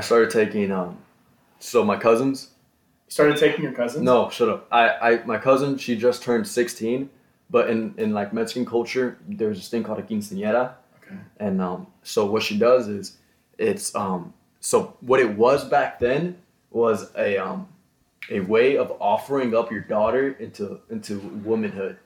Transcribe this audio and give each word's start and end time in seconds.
I 0.00 0.02
started 0.02 0.30
taking 0.30 0.72
um, 0.72 0.96
so 1.58 1.84
my 1.84 1.96
cousins. 1.98 2.48
Started 3.08 3.36
taking 3.36 3.62
your 3.62 3.72
cousins. 3.74 4.02
No, 4.02 4.30
shut 4.30 4.48
up. 4.48 4.66
I, 4.72 4.88
I 5.08 5.24
my 5.24 5.36
cousin 5.36 5.76
she 5.76 5.94
just 5.94 6.22
turned 6.22 6.46
sixteen, 6.48 7.10
but 7.50 7.68
in 7.68 7.92
in 7.98 8.14
like 8.14 8.32
Mexican 8.32 8.64
culture, 8.64 9.18
there's 9.28 9.58
this 9.58 9.68
thing 9.68 9.82
called 9.82 9.98
a 9.98 10.02
quinceañera, 10.02 10.72
Okay. 11.02 11.16
and 11.38 11.60
um, 11.60 11.86
so 12.02 12.24
what 12.24 12.42
she 12.42 12.56
does 12.58 12.88
is, 12.88 13.18
it's 13.58 13.94
um, 13.94 14.32
so 14.60 14.96
what 15.00 15.20
it 15.20 15.36
was 15.36 15.64
back 15.68 15.98
then 15.98 16.38
was 16.70 17.10
a 17.18 17.36
um, 17.36 17.68
a 18.30 18.40
way 18.40 18.78
of 18.78 18.92
offering 19.00 19.54
up 19.54 19.70
your 19.70 19.82
daughter 19.82 20.24
into 20.38 20.80
into 20.88 21.18
womanhood, 21.44 21.98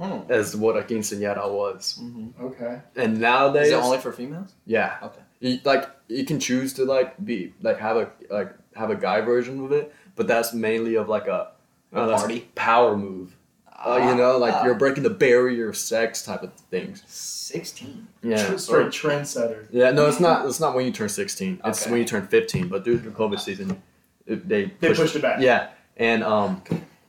Hmm. 0.00 0.20
as 0.30 0.56
what 0.56 0.76
a 0.78 0.82
quinceañera 0.82 1.46
was. 1.52 1.98
Mm-hmm. 2.00 2.46
Okay. 2.46 2.80
And 2.96 3.20
nowadays, 3.20 3.66
Is 3.66 3.72
it 3.74 3.82
only 3.84 3.98
for 3.98 4.12
females? 4.12 4.54
yeah, 4.66 4.96
Okay. 5.02 5.21
You, 5.42 5.58
like 5.64 5.88
you 6.08 6.24
can 6.24 6.38
choose 6.40 6.72
to 6.74 6.84
like 6.84 7.22
be 7.24 7.52
like 7.60 7.78
have 7.78 7.96
a 7.96 8.10
like 8.30 8.54
have 8.74 8.90
a 8.90 8.96
guy 8.96 9.20
version 9.20 9.62
of 9.64 9.72
it, 9.72 9.94
but 10.16 10.26
that's 10.26 10.54
mainly 10.54 10.94
of 10.94 11.08
like 11.08 11.26
a, 11.26 11.48
A 11.92 11.96
uh, 12.00 12.18
party? 12.18 12.48
power 12.54 12.96
move. 12.96 13.36
Uh, 13.84 13.98
you 14.08 14.14
know, 14.14 14.38
like 14.38 14.54
Ah. 14.54 14.64
you're 14.64 14.76
breaking 14.76 15.02
the 15.02 15.10
barrier 15.10 15.68
of 15.68 15.76
sex 15.76 16.22
type 16.24 16.42
of 16.44 16.52
things. 16.70 17.02
Sixteen. 17.06 18.06
Yeah. 18.22 18.36
Tr- 18.46 18.56
Straight 18.56 18.86
trendsetter. 18.92 19.66
Yeah, 19.72 19.90
no, 19.90 20.06
it's 20.06 20.20
not. 20.20 20.46
It's 20.46 20.60
not 20.60 20.74
when 20.76 20.86
you 20.86 20.92
turn 20.92 21.08
16. 21.08 21.60
It's 21.64 21.82
Okay. 21.82 21.90
when 21.90 22.00
you 22.00 22.06
turn 22.06 22.26
15. 22.28 22.68
But 22.68 22.84
due 22.84 22.96
to 22.96 23.02
the 23.02 23.10
COVID 23.10 23.40
season, 23.40 23.82
it, 24.26 24.48
they 24.48 24.66
They 24.80 24.88
pushed- 24.88 25.00
pushed 25.00 25.16
it 25.16 25.22
back. 25.22 25.40
Yeah, 25.40 25.70
and 25.96 26.22
um, 26.22 26.62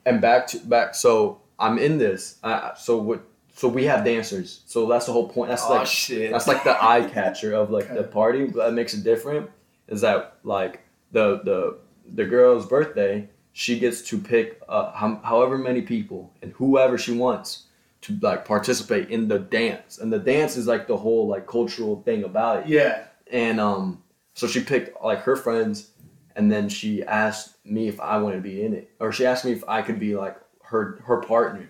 and 0.06 0.20
back 0.20 0.48
to 0.48 0.58
back. 0.60 0.96
So 0.96 1.42
I'm 1.60 1.78
in 1.78 2.00
this. 2.00 2.40
Uh, 2.44 2.74
so 2.74 2.98
what? 2.98 3.22
So 3.54 3.68
we 3.68 3.86
have 3.86 4.04
dancers. 4.04 4.62
So 4.66 4.88
that's 4.88 5.06
the 5.06 5.14
whole 5.14 5.30
point. 5.30 5.50
That's 5.50 5.64
oh 5.66 5.76
like 5.76 5.88
shit. 5.88 6.32
that's 6.32 6.48
like 6.48 6.64
the 6.64 6.84
eye 6.84 7.08
catcher 7.10 7.54
of 7.54 7.70
like 7.70 7.94
the 7.94 8.04
party. 8.04 8.48
That 8.48 8.74
makes 8.74 8.94
it 8.94 9.04
different. 9.04 9.50
Is 9.88 10.02
that 10.02 10.38
like 10.44 10.82
the 11.12 11.42
the 11.44 11.78
the 12.14 12.26
girl's 12.26 12.66
birthday? 12.66 13.30
She 13.56 13.78
gets 13.78 14.02
to 14.10 14.18
pick 14.18 14.60
uh, 14.68 14.92
how, 14.94 15.22
however 15.24 15.60
many 15.60 15.84
people 15.84 16.34
and 16.42 16.52
whoever 16.54 16.98
she 16.98 17.16
wants 17.16 17.68
to 18.02 18.18
like 18.22 18.46
participate 18.46 19.10
in 19.10 19.28
the 19.28 19.38
dance. 19.38 20.00
And 20.00 20.12
the 20.12 20.18
dance 20.18 20.58
is 20.58 20.66
like 20.66 20.88
the 20.88 20.98
whole 20.98 21.28
like 21.28 21.46
cultural 21.46 22.02
thing 22.02 22.24
about 22.24 22.64
it. 22.64 22.68
Yeah. 22.68 23.06
And 23.32 23.60
um, 23.60 24.04
so 24.34 24.48
she 24.48 24.64
picked 24.64 25.02
like 25.04 25.20
her 25.20 25.36
friends, 25.36 25.92
and 26.36 26.52
then 26.52 26.70
she 26.70 27.04
asked 27.04 27.64
me 27.66 27.88
if 27.88 28.00
I 28.00 28.18
wanted 28.18 28.38
to 28.38 28.42
be 28.42 28.66
in 28.66 28.74
it, 28.74 28.90
or 29.00 29.12
she 29.12 29.26
asked 29.26 29.46
me 29.46 29.52
if 29.52 29.64
I 29.68 29.84
could 29.84 30.00
be 30.00 30.16
like 30.16 30.38
her 30.64 31.00
her 31.06 31.18
partner, 31.18 31.70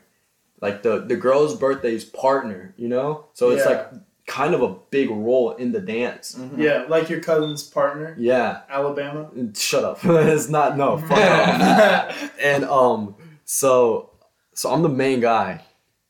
like 0.64 0.82
the 0.82 0.94
the 1.12 1.16
girl's 1.26 1.54
birthday's 1.56 2.06
partner, 2.06 2.74
you 2.78 2.88
know. 2.88 3.26
So 3.34 3.52
it's 3.52 3.64
Yeah. 3.66 3.70
like 3.72 3.84
kind 4.26 4.54
of 4.56 4.62
a 4.62 4.70
big 4.90 5.10
role 5.10 5.52
in 5.52 5.74
the 5.74 5.82
dance. 5.82 6.36
Mhm. 6.40 6.58
Yeah. 6.58 6.86
Like 6.88 7.10
your 7.10 7.20
cousin's 7.20 7.62
partner, 7.64 8.16
Yeah, 8.18 8.62
Alabama. 8.70 9.30
shut 9.54 9.84
up. 9.84 10.00
it's 10.04 10.48
not 10.50 10.78
no 10.78 10.98
fuck 10.98 11.20
off. 11.20 12.32
And 12.42 12.64
um, 12.66 13.16
so 13.46 14.10
so 14.54 14.72
I'm 14.72 14.82
the 14.82 14.90
main 15.06 15.20
guy, 15.20 15.62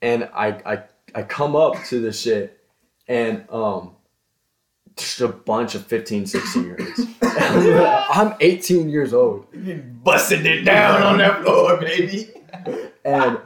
and 0.02 0.30
I 0.34 0.48
I 0.74 0.76
I 1.20 1.24
come 1.24 1.56
up 1.56 1.74
to 1.90 2.00
the 2.00 2.14
shit, 2.14 2.46
and 3.08 3.46
um, 3.50 3.96
just 4.96 5.22
a 5.22 5.28
bunch 5.28 5.74
of 5.76 5.86
15, 5.88 6.26
16 6.28 6.64
year 6.64 6.78
olds. 6.80 7.02
I'm 8.20 8.36
18 8.40 8.90
years 8.90 9.12
old, 9.14 9.48
Busting 10.04 10.46
it 10.46 10.62
down 10.66 11.02
on 11.02 11.18
that 11.18 11.42
floor, 11.44 11.78
baby. 11.78 12.30
and 13.04 13.40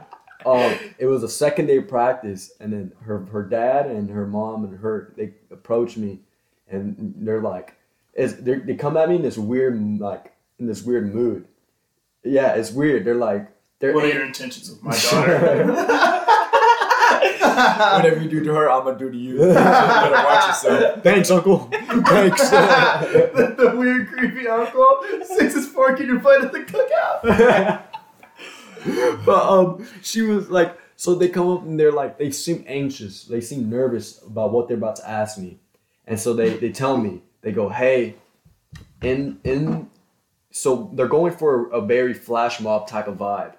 um, 0.46 0.78
it 0.98 1.06
was 1.06 1.22
a 1.22 1.28
second 1.28 1.66
day 1.66 1.80
practice, 1.80 2.52
and 2.60 2.72
then 2.72 2.92
her 3.02 3.24
her 3.26 3.42
dad 3.42 3.86
and 3.86 4.08
her 4.10 4.26
mom 4.26 4.64
and 4.64 4.78
her 4.78 5.12
they 5.16 5.32
approached 5.50 5.96
me, 5.96 6.20
and 6.68 7.14
they're 7.18 7.40
like, 7.42 7.74
is 8.14 8.36
they 8.36 8.54
they 8.54 8.74
come 8.74 8.96
at 8.96 9.08
me 9.08 9.16
in 9.16 9.22
this 9.22 9.36
weird 9.38 9.80
like 9.98 10.32
in 10.58 10.66
this 10.66 10.82
weird 10.82 11.12
mood. 11.12 11.46
Yeah, 12.24 12.54
it's 12.54 12.70
weird. 12.70 13.04
They're 13.04 13.14
like 13.14 13.50
they're 13.80 13.94
What 13.94 14.04
are 14.04 14.08
your 14.08 14.24
intentions 14.24 14.70
with 14.70 14.82
my 14.82 14.96
daughter? 15.10 16.24
Whatever 17.58 18.20
you 18.22 18.30
do 18.30 18.44
to 18.44 18.54
her, 18.54 18.70
I'm 18.70 18.84
gonna 18.84 18.98
do 18.98 19.10
to 19.10 19.16
you. 19.16 19.34
you 19.48 19.54
better 19.54 20.12
watch 20.12 20.46
yourself. 20.48 21.02
Thanks, 21.02 21.30
Uncle. 21.30 21.68
Thanks. 21.70 22.50
the, 22.50 23.54
the 23.58 23.76
weird, 23.76 24.08
creepy 24.08 24.46
uncle 24.46 25.00
sticks 25.24 25.54
his 25.54 25.66
fork 25.66 25.98
in 26.00 26.06
your 26.06 26.20
butt 26.20 26.44
at 26.44 26.52
the 26.52 26.60
cookout. 26.60 27.82
but 29.24 29.48
um, 29.48 29.86
she 30.02 30.22
was 30.22 30.50
like, 30.50 30.78
so 30.96 31.14
they 31.14 31.28
come 31.28 31.48
up 31.48 31.62
and 31.62 31.78
they're 31.78 31.92
like, 31.92 32.18
they 32.18 32.30
seem 32.30 32.64
anxious, 32.66 33.24
they 33.24 33.40
seem 33.40 33.70
nervous 33.70 34.20
about 34.22 34.52
what 34.52 34.68
they're 34.68 34.76
about 34.76 34.96
to 34.96 35.08
ask 35.08 35.38
me, 35.38 35.58
and 36.06 36.18
so 36.18 36.34
they 36.34 36.50
they 36.56 36.70
tell 36.70 36.96
me, 36.96 37.22
they 37.42 37.52
go, 37.52 37.68
hey, 37.68 38.16
in 39.02 39.38
in, 39.44 39.90
so 40.50 40.90
they're 40.94 41.08
going 41.08 41.32
for 41.32 41.70
a 41.70 41.80
very 41.80 42.14
flash 42.14 42.60
mob 42.60 42.88
type 42.88 43.08
of 43.08 43.16
vibe. 43.18 43.54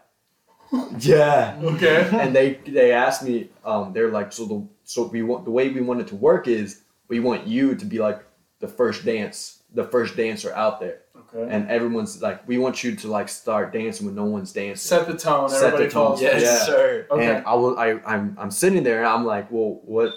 Yeah. 0.99 1.59
Okay. 1.63 2.07
and 2.13 2.35
they 2.35 2.53
they 2.67 2.91
asked 2.91 3.23
me 3.23 3.49
um 3.65 3.91
they're 3.93 4.11
like 4.11 4.31
so 4.31 4.45
the 4.45 4.67
so 4.83 5.07
we 5.07 5.23
want 5.23 5.45
the 5.45 5.51
way 5.51 5.69
we 5.69 5.81
want 5.81 6.01
it 6.01 6.07
to 6.09 6.15
work 6.15 6.47
is 6.47 6.81
we 7.07 7.19
want 7.19 7.47
you 7.47 7.73
to 7.75 7.85
be 7.85 7.97
like 7.97 8.23
the 8.59 8.67
first 8.67 9.03
dance 9.03 9.63
the 9.73 9.83
first 9.83 10.15
dancer 10.15 10.53
out 10.53 10.79
there 10.79 11.01
Okay. 11.33 11.53
and 11.53 11.69
everyone's 11.69 12.21
like 12.21 12.47
we 12.47 12.57
want 12.57 12.83
you 12.83 12.95
to 12.95 13.07
like 13.07 13.29
start 13.29 13.71
dancing 13.73 14.05
when 14.07 14.15
no 14.15 14.25
one's 14.25 14.51
dancing 14.51 14.75
Set 14.97 15.07
the 15.07 15.15
tone. 15.17 15.49
Set 15.49 15.73
the 15.77 15.83
tone. 15.83 15.89
follows. 15.89 16.21
Yes, 16.21 16.41
Yeah. 16.41 16.57
sir. 16.65 17.07
Okay. 17.11 17.25
and 17.35 17.45
I 17.45 17.53
will 17.53 17.77
I 17.77 17.99
I'm 18.05 18.35
I'm 18.39 18.51
sitting 18.51 18.83
there 18.83 18.99
and 18.99 19.07
I'm 19.07 19.25
like 19.25 19.51
well 19.51 19.79
what 19.85 20.11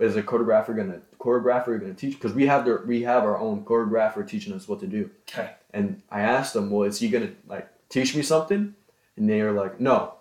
is 0.00 0.16
a 0.16 0.22
choreographer 0.22 0.76
gonna 0.76 1.00
choreographer 1.18 1.80
gonna 1.80 1.94
teach 1.94 2.14
because 2.14 2.32
we 2.34 2.46
have 2.46 2.64
the 2.64 2.82
we 2.86 3.02
have 3.02 3.24
our 3.24 3.38
own 3.38 3.64
choreographer 3.64 4.26
teaching 4.28 4.52
us 4.52 4.68
what 4.68 4.80
to 4.80 4.86
do 4.86 5.10
Okay. 5.28 5.50
and 5.72 6.02
I 6.10 6.20
asked 6.20 6.52
them 6.54 6.70
well 6.70 6.84
is 6.84 6.98
he 7.00 7.08
gonna 7.08 7.32
like 7.48 7.68
teach 7.88 8.14
me 8.14 8.22
something 8.22 8.74
and 9.16 9.28
they 9.28 9.40
are 9.40 9.52
like 9.52 9.80
no 9.80 10.14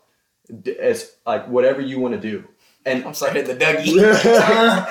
it's 0.65 1.11
like 1.25 1.45
whatever 1.49 1.81
you 1.81 1.99
want 1.99 2.13
to 2.13 2.19
do 2.21 2.43
and 2.85 3.03
I'm 3.03 3.13
sorry, 3.13 3.33
hit 3.33 3.45
the 3.47 3.53
Dougie. 3.53 3.97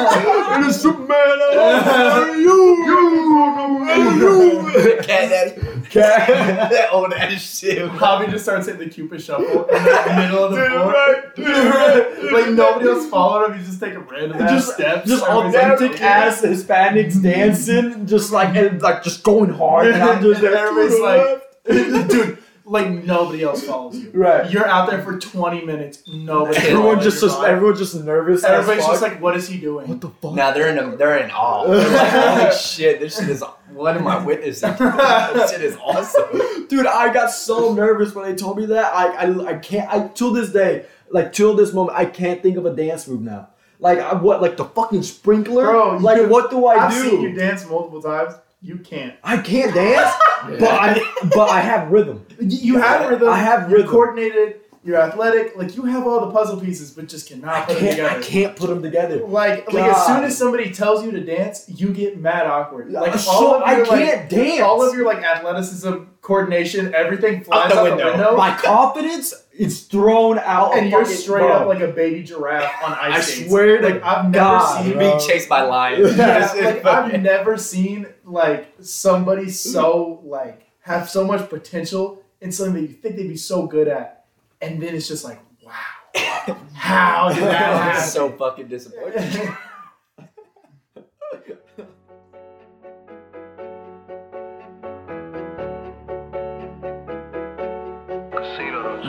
it 0.60 0.66
is 0.66 0.80
Superman. 0.80 1.08
I 1.18 2.16
love 2.16 2.36
you. 2.38 3.46
Cat 3.78 5.06
daddy. 5.06 5.60
Cat. 5.90 6.70
that 6.70 6.88
old 6.92 7.12
ass 7.12 7.58
shit. 7.58 7.78
Javi 7.92 8.30
just 8.30 8.44
starts 8.44 8.66
hitting 8.66 8.80
the 8.88 8.88
Cupid 8.94 9.22
shuffle 9.22 9.64
in 9.66 9.84
the 9.84 10.14
middle 10.16 10.44
of 10.44 10.52
the 10.52 10.56
Do 10.60 10.68
floor. 10.68 10.92
right, 10.92 11.36
do 11.36 11.42
it 11.46 12.24
right. 12.24 12.32
like 12.32 12.52
nobody 12.54 12.88
else 12.88 13.08
followed 13.08 13.50
him. 13.50 13.58
He's 13.58 13.66
just 13.68 13.80
taking 13.80 14.00
random 14.00 14.40
ass 14.40 14.50
Just, 14.50 14.74
steps. 14.74 15.08
just 15.08 15.24
Everybody's 15.24 15.54
like, 15.54 15.64
authentic 15.72 15.92
okay. 15.96 16.04
ass 16.04 16.42
Hispanics 16.42 17.22
dancing, 17.22 18.06
just 18.06 18.32
like 18.32 18.54
and 18.56 18.80
like 18.82 19.02
just 19.02 19.22
going 19.22 19.50
hard, 19.50 19.88
and 19.88 20.02
I'm 20.02 20.22
just 20.22 20.40
there. 20.42 20.56
Everybody's 20.56 21.00
like, 21.00 21.42
dude, 22.08 22.38
like 22.64 22.88
nobody 22.88 23.42
else 23.42 23.64
follows 23.64 23.96
you. 23.98 24.10
Right. 24.14 24.48
You're 24.50 24.66
out 24.66 24.88
there 24.88 25.02
for 25.02 25.18
20 25.18 25.64
minutes. 25.64 26.02
Nobody. 26.06 26.56
everyone 26.58 27.00
just, 27.00 27.20
your 27.20 27.30
just 27.30 27.40
vibe. 27.40 27.48
everyone's 27.48 27.78
just 27.80 27.94
nervous. 27.96 28.44
as 28.44 28.50
Everybody's 28.50 28.86
just 28.86 29.02
like, 29.02 29.20
what 29.20 29.36
is 29.36 29.48
he 29.48 29.58
doing? 29.58 29.88
what 29.88 30.00
the 30.00 30.10
fuck? 30.10 30.34
Now 30.34 30.52
they're 30.52 30.68
in 30.68 30.78
a, 30.78 30.96
they're 30.96 31.18
in 31.18 31.30
awe. 31.32 31.66
They're 31.66 31.90
like, 31.90 32.10
holy 32.12 32.56
shit, 32.56 33.00
this 33.00 33.18
shit 33.18 33.28
is. 33.28 33.42
What 33.80 33.96
am 33.96 34.06
I 34.06 34.22
witnessing? 34.22 34.74
this 34.78 35.50
shit 35.50 35.62
is 35.62 35.76
awesome. 35.82 36.66
Dude, 36.68 36.84
I 36.86 37.12
got 37.12 37.30
so 37.30 37.72
nervous 37.72 38.14
when 38.14 38.26
they 38.26 38.34
told 38.36 38.58
me 38.58 38.66
that. 38.66 38.92
I, 38.94 39.06
I, 39.26 39.46
I 39.46 39.58
can't. 39.58 39.90
I 39.90 40.08
till 40.08 40.32
this 40.32 40.50
day, 40.52 40.84
like 41.10 41.32
till 41.32 41.54
this 41.54 41.72
moment, 41.72 41.96
I 41.96 42.04
can't 42.04 42.42
think 42.42 42.58
of 42.58 42.66
a 42.66 42.74
dance 42.76 43.08
move 43.08 43.22
now. 43.22 43.48
Like 43.78 43.98
I, 43.98 44.14
what? 44.14 44.42
Like 44.42 44.58
the 44.58 44.66
fucking 44.66 45.02
sprinkler? 45.02 45.64
Bro, 45.64 45.96
like 45.98 46.18
you- 46.18 46.28
what 46.28 46.50
do 46.50 46.66
I 46.66 46.74
do? 46.74 46.80
I've 46.80 46.92
seen 47.10 47.22
you 47.22 47.32
dance 47.32 47.66
multiple 47.66 48.02
times. 48.02 48.34
You 48.60 48.76
can't. 48.76 49.14
I 49.24 49.38
can't 49.38 49.74
dance, 49.74 50.12
but 50.60 50.62
I 50.70 51.00
but 51.34 51.48
I 51.48 51.60
have 51.60 51.90
rhythm. 51.90 52.26
You 52.38 52.76
have 52.76 53.08
rhythm. 53.08 53.30
I 53.30 53.38
have 53.38 53.70
You're 53.70 53.86
coordinated. 53.86 54.60
You're 54.82 54.96
athletic. 54.96 55.56
Like 55.56 55.76
you 55.76 55.82
have 55.82 56.06
all 56.06 56.20
the 56.26 56.32
puzzle 56.32 56.58
pieces, 56.58 56.90
but 56.92 57.06
just 57.06 57.28
cannot 57.28 57.54
I 57.54 57.64
put 57.66 57.78
them 57.80 57.88
together. 57.90 58.08
I 58.18 58.22
can't 58.22 58.56
put 58.56 58.68
them 58.68 58.82
together. 58.82 59.16
Like, 59.26 59.70
like 59.72 59.84
as 59.92 60.06
soon 60.06 60.24
as 60.24 60.38
somebody 60.38 60.70
tells 60.72 61.04
you 61.04 61.10
to 61.10 61.20
dance, 61.22 61.66
you 61.68 61.92
get 61.92 62.18
mad 62.18 62.46
awkward. 62.46 62.94
Uh, 62.94 63.02
like 63.02 63.14
So 63.18 63.30
all 63.30 63.54
of 63.56 63.62
I 63.62 63.76
your, 63.76 63.86
like, 63.86 64.04
can't 64.04 64.30
dance. 64.30 64.60
all 64.62 64.82
of 64.88 64.94
your 64.96 65.04
like 65.04 65.22
athleticism, 65.22 66.04
coordination, 66.22 66.94
everything 66.94 67.44
flies 67.44 67.70
the 67.72 67.78
out 67.78 67.84
window. 67.84 68.04
the 68.06 68.10
window, 68.12 68.36
My 68.38 68.54
confidence 68.56 69.34
is 69.52 69.82
thrown 69.82 70.38
out. 70.38 70.74
and 70.78 70.88
you're 70.90 71.04
straight 71.04 71.40
bro. 71.42 71.52
up 71.52 71.66
like 71.66 71.80
a 71.80 71.88
baby 71.88 72.22
giraffe 72.22 72.72
on 72.82 72.92
ice 72.92 73.16
I 73.16 73.20
skates. 73.20 73.50
swear 73.50 73.78
to 73.82 73.86
like 73.86 74.02
I've 74.02 74.24
never 74.30 74.32
God, 74.44 74.82
seen. 74.82 74.92
bro. 74.92 75.00
Being 75.00 75.20
chased 75.28 75.48
by 75.50 75.60
lions. 75.62 76.16
Yeah, 76.16 76.52
like 76.64 76.84
I've 76.86 77.20
never 77.20 77.58
seen 77.58 78.06
like 78.24 78.72
somebody 78.80 79.50
so 79.50 80.22
like 80.24 80.62
have 80.80 81.10
so 81.10 81.26
much 81.26 81.50
potential 81.50 82.22
in 82.40 82.50
something 82.50 82.74
that 82.76 82.80
you 82.80 82.88
think 82.96 83.16
they'd 83.16 83.28
be 83.28 83.36
so 83.36 83.66
good 83.66 83.86
at, 83.86 84.19
and 84.60 84.82
then 84.82 84.94
it's 84.94 85.08
just 85.08 85.24
like, 85.24 85.40
wow, 85.64 85.72
how 86.74 87.32
did 87.32 87.44
that 87.44 87.54
happen? 87.54 88.08
so 88.08 88.30
fucking 88.32 88.68
disappointed. 88.68 89.52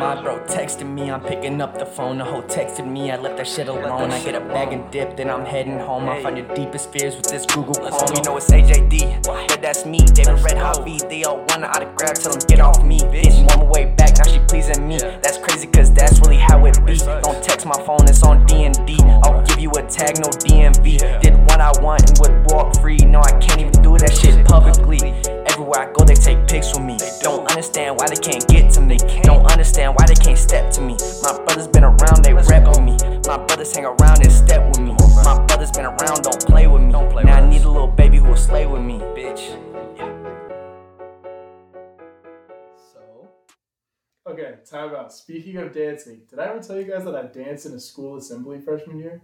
My 0.02 0.20
bro 0.20 0.40
texting 0.46 0.96
me, 0.96 1.12
I'm 1.12 1.22
picking 1.22 1.62
up 1.62 1.78
the 1.78 1.86
phone. 1.86 2.18
The 2.18 2.26
hoe 2.26 2.42
texted 2.42 2.92
me, 2.92 3.12
I 3.12 3.18
left 3.18 3.38
that 3.38 3.48
shit 3.48 3.68
alone. 3.68 4.10
I 4.10 4.24
get 4.24 4.34
a 4.34 4.40
bag 4.40 4.74
and 4.74 4.90
dip, 4.90 5.16
then 5.16 5.30
I'm 5.30 5.46
heading 5.46 5.78
home. 5.78 6.10
I 6.10 6.24
find 6.24 6.36
your 6.36 6.48
deepest 6.56 6.92
fears 6.92 7.16
with 7.16 7.28
this 7.28 7.46
Google 7.46 7.76
Chrome. 7.76 8.16
You 8.16 8.24
know 8.24 8.36
it's 8.36 8.50
AJD, 8.50 9.00
yeah, 9.00 9.56
that's 9.58 9.86
me. 9.86 10.00
David 10.00 10.42
Red 10.42 10.58
Hot 10.58 10.84
V, 10.84 11.00
they 11.08 11.24
all 11.24 11.46
wanna 11.50 11.68
autograph, 11.68 12.16
tell 12.16 12.32
them 12.32 12.42
get 12.48 12.60
off 12.60 12.84
me. 12.84 12.98
Bitch, 12.98 13.48
on 13.52 13.60
my 13.60 13.66
way 13.66 13.94
back, 13.94 14.18
now 14.18 14.24
she 14.24 14.40
pleasing 14.48 14.88
me. 14.88 14.98
That's 14.98 15.38
crazy, 15.38 15.68
cause 15.68 15.94
that's 15.94 16.20
really 16.22 16.38
how 16.38 16.66
it 16.66 16.84
be. 16.84 16.98
Don't 16.98 17.44
text 17.44 17.68
my 17.68 17.80
phone, 17.86 18.02
it's 18.10 18.24
on 18.24 18.44
D&D. 18.48 18.98
I'll 19.22 19.46
give 19.46 19.60
you 19.60 19.70
a 19.70 19.84
tag, 19.84 20.18
no 20.18 20.30
DMV. 20.30 21.22
Did 21.22 21.38
what 21.46 21.62
I 21.62 21.72
want 21.80 22.10
and 22.10 22.18
would 22.22 22.52
walk 22.52 22.76
free. 22.82 22.98
No, 22.98 23.20
I 23.20 23.38
can't 23.38 23.62
even 23.62 23.84
do 23.84 24.00
that 24.00 24.18
shit 24.18 24.44
publicly. 24.48 25.14
Everywhere 25.62 25.90
I 25.90 25.94
go, 25.94 26.04
they 26.04 26.16
take 26.16 26.48
pics 26.48 26.74
with 26.74 26.84
me. 26.84 26.98
They 26.98 27.12
don't 27.22 27.48
understand 27.48 27.96
why 28.00 28.08
they 28.08 28.16
can't 28.16 28.48
get 28.48 28.72
to 28.74 28.82
me. 28.82 28.98
Don't 29.22 29.46
understand 29.46 29.94
why 29.96 30.08
they 30.08 30.16
can't 30.16 30.36
step 30.36 30.72
to 30.72 30.82
me. 30.82 30.98
My 31.22 31.38
brothers 31.46 31.68
been 31.68 31.84
around, 31.84 32.26
they 32.26 32.34
rep 32.34 32.66
with 32.66 32.82
me. 32.82 32.98
My 33.28 33.38
brothers 33.38 33.72
hang 33.76 33.86
around 33.86 34.24
and 34.24 34.32
step 34.32 34.68
with 34.70 34.80
me. 34.80 34.96
My 35.24 35.46
brothers 35.46 35.70
been 35.70 35.86
around, 35.86 36.24
don't 36.24 36.44
play 36.48 36.66
with 36.66 36.82
me. 36.82 36.90
Now 36.90 37.36
I 37.36 37.48
need 37.48 37.62
a 37.62 37.70
little 37.70 37.86
baby 37.86 38.18
who 38.18 38.30
will 38.30 38.38
slay 38.38 38.66
with 38.66 38.82
me, 38.82 38.98
bitch. 39.14 39.56
So 42.92 43.30
Okay, 44.28 44.56
time 44.68 44.96
out. 44.96 45.14
Speaking 45.14 45.58
of 45.58 45.72
dancing, 45.76 46.22
did 46.28 46.40
I 46.40 46.46
ever 46.46 46.64
tell 46.64 46.78
you 46.78 46.86
guys 46.86 47.06
that 47.06 47.14
I 47.14 47.22
danced 47.28 47.68
in 47.68 47.74
a 47.74 47.80
school 47.80 48.18
assembly 48.18 48.62
freshman 48.62 48.98
year? 48.98 49.22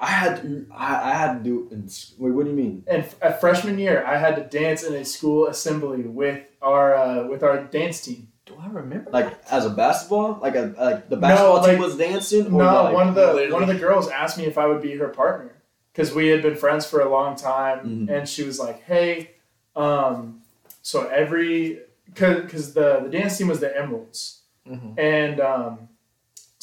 I 0.00 0.06
had. 0.06 0.66
I, 0.74 1.10
I 1.10 1.14
had 1.14 1.38
to 1.38 1.44
do. 1.44 1.68
In, 1.70 1.88
wait, 2.18 2.30
what 2.32 2.44
do 2.44 2.50
you 2.50 2.56
mean? 2.56 2.84
And 2.86 3.02
f- 3.04 3.16
at 3.22 3.40
freshman 3.40 3.78
year, 3.78 4.04
I 4.06 4.16
had 4.18 4.36
to 4.36 4.42
dance 4.58 4.82
in 4.82 4.94
a 4.94 5.04
school 5.04 5.46
assembly 5.46 6.02
with 6.02 6.42
our 6.60 6.94
uh, 6.94 7.26
with 7.28 7.42
our 7.42 7.62
dance 7.64 8.00
team. 8.02 8.28
Do 8.44 8.54
I 8.60 8.68
remember? 8.68 9.10
Like 9.10 9.32
as 9.50 9.64
a 9.64 9.70
basketball, 9.70 10.38
like 10.42 10.54
a 10.54 10.74
like 10.78 11.08
the 11.08 11.16
basketball 11.16 11.56
like- 11.62 11.70
team 11.70 11.78
was 11.80 11.96
dancing. 11.96 12.46
Or 12.46 12.62
No, 12.62 12.84
like, 12.84 12.94
one 12.94 13.08
of 13.08 13.14
the 13.14 13.26
literally- 13.32 13.52
one 13.52 13.62
of 13.62 13.68
the 13.68 13.74
girls 13.76 14.08
asked 14.08 14.36
me 14.38 14.44
if 14.44 14.58
I 14.58 14.66
would 14.66 14.82
be 14.82 14.96
her 14.96 15.08
partner 15.08 15.52
because 15.92 16.14
we 16.14 16.28
had 16.28 16.42
been 16.42 16.56
friends 16.56 16.84
for 16.86 17.00
a 17.00 17.08
long 17.10 17.34
time, 17.36 18.06
Mhm. 18.06 18.10
and 18.14 18.28
she 18.28 18.42
was 18.44 18.58
like, 18.60 18.82
"Hey, 18.84 19.30
um, 19.74 20.42
so 20.82 21.06
every 21.08 21.80
because 22.04 22.74
the 22.74 23.00
the 23.04 23.08
dance 23.08 23.38
team 23.38 23.48
was 23.48 23.60
the 23.60 23.74
Emeralds, 23.76 24.42
Mhm. 24.68 24.98
and 24.98 25.40
um, 25.40 25.88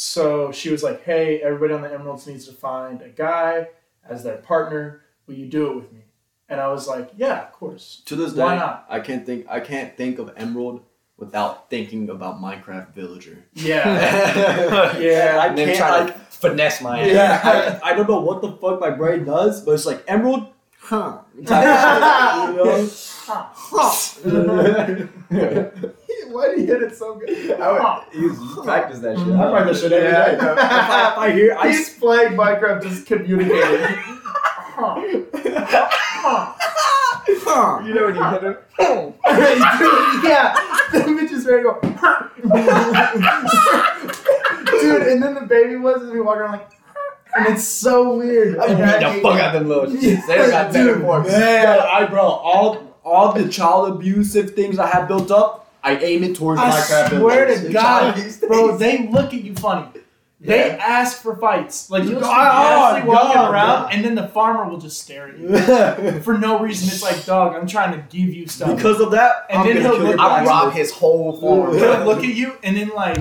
so 0.04 0.52
she 0.52 0.70
was 0.70 0.84
like, 0.84 1.04
"Hey, 1.04 1.42
everybody 1.42 1.74
on 1.74 1.82
the 1.82 1.92
Emeralds 1.92 2.28
needs 2.28 2.46
to 2.48 2.54
find 2.54 3.02
a 3.02 3.10
guy 3.10 3.70
as 4.08 4.24
their 4.24 4.38
partner. 4.38 5.02
Will 5.26 5.36
you 5.36 5.46
do 5.46 5.72
it 5.72 5.76
with 5.76 5.94
me?" 5.94 6.02
And 6.50 6.60
I 6.60 6.68
was 6.68 6.88
like, 6.88 7.12
"Yeah, 7.16 7.44
of 7.44 7.54
course." 7.54 8.02
to 8.06 8.16
this 8.16 8.34
day, 8.34 8.44
Why 8.44 8.58
not? 8.58 8.86
I 8.90 9.00
can't 9.00 9.26
think. 9.26 9.46
I 9.50 9.62
can't 9.62 9.96
think 9.96 10.20
of 10.20 10.32
Emerald 10.36 10.82
without 11.18 11.70
thinking 11.70 12.10
about 12.10 12.42
Minecraft 12.42 12.94
Villager. 12.94 13.46
Yeah, 13.54 14.98
yeah. 15.00 15.40
I 15.42 15.48
and 15.48 15.58
can't. 15.58 15.78
try 15.78 16.02
like, 16.02 16.14
to 16.14 16.38
finesse 16.38 16.82
my 16.82 17.06
yeah, 17.06 17.80
I, 17.82 17.92
I 17.92 17.96
don't 17.96 18.10
know 18.10 18.20
what 18.20 18.42
the 18.42 18.52
fuck 18.52 18.82
my 18.82 18.90
brain 18.90 19.24
does, 19.24 19.64
but 19.64 19.72
it's 19.72 19.86
like 19.86 20.04
Emerald, 20.08 20.48
huh? 20.80 21.20
Type 26.33 26.33
of 26.33 26.33
shit, 26.33 26.33
you 26.33 26.33
know? 26.33 26.33
Why 26.33 26.53
do 26.56 26.62
you 26.62 26.68
hit 26.68 26.83
it 26.83 26.95
so 26.95 27.15
good? 27.15 27.30
I 27.59 27.71
would, 27.71 27.81
you, 28.13 28.33
you 28.33 28.62
practice 28.63 29.00
that 29.00 29.18
shit. 29.18 29.27
I 29.27 29.30
practice 29.51 29.81
shit 29.81 29.91
every 29.91 30.09
Yeah, 30.09 30.25
day. 30.25 30.38
I 30.39 30.44
if, 30.53 30.59
I, 30.59 31.12
if 31.12 31.18
I 31.18 31.31
hear, 31.31 31.56
I 31.57 31.59
He's 31.69 31.89
playing 31.97 32.33
Minecraft, 32.33 32.81
just 32.83 33.06
communicating. 33.06 33.97
You 37.85 37.94
know 37.94 38.06
when 38.06 38.15
you 38.15 38.24
hit 38.24 38.44
him? 38.44 38.57
yeah, 40.24 40.53
the 40.91 41.00
bitch 41.00 41.31
is 41.31 41.45
ready 41.45 41.63
to 41.63 41.69
go. 41.69 41.80
Dude, 44.81 45.03
and 45.07 45.21
then 45.21 45.33
the 45.35 45.41
baby 45.47 45.75
was 45.75 46.01
as 46.01 46.09
we 46.09 46.19
walk 46.21 46.38
around 46.38 46.53
like, 46.53 46.68
and 47.35 47.45
it's 47.53 47.63
so 47.63 48.18
weird. 48.18 48.57
I 48.57 48.68
beat 48.68 48.77
the 48.77 49.19
fuck 49.21 49.39
out 49.39 49.56
of 49.56 49.62
them 49.62 49.69
little 49.69 49.85
shits. 49.85 50.25
They 50.27 50.38
got 50.38 50.74
better 50.74 50.95
Dude. 50.95 51.06
Man, 51.27 51.80
I 51.80 52.06
bro, 52.07 52.21
all 52.24 52.97
all 53.03 53.31
the 53.33 53.47
child 53.50 53.94
abusive 53.94 54.56
things 54.56 54.80
I 54.80 54.88
have 54.88 55.07
built 55.07 55.30
up, 55.30 55.62
I 55.83 55.97
aim 55.97 56.24
it 56.24 56.35
towards 56.35 56.62
I 56.62 56.69
Minecraft. 56.71 57.09
swear 57.19 57.45
Villager. 57.47 57.68
to 57.68 57.74
God, 57.74 58.25
bro, 58.47 58.77
they 58.77 59.07
look 59.09 59.33
at 59.33 59.44
you 59.44 59.53
funny. 59.56 59.88
They 60.39 60.68
Yeah. 60.68 60.75
ask 60.81 61.21
for 61.21 61.35
fights. 61.38 61.89
Like 61.89 62.03
you'll 62.03 62.18
Oh, 62.19 62.24
see 62.24 62.30
Ashley 62.30 63.07
walking 63.07 63.33
God, 63.33 63.53
around, 63.53 63.83
God. 63.83 63.94
and 63.94 64.03
then 64.03 64.15
the 64.15 64.27
farmer 64.27 64.69
will 64.69 64.77
just 64.77 65.01
stare 65.01 65.30
at 65.30 65.38
you 65.38 66.19
for 66.21 66.38
no 66.38 66.59
reason. 66.59 66.89
It's 66.89 67.01
like, 67.01 67.24
dog, 67.25 67.56
I'm 67.56 67.65
trying 67.68 67.94
to 67.94 68.06
give 68.09 68.33
you 68.33 68.47
stuff. 68.47 68.75
because 68.75 69.00
of 69.00 69.12
that, 69.12 69.45
And 69.50 69.59
I'm 69.62 69.68
then 69.68 69.81
he'll 69.81 69.97
look- 69.97 70.13
I 70.19 70.44
blacksmith. 70.44 70.50
rob 70.50 70.74
his 70.74 70.91
whole 70.91 71.39
farm. 71.39 71.77
He'll 71.77 72.06
look 72.06 72.19
at 72.19 72.33
you 72.33 72.53
and 72.63 72.75
then 72.75 72.89
like 72.95 73.19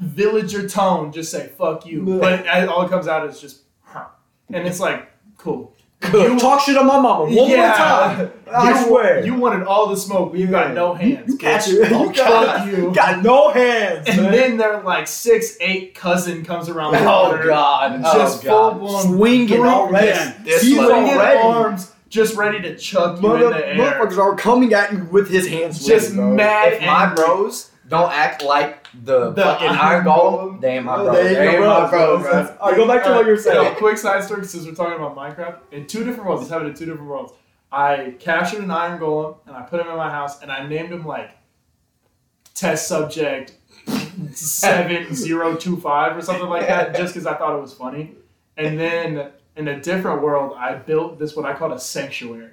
villager 0.00 0.66
tone, 0.68 1.12
just 1.12 1.30
say 1.30 1.50
"fuck 1.58 1.84
you," 1.86 2.18
but 2.20 2.46
all 2.68 2.82
it 2.86 2.90
comes 2.90 3.06
out 3.06 3.28
is 3.28 3.40
just, 3.40 3.62
huh. 3.84 4.04
and 4.52 4.66
it's 4.66 4.80
like, 4.80 5.08
cool. 5.38 5.71
You 6.12 6.38
talk 6.38 6.60
shit 6.60 6.76
on 6.76 6.86
my 6.86 6.98
mama 7.00 7.24
one 7.24 7.32
Yeah. 7.50 7.66
more 7.68 7.76
time. 7.76 8.32
I 8.54 8.80
you, 8.80 8.86
swear. 8.86 9.24
you 9.24 9.34
wanted 9.34 9.66
all 9.66 9.88
the 9.88 9.96
smoke, 9.96 10.32
but 10.32 10.40
you 10.40 10.46
got 10.48 10.74
no 10.74 10.94
hands. 10.94 11.30
You 11.32 11.38
catch 11.38 11.68
it. 11.68 11.74
You 11.90 12.12
Fuck 12.12 12.66
you. 12.66 12.92
got 12.92 13.22
no 13.22 13.50
hands. 13.50 14.08
And 14.08 14.22
man. 14.22 14.32
then 14.32 14.56
their 14.58 14.82
like 14.82 15.06
six 15.06 15.56
eight 15.60 15.94
cousin 15.94 16.44
comes 16.44 16.68
around 16.68 16.92
the 16.92 16.98
Oh 17.00 17.40
god. 17.46 18.02
just 18.02 18.44
oh, 18.44 18.48
God. 18.48 18.70
full 18.72 18.80
blown 18.80 19.16
Swinging 19.16 19.60
already. 19.60 20.32
He's 20.44 20.60
swinging 20.76 20.84
already. 21.14 21.38
arms, 21.38 21.92
just 22.08 22.36
ready 22.36 22.60
to 22.62 22.76
chuck 22.76 23.16
you 23.22 23.28
Mother, 23.28 23.46
in 23.46 23.50
the 23.52 23.66
air. 23.68 23.74
motherfuckers 23.76 24.18
are 24.18 24.34
coming 24.36 24.74
at 24.74 24.92
you 24.92 25.04
with 25.10 25.30
his 25.30 25.48
hands. 25.48 25.86
Just 25.86 26.14
bro. 26.14 26.34
mad. 26.34 26.74
If 26.74 26.82
my 26.82 27.14
bros 27.14 27.70
don't 27.88 28.12
act 28.12 28.42
like 28.42 28.81
the, 28.94 29.30
The 29.30 29.42
fucking 29.42 29.68
Iron 29.68 30.04
Golem. 30.04 30.60
They 30.60 30.76
ain't 30.76 30.84
my 30.84 30.96
Oh, 30.96 31.04
bros. 31.04 31.16
they 31.16 31.48
ain't 31.50 31.60
my 31.60 31.88
bro. 31.90 32.18
bro. 32.20 32.56
Alright, 32.60 32.76
go 32.76 32.86
back 32.86 33.04
to 33.04 33.10
what 33.10 33.24
you 33.26 33.32
were 33.32 33.36
saying. 33.38 33.62
No, 33.62 33.74
quick 33.74 33.96
side 33.98 34.22
story 34.24 34.44
since 34.44 34.64
we're 34.66 34.74
talking 34.74 34.94
about 35.02 35.16
Minecraft. 35.16 35.58
In 35.72 35.86
two 35.86 36.04
different 36.04 36.26
worlds, 36.28 36.42
it's 36.42 36.50
happened 36.50 36.70
in 36.70 36.74
two 36.76 36.84
different 36.86 37.08
worlds. 37.08 37.32
I 37.70 38.16
captured 38.18 38.62
an 38.62 38.70
iron 38.70 39.00
golem 39.00 39.36
and 39.46 39.56
I 39.56 39.62
put 39.62 39.80
him 39.80 39.88
in 39.88 39.96
my 39.96 40.10
house 40.10 40.42
and 40.42 40.52
I 40.52 40.66
named 40.66 40.90
him 40.90 41.06
like 41.06 41.30
test 42.54 42.86
subject 42.86 43.54
seven 44.32 45.14
zero 45.14 45.56
two 45.56 45.76
five 45.78 46.16
or 46.16 46.20
something 46.22 46.48
like 46.48 46.66
that, 46.68 46.94
just 46.96 47.14
because 47.14 47.26
I 47.26 47.34
thought 47.34 47.56
it 47.56 47.60
was 47.60 47.72
funny. 47.74 48.12
And 48.56 48.78
then 48.78 49.30
in 49.56 49.68
a 49.68 49.80
different 49.80 50.22
world, 50.22 50.54
I 50.58 50.74
built 50.74 51.18
this 51.18 51.34
what 51.34 51.46
I 51.46 51.54
called 51.54 51.72
a 51.72 51.78
sanctuary, 51.80 52.50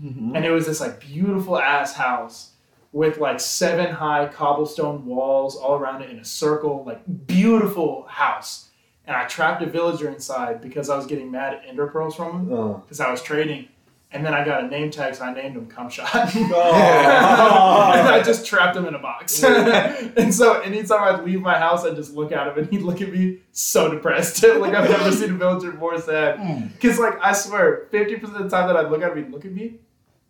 Mm-hmm. 0.00 0.34
and 0.36 0.46
it 0.46 0.50
was 0.50 0.66
this 0.66 0.80
like 0.80 1.00
beautiful 1.00 1.58
ass 1.58 1.92
house 1.94 2.52
with 2.92 3.18
like 3.18 3.38
seven 3.40 3.94
high 3.94 4.26
cobblestone 4.26 5.06
walls 5.06 5.56
all 5.56 5.76
around 5.78 6.02
it 6.02 6.10
in 6.10 6.18
a 6.18 6.24
circle, 6.24 6.82
like 6.84 7.00
beautiful 7.26 8.04
house. 8.08 8.68
And 9.06 9.16
I 9.16 9.26
trapped 9.26 9.62
a 9.62 9.66
villager 9.66 10.08
inside 10.08 10.60
because 10.60 10.88
I 10.90 10.96
was 10.96 11.06
getting 11.06 11.30
mad 11.30 11.54
at 11.54 11.62
ender 11.66 11.86
pearls 11.86 12.14
from 12.14 12.48
him 12.48 12.52
Uh. 12.52 12.72
because 12.78 13.00
I 13.00 13.10
was 13.10 13.22
trading. 13.22 13.68
And 14.12 14.26
then 14.26 14.34
I 14.34 14.44
got 14.44 14.64
a 14.64 14.66
name 14.66 14.90
tag, 14.90 15.14
so 15.14 15.24
I 15.24 15.32
named 15.32 15.54
him 15.56 15.66
Cumshot. 15.68 16.04
Oh. 16.52 17.92
and 17.94 18.08
I 18.08 18.20
just 18.24 18.44
trapped 18.44 18.76
him 18.76 18.86
in 18.86 18.94
a 18.94 18.98
box. 18.98 19.40
and 19.44 20.34
so 20.34 20.58
anytime 20.62 21.02
I'd 21.14 21.24
leave 21.24 21.40
my 21.40 21.56
house, 21.56 21.84
I'd 21.84 21.94
just 21.94 22.12
look 22.14 22.32
at 22.32 22.48
him 22.48 22.58
and 22.58 22.68
he'd 22.72 22.82
look 22.82 23.00
at 23.00 23.12
me 23.12 23.38
so 23.52 23.88
depressed. 23.88 24.42
like 24.42 24.74
I've 24.74 24.90
never 24.90 25.12
seen 25.12 25.30
a 25.30 25.34
villager 25.34 25.72
more 25.74 26.00
sad. 26.00 26.72
Because 26.72 26.98
like 26.98 27.20
I 27.22 27.32
swear, 27.32 27.86
50% 27.92 28.22
of 28.24 28.32
the 28.32 28.48
time 28.48 28.66
that 28.66 28.76
I'd 28.76 28.90
look 28.90 29.00
at 29.02 29.12
him, 29.12 29.24
he'd 29.24 29.30
look 29.32 29.44
at 29.44 29.52
me 29.52 29.78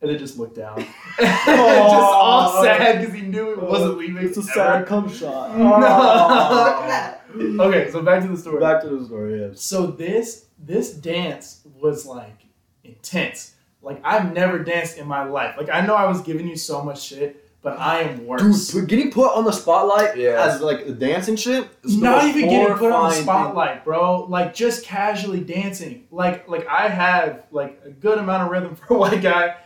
and 0.00 0.10
then 0.10 0.18
just 0.18 0.38
looked 0.38 0.56
down. 0.56 0.78
just 1.18 1.48
all 1.50 2.62
sad 2.62 3.00
because 3.00 3.14
he 3.14 3.22
knew 3.22 3.52
it 3.52 3.62
wasn't 3.62 3.98
leaving. 3.98 4.24
It's 4.24 4.36
a 4.36 4.40
ever. 4.40 4.50
sad 4.52 4.86
cum 4.86 5.08
shot. 5.12 5.56
No. 7.30 7.60
okay, 7.68 7.90
so 7.90 8.02
back 8.02 8.22
to 8.22 8.28
the 8.28 8.36
story. 8.36 8.60
Back 8.60 8.82
to 8.82 8.88
the 8.88 9.04
story. 9.04 9.40
Yes. 9.40 9.62
So 9.62 9.86
this 9.86 10.46
this 10.58 10.92
dance 10.92 11.60
was 11.80 12.04
like 12.06 12.44
intense. 12.82 13.54
Like 13.82 14.00
I've 14.04 14.32
never 14.32 14.58
danced 14.58 14.98
in 14.98 15.06
my 15.06 15.24
life. 15.24 15.54
Like 15.56 15.70
I 15.70 15.86
know 15.86 15.94
I 15.94 16.06
was 16.06 16.20
giving 16.22 16.48
you 16.48 16.56
so 16.56 16.82
much 16.82 17.02
shit, 17.02 17.48
but 17.62 17.78
I 17.78 18.00
am 18.00 18.16
Dude, 18.18 18.26
worse. 18.26 18.72
put, 18.72 18.88
getting 18.88 19.10
put 19.12 19.32
on 19.34 19.44
the 19.44 19.52
spotlight 19.52 20.16
Yeah. 20.16 20.44
as 20.44 20.60
like 20.60 20.86
the 20.86 20.92
dancing 20.92 21.36
shit. 21.36 21.68
is 21.84 21.96
Not 21.96 22.24
even 22.24 22.48
getting 22.48 22.74
put 22.76 22.90
on 22.90 23.10
the 23.10 23.14
horrifying 23.14 23.22
spotlight, 23.22 23.84
bro. 23.84 24.24
Like 24.24 24.52
just 24.52 24.84
casually 24.84 25.40
dancing. 25.40 26.06
Like 26.10 26.48
like 26.48 26.66
I 26.66 26.88
have 26.88 27.44
like 27.52 27.80
a 27.84 27.90
good 27.90 28.18
amount 28.18 28.42
of 28.44 28.50
rhythm 28.50 28.74
for 28.74 28.94
a 28.94 28.98
white 28.98 29.22
guy. 29.22 29.56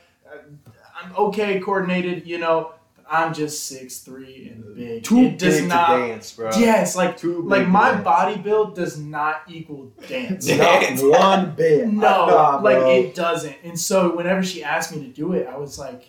Okay 1.17 1.61
coordinated, 1.61 2.27
you 2.27 2.39
know. 2.39 2.73
I'm 3.11 3.35
just 3.35 3.67
six 3.67 3.99
three 3.99 4.49
and 4.49 4.75
big. 4.75 5.05
Too 5.05 5.19
it 5.25 5.39
does 5.39 5.61
big 5.61 5.69
not. 5.69 5.95
to 5.95 6.07
dance, 6.09 6.33
bro. 6.33 6.51
Yes, 6.59 6.97
like 6.97 7.19
Too 7.19 7.43
big 7.43 7.51
like 7.51 7.69
my 7.69 7.91
dance. 7.93 8.03
body 8.05 8.37
build 8.39 8.75
does 8.75 8.99
not 8.99 9.43
equal 9.47 9.93
dance. 10.09 10.47
Dance. 10.47 11.03
Not 11.03 11.21
one 11.21 11.51
bit. 11.55 11.87
No, 11.93 12.27
Nah, 12.27 12.61
like 12.63 12.79
bro. 12.79 12.91
it 12.91 13.15
doesn't. 13.15 13.57
And 13.63 13.79
so 13.79 14.17
whenever 14.17 14.43
she 14.43 14.65
asked 14.65 14.91
me 14.97 15.03
to 15.03 15.09
do 15.13 15.35
it, 15.35 15.47
I 15.47 15.59
was 15.59 15.79
like, 15.79 16.09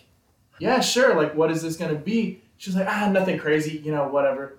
"Yeah, 0.58 0.80
sure. 0.80 1.14
Like, 1.14 1.34
what 1.34 1.50
is 1.50 1.60
this 1.62 1.76
gonna 1.76 1.94
be?" 1.96 2.40
She 2.56 2.70
was 2.70 2.76
like, 2.76 2.88
"Ah, 2.88 3.10
nothing 3.12 3.36
crazy. 3.38 3.76
You 3.84 3.92
know, 3.92 4.08
whatever." 4.08 4.54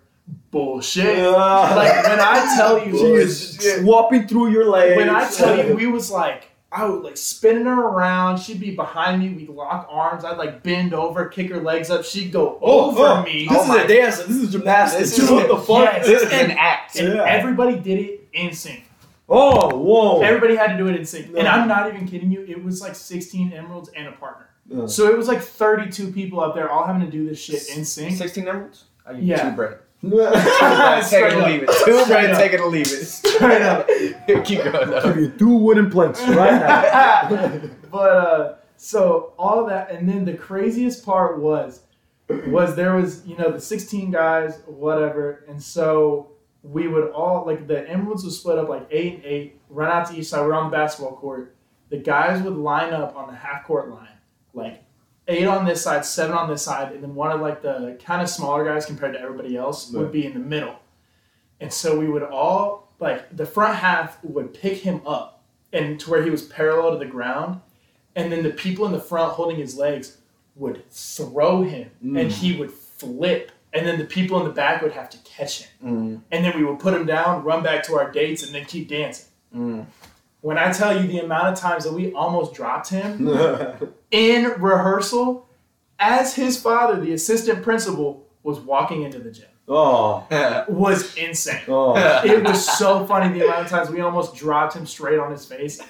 Bullshit. 0.52 1.18
Yeah. 1.18 1.32
Like 1.76 2.04
when 2.06 2.20
I 2.20 2.54
tell 2.56 2.78
you, 2.86 2.98
she 2.98 3.06
is 3.14 3.58
swapping 3.80 4.28
through 4.28 4.52
your 4.52 4.70
legs. 4.70 4.96
when 4.96 5.10
I 5.10 5.28
tell 5.30 5.58
you, 5.58 5.76
we 5.76 5.88
was 5.88 6.12
like 6.12 6.47
I 6.72 6.86
would 6.86 7.02
like 7.04 7.16
spinning 7.16 7.66
her 7.66 7.82
around. 7.82 8.40
She'd 8.40 8.60
be 8.60 8.76
behind 8.76 9.22
me. 9.22 9.30
We'd 9.30 9.50
lock 9.50 9.88
arms. 9.90 10.26
I'd 10.26 10.38
like 10.38 10.64
bend 10.64 10.94
over, 10.94 11.28
kick 11.30 11.50
her 11.50 11.62
legs 11.62 11.90
up. 11.90 12.04
She'd 12.04 12.32
go 12.32 12.60
oh, 12.62 12.90
over 12.92 13.04
oh. 13.04 13.24
me. 13.24 13.48
This 13.48 13.58
Oh 13.58 13.62
is 13.64 13.68
my- 13.70 13.84
a 13.84 13.88
dance. 13.88 14.18
This 14.24 14.36
is 14.36 14.52
gymnastics. 14.52 15.12
This 15.12 15.20
is 15.20 15.32
what 15.32 15.48
the 15.48 15.58
fuck? 15.58 15.84
Yes. 15.94 16.06
This 16.06 16.22
is 16.24 16.32
an 16.34 16.52
act. 16.52 16.98
And 16.98 17.14
Yeah. 17.16 17.24
everybody 17.24 17.80
did 17.80 18.00
it 18.00 18.28
in 18.34 18.54
sync. 18.54 18.84
Oh, 19.30 19.78
whoa. 19.78 20.22
Everybody 20.22 20.56
had 20.56 20.68
to 20.74 20.78
do 20.78 20.88
it 20.88 20.96
in 20.96 21.06
sync. 21.06 21.28
And 21.38 21.48
I'm 21.48 21.68
not 21.68 21.94
even 21.94 22.08
kidding 22.08 22.32
you. 22.32 22.46
It 22.48 22.62
was 22.64 22.82
like 22.82 22.96
16 22.96 23.54
emeralds 23.54 23.90
and 23.96 24.08
a 24.08 24.12
partner. 24.14 24.50
Yeah. 24.68 24.86
So 24.88 25.10
it 25.10 25.18
was 25.18 25.28
like 25.30 25.42
32 25.42 26.12
people 26.12 26.40
up 26.42 26.54
there 26.54 26.70
all 26.70 26.86
having 26.86 27.02
to 27.02 27.12
do 27.12 27.28
this 27.28 27.40
shit 27.40 27.76
in 27.78 27.86
sync. 27.86 28.18
16 28.18 28.48
emeralds? 28.48 28.86
I 29.06 29.14
give 29.14 29.24
Yeah. 29.24 29.44
you 29.46 29.50
two 29.52 29.56
bread. 29.56 29.78
Yeah. 30.02 31.02
Take 31.10 31.24
it 31.24 31.34
or 31.34 31.42
up. 31.42 31.48
leave 31.48 31.64
it. 31.64 31.70
Two 31.86 32.00
Straight 32.04 32.08
bread, 32.08 32.32
up. 32.32 32.38
take 32.38 32.54
it 32.54 32.60
or 32.60 32.68
leave 32.70 32.86
it. 32.86 33.06
Straight 33.06 33.62
up. 33.62 33.88
Keep 34.46 34.64
going 34.64 35.04
Give 35.04 35.18
you 35.18 35.30
two 35.32 35.56
wooden 35.56 35.90
planks 35.90 36.22
right 36.28 36.52
now. 36.52 37.62
but 37.92 37.98
uh, 37.98 38.56
so 38.78 39.34
all 39.40 39.66
that, 39.66 39.92
and 39.92 40.08
then 40.08 40.24
the 40.26 40.34
craziest 40.36 41.04
part 41.06 41.40
was, 41.40 41.82
was 42.48 42.76
there 42.76 42.96
was 42.96 43.26
you 43.26 43.38
know 43.38 43.52
the 43.52 43.60
16 43.62 44.12
guys, 44.12 44.62
whatever, 44.68 45.46
and 45.48 45.62
so 45.62 46.32
we 46.62 46.88
would 46.88 47.10
all 47.12 47.46
like 47.46 47.68
the 47.68 47.90
emeralds 47.90 48.24
would 48.24 48.34
split 48.34 48.58
up 48.60 48.70
like 48.70 48.86
eight 48.92 49.16
and 49.16 49.26
eight, 49.26 49.60
run 49.70 49.90
out 49.90 50.10
to 50.12 50.18
each 50.18 50.28
side. 50.28 50.42
We're 50.46 50.54
on 50.54 50.70
the 50.70 50.78
basketball 50.78 51.16
court. 51.16 51.56
The 51.90 51.98
guys 51.98 52.42
would 52.44 52.58
line 52.58 52.94
up 52.94 53.16
on 53.16 53.28
the 53.30 53.36
half 53.36 53.64
court 53.66 53.90
line, 53.90 54.18
like 54.54 54.84
eight 55.28 55.46
on 55.46 55.66
this 55.66 55.82
side, 55.84 56.06
seven 56.06 56.36
on 56.36 56.50
this 56.50 56.62
side, 56.64 56.94
and 56.94 57.04
then 57.04 57.16
one 57.16 57.32
of 57.32 57.42
like 57.42 57.62
the 57.62 57.98
kind 58.04 58.22
of 58.22 58.30
smaller 58.30 58.64
guys 58.66 58.86
compared 58.86 59.14
to 59.14 59.20
everybody 59.22 59.58
else 59.58 59.92
would 59.92 60.12
be 60.12 60.26
in 60.26 60.34
the 60.34 60.40
middle. 60.40 60.76
And 61.60 61.72
so 61.74 61.98
we 62.00 62.08
would 62.08 62.24
all 62.24 62.92
like 63.00 63.36
the 63.36 63.46
front 63.46 63.76
half 63.78 64.24
would 64.24 64.54
pick 64.54 64.78
him 64.80 65.02
up 65.06 65.44
and 65.74 66.00
to 66.00 66.10
where 66.10 66.24
he 66.24 66.30
was 66.30 66.44
parallel 66.44 66.94
to 66.94 66.98
the 66.98 67.06
ground, 67.06 67.62
and 68.16 68.32
then 68.32 68.42
the 68.44 68.50
people 68.52 68.86
in 68.86 68.92
the 68.94 69.00
front 69.00 69.34
holding 69.34 69.58
his 69.58 69.76
legs 69.78 70.18
would 70.56 70.90
throw 70.90 71.64
him, 71.64 71.92
and 72.02 72.32
he 72.32 72.58
would 72.58 72.72
flip, 72.72 73.52
and 73.74 73.86
then 73.86 74.00
the 74.00 74.06
people 74.06 74.40
in 74.40 74.46
the 74.46 74.52
back 74.54 74.82
would 74.82 74.94
have 74.94 75.10
to 75.12 75.18
catch 75.20 75.64
him, 75.64 75.70
Mm, 75.84 76.22
and 76.32 76.44
then 76.46 76.58
we 76.58 76.64
would 76.64 76.80
put 76.80 76.94
him 76.96 77.06
down, 77.06 77.44
run 77.44 77.62
back 77.62 77.84
to 77.84 77.96
our 77.96 78.10
dates, 78.10 78.44
and 78.44 78.56
then 78.56 78.66
keep 78.66 78.88
dancing. 78.88 79.28
mm. 79.56 79.86
When 80.42 80.58
I 80.58 80.72
tell 80.72 81.00
you 81.00 81.08
the 81.08 81.20
amount 81.20 81.48
of 81.48 81.56
times 81.60 81.84
that 81.86 81.94
we 81.94 82.14
almost 82.14 82.54
dropped 82.54 82.90
him 82.90 83.28
in 84.12 84.44
rehearsal, 84.62 85.48
as 86.00 86.36
his 86.36 86.62
father, 86.62 87.00
the 87.00 87.14
assistant 87.14 87.64
principal, 87.64 88.28
was 88.44 88.60
walking 88.60 89.02
into 89.04 89.20
the 89.20 89.32
gym, 89.32 89.48
oh, 89.68 90.26
was 90.70 91.16
insane. 91.18 91.62
oh. 91.68 91.96
It 92.24 92.44
was 92.44 92.66
so 92.78 93.06
funny 93.06 93.38
the 93.38 93.46
amount 93.46 93.66
of 93.66 93.68
times 93.70 93.90
we 93.90 94.00
almost 94.02 94.36
dropped 94.36 94.76
him 94.76 94.86
straight 94.86 95.20
on 95.20 95.32
his 95.32 95.46
face 95.46 95.82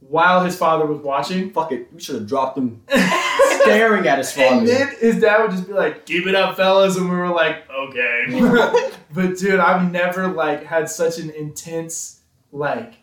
while 0.00 0.44
his 0.44 0.56
father 0.56 0.86
was 0.86 1.00
watching. 1.00 1.50
Fuck 1.50 1.72
it. 1.72 1.92
We 1.92 2.00
should 2.00 2.14
have 2.16 2.26
dropped 2.26 2.56
him 2.58 2.82
staring 3.62 4.06
at 4.06 4.18
his 4.18 4.32
father. 4.32 4.58
And 4.58 4.66
then 4.66 4.88
his 4.98 5.20
dad 5.20 5.42
would 5.42 5.50
just 5.50 5.66
be 5.66 5.72
like, 5.74 6.06
"Keep 6.06 6.26
it 6.26 6.34
up, 6.34 6.56
fellas," 6.56 6.96
and 6.96 7.10
we 7.10 7.16
were 7.16 7.28
like, 7.28 7.68
"Okay." 7.70 8.90
but 9.12 9.36
dude, 9.36 9.60
I've 9.60 9.90
never 9.90 10.28
like 10.28 10.64
had 10.64 10.88
such 10.88 11.18
an 11.18 11.30
intense 11.30 12.20
like 12.52 12.94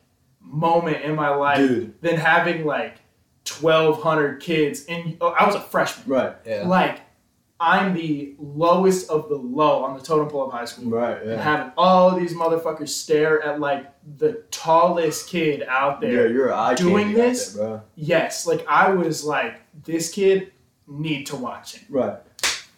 moment 0.49 1.03
in 1.03 1.15
my 1.15 1.29
life 1.29 1.57
Dude. 1.57 2.01
than 2.01 2.15
having 2.17 2.65
like 2.65 2.97
twelve 3.45 4.01
hundred 4.01 4.39
kids. 4.41 4.85
And 4.87 5.17
oh, 5.21 5.29
I 5.29 5.45
was 5.45 5.55
a 5.55 5.61
freshman. 5.61 6.07
Right. 6.07 6.35
Yeah. 6.45 6.67
Like, 6.67 7.01
I'm 7.59 7.93
the 7.93 8.35
lowest 8.39 9.09
of 9.09 9.29
the 9.29 9.35
low 9.35 9.83
on 9.83 9.97
the 9.97 10.03
totem 10.03 10.29
pole 10.29 10.45
of 10.45 10.51
high 10.51 10.65
school. 10.65 10.89
Right. 10.89 11.21
And 11.21 11.39
having 11.41 11.71
all 11.77 12.15
these 12.15 12.33
motherfuckers 12.33 12.89
stare 12.89 13.41
at 13.43 13.59
like 13.59 13.85
the 14.17 14.43
tallest 14.51 15.29
kid 15.29 15.63
out 15.67 16.01
there. 16.01 16.27
Yeah, 16.27 16.33
you're 16.33 16.75
Doing 16.75 17.13
this? 17.13 17.53
there, 17.53 17.67
bro. 17.67 17.81
Yes, 17.95 18.45
like 18.45 18.65
I 18.67 18.91
was 18.91 19.23
like, 19.23 19.59
this 19.83 20.11
kid 20.11 20.51
need 20.87 21.25
to 21.27 21.35
watch 21.35 21.75
it. 21.75 21.83
Right. 21.89 22.17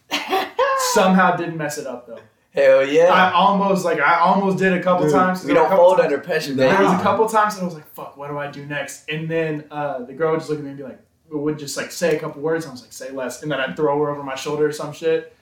Somehow 0.93 1.35
didn't 1.35 1.57
mess 1.57 1.77
it 1.77 1.85
up 1.85 2.07
though. 2.07 2.19
Hell 2.53 2.86
yeah. 2.86 3.13
I 3.13 3.32
almost 3.32 3.86
like 3.86 4.00
I 4.00 4.20
almost 4.20 4.58
did 4.58 4.74
a 4.74 4.82
couple 4.82 5.03
Dude, 5.06 5.13
times. 5.13 5.46
we 5.46 5.53
don't 5.53 5.70
fold 5.70 5.98
times- 5.98 6.06
under 6.06 6.18
pressure, 6.20 6.51
Nah. 6.56 6.63
baby. 6.63 6.75
There 6.77 6.84
was 6.86 7.00
a 7.00 7.03
couple 7.03 7.27
times 7.29 7.56
that 7.56 7.62
I 7.62 7.65
was 7.65 7.75
like, 7.75 7.88
"Fuck, 7.94 8.18
what 8.18 8.29
do 8.29 8.38
I 8.39 8.50
do 8.50 8.65
next?" 8.65 9.08
And 9.10 9.29
then 9.29 9.65
uh, 9.70 10.00
the 10.00 10.13
girl 10.13 10.32
would 10.32 10.39
just 10.39 10.50
look 10.50 10.58
at 10.60 10.63
me 10.63 10.72
and 10.72 10.77
be 10.77 10.84
like, 10.84 11.00
would 11.32 11.60
just 11.60 11.77
like 11.77 11.91
say 11.91 12.18
a 12.18 12.20
couple 12.20 12.41
words. 12.41 12.65
And 12.65 12.72
I 12.72 12.74
was 12.74 12.82
like, 12.82 12.91
"Say 12.91 13.12
less," 13.12 13.44
and 13.44 13.51
then 13.51 13.60
I'd 13.60 13.75
throw 13.75 13.98
her 14.03 14.10
over 14.10 14.24
my 14.24 14.36
shoulder 14.36 14.65
or 14.68 14.72
some 14.72 14.94
shit. 14.94 15.36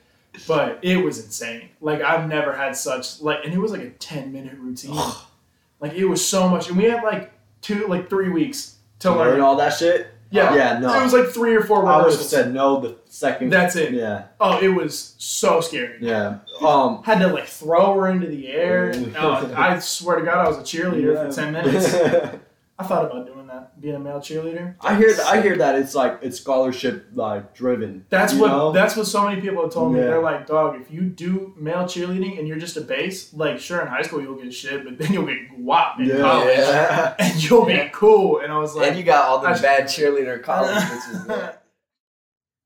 But 0.48 0.80
it 0.82 0.98
was 1.04 1.24
insane. 1.24 1.70
Like 1.80 2.02
I've 2.02 2.28
never 2.28 2.54
had 2.54 2.76
such 2.76 3.22
like, 3.22 3.40
and 3.46 3.54
it 3.54 3.58
was 3.58 3.72
like 3.72 3.82
a 3.82 3.90
ten 3.92 4.34
minute 4.34 4.58
routine. 4.60 5.00
like 5.80 5.94
it 5.94 6.06
was 6.06 6.28
so 6.28 6.50
much, 6.50 6.68
and 6.68 6.78
we 6.78 6.84
had 6.84 7.04
like 7.04 7.32
two, 7.62 7.88
like 7.88 8.10
three 8.10 8.30
weeks 8.30 8.76
to 9.00 9.08
To 9.10 9.16
learn 9.16 9.28
learn. 9.34 9.42
all 9.42 9.56
that 9.56 9.70
shit. 9.74 10.08
Yeah, 10.29 10.55
Yeah. 10.55 10.79
No. 10.79 11.00
It 11.00 11.03
was 11.03 11.13
like 11.13 11.29
three 11.29 11.55
or 11.55 11.63
four 11.63 11.79
I 11.79 11.81
would 11.81 11.88
have 11.88 11.98
rehearsals. 12.05 12.29
said 12.29 12.53
no 12.53 12.79
the 12.79 12.96
second. 13.05 13.51
That's 13.51 13.75
it. 13.75 13.93
Yeah. 13.93 14.25
Oh, 14.39 14.60
it 14.60 14.69
was 14.69 15.15
so 15.17 15.62
scary. 15.62 15.98
Yeah. 16.01 16.39
Um. 16.65 17.03
Had 17.03 17.19
to 17.19 17.27
like 17.27 17.46
throw 17.48 17.93
her 18.00 18.07
into 18.07 18.27
the 18.27 18.48
air. 18.50 18.93
Oh, 19.17 19.53
I 19.55 19.79
swear 19.79 20.17
to 20.19 20.25
God, 20.25 20.46
I 20.46 20.50
was 20.50 20.57
a 20.57 20.62
cheerleader 20.62 21.13
yeah. 21.13 21.27
for 21.27 21.34
ten 21.34 21.53
minutes. 21.53 21.93
I 22.79 22.84
thought 22.86 23.05
about 23.05 23.25
doing 23.25 23.37
that, 23.48 23.80
being 23.82 23.96
a 23.96 24.00
male 24.00 24.20
cheerleader. 24.20 24.75
I 24.82 24.96
hear 24.98 25.13
that. 25.13 25.25
I 25.25 25.42
hear 25.42 25.56
that 25.58 25.75
it's 25.75 25.96
like 25.96 26.20
it's 26.22 26.38
scholarship 26.39 27.08
like 27.13 27.54
driven. 27.56 28.06
That's 28.10 28.34
what 28.34 28.48
know? 28.48 28.72
that's 28.72 28.96
what 28.96 29.08
so 29.08 29.27
many 29.27 29.42
people 29.42 29.63
have 29.63 29.72
told 29.74 29.94
me. 29.94 30.00
Yeah. 30.00 30.06
They're 30.08 30.22
like, 30.22 30.48
dog, 30.48 30.80
if 30.82 30.92
you 30.92 31.01
do 31.01 31.54
male 31.58 31.84
cheerleading 31.84 32.38
and 32.39 32.48
you're 32.48 32.58
just 32.58 32.77
a 32.77 32.82
base, 32.82 33.34
like 33.34 33.60
sure 33.60 33.82
in 33.82 33.88
high 33.88 34.01
school 34.04 34.22
you'll 34.22 34.36
get 34.42 34.54
shit, 34.54 34.84
but 34.84 34.98
then 34.98 35.13
you'll 35.13 35.25
get 35.25 35.38
guap 35.60 36.00
in 36.00 36.06
Yeah. 36.08 36.18
college 36.20 36.58
Yeah. 36.58 37.16
and 37.20 37.44
you'll 37.50 37.66
be 37.66 37.89
cool. 37.94 38.39
And 38.39 38.51
I 38.51 38.58
was 38.60 38.75
like, 38.75 38.89
and 38.89 38.98
you 38.98 39.04
got 39.04 39.25
all 39.25 39.39
the 39.39 39.48
bad 39.62 39.86
cheerleader 39.86 40.42
college 40.44 40.75
bitches. 40.84 41.27
there. 41.27 41.60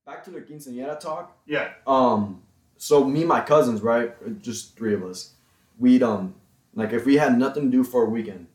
Back 0.06 0.24
to 0.26 0.32
the 0.32 0.42
quinceañera 0.42 1.00
talk. 1.00 1.38
yeah, 1.46 1.70
Um. 1.88 2.42
So 2.78 3.04
me 3.04 3.20
and 3.20 3.30
my 3.30 3.42
cousins, 3.42 3.82
right? 3.82 4.12
Just 4.42 4.76
three 4.76 4.96
of 4.96 5.04
us. 5.04 5.34
We'd 5.80 6.02
um 6.04 6.34
like 6.74 6.94
if 6.94 7.06
we 7.06 7.18
had 7.18 7.38
nothing 7.38 7.66
to 7.66 7.70
do 7.70 7.84
for 7.84 8.04
a 8.06 8.10
weekend, 8.10 8.48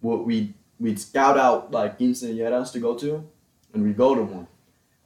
what 0.00 0.24
we 0.24 0.54
we'd 0.80 0.98
scout 1.00 1.38
out 1.38 1.70
like 1.72 1.98
quinceañeras 1.98 2.72
to 2.72 2.78
go 2.80 2.94
to, 2.96 3.24
and 3.72 3.82
we'd 3.82 3.96
go 3.96 4.14
to 4.14 4.22
one. 4.22 4.46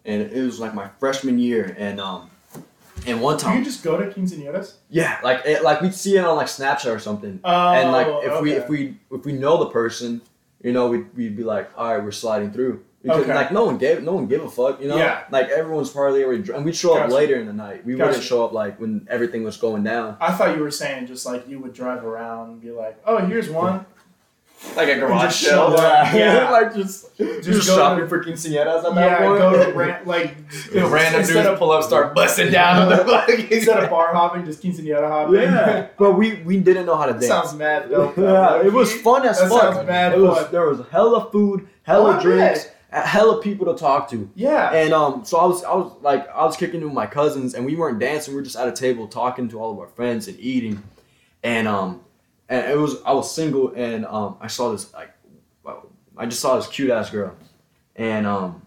And 0.04 0.22
it 0.22 0.42
was 0.42 0.58
like 0.60 0.75
my 0.75 0.88
freshman 0.98 1.38
year, 1.38 1.75
and 1.78 2.00
um, 2.00 2.30
and 3.06 3.20
one 3.20 3.37
time, 3.38 3.54
do 3.54 3.58
you 3.60 3.64
just 3.64 3.82
go 3.84 3.96
to 4.00 4.10
quinceañeras? 4.10 4.75
yeah, 4.90 5.18
like 5.22 5.42
it, 5.44 5.62
like 5.62 5.80
we'd 5.80 5.94
see 5.94 6.16
it 6.16 6.25
on 6.25 6.37
like 6.37 6.46
Snapchat 6.46 6.94
or 6.94 6.98
something. 6.98 7.40
Oh, 7.44 7.72
and 7.72 7.92
like 7.92 8.06
if 8.25 8.40
we 8.42 8.52
if 8.52 8.68
we 8.68 8.96
if 9.12 9.25
we 9.25 9.32
know 9.32 9.58
the 9.58 9.66
person, 9.70 10.22
you 10.62 10.72
know, 10.72 10.88
we'd, 10.88 11.14
we'd 11.16 11.37
be 11.37 11.44
like, 11.44 11.70
all 11.76 11.94
right, 11.94 12.02
we're 12.02 12.10
sliding 12.10 12.50
through 12.52 12.84
because 13.02 13.22
Okay. 13.22 13.34
like 13.34 13.52
no 13.52 13.64
one 13.64 13.76
gave 13.78 14.02
no 14.02 14.12
one 14.12 14.26
give 14.26 14.42
a 14.42 14.50
fuck, 14.50 14.80
you 14.80 14.88
know. 14.88 14.96
Yeah. 14.96 15.25
Like 15.30 15.48
everyone's 15.50 15.90
probably 15.90 16.25
already 16.25 16.42
dr- 16.42 16.56
and 16.56 16.64
we'd 16.64 16.75
show 16.75 16.96
up 16.96 17.10
later 17.10 17.37
in 17.38 17.46
the 17.46 17.52
night. 17.52 17.84
We 17.84 17.94
Gotcha. 17.94 18.08
wouldn't 18.08 18.25
show 18.25 18.44
up 18.44 18.52
like 18.52 18.80
when 18.80 19.06
everything 19.10 19.44
was 19.44 19.56
going 19.58 19.84
down. 19.84 20.16
I 20.20 20.32
thought 20.32 20.56
you 20.56 20.62
were 20.62 20.70
saying 20.70 21.06
just 21.06 21.25
like 21.26 21.46
you 21.48 21.60
would 21.60 21.75
drive 21.75 22.04
around 22.04 22.50
and 22.50 22.60
be 22.60 22.70
like, 22.72 22.98
oh, 23.06 23.18
here's 23.18 23.48
one. 23.50 23.84
Like 24.76 24.88
a 24.88 24.96
garage 24.98 25.22
Just 25.22 25.40
sale. 25.42 25.70
show 25.70 25.76
up. 25.76 26.12
Yeah. 26.14 26.50
like 26.52 26.74
just 26.74 27.16
Just 27.16 27.42
just 27.44 27.66
shopping 27.68 28.04
to- 28.04 28.08
for 28.08 28.22
quinceañeras 28.22 28.84
at 28.84 28.94
that 28.94 28.94
Yeah, 28.94 29.18
go 29.20 29.64
to 29.64 29.72
ran- 29.78 30.04
like 30.06 30.36
Random 30.72 31.20
instead 31.20 31.26
dudes 31.34 31.46
of 31.48 31.58
pull 31.58 31.70
up, 31.72 31.84
start 31.84 32.14
busting 32.14 32.50
down 32.50 32.82
on 32.82 32.88
the 32.88 32.96
fucking. 33.04 33.48
instead 33.50 33.82
of 33.84 33.90
bar 33.90 34.12
hopping, 34.14 34.44
just 34.44 34.62
quinceañera 34.62 35.08
hopping. 35.08 35.34
yeah, 35.42 35.86
but 35.98 36.12
we 36.14 36.42
we 36.42 36.58
didn't 36.58 36.86
know 36.86 36.96
how 36.96 37.06
to 37.06 37.12
That 37.12 37.20
dance. 37.20 37.28
sounds 37.32 37.54
mad 37.54 37.88
dope. 37.90 38.16
yeah, 38.16 38.62
it 38.62 38.72
was 38.72 38.92
fun 39.00 39.26
as 39.26 39.38
That 39.40 39.48
fuck. 39.48 39.74
sounds 39.74 39.86
mad 39.86 40.12
it 40.14 40.20
was. 40.20 40.50
There 40.50 40.66
was 40.66 40.80
hella 40.90 41.30
food, 41.30 41.68
hella 41.82 42.16
Oh, 42.18 42.20
drinks, 42.20 42.64
bet. 42.90 43.06
hella 43.06 43.40
people 43.42 43.72
to 43.72 43.78
talk 43.78 44.10
to. 44.10 44.28
Yeah. 44.34 44.72
And 44.72 44.92
um, 44.92 45.24
so 45.24 45.38
I 45.38 45.44
was, 45.46 45.62
I 45.64 45.74
was 45.74 45.92
like, 46.02 46.28
I 46.30 46.44
was 46.44 46.56
kicking 46.56 46.82
with 46.82 46.92
my 46.92 47.06
cousins, 47.06 47.54
and 47.54 47.64
we 47.64 47.76
weren't 47.76 47.98
dancing. 48.00 48.34
We 48.34 48.40
were 48.40 48.44
just 48.44 48.56
at 48.56 48.66
a 48.66 48.72
table 48.72 49.06
talking 49.06 49.48
to 49.50 49.60
all 49.60 49.70
of 49.72 49.78
our 49.78 49.88
friends 49.88 50.26
and 50.28 50.38
eating, 50.40 50.82
and 51.42 51.68
um, 51.68 52.00
and 52.48 52.70
it 52.70 52.76
was 52.76 52.96
I 53.04 53.12
was 53.12 53.32
single, 53.34 53.72
and 53.74 54.04
um, 54.06 54.36
I 54.40 54.46
saw 54.46 54.72
this 54.72 54.92
like, 54.94 55.10
I 56.16 56.26
just 56.26 56.40
saw 56.40 56.56
this 56.56 56.66
cute 56.66 56.90
ass 56.90 57.10
girl, 57.10 57.34
and 57.96 58.26
um, 58.26 58.62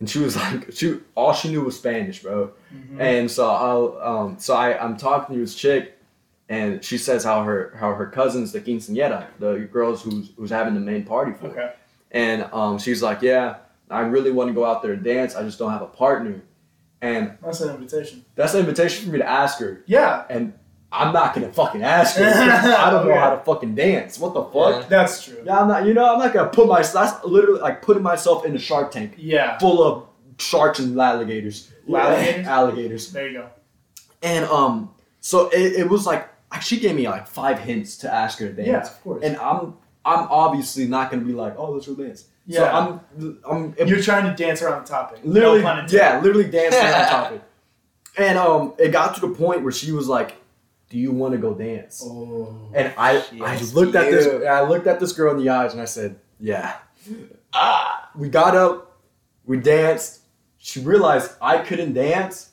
and 0.00 0.08
she 0.10 0.18
was 0.18 0.36
like, 0.42 0.72
she 0.72 0.98
all 1.14 1.32
she 1.32 1.48
knew 1.50 1.62
was 1.62 1.76
Spanish, 1.76 2.22
bro, 2.22 2.52
Mhm. 2.74 3.00
and 3.00 3.30
so 3.30 3.48
I 3.50 4.04
um, 4.04 4.36
so 4.38 4.54
I 4.54 4.82
I'm 4.82 4.96
talking 4.96 5.34
to 5.36 5.40
this 5.40 5.54
chick. 5.54 5.94
And 6.50 6.82
she 6.82 6.96
says 6.96 7.24
how 7.24 7.42
her 7.44 7.74
how 7.78 7.92
her 7.92 8.06
cousins 8.06 8.52
the 8.52 8.60
quinceañera 8.62 9.26
the 9.38 9.68
girls 9.70 10.00
who's 10.02 10.30
who's 10.34 10.48
having 10.48 10.72
the 10.72 10.80
main 10.80 11.04
party 11.04 11.32
for 11.34 11.48
Okay. 11.48 11.72
and 12.10 12.48
um, 12.54 12.78
she's 12.78 13.02
like, 13.02 13.20
"Yeah, 13.20 13.56
I 13.90 14.00
really 14.00 14.30
want 14.30 14.48
to 14.48 14.54
go 14.54 14.64
out 14.64 14.80
there 14.82 14.94
and 14.94 15.04
dance. 15.04 15.36
I 15.36 15.42
just 15.42 15.58
don't 15.58 15.70
have 15.72 15.82
a 15.82 15.86
partner." 15.86 16.40
And 17.02 17.36
That's 17.44 17.60
an 17.60 17.74
invitation. 17.74 18.24
that's 18.34 18.54
an 18.54 18.60
invitation 18.60 19.04
for 19.04 19.12
me 19.12 19.18
to 19.18 19.28
ask 19.28 19.58
her, 19.58 19.82
Yeah. 19.84 20.24
and 20.30 20.54
I'm 20.90 21.12
not 21.12 21.34
gonna 21.34 21.52
fucking 21.52 21.82
ask 21.82 22.16
her. 22.16 22.24
'cause 22.24 22.36
I 22.36 22.90
don't 22.90 23.04
know 23.06 23.10
Okay. 23.12 23.20
how 23.20 23.30
to 23.36 23.44
fucking 23.44 23.74
dance. 23.74 24.18
What 24.18 24.32
the 24.34 24.44
fuck? 24.44 24.88
That's 24.88 25.22
true. 25.24 25.36
Yeah, 25.44 25.60
I'm 25.60 25.68
not. 25.68 25.84
You 25.84 25.92
know, 25.94 26.10
I'm 26.12 26.18
not 26.18 26.32
gonna 26.32 26.48
put 26.48 26.66
my. 26.66 26.80
That's 26.82 27.24
literally 27.24 27.60
like 27.60 27.82
putting 27.82 28.02
myself 28.02 28.44
in 28.46 28.56
a 28.56 28.58
Shark 28.58 28.90
Tank 28.90 29.14
Yeah. 29.18 29.58
full 29.58 29.82
of 29.82 30.04
sharks 30.38 30.78
and 30.78 30.98
alligators. 30.98 31.70
Alligators? 31.92 32.46
alligators. 32.46 33.12
There 33.12 33.28
you 33.28 33.38
go. 33.38 33.46
And 34.22 34.44
um, 34.46 34.90
so 35.20 35.48
it, 35.50 35.74
it 35.80 35.88
was 35.88 36.06
like 36.06 36.28
she 36.62 36.80
gave 36.80 36.96
me 36.96 37.06
like 37.08 37.26
five 37.26 37.58
hints 37.58 37.98
to 37.98 38.12
ask 38.12 38.38
her 38.38 38.46
to 38.48 38.52
dance. 38.54 38.68
Yeah, 38.68 38.80
of 38.80 39.02
course. 39.02 39.22
And 39.22 39.36
I'm 39.36 39.74
I'm 40.06 40.26
obviously 40.30 40.86
not 40.86 41.10
gonna 41.10 41.22
be 41.24 41.32
like, 41.34 41.54
oh, 41.58 41.72
let's 41.72 41.86
go 41.86 41.94
dance. 41.94 42.24
Yeah. 42.46 42.58
So 42.60 42.64
Yeah. 42.64 42.98
I'm 43.50 43.74
I'm 43.78 43.88
You're 43.88 44.00
trying 44.00 44.24
to 44.24 44.34
dance 44.42 44.62
around 44.62 44.84
the 44.86 44.88
topic. 44.88 45.20
literally 45.22 45.58
no 45.58 45.64
pun 45.64 45.86
yeah, 45.90 46.18
literally 46.22 46.48
dancing 46.50 46.80
on 46.80 47.08
topic. 47.10 47.42
And 48.16 48.38
um, 48.38 48.72
it 48.78 48.88
got 48.88 49.14
to 49.16 49.20
the 49.20 49.28
point 49.28 49.62
where 49.62 49.70
she 49.72 49.92
was 49.92 50.08
like, 50.08 50.34
"Do 50.90 50.98
you 50.98 51.12
want 51.12 51.32
to 51.32 51.38
go 51.38 51.54
dance?" 51.54 52.02
Oh. 52.04 52.54
And 52.74 52.92
I 52.96 53.22
Yes, 53.32 53.72
I 53.72 53.74
looked 53.74 53.94
at 53.94 54.10
this. 54.10 54.46
I 54.46 54.62
looked 54.62 54.86
at 54.86 55.00
this 55.00 55.12
girl 55.12 55.32
in 55.36 55.38
the 55.42 55.48
eyes 55.50 55.72
and 55.72 55.80
I 55.82 55.86
said, 55.86 56.16
"Yeah." 56.40 56.74
Ah. 57.52 58.10
We 58.16 58.28
got 58.28 58.56
up, 58.56 58.98
we 59.46 59.58
danced. 59.58 60.20
She 60.58 60.80
realized 60.80 61.32
I 61.40 61.58
couldn't 61.58 61.92
dance, 61.94 62.50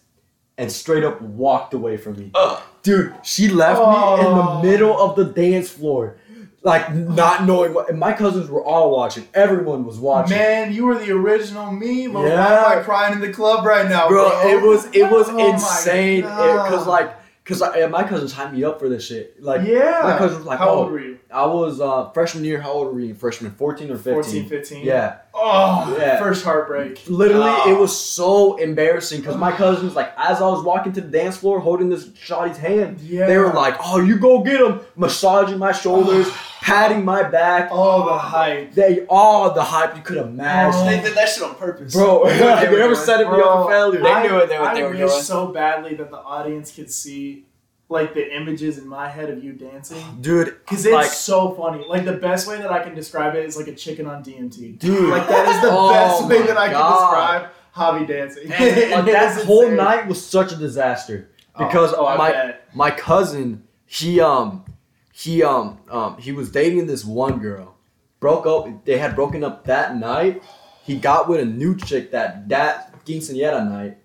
and 0.58 0.72
straight 0.72 1.04
up 1.04 1.22
walked 1.22 1.74
away 1.74 1.98
from 1.98 2.18
me. 2.18 2.32
Ugh. 2.36 2.62
Dude, 2.84 3.14
she 3.24 3.50
left 3.50 3.80
me 3.80 3.86
in 3.86 3.92
Oh. 3.92 4.62
the 4.62 4.68
middle 4.70 4.96
of 5.02 5.16
the 5.16 5.26
dance 5.26 5.70
floor, 5.70 6.18
like 6.62 6.94
not 6.94 7.46
knowing 7.46 7.74
what. 7.74 7.90
And 7.90 8.00
my 8.00 8.14
cousins 8.14 8.48
were 8.50 8.64
all 8.64 8.92
watching. 8.92 9.28
Everyone 9.34 9.86
was 9.86 9.98
watching. 10.00 10.38
Man, 10.38 10.72
you 10.72 10.86
were 10.86 10.96
the 11.00 11.12
original 11.12 11.72
me, 11.72 12.08
but 12.08 12.22
Yeah. 12.26 12.64
why 12.64 12.74
am 12.74 12.80
I 12.80 12.84
crying 12.84 13.14
in 13.14 13.22
the 13.22 13.34
club 13.34 13.66
right 13.66 13.90
now, 13.90 14.08
bro, 14.08 14.30
bro? 14.30 14.50
it 14.50 14.62
was 14.62 14.86
it 14.94 15.10
was 15.12 15.28
Oh 15.32 15.50
insane. 15.52 16.22
Because 16.22 16.86
like, 16.86 17.12
cause 17.46 17.62
I, 17.62 17.88
my 17.88 18.04
cousins 18.04 18.34
hyped 18.34 18.54
me 18.54 18.64
up 18.64 18.80
for 18.80 18.90
this 18.90 19.06
shit. 19.06 19.42
Like, 19.42 19.66
yeah. 19.68 20.02
my 20.04 20.18
cousin 20.18 20.40
was 20.40 20.46
like, 20.46 20.60
How 20.60 20.70
oh, 20.70 20.76
old 20.80 20.92
were 20.92 21.00
you? 21.00 21.15
I 21.34 21.46
was 21.48 21.82
uh, 21.82 22.10
freshman 22.12 22.44
year. 22.46 22.62
How 22.62 22.72
old 22.72 22.94
were 22.94 23.00
you? 23.00 23.14
Freshman, 23.16 23.52
fourteen 23.52 23.92
or 23.92 23.96
15? 23.98 24.14
14, 24.14 24.50
15? 24.50 24.86
Yeah, 24.86 25.18
Oh, 25.34 25.96
Yeah. 26.00 26.20
first 26.20 26.46
heartbreak. 26.46 27.02
literally, 27.08 27.50
Ah. 27.50 27.70
it 27.70 27.78
was 27.78 27.96
so 28.00 28.56
embarrassing 28.58 29.20
because 29.22 29.36
my 29.36 29.52
cousins, 29.52 29.96
like, 29.96 30.12
as 30.18 30.42
I 30.42 30.48
was 30.48 30.64
walking 30.64 30.94
to 30.94 31.02
the 31.02 31.08
dance 31.10 31.36
floor 31.38 31.60
holding 31.60 31.90
this 31.90 32.08
shawty's 32.18 32.58
hand, 32.58 33.00
Yeah. 33.02 33.26
they 33.28 33.38
were 33.38 33.52
like, 33.54 33.76
"Oh, 33.84 34.00
you 34.00 34.18
go 34.18 34.40
get 34.44 34.62
him," 34.62 34.80
massaging 34.96 35.58
my 35.58 35.72
shoulders, 35.72 36.28
patting 36.62 37.04
my 37.04 37.24
back. 37.24 37.70
oh, 37.72 38.06
the 38.06 38.18
hype. 38.18 38.74
They 38.74 39.06
all 39.10 39.52
the 39.52 39.64
hype 39.64 39.96
you 39.96 40.02
could 40.04 40.18
imagine, 40.18 40.80
Oh. 40.82 40.86
They 40.90 41.02
did 41.02 41.16
that 41.16 41.28
shit 41.30 41.44
on 41.44 41.56
purpose. 41.56 41.94
bro. 41.94 42.24
They 42.26 42.38
knew 42.38 42.46
what 42.46 42.62
they 42.62 42.72
you 42.72 42.78
ever 42.78 42.94
doing. 42.94 43.06
set 43.06 43.20
it 43.22 43.26
me 43.30 43.36
Bro, 43.36 43.50
up 43.50 43.64
for 43.66 43.72
failure? 43.72 44.02
They 44.02 44.10
I, 44.12 44.28
knew 44.28 44.34
what 44.36 44.48
they- 44.50 44.60
what 44.60 44.68
I 44.70 44.74
they 44.76 44.84
were 44.84 44.90
wish 44.92 45.00
doing. 45.00 45.22
so 45.24 45.48
badly 45.48 45.96
that 45.96 46.12
the 46.12 46.18
audience 46.20 46.72
could 46.72 46.92
see 46.92 47.46
like 47.90 48.14
the 48.14 48.36
images 48.36 48.78
in 48.78 48.88
my 48.88 49.08
head 49.10 49.30
of 49.30 49.44
you 49.44 49.54
dancing. 49.54 50.04
Dude, 50.22 50.66
Cause 50.66 50.86
it's 50.86 50.94
like, 50.94 51.06
so 51.12 51.54
funny. 51.54 51.86
Like 51.88 52.06
the 52.06 52.14
best 52.14 52.48
way 52.48 52.58
that 52.58 52.72
I 52.72 52.84
can 52.84 52.96
describe 52.96 53.36
it 53.36 53.46
is 53.46 53.56
like 53.58 53.68
a 53.68 53.76
chicken 53.76 54.06
on 54.08 54.24
DMT. 54.24 54.80
dude, 54.80 55.10
Like 55.10 55.28
that 55.28 55.48
is 55.56 55.62
the 55.62 55.70
Oh 55.72 55.90
best 55.92 56.28
way 56.28 56.42
that 56.48 56.58
I 56.58 56.70
can 56.70 56.92
describe 56.92 57.50
Javi 57.76 58.08
dancing. 58.08 58.50
like 58.50 58.60
It 58.60 59.06
that 59.12 59.38
is 59.38 59.44
whole 59.46 59.64
insane. 59.64 59.76
night 59.78 60.08
was 60.08 60.24
such 60.26 60.52
a 60.52 60.56
disaster 60.56 61.30
because 61.58 61.94
oh, 61.94 62.06
I 62.06 62.18
my 62.18 62.32
bet. 62.32 62.70
my 62.74 62.92
cousin 62.92 63.64
he 63.86 64.20
um 64.20 64.66
he 65.14 65.44
um 65.44 65.78
um 65.90 66.18
he 66.18 66.32
was 66.32 66.50
dating 66.52 66.88
this 66.88 67.06
one 67.06 67.40
girl 67.40 67.76
broke 68.20 68.46
up 68.48 68.84
they 68.86 68.98
had 68.98 69.16
broken 69.16 69.44
up 69.44 69.66
that 69.66 69.96
night 69.96 70.42
he 70.84 70.98
got 70.98 71.30
with 71.30 71.40
a 71.40 71.46
new 71.46 71.76
chick 71.78 72.12
that 72.12 72.50
that 72.50 73.06
quinceañera 73.06 73.64
night 73.70 73.98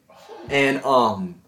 and 0.49 0.85
um 0.85 1.40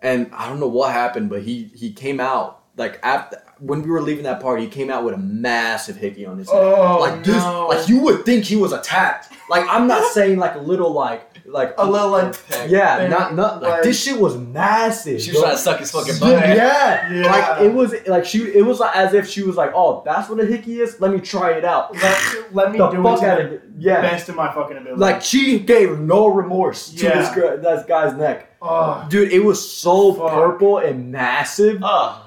and 0.00 0.30
I 0.32 0.48
don't 0.48 0.60
know 0.60 0.68
what 0.68 0.92
happened 0.92 1.28
but 1.30 1.42
he 1.42 1.64
he 1.74 1.92
came 1.92 2.20
out 2.20 2.62
like 2.76 3.00
after 3.02 3.42
when 3.58 3.82
we 3.82 3.90
were 3.90 4.00
leaving 4.00 4.22
that 4.24 4.40
party 4.40 4.62
he 4.64 4.68
came 4.68 4.88
out 4.90 5.04
with 5.04 5.14
a 5.14 5.18
massive 5.18 5.96
hickey 5.96 6.24
on 6.26 6.38
his 6.38 6.48
head 6.50 6.56
Oh 6.62 6.98
like 7.00 7.24
this 7.24 7.42
no. 7.42 7.66
like 7.68 7.88
you 7.88 8.00
would 8.02 8.24
think 8.24 8.44
he 8.44 8.54
was 8.56 8.72
attacked 8.72 9.32
like 9.50 9.66
I'm 9.68 9.86
not 9.88 10.04
saying 10.12 10.38
like 10.38 10.54
a 10.54 10.60
little 10.60 10.92
like 10.92 11.24
like 11.46 11.72
a 11.78 11.90
little 11.90 12.10
like 12.10 12.34
yeah, 12.68 12.98
thing, 12.98 13.10
not 13.10 13.34
not 13.34 13.62
like, 13.62 13.70
like- 13.72 13.82
this 13.82 14.02
shit 14.02 14.20
was 14.20 14.36
massive. 14.36 15.18
She 15.22 15.30
was 15.30 15.38
bro. 15.40 15.42
trying 15.46 15.56
to 15.56 15.62
suck 15.62 15.80
his 15.80 15.90
fucking 15.90 16.14
Yeah, 16.16 16.20
butt. 16.20 16.56
yeah. 16.56 17.12
Yeah. 17.14 17.30
like 17.30 17.62
it 17.62 17.72
was 17.72 17.94
like 18.06 18.26
she. 18.26 18.42
It 18.42 18.66
was 18.66 18.80
like 18.80 18.94
as 18.94 19.14
if 19.14 19.26
she 19.26 19.42
was 19.42 19.56
like, 19.56 19.72
"Oh, 19.74 20.02
that's 20.04 20.28
what 20.28 20.38
a 20.40 20.44
hickey 20.44 20.80
is. 20.80 21.00
Let 21.00 21.10
me 21.10 21.20
try 21.20 21.52
it 21.52 21.64
out." 21.64 21.94
let, 21.96 22.54
let 22.54 22.70
me 22.72 22.76
the 22.76 22.88
do 22.90 23.00
it 23.00 23.02
fuck 23.02 23.20
to 23.20 23.26
out 23.30 23.38
the 23.38 23.44
of 23.46 23.52
it. 23.52 23.62
Yeah, 23.78 24.02
best 24.02 24.28
of 24.28 24.34
my 24.36 24.52
fucking 24.52 24.76
ability. 24.76 25.00
like 25.00 25.22
she 25.22 25.58
gave 25.60 25.98
no 25.98 26.26
remorse 26.28 26.90
to 26.90 27.08
this 27.08 27.34
girl, 27.34 27.56
this 27.56 27.86
guy's 27.86 28.12
neck, 28.14 28.47
oh, 28.62 29.06
dude. 29.08 29.32
It 29.32 29.44
was 29.44 29.58
so 29.70 30.12
Fuck. 30.14 30.30
purple 30.32 30.78
and 30.78 31.12
massive. 31.12 31.82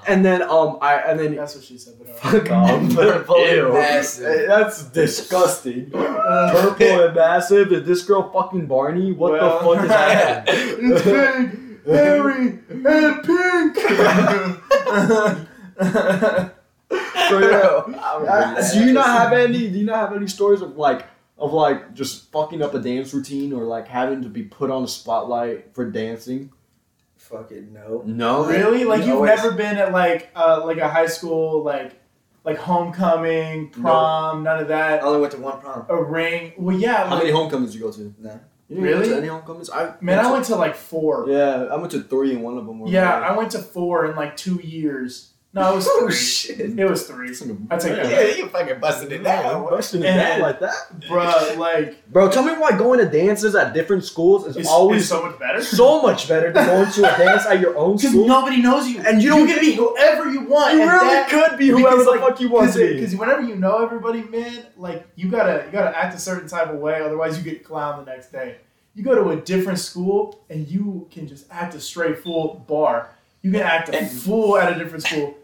And 0.08 0.24
then 0.24 0.42
um, 0.42 0.78
I 0.80 0.96
and 1.06 1.18
then 1.18 1.34
that's 1.36 1.54
what 1.54 1.64
she 1.64 1.78
said. 1.78 1.94
But 1.98 2.08
uh, 2.10 2.12
fuck 2.40 2.50
off. 2.50 2.94
Purple 2.94 3.36
and 3.36 3.56
Ew. 3.56 3.72
massive. 3.72 4.46
That's 4.48 4.84
disgusting. 4.84 5.90
Purple 5.92 7.04
and 7.06 7.14
massive. 7.14 7.72
Is 7.72 7.86
this 7.86 8.02
girl 8.04 8.30
fucking 8.32 8.66
Barney? 8.66 9.12
What 9.12 9.32
Well, 9.32 9.58
the 9.58 9.76
fuck 9.76 9.84
is 9.84 9.90
happening? 9.96 10.92
it's 10.92 11.04
big, 11.04 11.86
hairy, 11.86 12.58
and 12.70 13.22
pink. 13.24 13.76
For 17.28 17.38
real. 17.38 17.84
Do 18.72 18.84
you 18.84 18.92
not 18.92 19.06
have 19.06 19.32
any? 19.32 19.68
Do 19.70 19.78
you 19.78 19.84
not 19.86 19.96
have 20.08 20.16
any 20.16 20.26
stories 20.28 20.60
of 20.62 20.76
like 20.76 21.06
of 21.42 21.52
like 21.52 21.92
just 21.94 22.30
fucking 22.32 22.62
up 22.62 22.72
a 22.74 22.78
dance 22.78 23.12
routine 23.12 23.52
or 23.52 23.64
like 23.64 23.88
having 23.88 24.22
to 24.22 24.28
be 24.28 24.42
put 24.44 24.70
on 24.70 24.84
a 24.84 24.88
spotlight 24.88 25.74
for 25.74 25.90
dancing? 25.90 26.52
Fucking 27.16 27.72
no. 27.72 28.02
No, 28.06 28.44
really? 28.46 28.84
Like 28.84 29.00
You 29.00 29.06
you've 29.08 29.16
always- 29.16 29.36
never 29.42 29.52
been 29.52 29.76
at 29.76 29.92
like 29.92 30.30
uh 30.34 30.62
like 30.64 30.78
a 30.78 30.88
high 30.88 31.06
school 31.06 31.62
like 31.62 31.92
like 32.44 32.58
homecoming, 32.58 33.70
prom, 33.70 34.42
none 34.42 34.58
of 34.58 34.68
that. 34.68 35.02
I 35.02 35.06
only 35.06 35.20
went 35.20 35.32
to 35.34 35.38
one 35.40 35.60
prom. 35.60 35.86
A 35.88 36.02
ring. 36.02 36.52
Well, 36.58 36.76
yeah. 36.76 37.04
How 37.06 37.14
Like, 37.14 37.24
many 37.24 37.30
homecomings 37.30 37.72
did 37.72 37.78
you 37.78 37.84
go 37.84 37.92
to? 37.92 38.14
No. 38.18 38.40
You 38.68 38.80
Really? 38.80 39.12
any 39.14 39.28
homecomings? 39.28 39.68
I 39.70 39.94
man, 40.00 40.18
I 40.18 40.30
went 40.32 40.46
to 40.46 40.56
like 40.56 40.74
four. 40.74 41.26
Yeah, 41.28 41.64
I 41.70 41.76
went 41.76 41.90
to 41.92 42.02
three, 42.02 42.32
and 42.32 42.42
one 42.42 42.56
of 42.58 42.66
them 42.66 42.80
was 42.80 42.90
Yeah, 42.90 43.12
I 43.20 43.36
went 43.36 43.50
to 43.52 43.58
four 43.58 44.06
in 44.06 44.16
like 44.16 44.36
two 44.36 44.56
years. 44.62 45.31
No, 45.54 45.72
it 45.72 45.76
was 45.76 45.86
Oh 45.90 46.06
three. 46.06 46.14
shit. 46.14 46.78
It 46.78 46.88
was 46.88 47.06
three. 47.06 47.28
I 47.70 47.76
take 47.76 47.96
Yeah, 47.96 48.02
that. 48.06 48.38
you 48.38 48.48
fucking 48.48 48.80
busted 48.80 49.12
it 49.12 49.22
down. 49.22 49.64
busting 49.68 50.00
it 50.00 50.04
down 50.04 50.40
like 50.40 50.60
that, 50.60 50.74
bro. 51.08 51.54
like, 51.58 52.10
bro. 52.10 52.30
Tell 52.30 52.42
me 52.42 52.54
why 52.54 52.70
going 52.76 52.98
to 53.00 53.04
dances 53.06 53.54
at 53.54 53.74
different 53.74 54.04
schools 54.04 54.46
is 54.46 54.56
it's 54.56 54.68
always 54.68 55.02
it's 55.02 55.10
so 55.10 55.22
much 55.26 55.38
better. 55.38 55.62
so 55.62 56.00
much 56.00 56.26
better 56.26 56.52
than 56.52 56.64
going 56.66 56.90
to 56.92 57.00
a 57.14 57.18
dance 57.18 57.44
at 57.44 57.60
your 57.60 57.76
own 57.76 57.98
school. 57.98 58.12
Because 58.12 58.26
nobody 58.28 58.62
knows 58.62 58.88
you. 58.88 59.00
And 59.02 59.22
you 59.22 59.24
you 59.24 59.36
don't 59.36 59.46
can 59.46 59.56
get- 59.56 59.60
be 59.60 59.74
whoever 59.74 60.30
you 60.32 60.40
want. 60.40 60.72
you 60.74 60.80
and 60.82 60.90
really 60.90 61.06
that- 61.08 61.28
could 61.28 61.58
be 61.58 61.68
whoever 61.68 61.82
because, 61.98 62.04
the 62.06 62.10
like, 62.12 62.20
fuck 62.20 62.40
you 62.40 62.48
want 62.48 62.72
to 62.72 62.78
be. 62.78 62.94
Because 62.94 63.14
whenever 63.16 63.42
you 63.42 63.56
know 63.56 63.84
everybody, 63.84 64.22
man, 64.22 64.64
like 64.78 65.06
you 65.16 65.30
gotta 65.30 65.64
you 65.66 65.70
gotta 65.72 65.94
act 65.96 66.14
a 66.14 66.18
certain 66.18 66.48
type 66.48 66.68
of 66.70 66.76
way, 66.76 67.02
otherwise 67.02 67.36
you 67.36 67.44
get 67.44 67.62
clowned 67.62 68.04
the 68.06 68.10
next 68.10 68.32
day. 68.32 68.56
You 68.94 69.02
go 69.02 69.14
to 69.14 69.28
a 69.30 69.36
different 69.36 69.78
school 69.80 70.42
and 70.48 70.66
you 70.66 71.08
can 71.10 71.26
just 71.28 71.44
act 71.50 71.74
a 71.74 71.80
straight 71.80 72.18
fool 72.22 72.64
bar. 72.66 73.10
You 73.42 73.50
can 73.52 73.60
act 73.62 73.90
a 73.90 73.98
And- 73.98 74.10
fool 74.10 74.56
at 74.56 74.74
a 74.74 74.78
different 74.82 75.04
school 75.04 75.34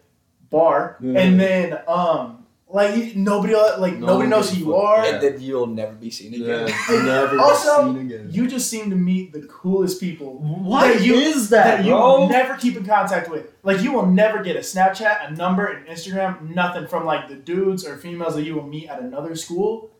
bar, 0.50 0.96
Yeah. 1.00 1.20
and 1.20 1.40
then 1.40 1.78
um 1.88 2.34
like 2.70 3.16
nobody 3.16 3.54
like 3.54 3.96
No 3.96 4.08
nobody 4.08 4.28
knows 4.28 4.50
who 4.52 4.58
you 4.58 4.72
fuck. 4.72 4.84
are. 4.84 5.04
And 5.06 5.22
then 5.22 5.40
you'll 5.40 5.66
never 5.68 5.92
be 5.92 6.10
seen 6.10 6.34
again. 6.34 6.68
Yeah, 6.68 7.02
never 7.02 7.38
Also, 7.40 7.94
seen 7.94 8.00
again. 8.06 8.28
You 8.30 8.46
just 8.46 8.68
seem 8.68 8.90
to 8.90 8.96
meet 8.96 9.32
the 9.32 9.40
coolest 9.42 10.00
people 10.00 10.34
What 10.38 10.92
that 10.92 11.02
you- 11.02 11.14
is 11.14 11.48
that, 11.48 11.78
that 11.78 11.84
you 11.86 11.92
bro? 11.92 12.20
will 12.20 12.28
never 12.28 12.56
keep 12.56 12.76
in 12.76 12.84
contact 12.84 13.30
with. 13.30 13.50
Like 13.62 13.80
you 13.80 13.92
will 13.92 14.04
never 14.06 14.42
get 14.42 14.56
a 14.56 14.60
Snapchat, 14.60 15.28
a 15.28 15.34
number, 15.34 15.64
an 15.66 15.86
Instagram, 15.86 16.54
nothing 16.54 16.86
from 16.86 17.06
like 17.06 17.28
the 17.28 17.36
dudes 17.36 17.86
or 17.86 17.96
females 17.96 18.34
that 18.34 18.42
you 18.42 18.54
will 18.54 18.66
meet 18.68 18.88
at 18.90 19.00
another 19.00 19.34
school. 19.34 19.90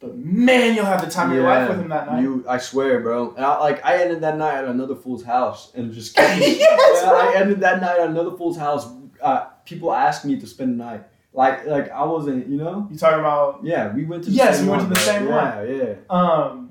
But 0.00 0.16
man, 0.16 0.74
you'll 0.74 0.84
have 0.86 1.02
the 1.04 1.10
time 1.10 1.30
of 1.30 1.36
your 1.36 1.44
life 1.44 1.68
with 1.68 1.80
him 1.80 1.88
that 1.90 2.06
night. 2.10 2.22
You, 2.22 2.44
I 2.48 2.56
swear, 2.58 3.00
bro. 3.00 3.34
And 3.36 3.44
I, 3.44 3.58
like 3.58 3.84
I 3.84 3.96
ended 4.02 4.20
that 4.22 4.36
night 4.38 4.54
at 4.56 4.64
another 4.66 4.94
fool's 4.94 5.24
house 5.24 5.70
and 5.74 5.92
just 5.92 6.16
Yes, 6.18 6.60
yeah. 6.60 7.10
I 7.12 7.34
ended 7.36 7.60
that 7.60 7.80
night 7.82 7.98
at 8.00 8.08
another 8.08 8.36
fool's 8.38 8.56
house. 8.58 8.86
Uh, 9.20 9.46
people 9.66 9.92
asked 9.92 10.24
me 10.24 10.38
to 10.40 10.46
spend 10.46 10.72
the 10.80 10.84
night. 10.84 11.04
Like 11.32 11.66
like 11.66 11.90
I 11.90 12.04
wasn't, 12.04 12.48
you 12.48 12.56
know. 12.56 12.88
you 12.90 12.96
talking 12.96 13.18
about? 13.20 13.60
Yeah, 13.62 13.92
we 13.94 14.04
went 14.06 14.24
to. 14.24 14.30
The 14.30 14.36
Yes, 14.36 14.56
same 14.56 14.66
we 14.66 14.70
went 14.72 14.82
one, 14.84 14.88
to 14.90 14.94
the 14.94 15.00
same 15.00 15.26
yeah, 15.28 15.62
Yeah, 15.62 15.94
Um, 16.08 16.65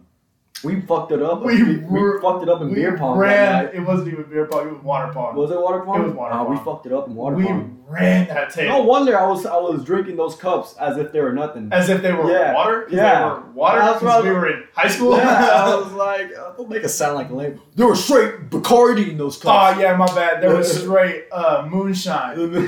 We 0.66 0.82
fucked 0.82 1.12
it 1.12 1.22
up. 1.22 1.44
We 1.44 1.64
We, 1.64 1.78
we, 1.78 2.20
fucked 2.22 2.44
it 2.44 2.50
up 2.50 2.62
in 2.62 2.70
we 2.70 2.76
beer 2.76 2.98
pong. 2.98 3.18
ran. 3.18 3.70
It 3.74 3.80
wasn't 3.82 4.10
even 4.10 4.24
beer 4.26 4.46
pong. 4.48 4.68
It 4.68 4.74
was 4.74 4.84
water 4.84 5.14
pong. 5.14 5.36
Was 5.36 5.52
it 5.52 5.60
water 5.62 5.80
pong? 5.82 6.02
It 6.02 6.08
was 6.08 6.14
water 6.14 6.36
Oh, 6.36 6.44
we 6.50 6.58
fucked 6.58 6.86
it 6.88 6.92
up 6.94 7.08
in 7.08 7.16
water 7.16 7.36
we 7.36 7.46
pong. 7.46 7.84
ran 7.88 8.28
that 8.28 8.52
table 8.52 8.70
No 8.80 8.84
wonder 8.84 9.18
I 9.18 9.28
was 9.28 9.46
I 9.46 9.58
was 9.58 9.84
drinking 9.84 10.16
those 10.18 10.36
cups 10.36 10.76
as 10.80 10.98
if 10.98 11.12
they 11.12 11.22
were 11.22 11.32
nothing. 11.34 11.70
as 11.72 11.90
if 11.90 12.02
they 12.02 12.12
were 12.12 12.30
Yeah, 12.32 12.54
water. 12.54 12.88
yeah. 12.90 13.20
they 13.20 13.26
were 13.26 13.42
water 13.54 13.80
That's 13.80 14.00
because 14.00 14.16
what 14.16 14.24
we 14.24 14.30
were 14.32 14.48
in 14.50 14.64
high 14.74 14.88
school. 14.90 15.16
yeah, 15.18 15.64
I 15.66 15.76
was 15.82 15.92
like, 15.94 16.32
uh, 16.38 16.52
don't 16.58 16.70
make 16.70 16.84
it 16.84 16.90
sound 16.90 17.16
like 17.16 17.30
a 17.30 17.34
lame. 17.36 17.62
There 17.76 17.88
were 17.88 17.96
straight 17.96 18.50
Bacardi 18.50 19.10
in 19.12 19.18
those 19.18 19.38
cups. 19.38 19.78
oh 19.78 19.80
yeah, 19.80 19.96
my 19.96 20.08
bad. 20.08 20.42
There 20.42 20.56
was 20.56 20.82
straight 20.82 21.26
uh, 21.32 21.68
moonshine. 21.70 22.36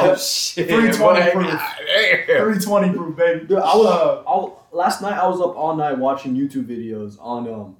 Oh 0.00 0.16
shit. 0.16 0.68
320 0.68 1.30
proof. 1.32 1.60
320 2.26 2.92
proof, 2.96 3.16
baby. 3.16 3.46
Dude, 3.46 3.58
I 3.58 3.76
was 3.76 3.86
Uh, 3.86 4.22
I'll, 4.26 4.66
last 4.78 5.02
night. 5.02 5.18
I 5.18 5.26
was 5.26 5.40
up 5.40 5.54
all 5.56 5.76
night 5.76 5.98
watching 5.98 6.34
YouTube 6.34 6.64
videos 6.66 7.16
on 7.20 7.48
um 7.52 7.76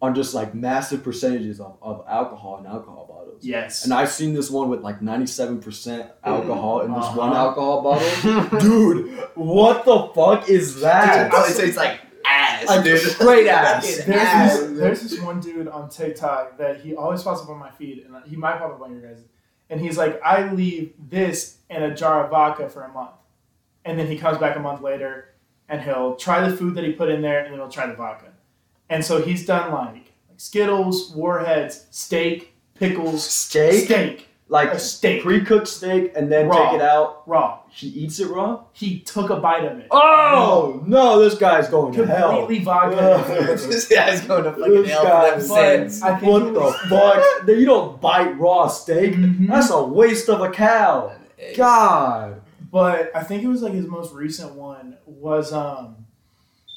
on 0.00 0.14
just 0.14 0.32
like 0.32 0.54
massive 0.54 1.02
percentages 1.02 1.60
of, 1.60 1.76
of 1.82 2.04
alcohol 2.08 2.58
and 2.58 2.66
alcohol 2.68 3.04
bottles. 3.08 3.44
yes. 3.44 3.82
And 3.84 3.92
I've 3.92 4.10
seen 4.10 4.32
this 4.32 4.48
one 4.50 4.68
with 4.68 4.80
like 4.80 5.02
ninety 5.02 5.26
seven 5.26 5.60
percent 5.60 6.10
alcohol 6.24 6.80
in 6.82 6.92
this 6.92 7.04
Uh-huh. 7.04 7.18
one 7.18 7.32
alcohol 7.32 7.82
bottle. 7.82 8.58
Dude, 8.60 9.18
what 9.34 9.84
the 9.84 10.08
fuck 10.14 10.48
is 10.48 10.80
that? 10.80 11.30
Dude, 11.32 11.40
it 11.50 11.56
tastes 11.60 11.76
like 11.76 12.00
ass, 12.24 12.66
Like 12.68 12.84
dude. 12.84 13.00
straight 13.00 13.48
ass. 13.48 13.84
There's 14.04 14.08
ass. 14.08 14.58
this, 14.60 14.78
there's 14.78 15.00
this 15.02 15.20
one 15.20 15.40
dude 15.40 15.66
on 15.68 15.88
TikTok 15.88 16.58
that 16.58 16.80
he 16.80 16.94
always 16.94 17.22
pops 17.22 17.42
up 17.42 17.48
on 17.48 17.58
my 17.58 17.70
feed, 17.70 18.04
and 18.06 18.14
he 18.26 18.36
might 18.36 18.58
pop 18.58 18.70
up 18.74 18.82
on 18.82 18.92
your 18.92 19.00
guys. 19.00 19.24
And 19.70 19.80
he's 19.80 19.98
like, 19.98 20.20
I 20.24 20.50
leave 20.52 20.92
this 21.10 21.58
in 21.68 21.82
a 21.82 21.94
jar 21.94 22.24
of 22.24 22.30
vodka 22.30 22.68
for 22.68 22.82
a 22.84 22.88
month, 22.92 23.10
and 23.84 23.98
then 23.98 24.06
he 24.06 24.16
comes 24.16 24.38
back 24.38 24.56
a 24.56 24.60
month 24.60 24.80
later, 24.80 25.27
and 25.68 25.80
he'll 25.82 26.14
try 26.16 26.46
the 26.48 26.56
food 26.56 26.74
that 26.76 26.84
he 26.84 26.92
put 26.92 27.08
in 27.10 27.22
there, 27.22 27.38
and 27.44 27.52
then 27.52 27.60
he'll 27.60 27.68
try 27.68 27.86
the 27.86 27.94
vodka. 27.94 28.26
And 28.90 29.04
so 29.04 29.20
he's 29.22 29.44
done 29.46 29.72
like, 29.72 29.94
like 29.94 30.38
Skittles, 30.38 31.10
Warheads, 31.14 31.86
steak, 31.90 32.54
pickles, 32.74 33.28
Steak, 33.28 33.84
steak, 33.84 34.28
like 34.48 34.72
a 34.72 34.78
steak. 34.78 35.22
pre-cooked 35.22 35.68
steak, 35.68 36.12
and 36.16 36.32
then 36.32 36.48
Raw. 36.48 36.70
take 36.70 36.80
it 36.80 36.82
out. 36.82 37.22
raw. 37.26 37.58
He 37.70 37.88
eats 37.88 38.18
it 38.18 38.28
raw. 38.28 38.62
He 38.72 39.00
took 39.00 39.28
a 39.28 39.36
bite 39.36 39.64
of 39.66 39.78
it. 39.78 39.88
Oh 39.90 40.82
no, 40.86 41.18
this 41.18 41.34
guy's 41.34 41.68
going 41.68 41.92
to 41.94 42.06
hell. 42.06 42.30
completely 42.38 42.64
vodka. 42.64 43.24
this 43.68 43.86
guy's 43.88 44.22
going 44.22 44.44
to 44.44 44.52
fucking 44.52 44.82
This 44.82 44.90
hell 44.90 45.04
guy 45.04 45.34
for 45.34 45.40
sins. 45.42 46.02
I 46.02 46.18
think 46.18 46.32
What 46.32 46.42
it 46.42 46.54
the 46.54 46.72
fuck? 46.88 47.48
you 47.48 47.66
don't 47.66 48.00
bite 48.00 48.38
raw 48.38 48.68
steak. 48.68 49.14
Mhm. 49.14 49.48
That's 49.48 49.70
a 49.70 49.82
waste 49.82 50.30
of 50.30 50.40
a 50.40 50.50
cow. 50.50 51.12
God. 51.56 52.40
But 52.70 53.14
I 53.14 53.22
think 53.22 53.42
it 53.42 53.48
was 53.48 53.62
like 53.62 53.72
his 53.72 53.86
most 53.86 54.12
recent 54.12 54.54
one 54.54 54.98
was 55.06 55.52
um 55.52 56.06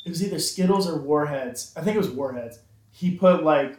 it 0.06 0.10
was 0.10 0.24
either 0.24 0.40
Skittles 0.40 0.88
or 0.88 0.98
Warheads. 0.98 1.74
I 1.76 1.82
think 1.82 1.96
it 1.96 2.00
was 2.00 2.10
Warheads. 2.10 2.60
He 2.92 3.16
put 3.16 3.44
like 3.44 3.78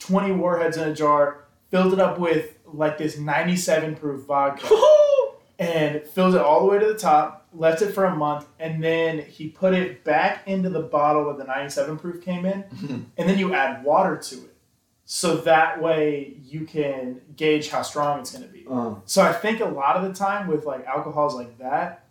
20 0.00 0.32
Warheads 0.32 0.76
in 0.76 0.88
a 0.88 0.94
jar, 0.94 1.44
filled 1.70 1.92
it 1.92 1.98
up 1.98 2.18
with 2.18 2.58
like 2.66 2.98
this 2.98 3.18
97 3.18 3.96
proof 3.96 4.26
vodka 4.26 4.68
and 5.58 6.02
filled 6.02 6.34
it 6.34 6.40
all 6.40 6.60
the 6.60 6.66
way 6.66 6.78
to 6.78 6.86
the 6.86 6.98
top, 6.98 7.46
left 7.54 7.82
it 7.82 7.92
for 7.92 8.04
a 8.04 8.14
month, 8.14 8.46
and 8.58 8.82
then 8.82 9.20
he 9.20 9.48
put 9.48 9.74
it 9.74 10.04
back 10.04 10.46
into 10.46 10.68
the 10.68 10.80
bottle 10.80 11.26
that 11.26 11.38
the 11.38 11.44
97 11.44 11.98
proof 11.98 12.24
came 12.24 12.44
in, 12.44 12.64
and 13.16 13.28
then 13.28 13.38
you 13.38 13.54
add 13.54 13.84
water 13.84 14.16
to 14.16 14.36
it. 14.36 14.51
So 15.14 15.36
that 15.42 15.82
way 15.82 16.38
you 16.42 16.64
can 16.64 17.20
gauge 17.36 17.68
how 17.68 17.82
strong 17.82 18.20
it's 18.20 18.32
going 18.32 18.44
to 18.44 18.50
be. 18.50 18.64
Uh, 18.68 18.94
So 19.04 19.20
I 19.20 19.34
think 19.34 19.60
a 19.60 19.66
lot 19.66 19.96
of 19.96 20.04
the 20.04 20.14
time 20.14 20.46
with 20.46 20.64
like 20.64 20.86
alcohols 20.86 21.34
like 21.34 21.58
that, 21.58 22.06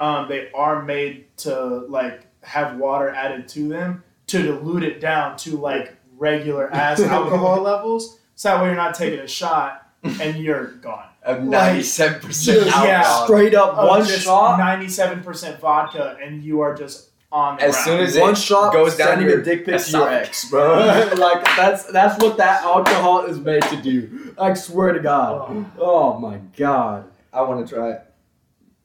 um, 0.00 0.30
they 0.30 0.50
are 0.52 0.82
made 0.82 1.26
to 1.38 1.54
like 1.90 2.26
have 2.42 2.78
water 2.78 3.10
added 3.10 3.48
to 3.48 3.68
them 3.68 4.02
to 4.28 4.42
dilute 4.42 4.82
it 4.82 4.98
down 4.98 5.36
to 5.38 5.58
like 5.58 5.94
regular 6.16 6.72
ass 6.72 7.00
alcohol 7.18 7.60
levels. 7.60 8.18
So 8.34 8.48
that 8.48 8.62
way 8.62 8.68
you're 8.68 8.76
not 8.76 8.94
taking 8.94 9.18
a 9.18 9.28
shot 9.28 9.86
and 10.02 10.38
you're 10.38 10.68
gone. 10.76 11.04
Of 11.24 11.40
97% 11.40 12.22
just 12.22 12.46
yeah, 12.46 13.02
alcohol. 13.02 13.26
straight 13.26 13.54
up 13.54 13.76
one 13.76 14.06
shot. 14.06 14.58
97% 14.58 15.60
vodka 15.60 16.16
and 16.22 16.42
you 16.42 16.60
are 16.60 16.74
just 16.74 17.07
on 17.30 17.56
the 17.56 17.64
As 17.64 17.72
ground. 17.74 17.84
soon 17.84 18.00
as 18.00 18.18
one 18.18 18.32
it 18.32 18.38
shot 18.38 18.72
goes 18.72 18.96
down 18.96 19.08
sending 19.08 19.28
your 19.28 19.40
a 19.40 19.44
dick 19.44 19.58
pic 19.60 19.66
to 19.66 19.70
your 19.70 20.08
esophagus. 20.08 20.28
ex, 20.28 20.50
bro. 20.50 20.76
like 21.18 21.44
that's 21.56 21.84
that's 21.84 22.22
what 22.22 22.36
that 22.38 22.62
alcohol 22.64 23.24
is 23.26 23.38
made 23.38 23.62
to 23.64 23.76
do. 23.80 24.34
I 24.38 24.54
swear 24.54 24.92
to 24.92 25.00
God. 25.00 25.66
Oh, 25.78 26.14
oh 26.14 26.18
my 26.18 26.38
God. 26.56 27.10
I 27.32 27.42
want 27.42 27.66
to 27.66 27.74
try 27.74 27.90
it. 27.92 28.02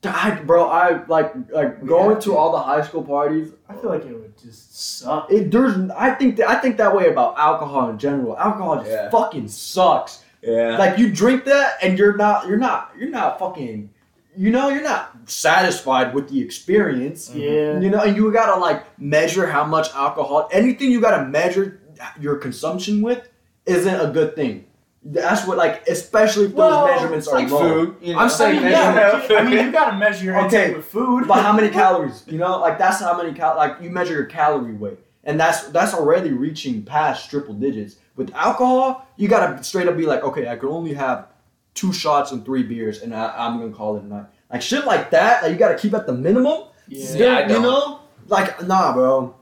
I, 0.05 0.31
bro, 0.31 0.65
I 0.69 1.05
like 1.07 1.31
like 1.49 1.81
We 1.81 1.87
going 1.87 2.15
to 2.17 2.21
to. 2.23 2.35
all 2.35 2.51
the 2.51 2.59
high 2.59 2.81
school 2.81 3.03
parties. 3.03 3.53
I 3.69 3.73
feel 3.75 3.89
like 3.89 4.03
it 4.05 4.13
would 4.13 4.37
just 4.37 4.99
suck. 4.99 5.31
It 5.31 5.49
there's 5.49 5.89
I 5.91 6.11
think 6.11 6.35
that 6.37 6.49
I 6.49 6.55
think 6.59 6.75
that 6.77 6.93
way 6.93 7.07
about 7.07 7.37
alcohol 7.37 7.89
in 7.89 7.97
general. 7.97 8.37
Alcohol 8.37 8.79
just 8.79 8.89
Yeah. 8.89 9.09
fucking 9.09 9.47
sucks. 9.47 10.21
Yeah. 10.41 10.77
Like 10.77 10.97
you 10.97 11.09
drink 11.09 11.45
that 11.45 11.77
and 11.81 11.97
you're 11.97 12.17
not 12.17 12.47
you're 12.49 12.57
not 12.57 12.91
you're 12.99 13.09
not 13.09 13.39
fucking 13.39 13.89
you 14.35 14.49
know 14.51 14.67
you're 14.67 14.83
not 14.83 15.12
satisfied 15.25 16.13
with 16.13 16.29
the 16.29 16.41
experience. 16.41 17.29
Mm-hmm. 17.29 17.39
Yeah. 17.39 17.79
You 17.79 17.89
know, 17.89 18.01
and 18.01 18.15
you 18.15 18.31
gotta 18.31 18.59
like 18.59 18.99
measure 18.99 19.47
how 19.47 19.63
much 19.65 19.89
alcohol 19.93 20.47
anything 20.51 20.91
you 20.91 21.01
gotta 21.01 21.25
measure 21.25 21.81
your 22.19 22.35
consumption 22.37 23.01
with 23.01 23.27
isn't 23.65 23.99
a 23.99 24.11
good 24.11 24.35
thing. 24.35 24.65
That's 25.05 25.45
what 25.45 25.57
like 25.57 25.87
especially 25.87 26.45
if 26.45 26.53
Well, 26.53 26.85
those 26.87 26.95
measurements 26.95 27.27
are 27.27 27.35
like 27.39 27.49
low. 27.49 27.59
food. 27.85 27.95
You 28.01 28.13
know? 28.13 28.19
I'm 28.19 28.29
saying 28.29 28.59
I 28.59 28.61
mean, 28.61 28.71
yeah, 28.71 29.27
I 29.37 29.43
mean, 29.43 29.65
you 29.65 29.71
gotta 29.79 29.97
measure 29.97 30.23
your 30.25 30.37
Okay. 30.45 30.61
intake 30.63 30.77
with 30.77 30.85
food. 30.85 31.27
But 31.27 31.41
how 31.43 31.51
many 31.53 31.69
calories? 31.81 32.23
You 32.27 32.37
know, 32.37 32.59
like 32.59 32.77
that's 32.77 32.99
how 33.01 33.15
many 33.17 33.33
cal 33.33 33.55
like 33.57 33.77
you 33.81 33.89
measure 33.89 34.13
your 34.13 34.25
calorie 34.25 34.73
weight. 34.73 34.99
And 35.25 35.39
that's 35.39 35.63
that's 35.69 35.93
already 35.93 36.31
reaching 36.31 36.83
past 36.83 37.29
triple 37.29 37.53
digits. 37.53 37.97
With 38.15 38.33
alcohol, 38.35 39.07
you 39.17 39.27
gotta 39.27 39.63
straight 39.63 39.87
up 39.87 39.97
be 39.97 40.05
like, 40.05 40.23
okay, 40.23 40.47
I 40.47 40.55
can 40.55 40.69
only 40.69 40.93
have 40.93 41.27
two 41.73 41.91
shots 41.91 42.31
and 42.31 42.45
three 42.45 42.61
beers, 42.63 43.01
and 43.01 43.13
I, 43.15 43.33
I'm 43.35 43.57
gonna 43.59 43.71
call 43.73 43.97
it 43.97 44.03
a 44.03 44.05
night. 44.05 44.25
Like 44.53 44.61
shit 44.61 44.85
like 44.85 45.09
that, 45.11 45.41
like 45.43 45.51
you 45.51 45.57
gotta 45.57 45.77
keep 45.77 45.93
at 45.95 46.05
the 46.05 46.13
minimum. 46.13 46.65
Yeah. 46.87 47.15
Yeah, 47.15 47.37
I 47.37 47.41
you 47.41 47.47
don't. 47.49 47.63
know, 47.63 47.99
like 48.27 48.65
nah, 48.65 48.93
bro. 48.93 49.35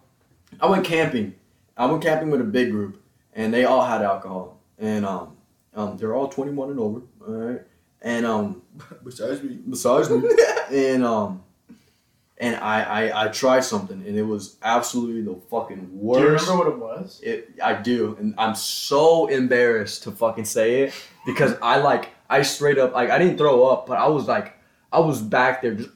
I 0.60 0.67
went 0.67 0.86
camping. 0.86 1.36
I 1.78 1.86
went 1.86 2.02
camping 2.02 2.32
with 2.32 2.39
a 2.41 2.45
big 2.45 2.71
group, 2.71 3.04
and 3.34 3.54
they 3.54 3.65
all 3.65 3.86
had 3.86 4.02
alcohol, 4.04 4.60
and 4.80 5.06
um, 5.06 5.36
um, 5.74 5.97
they're 5.97 6.13
all 6.15 6.28
21 6.30 6.69
and 6.71 6.80
over, 6.80 7.02
all 7.28 7.34
right, 7.34 7.62
and 8.02 8.26
um, 8.26 8.62
Besides 9.04 9.43
me. 9.43 9.60
besides 9.69 10.10
me, 10.10 10.30
and 10.71 11.04
um, 11.04 11.43
and 12.38 12.56
I, 12.56 12.84
I 13.10 13.26
I 13.26 13.28
tried 13.28 13.65
something, 13.65 14.02
and 14.08 14.17
it 14.17 14.24
was 14.24 14.58
absolutely 14.63 15.24
the 15.24 15.39
fucking 15.50 15.89
worst. 15.91 16.19
Do 16.19 16.26
you 16.26 16.32
remember 16.56 16.58
what 16.58 16.67
it 16.67 16.80
was? 17.02 17.19
It, 17.21 17.50
I 17.62 17.74
do, 17.74 18.15
and 18.17 18.34
I'm 18.38 18.56
so 18.56 19.28
embarrassed 19.28 20.04
to 20.04 20.12
fucking 20.12 20.45
say 20.45 20.84
it 20.84 20.93
because 21.26 21.56
I 21.62 21.80
like 21.80 22.10
I 22.30 22.43
straight 22.43 22.78
up 22.78 22.93
like 22.93 23.10
I 23.10 23.17
didn't 23.17 23.38
throw 23.38 23.65
up, 23.65 23.88
but 23.88 23.97
I 23.97 24.08
was 24.08 24.28
like 24.28 24.58
I 24.92 25.00
was 25.00 25.22
back 25.22 25.62
there 25.62 25.76
just. 25.76 25.90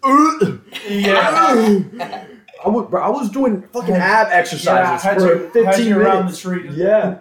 Yeah. 0.90 2.26
I 2.66 2.70
was, 2.70 2.90
bro, 2.90 3.02
I 3.02 3.10
was 3.10 3.30
doing 3.30 3.62
fucking 3.74 3.94
ab 3.94 4.28
Yeah, 4.30 4.36
exercises 4.36 5.04
had 5.04 5.18
for 5.18 5.36
you, 5.36 5.44
had 5.44 5.76
15 5.76 5.88
you 5.88 6.00
around 6.00 6.28
the 6.28 6.34
street. 6.34 6.72
Yeah. 6.72 7.18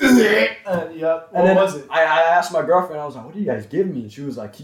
Uh, 0.00 0.88
yep. 0.94 1.28
What 1.32 1.40
And 1.40 1.48
then 1.48 1.56
was 1.56 1.74
it? 1.74 1.86
I, 1.90 2.04
I 2.04 2.20
asked 2.36 2.52
my 2.52 2.62
girlfriend, 2.62 3.00
I 3.00 3.04
was 3.04 3.16
like, 3.16 3.24
what 3.24 3.34
do 3.34 3.40
you 3.40 3.46
guys 3.46 3.66
give 3.66 3.86
me? 3.88 4.02
And 4.02 4.12
she 4.12 4.20
was 4.20 4.36
like, 4.36 4.54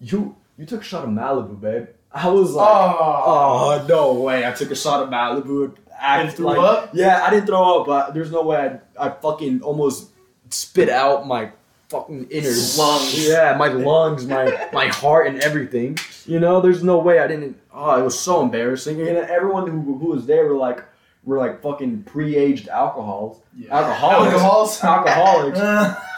you, 0.00 0.34
you, 0.56 0.66
took 0.66 0.80
a 0.80 0.84
shot 0.84 1.04
of 1.04 1.10
Malibu, 1.10 1.60
babe. 1.60 1.86
I 2.10 2.28
was 2.28 2.54
like, 2.54 2.68
oh. 2.68 3.22
oh, 3.24 3.86
no 3.88 4.14
way. 4.14 4.44
I 4.44 4.50
took 4.50 4.72
a 4.72 4.74
shot 4.74 5.02
of 5.02 5.10
Malibu. 5.10 5.76
And 6.02 6.32
threw 6.32 6.46
like, 6.46 6.58
up? 6.58 6.90
Yeah, 6.92 7.22
I 7.24 7.30
didn't 7.30 7.46
throw 7.46 7.82
up, 7.82 7.86
but 7.86 8.14
there's 8.14 8.32
no 8.32 8.42
way 8.42 8.78
I, 8.98 9.06
I 9.06 9.10
fucking 9.10 9.62
almost 9.62 10.10
spit 10.50 10.88
out 10.88 11.26
my 11.26 11.52
fucking 11.88 12.28
inner 12.30 12.48
Lungs. 12.78 13.28
Yeah, 13.28 13.56
my 13.58 13.68
lungs, 13.68 14.26
my, 14.26 14.68
my 14.72 14.86
heart, 14.88 15.26
and 15.28 15.40
everything. 15.40 15.98
You 16.26 16.40
know, 16.40 16.60
there's 16.60 16.82
no 16.82 16.98
way 16.98 17.18
I 17.20 17.26
didn't. 17.26 17.58
Oh, 17.72 17.98
it 18.00 18.02
was 18.04 18.18
so 18.18 18.42
embarrassing. 18.42 19.00
And 19.00 19.16
everyone 19.18 19.66
who, 19.68 19.98
who 19.98 20.06
was 20.10 20.26
there 20.26 20.46
were 20.46 20.56
like, 20.56 20.84
were 21.24 21.38
like 21.38 21.62
fucking 21.62 22.02
pre-aged 22.04 22.68
alcohols, 22.68 23.40
Yeah. 23.56 23.74
alcoholics, 23.76 24.32
Alcohols? 24.34 24.84
alcoholics. 24.84 25.58
Uh, 25.58 26.00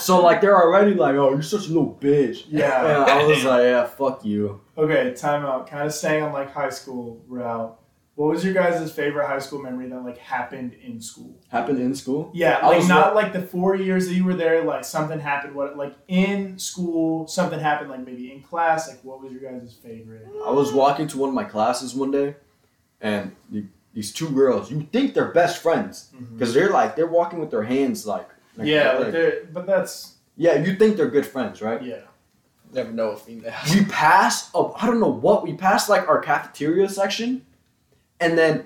So 0.00 0.20
like 0.20 0.40
they're 0.40 0.60
already 0.60 0.94
like, 0.94 1.14
oh, 1.14 1.30
you're 1.30 1.42
such 1.42 1.66
a 1.66 1.68
little 1.68 1.96
bitch. 2.00 2.46
yeah. 2.48 3.02
And 3.02 3.10
I 3.10 3.24
was 3.24 3.44
like, 3.44 3.62
yeah, 3.62 3.84
fuck 3.84 4.24
you. 4.24 4.60
Okay, 4.76 5.12
time 5.14 5.44
out. 5.44 5.68
Kind 5.68 5.86
of 5.86 5.94
staying 5.94 6.24
on 6.24 6.32
like 6.32 6.50
high 6.50 6.70
school 6.70 7.20
route. 7.28 7.78
What 8.22 8.30
was 8.34 8.44
your 8.44 8.54
guys' 8.54 8.92
favorite 8.92 9.26
high 9.26 9.40
school 9.40 9.60
memory 9.60 9.88
that 9.88 10.04
like 10.04 10.16
happened 10.16 10.74
in 10.74 11.00
school? 11.00 11.40
Happened 11.48 11.80
in 11.80 11.92
school. 11.92 12.30
Yeah, 12.32 12.60
I 12.62 12.68
like 12.68 12.78
was 12.78 12.88
not 12.88 13.16
like 13.16 13.32
the 13.32 13.42
four 13.42 13.74
years 13.74 14.06
that 14.06 14.14
you 14.14 14.24
were 14.24 14.36
there. 14.36 14.62
Like 14.62 14.84
something 14.84 15.18
happened. 15.18 15.56
What 15.56 15.76
like 15.76 15.96
in 16.06 16.56
school? 16.56 17.26
Something 17.26 17.58
happened. 17.58 17.90
Like 17.90 18.06
maybe 18.06 18.30
in 18.30 18.40
class. 18.40 18.86
Like 18.88 19.02
what 19.02 19.20
was 19.20 19.32
your 19.32 19.40
guys' 19.40 19.74
favorite? 19.74 20.28
I 20.46 20.52
was 20.52 20.72
walking 20.72 21.08
to 21.08 21.18
one 21.18 21.30
of 21.30 21.34
my 21.34 21.42
classes 21.42 21.96
one 21.96 22.12
day, 22.12 22.36
and 23.00 23.34
the, 23.50 23.64
these 23.92 24.12
two 24.12 24.30
girls, 24.30 24.70
you 24.70 24.86
think 24.92 25.14
they're 25.14 25.32
best 25.32 25.60
friends 25.60 26.12
mm-hmm. 26.14 26.36
because 26.36 26.54
they're 26.54 26.70
like 26.70 26.94
they're 26.94 27.08
walking 27.08 27.40
with 27.40 27.50
their 27.50 27.64
hands 27.64 28.06
like, 28.06 28.28
like 28.56 28.68
yeah, 28.68 28.92
like- 28.92 29.00
like 29.00 29.12
they're, 29.12 29.44
but 29.52 29.66
that's 29.66 30.18
yeah. 30.36 30.62
You 30.62 30.76
think 30.76 30.96
they're 30.96 31.10
good 31.10 31.26
friends, 31.26 31.60
right? 31.60 31.82
yeah. 31.82 32.02
Never 32.72 32.92
know 32.92 33.10
a 33.10 33.16
female. 33.16 33.52
We 33.74 33.84
passed. 33.86 34.50
Oh, 34.54 34.76
I 34.78 34.86
don't 34.86 35.00
know 35.00 35.10
what 35.10 35.42
we 35.42 35.54
passed 35.54 35.88
like 35.88 36.08
our 36.08 36.20
cafeteria 36.20 36.88
section, 36.88 37.44
and 38.22 38.38
then 38.38 38.64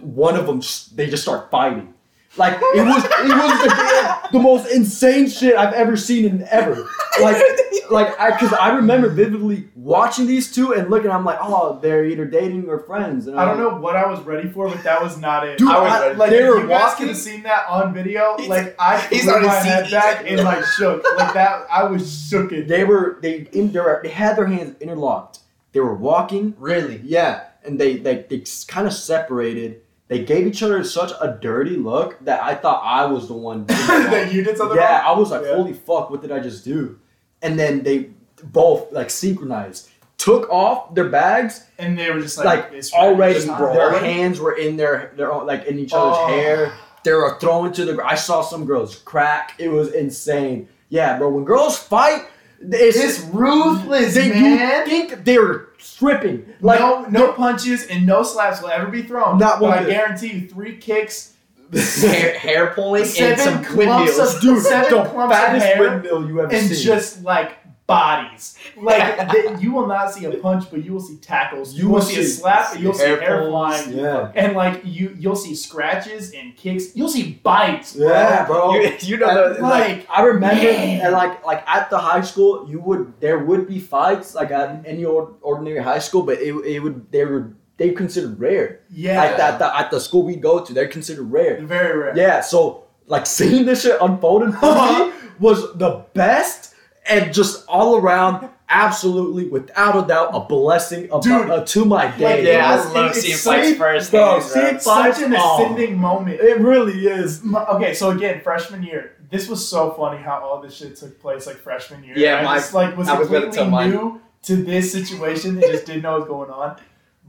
one 0.00 0.36
of 0.36 0.46
them 0.46 0.60
they 0.94 1.08
just 1.08 1.22
start 1.22 1.50
fighting. 1.50 1.94
Like 2.36 2.54
it 2.60 2.86
was 2.86 3.04
it 3.04 3.08
was 3.28 3.62
the, 3.64 4.28
the 4.34 4.38
most 4.38 4.70
insane 4.70 5.28
shit 5.28 5.56
I've 5.56 5.72
ever 5.74 5.96
seen 5.96 6.26
in 6.26 6.46
ever. 6.48 6.86
Like 7.20 7.42
like 7.90 8.20
I 8.20 8.30
because 8.30 8.52
I 8.52 8.76
remember 8.76 9.08
vividly 9.08 9.66
watching 9.74 10.28
these 10.28 10.52
two 10.54 10.72
and 10.74 10.88
looking. 10.90 11.10
I'm 11.10 11.24
like, 11.24 11.38
oh, 11.40 11.80
they're 11.82 12.04
either 12.04 12.24
dating 12.24 12.68
or 12.68 12.78
friends. 12.78 13.26
And 13.26 13.36
I 13.38 13.44
don't 13.46 13.54
I'm 13.56 13.60
know 13.60 13.78
what 13.80 13.96
I 13.96 14.06
was 14.06 14.20
ready 14.20 14.48
for, 14.48 14.68
but 14.68 14.84
that 14.84 15.02
was 15.02 15.18
not 15.18 15.44
it. 15.44 15.58
Dude, 15.58 15.68
I 15.68 15.80
was 15.80 15.92
I- 15.92 16.00
ready. 16.06 16.18
like 16.18 16.30
they 16.30 16.38
if 16.44 16.48
were 16.48 16.60
you 16.60 16.68
guys 16.68 16.80
walking- 16.82 16.98
could 16.98 17.08
have 17.08 17.16
seen 17.16 17.42
that 17.42 17.66
on 17.68 17.92
video. 17.92 18.36
He's- 18.36 18.48
like 18.48 18.76
I 18.78 19.00
he's 19.08 19.22
threw 19.24 19.32
already 19.32 19.48
my 19.48 19.54
head 19.54 19.90
back 19.90 20.24
and 20.24 20.40
like 20.44 20.64
shook 20.64 21.02
like 21.16 21.34
that. 21.34 21.66
I 21.68 21.82
was 21.82 22.28
shook 22.28 22.52
it. 22.52 22.68
They 22.68 22.84
were 22.84 23.18
they 23.22 23.48
in 23.52 23.72
their, 23.72 23.98
they 24.04 24.08
had 24.10 24.36
their 24.36 24.46
hands 24.46 24.76
interlocked. 24.80 25.40
They 25.72 25.80
were 25.80 25.94
walking. 25.96 26.54
Really? 26.58 27.00
Yeah, 27.02 27.42
and 27.64 27.78
they 27.80 27.96
they, 27.96 28.24
they 28.28 28.44
kind 28.68 28.86
of 28.86 28.92
separated. 28.92 29.82
They 30.08 30.24
gave 30.24 30.46
each 30.46 30.62
other 30.62 30.82
such 30.82 31.12
a 31.20 31.38
dirty 31.40 31.76
look 31.76 32.18
that 32.24 32.42
I 32.42 32.54
thought 32.56 32.82
I 32.84 33.04
was 33.06 33.28
the 33.28 33.34
one. 33.34 33.64
doing 33.66 33.78
it 33.80 33.88
wrong. 33.88 34.10
that 34.10 34.32
you 34.32 34.42
did 34.42 34.56
something 34.56 34.76
yeah, 34.76 35.02
wrong. 35.02 35.16
I 35.16 35.18
was 35.18 35.30
like, 35.30 35.42
Yeah. 35.44 35.54
holy 35.54 35.72
fuck, 35.72 36.10
what 36.10 36.20
did 36.20 36.32
I 36.32 36.40
just 36.40 36.64
do? 36.64 36.98
And 37.42 37.56
then 37.58 37.82
they 37.84 38.10
both 38.42 38.90
like 38.92 39.08
synchronized, 39.10 39.88
took 40.18 40.48
off 40.50 40.94
their 40.94 41.08
bags, 41.08 41.64
and 41.78 41.96
they 41.96 42.10
were 42.10 42.20
just 42.20 42.38
like, 42.38 42.46
like 42.64 42.72
it's 42.72 42.92
already 42.92 43.38
their 43.40 43.98
hands 44.00 44.40
were 44.40 44.56
in 44.56 44.76
their 44.76 45.12
their 45.16 45.32
own- 45.32 45.46
like 45.46 45.66
in 45.66 45.78
each 45.78 45.92
other's 45.92 46.16
Oh. 46.18 46.26
hair. 46.26 46.72
They 47.04 47.12
were 47.12 47.38
throwing 47.40 47.72
to 47.74 47.84
the. 47.86 48.04
I 48.04 48.14
saw 48.16 48.42
some 48.42 48.66
girls 48.66 48.96
crack. 48.96 49.54
It 49.58 49.68
was 49.68 49.92
insane. 49.92 50.68
Yeah, 50.90 51.16
bro. 51.18 51.30
When 51.30 51.44
girls 51.44 51.78
fight, 51.78 52.26
it's, 52.60 52.96
It's 52.98 53.20
ruthless, 53.32 54.14
they, 54.14 54.28
man. 54.28 54.86
You 54.90 54.90
think 55.08 55.24
they're 55.24 55.68
stripping. 55.80 56.46
Like 56.60 56.80
no, 56.80 57.04
no 57.06 57.32
punches 57.32 57.86
and 57.86 58.06
no 58.06 58.22
slaps 58.22 58.62
will 58.62 58.70
ever 58.70 58.86
be 58.90 59.02
thrown. 59.02 59.38
Not 59.38 59.60
but 59.60 59.68
one 59.68 59.78
I 59.78 59.84
guarantee 59.84 60.32
you, 60.32 60.48
three 60.48 60.76
kicks, 60.76 61.34
hair, 61.72 62.38
hair 62.38 62.66
pulling 62.74 63.02
and 63.02 63.40
some 63.40 63.64
clumps 63.64 64.16
windmills. 64.16 64.34
of 64.34 64.40
dude, 64.40 64.62
seven 64.62 64.98
the 64.98 65.04
clumps 65.08 65.34
of 65.36 65.40
fattest 65.40 65.66
hair, 65.66 65.80
windmill 65.80 66.26
you 66.28 66.40
ever 66.40 66.52
and 66.52 66.68
seen. 66.68 66.84
just 66.84 67.22
like 67.22 67.59
bodies. 67.94 68.44
Like 68.76 69.30
th- 69.32 69.60
you 69.60 69.70
will 69.72 69.86
not 69.86 70.12
see 70.14 70.24
a 70.24 70.30
punch, 70.46 70.64
but 70.70 70.84
you 70.84 70.92
will 70.94 71.00
see 71.10 71.16
tackles. 71.16 71.74
You, 71.74 71.82
You 71.82 71.88
will 71.88 71.94
will 71.96 72.02
see 72.02 72.20
a 72.20 72.24
slap, 72.24 72.72
and 72.74 72.82
you'll 72.82 72.94
see 72.94 73.04
hair 73.06 73.20
hair 73.20 73.42
flying. 73.48 73.92
yeah, 73.92 74.32
And 74.34 74.56
like 74.56 74.76
you, 74.84 75.06
you'll 75.18 75.36
see 75.46 75.54
scratches 75.54 76.32
and 76.32 76.56
kicks. 76.56 76.84
You'll 76.96 77.08
see 77.18 77.26
bites. 77.42 77.96
Bro. 77.96 78.08
yeah, 78.08 78.46
bro. 78.46 78.74
You, 78.74 78.92
you 79.00 79.16
know, 79.18 79.28
And, 79.54 79.62
like, 79.62 79.88
Like, 79.88 80.06
I 80.10 80.22
remember, 80.22 80.62
Man. 80.62 81.00
and 81.04 81.12
like 81.12 81.44
like 81.44 81.62
at 81.76 81.90
the 81.90 81.98
high 81.98 82.20
school, 82.30 82.52
you 82.70 82.80
would 82.80 83.02
there 83.20 83.38
would 83.38 83.66
be 83.68 83.78
fights 83.80 84.34
like 84.34 84.50
at 84.50 84.68
any 84.86 85.04
or- 85.04 85.34
ordinary 85.42 85.82
high 85.82 85.98
school, 86.06 86.22
but 86.22 86.36
it, 86.48 86.52
it 86.64 86.78
would 86.80 87.10
they 87.12 87.24
were 87.24 87.52
they 87.76 87.90
considered 88.02 88.38
rare. 88.38 88.80
yeah, 88.92 89.16
Like 89.22 89.36
that 89.38 89.58
the, 89.58 89.68
at 89.80 89.90
the 89.90 90.00
school 90.00 90.22
we 90.22 90.36
go 90.36 90.62
to, 90.64 90.70
they're 90.74 90.86
considered 90.98 91.24
rare. 91.32 91.56
very 91.64 91.96
rare. 91.98 92.12
Yeah, 92.16 92.40
so 92.42 92.84
like 93.06 93.24
seeing 93.38 93.64
this 93.64 93.82
shit 93.82 93.96
unfold 94.00 94.42
in 94.42 94.52
front 94.52 94.78
of 94.78 94.90
me 95.08 95.12
was 95.40 95.58
the 95.78 96.04
best 96.12 96.74
and 97.08 97.32
just 97.32 97.66
all 97.68 97.96
around, 97.96 98.48
absolutely 98.68 99.48
without 99.48 100.02
a 100.04 100.06
doubt, 100.06 100.30
a 100.32 100.40
blessing 100.40 101.10
of 101.10 101.22
Dude, 101.22 101.50
uh, 101.50 101.64
to 101.64 101.84
my 101.84 102.06
day. 102.16 102.36
like, 102.36 102.44
yeah, 102.44 102.76
was- 102.76 102.86
I 102.86 102.92
love 102.92 103.10
it's 103.10 103.20
seeing 103.22 103.36
fights 103.36 103.76
first. 103.78 104.10
bro, 104.10 104.32
hands, 104.32 104.44
seeing 104.52 104.66
It's 104.66 104.84
such 104.84 105.20
an 105.22 105.34
ascending 105.34 105.98
moment. 105.98 106.40
It 106.40 106.58
really 106.60 107.06
is. 107.06 107.42
Okay, 107.54 107.94
so 107.94 108.10
again, 108.10 108.40
freshman 108.42 108.82
year. 108.82 109.16
This 109.30 109.48
was 109.48 109.66
so 109.66 109.92
funny 109.92 110.18
how 110.20 110.40
all 110.40 110.60
this 110.60 110.74
shit 110.76 110.96
took 110.96 111.20
place 111.20 111.46
like 111.46 111.56
freshman 111.56 112.02
year. 112.04 112.14
Yeah, 112.16 112.36
I 112.40 112.42
my- 112.44 112.56
just, 112.56 112.74
like 112.74 112.96
was 112.96 113.08
I 113.08 113.18
was 113.18 113.28
completely 113.28 113.56
tell 113.56 113.70
mine. 113.70 113.90
new 113.90 114.20
to 114.44 114.56
this 114.56 114.90
situation 114.92 115.50
and 115.52 115.60
just 115.62 115.86
didn't 115.86 116.02
know 116.02 116.12
what 116.12 116.20
was 116.20 116.28
going 116.28 116.50
on. 116.50 116.76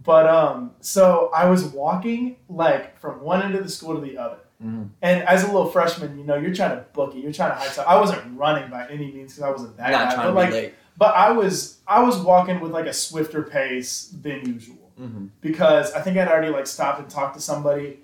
But 0.04 0.28
um, 0.28 0.72
so 0.80 1.30
I 1.34 1.46
was 1.46 1.64
walking 1.66 2.38
like 2.50 3.00
from 3.00 3.22
one 3.22 3.44
end 3.44 3.54
of 3.56 3.64
the 3.64 3.70
school 3.70 3.96
to 3.96 4.02
the 4.02 4.18
other. 4.18 4.38
Mhm. 4.64 4.90
And 5.02 5.24
as 5.24 5.44
a 5.44 5.48
little 5.48 5.66
freshman, 5.70 6.18
you 6.18 6.24
know, 6.24 6.36
you're 6.36 6.54
trying 6.54 6.78
to 6.78 6.86
book 6.94 7.16
it. 7.16 7.20
You're 7.24 7.34
trying 7.34 7.52
to 7.52 7.56
high 7.58 7.68
top. 7.68 7.88
I 7.88 8.00
wasn't 8.00 8.38
running 8.38 8.70
by 8.70 8.88
any 8.90 9.12
means 9.12 9.34
because 9.34 9.44
I 9.44 9.50
wasn't 9.50 9.78
that 9.78 9.92
not 9.92 10.16
guy. 10.16 10.24
But 10.26 10.36
like, 10.36 10.52
late. 10.52 10.74
but 10.98 11.16
I 11.16 11.32
was, 11.32 11.80
I 11.88 12.04
was 12.04 12.18
walking 12.20 12.60
with 12.60 12.72
like 12.72 12.86
a 12.86 12.94
swifter 12.94 13.42
pace 13.44 14.14
than 14.22 14.46
usual 14.46 14.78
Mm-hmm. 15.00 15.28
because 15.40 15.92
I 15.94 16.02
think 16.02 16.18
I'd 16.18 16.28
already 16.28 16.52
like 16.52 16.68
stopped 16.68 17.00
and 17.00 17.10
talked 17.10 17.34
to 17.34 17.42
somebody, 17.42 18.00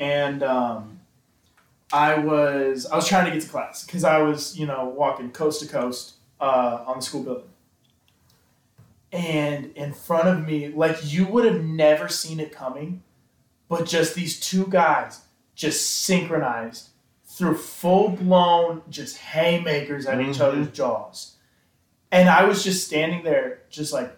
and 0.00 0.42
um, 0.42 0.98
I 1.92 2.18
was 2.18 2.86
I 2.86 2.96
was 2.96 3.06
trying 3.06 3.26
to 3.26 3.30
get 3.30 3.42
to 3.42 3.48
class 3.48 3.84
because 3.84 4.02
I 4.02 4.18
was 4.22 4.58
you 4.58 4.66
know 4.66 4.86
walking 4.88 5.30
coast 5.30 5.60
to 5.60 5.68
coast 5.68 6.14
uh, 6.40 6.82
on 6.86 6.96
the 6.96 7.02
school 7.02 7.22
building, 7.22 7.44
and 9.12 9.70
in 9.76 9.92
front 9.92 10.28
of 10.28 10.44
me, 10.46 10.68
like 10.68 10.96
you 11.12 11.26
would 11.26 11.44
have 11.44 11.62
never 11.62 12.08
seen 12.08 12.40
it 12.40 12.52
coming, 12.52 13.02
but 13.68 13.86
just 13.86 14.14
these 14.14 14.40
two 14.40 14.66
guys 14.66 15.20
just 15.60 16.04
synchronized 16.06 16.88
through 17.26 17.54
full 17.54 18.08
blown 18.08 18.80
just 18.88 19.18
haymakers 19.18 20.06
at 20.06 20.18
each 20.20 20.36
Mhm. 20.38 20.40
other's 20.40 20.70
jaws, 20.70 21.36
and 22.10 22.28
I 22.30 22.44
was 22.44 22.64
just 22.64 22.86
standing 22.86 23.22
there, 23.24 23.58
just 23.68 23.92
like, 23.92 24.16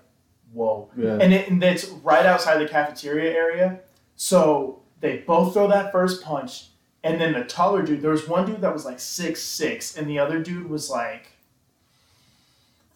whoa 0.53 0.89
Yeah. 0.97 1.19
and, 1.21 1.35
it, 1.35 1.51
and 1.51 1.63
it's 1.65 1.89
right 1.89 2.25
outside 2.25 2.59
the 2.59 2.69
cafeteria 2.69 3.33
area. 3.33 3.81
So 4.15 4.83
they 5.01 5.19
both 5.19 5.53
throw 5.55 5.67
that 5.69 5.91
first 5.91 6.23
punch, 6.23 6.69
and 7.03 7.21
then 7.21 7.33
the 7.33 7.43
taller 7.45 7.83
dude. 7.83 8.03
There 8.03 8.13
was 8.13 8.29
one 8.29 8.47
dude 8.47 8.61
that 8.61 8.73
was 8.73 8.85
like 8.85 9.01
six 9.01 9.43
six, 9.43 9.97
and 9.97 10.09
the 10.09 10.21
other 10.21 10.39
dude 10.39 10.71
was 10.71 10.89
like 10.91 11.27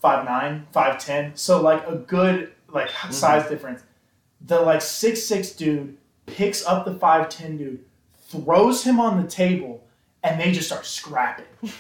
five 0.01 0.25
nine, 0.25 0.67
five 0.73 0.99
ten. 0.99 1.35
So 1.35 1.61
like 1.61 1.85
a 1.89 1.97
good 1.97 2.53
like 2.69 2.91
size 3.11 3.49
difference. 3.49 3.83
The 4.41 4.61
like 4.61 4.83
six 4.83 5.25
six 5.25 5.51
dude 5.51 5.97
picks 6.27 6.65
up 6.65 6.85
the 6.85 6.95
five 6.95 7.29
ten 7.29 7.57
dude, 7.57 7.85
throws 8.29 8.85
him 8.85 9.01
on 9.01 9.23
the 9.23 9.29
table, 9.29 9.85
and 10.23 10.41
they 10.41 10.53
just 10.53 10.69
start 10.69 10.87
scrapping. 10.87 11.47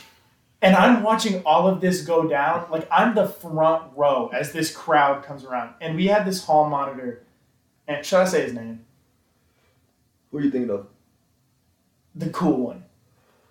And 0.63 0.75
I'm 0.75 1.03
watching 1.03 1.43
all 1.45 1.69
of 1.69 1.83
this 1.83 2.01
go 2.03 2.27
down. 2.27 2.67
Like 2.71 2.89
I'm 2.91 3.15
the 3.15 3.29
front 3.29 3.85
row 3.95 4.31
as 4.33 4.53
this 4.53 4.75
crowd 4.75 5.23
comes 5.23 5.45
around. 5.45 5.75
And 5.83 5.95
we 5.95 6.07
had 6.07 6.27
this 6.27 6.45
hall 6.45 6.69
monitor. 6.69 7.23
And 7.87 8.05
should 8.05 8.21
I 8.21 8.25
say 8.25 8.43
his 8.43 8.55
name? 8.55 8.85
Who 10.31 10.39
are 10.39 10.41
you 10.41 10.51
thinking 10.51 10.71
of? 10.71 10.87
The 12.15 12.31
cool 12.31 12.57
one. 12.69 12.85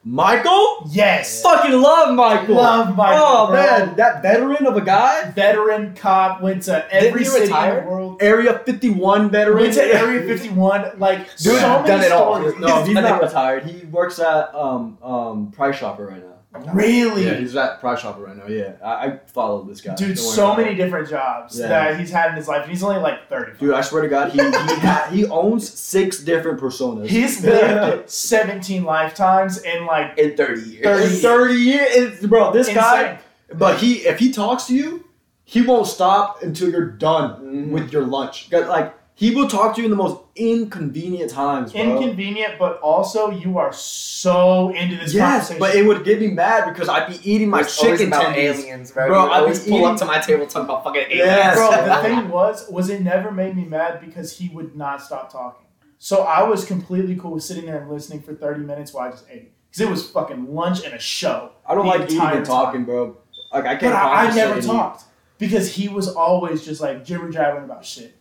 Michael? 0.03 0.87
Yes. 0.89 1.41
Fucking 1.41 1.79
love 1.79 2.15
Michael. 2.15 2.55
Love 2.55 2.95
Michael, 2.95 3.23
Oh 3.23 3.47
bro. 3.47 3.55
man, 3.55 3.95
that 3.95 4.21
veteran 4.21 4.65
of 4.65 4.75
a 4.75 4.81
guy, 4.81 5.31
Veteran 5.31 5.95
cop 5.95 6.41
went 6.41 6.63
to 6.63 6.91
every 6.93 7.21
he 7.21 7.25
city 7.25 7.45
in 7.45 7.49
the 7.49 7.89
world. 7.89 8.04
Area 8.21 8.59
51 8.65 9.29
veteran. 9.29 9.57
Went 9.63 9.73
to 9.73 9.83
Area 9.83 10.21
51. 10.27 10.99
Like 10.99 11.19
Dude, 11.37 11.55
so 11.55 11.59
done 11.61 11.85
many 11.87 12.05
it 12.05 12.11
all. 12.11 12.39
No, 12.59 12.77
he's 12.79 12.87
He's 12.87 12.95
not 12.95 13.21
retired. 13.21 13.63
He 13.65 13.85
works 13.87 14.19
at 14.19 14.53
um 14.55 14.97
um 15.03 15.51
Price 15.51 15.79
Chopper 15.79 16.05
right 16.07 16.23
now. 16.23 16.31
Really? 16.73 17.25
Yeah, 17.25 17.33
he's 17.33 17.53
at 17.57 17.81
Price 17.81 18.01
Chopper 18.01 18.21
right 18.21 18.37
now. 18.37 18.47
Yeah, 18.47 18.75
I, 18.81 19.07
I 19.07 19.19
follow 19.27 19.63
this 19.65 19.81
guy. 19.81 19.93
Dude, 19.95 20.17
so 20.17 20.55
many 20.55 20.69
it. 20.71 20.75
different 20.75 21.09
jobs 21.09 21.59
Yeah. 21.59 21.67
that 21.67 21.99
he's 21.99 22.09
had 22.11 22.29
in 22.29 22.37
his 22.37 22.47
life. 22.47 22.61
And 22.61 22.71
he's 22.71 22.81
only 22.81 23.01
like 23.01 23.27
30. 23.27 23.57
Dude, 23.59 23.73
I 23.73 23.81
swear 23.81 24.03
to 24.03 24.07
God, 24.07 24.31
he 24.31 24.37
he, 24.41 24.49
ha- 24.51 25.09
he 25.11 25.25
owns 25.25 25.69
six 25.69 26.19
different 26.19 26.61
personas. 26.61 27.07
He's 27.07 27.43
lived 27.43 28.09
17 28.09 28.85
lifetimes 28.85 29.61
in 29.63 29.85
like 29.85 30.17
In 30.17 30.37
30 30.37 30.61
years. 30.61 30.83
30 30.85 31.15
30 31.17 31.53
years, 31.55 31.95
it's- 31.95 32.25
bro. 32.25 32.53
This 32.53 32.69
guy, 32.73 33.19
but 33.53 33.77
he 33.79 33.95
if 34.07 34.17
he 34.19 34.31
talks 34.31 34.65
to 34.67 34.75
you, 34.75 35.04
he 35.45 35.61
won't 35.61 35.87
stop 35.87 36.41
until 36.43 36.69
you're 36.69 36.85
done 36.91 37.29
Mhm. 37.41 37.71
with 37.71 37.93
your 37.93 38.03
lunch. 38.05 38.49
Like 38.51 38.93
he 39.13 39.33
will 39.33 39.47
talk 39.47 39.75
to 39.75 39.81
you 39.81 39.85
in 39.85 39.91
the 39.91 39.95
most 39.95 40.17
inconvenient 40.35 41.31
times, 41.31 41.71
bro. 41.71 41.81
inconvenient, 41.81 42.55
but 42.59 42.79
also 42.81 43.29
you 43.29 43.57
are 43.57 43.71
so 43.71 44.71
into 44.75 44.97
this 44.97 45.13
yes, 45.13 45.47
conversation. 45.49 45.59
but 45.59 45.73
it 45.75 45.85
would 45.85 46.03
get 46.03 46.19
me 46.19 46.27
mad 46.27 46.65
because 46.73 46.89
I'd 46.89 47.07
be 47.07 47.19
eating 47.31 47.49
my 47.49 47.61
It's 47.61 47.79
chicken 47.79 48.07
about 48.07 48.33
tendies. 48.35 48.59
aliens, 48.59 48.91
bro. 48.91 49.07
Bro, 49.07 49.23
Bro, 49.25 49.31
I'd 49.31 49.37
be 49.37 49.41
always 49.43 49.59
pull 49.63 49.73
eating- 49.75 49.85
up 49.87 49.97
to 49.97 50.05
my 50.05 50.19
table 50.19 50.45
talking 50.47 50.65
about 50.69 50.83
fucking 50.83 51.01
aliens. 51.03 51.19
Yes. 51.27 51.55
Bro, 51.55 51.71
the 51.71 51.95
thing 52.07 52.29
was, 52.29 52.67
was 52.69 52.89
it 52.89 53.01
never 53.03 53.31
made 53.31 53.55
me 53.55 53.63
mad 53.65 54.01
because 54.05 54.37
he 54.37 54.49
would 54.49 54.75
not 54.75 55.01
stop 55.01 55.31
talking. 55.31 55.65
So 55.97 56.23
I 56.23 56.43
was 56.43 56.65
completely 56.65 57.15
cool 57.15 57.31
with 57.31 57.43
sitting 57.43 57.65
there 57.67 57.79
and 57.79 57.89
listening 57.89 58.21
for 58.21 58.33
30 58.33 58.61
minutes 58.65 58.93
while 58.93 59.07
I 59.07 59.11
just 59.11 59.25
ate. 59.31 59.51
Because 59.69 59.81
it 59.87 59.89
was 59.89 60.09
fucking 60.09 60.53
lunch 60.53 60.83
and 60.83 60.93
a 60.93 60.99
show. 60.99 61.51
I 61.67 61.73
don't 61.75 61.85
like 61.87 62.01
eating 62.03 62.19
and 62.21 62.45
talking, 62.45 62.81
time. 62.81 62.85
bro. 62.85 63.17
Like 63.53 63.65
I 63.65 63.75
can't. 63.77 63.95
I, 63.95 64.25
I 64.27 64.35
never 64.35 64.53
and 64.55 64.63
eat. 64.63 64.67
talked. 64.67 65.03
Because 65.37 65.75
he 65.75 65.89
was 65.89 66.07
always 66.07 66.63
just 66.63 66.81
like 66.81 67.03
jibber 67.05 67.29
jabbering 67.29 67.65
about 67.65 67.85
shit. 67.85 68.15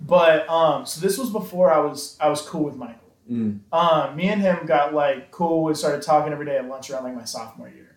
But 0.00 0.48
um, 0.48 0.86
so 0.86 1.00
this 1.00 1.18
was 1.18 1.30
before 1.30 1.70
I 1.72 1.78
was 1.78 2.16
I 2.20 2.28
was 2.28 2.42
cool 2.42 2.64
with 2.64 2.76
Michael. 2.76 2.96
Mm. 3.30 3.60
Um, 3.72 4.16
me 4.16 4.28
and 4.28 4.40
him 4.40 4.66
got 4.66 4.94
like 4.94 5.30
cool 5.30 5.68
and 5.68 5.76
started 5.76 6.02
talking 6.02 6.32
every 6.32 6.46
day 6.46 6.56
at 6.56 6.66
lunch 6.66 6.90
around 6.90 7.04
like 7.04 7.14
my 7.14 7.24
sophomore 7.24 7.68
year. 7.68 7.96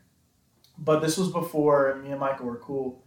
But 0.78 1.02
this 1.02 1.18
was 1.18 1.30
before 1.30 2.02
me 2.04 2.12
and 2.12 2.20
Michael 2.20 2.48
were 2.48 2.58
cool. 2.58 3.02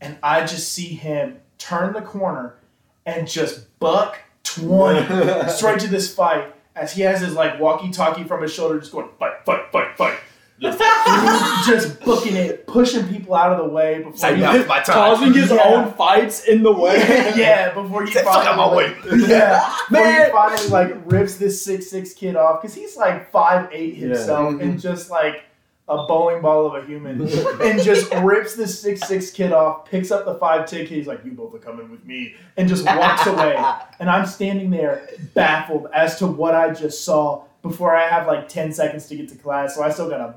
And 0.00 0.16
I 0.22 0.40
just 0.40 0.72
see 0.72 0.86
him 0.86 1.40
turn 1.58 1.92
the 1.92 2.00
corner 2.00 2.56
and 3.04 3.28
just 3.28 3.78
buck 3.78 4.18
20 4.44 5.48
straight 5.48 5.80
to 5.80 5.88
this 5.88 6.14
fight 6.14 6.54
as 6.74 6.92
he 6.92 7.02
has 7.02 7.20
his 7.20 7.34
like 7.34 7.60
walkie 7.60 7.90
talkie 7.90 8.24
from 8.24 8.42
his 8.42 8.52
shoulder 8.52 8.78
just 8.78 8.92
going 8.92 9.08
fight, 9.18 9.44
fight, 9.44 9.70
fight, 9.70 9.96
fight. 9.96 10.18
just 11.66 12.00
booking 12.00 12.36
it, 12.36 12.66
pushing 12.66 13.06
people 13.08 13.34
out 13.34 13.52
of 13.52 13.58
the 13.58 13.72
way 13.72 13.98
before 13.98 14.12
It's 14.12 14.22
like, 14.22 14.34
he, 14.36 14.40
now's 14.42 14.66
my 14.68 14.80
time. 14.80 14.94
causing 14.94 15.32
his 15.32 15.50
Yeah. 15.50 15.62
own 15.64 15.92
fights 15.94 16.44
in 16.44 16.62
the 16.62 16.72
way. 16.72 16.96
yeah, 17.36 17.72
before 17.72 18.04
he 18.04 18.12
Say, 18.12 18.22
"Fuck 18.22 18.46
out 18.46 18.56
my 18.56 18.74
way." 18.74 18.94
Yeah, 19.26 19.74
before 19.90 20.06
he 20.06 20.30
finally 20.30 20.68
like 20.68 20.96
rips 21.06 21.36
this 21.36 21.62
six 21.64 21.88
six 21.88 22.12
kid 22.12 22.36
off 22.36 22.60
because 22.60 22.74
he's 22.74 22.96
like 22.96 23.30
five 23.30 23.68
eight 23.72 23.94
Yeah. 23.94 24.08
himself 24.08 24.50
and 24.60 24.60
mm-hmm. 24.60 24.78
just 24.78 25.10
like 25.10 25.44
a 25.88 26.06
bowling 26.06 26.40
ball 26.40 26.66
of 26.66 26.84
a 26.84 26.86
human 26.86 27.20
and 27.62 27.82
just 27.82 28.12
rips 28.16 28.54
this 28.54 28.78
six 28.80 29.00
six 29.08 29.30
kid 29.30 29.52
off, 29.52 29.86
picks 29.86 30.10
up 30.10 30.24
the 30.24 30.34
five 30.34 30.66
ten 30.68 30.80
kid. 30.86 30.94
He's 30.96 31.06
like, 31.06 31.24
"You 31.24 31.32
both 31.32 31.54
are 31.54 31.58
coming 31.58 31.90
with 31.90 32.04
me," 32.04 32.34
and 32.58 32.68
just 32.68 32.84
walks 32.84 33.26
away. 33.26 33.56
And 33.98 34.10
I'm 34.10 34.26
standing 34.26 34.70
there 34.70 35.08
baffled 35.34 35.88
as 35.94 36.18
to 36.18 36.26
what 36.26 36.54
I 36.54 36.70
just 36.72 37.02
saw 37.04 37.44
before 37.62 37.94
I 37.94 38.08
have 38.08 38.26
like 38.26 38.48
10 38.48 38.72
seconds 38.72 39.06
to 39.08 39.16
get 39.16 39.28
to 39.28 39.34
class. 39.36 39.74
So 39.74 39.82
I 39.82 39.90
still 39.90 40.08
gotta 40.08 40.34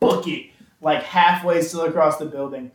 book 0.00 0.26
it 0.28 0.50
like 0.80 1.02
halfway 1.02 1.62
still 1.62 1.82
across 1.82 2.18
the 2.18 2.26
building. 2.26 2.70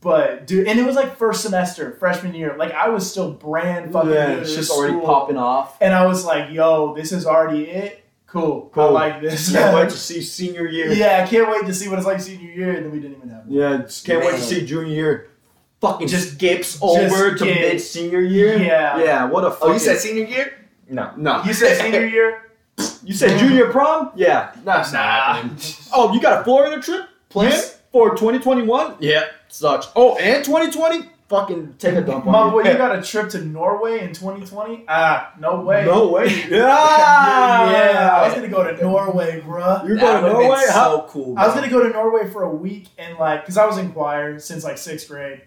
But 0.00 0.46
dude, 0.46 0.68
and 0.68 0.78
it 0.78 0.84
was 0.84 0.96
like 0.96 1.16
first 1.16 1.40
semester, 1.40 1.92
freshman 1.92 2.34
year. 2.34 2.54
Like 2.58 2.72
I 2.72 2.90
was 2.90 3.10
still 3.10 3.32
brand 3.32 3.90
fucking 3.90 4.10
yeah, 4.10 4.34
new 4.34 4.38
it's 4.40 4.54
just 4.54 4.70
already 4.70 5.00
popping 5.00 5.38
off. 5.38 5.78
And 5.80 5.94
I 5.94 6.04
was 6.04 6.26
like, 6.26 6.50
yo, 6.50 6.94
this 6.94 7.10
is 7.10 7.24
already 7.24 7.64
it. 7.64 8.04
Cool. 8.26 8.70
cool. 8.74 8.82
I 8.84 8.90
like 8.90 9.22
this. 9.22 9.50
Can't 9.52 9.74
wait 9.74 9.88
to 9.88 9.96
see 9.96 10.20
senior 10.20 10.66
year. 10.66 10.92
yeah, 10.92 11.24
I 11.24 11.26
can't 11.26 11.48
wait 11.48 11.64
to 11.66 11.72
see 11.72 11.88
what 11.88 11.98
it's 11.98 12.06
like 12.06 12.20
senior 12.20 12.50
year, 12.50 12.74
and 12.74 12.84
then 12.84 12.92
we 12.92 13.00
didn't 13.00 13.16
even 13.16 13.30
have 13.30 13.46
it. 13.46 13.52
Yeah, 13.52 13.76
just 13.78 14.04
can't 14.04 14.20
wait 14.20 14.32
to 14.32 14.42
see 14.42 14.66
junior 14.66 14.92
year. 14.92 15.30
Fucking 15.80 16.08
Just- 16.08 16.24
just 16.24 16.34
skips 16.34 16.78
over 16.82 17.34
to 17.34 17.44
mid 17.44 17.80
senior 17.80 18.20
year. 18.20 18.58
Yeah. 18.58 18.98
yeah. 18.98 19.24
What 19.24 19.44
a 19.44 19.50
fucking. 19.50 19.68
Oh, 19.68 19.72
you 19.72 19.78
said 19.78 19.98
senior 19.98 20.24
year? 20.24 20.66
No. 20.88 21.12
no. 21.16 21.42
You 21.44 21.52
said 21.54 21.80
senior 21.80 22.06
year? 22.06 22.40
You 23.04 23.14
said 23.14 23.38
junior 23.38 23.70
prom? 23.70 24.10
Yeah, 24.16 24.50
that's 24.64 24.92
not 24.92 24.98
Nah. 25.04 25.34
happening. 25.34 25.56
Oh, 25.92 26.12
you 26.12 26.20
got 26.20 26.40
a 26.40 26.44
Florida 26.44 26.80
trip 26.82 27.06
planned 27.28 27.52
Yes. 27.52 27.78
for 27.92 28.10
2021? 28.16 28.96
Yeah, 29.00 29.24
sucks. 29.48 29.88
Oh, 29.94 30.16
and 30.16 30.44
2020? 30.44 31.10
fucking 31.26 31.74
take 31.78 31.94
a 31.94 32.02
dump 32.02 32.26
My 32.26 32.38
on 32.38 32.50
boy, 32.50 32.62
you. 32.64 32.70
you 32.70 32.76
got 32.76 32.96
a 32.96 33.02
trip 33.02 33.28
to 33.30 33.42
Norway 33.42 34.00
in 34.04 34.12
2020? 34.12 34.84
Ah, 34.88 35.32
no 35.40 35.62
way. 35.62 35.84
No 35.84 36.08
way. 36.08 36.26
Yeah. 36.50 36.58
yeah, 37.70 38.10
I 38.12 38.26
was 38.26 38.34
gonna 38.34 38.48
go 38.48 38.62
to 38.70 38.80
Norway, 38.82 39.40
bruh. 39.40 39.86
You're 39.86 39.96
That 39.96 40.02
going 40.02 40.16
to 40.16 40.22
would've 40.22 40.38
been 40.38 40.48
Norway? 40.48 40.64
How? 40.70 40.96
so 40.98 41.06
cool. 41.08 41.38
I 41.38 41.46
was 41.46 41.54
gonna 41.54 41.70
go 41.70 41.82
to 41.82 41.88
Norway 41.88 42.28
for 42.30 42.42
a 42.42 42.50
week 42.54 42.88
and 42.98 43.16
like, 43.18 43.44
cause 43.46 43.56
I 43.56 43.64
was 43.66 43.78
in 43.78 43.90
choir 43.92 44.38
since 44.38 44.64
like 44.64 44.78
sixth 44.78 45.08
grade. 45.08 45.42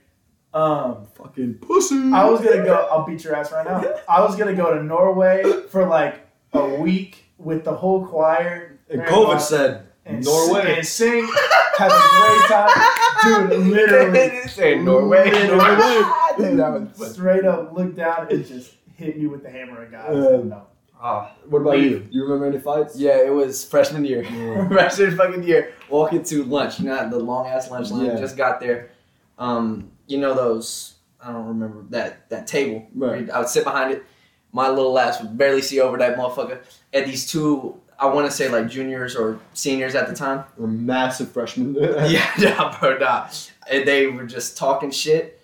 Um, 0.54 1.08
Fucking 1.16 1.56
pussy. 1.62 2.12
I 2.12 2.26
was 2.26 2.42
gonna 2.42 2.64
go. 2.64 2.88
I'll 2.92 3.06
beat 3.06 3.24
your 3.24 3.36
ass 3.36 3.52
right 3.52 3.66
now. 3.66 3.84
I 4.10 4.22
was 4.22 4.36
gonna 4.36 4.56
go 4.56 4.74
to 4.74 4.82
Norway 4.84 5.44
for 5.70 5.88
like 5.88 6.27
a 6.54 6.76
week 6.76 7.26
with 7.38 7.64
the 7.64 7.74
whole 7.74 8.06
choir. 8.06 8.80
And 8.90 9.02
and, 9.02 9.10
COVID 9.10 9.36
uh, 9.36 9.40
said 9.40 9.88
and 10.06 10.24
Norway. 10.24 10.82
sing, 10.84 11.20
and 11.20 11.28
sing, 11.28 11.30
have 11.78 11.92
a 11.92 12.04
great 12.18 12.48
time, 12.48 13.50
dude. 13.50 13.68
Literally, 13.74 14.12
They 14.12 14.48
say 14.48 14.80
Norway. 14.80 15.30
Norway. 15.48 16.02
Dude, 16.38 16.60
that 16.60 16.70
was 16.72 16.90
funny. 16.98 17.10
straight 17.14 17.46
up 17.46 17.74
look 17.76 17.96
down 17.96 18.28
and 18.32 18.46
just 18.46 18.74
hit 18.96 19.18
me 19.18 19.26
with 19.28 19.42
the 19.44 19.50
hammer 19.50 19.82
and 19.82 19.92
God. 19.92 20.10
Um, 20.14 20.50
no. 20.50 20.68
Oh, 21.02 21.30
What 21.50 21.62
about 21.64 21.74
We- 21.76 21.90
you? 21.90 22.08
You 22.12 22.24
remember 22.24 22.46
any 22.48 22.60
fights? 22.60 22.96
yeah, 22.98 23.18
it 23.26 23.34
was 23.34 23.66
freshman 23.66 24.06
year. 24.06 24.22
Yeah. 24.24 24.68
freshman 24.68 25.18
fucking 25.18 25.44
year. 25.44 25.74
Walking 25.90 26.24
to 26.24 26.44
lunch, 26.44 26.80
you 26.80 26.86
know, 26.86 27.10
the 27.10 27.20
long 27.20 27.48
ass 27.48 27.70
lunch 27.72 27.90
line. 27.92 28.06
Yeah. 28.06 28.20
Just 28.20 28.38
got 28.38 28.60
there. 28.60 28.92
Um, 29.38 29.92
you 30.08 30.18
know 30.20 30.34
those. 30.36 30.94
I 31.22 31.32
don't 31.32 31.48
remember 31.48 31.84
that 31.90 32.30
that 32.30 32.48
table. 32.48 32.88
Right. 32.96 33.30
I 33.30 33.40
would 33.40 33.50
sit 33.50 33.64
behind 33.64 33.94
it. 33.94 34.04
My 34.52 34.70
little 34.70 34.98
ass 34.98 35.22
would 35.22 35.38
barely 35.38 35.62
see 35.62 35.80
over 35.80 35.98
that 35.98 36.18
motherfucker. 36.18 36.60
And 36.94 37.06
these 37.06 37.30
two, 37.30 37.80
I 38.00 38.08
want 38.08 38.30
to 38.30 38.32
say 38.36 38.50
like 38.50 38.70
juniors 38.70 39.16
or 39.16 39.40
seniors 39.54 39.94
at 39.96 40.08
the 40.08 40.16
time. 40.16 40.44
We're 40.58 40.68
massive 40.68 41.32
freshmen. 41.32 41.76
yeah, 41.80 42.30
nah, 42.40 42.78
bro, 42.80 42.98
nah. 42.98 43.28
And 43.72 43.88
they 43.88 44.08
were 44.08 44.26
just 44.26 44.58
talking 44.58 44.92
shit, 44.92 45.42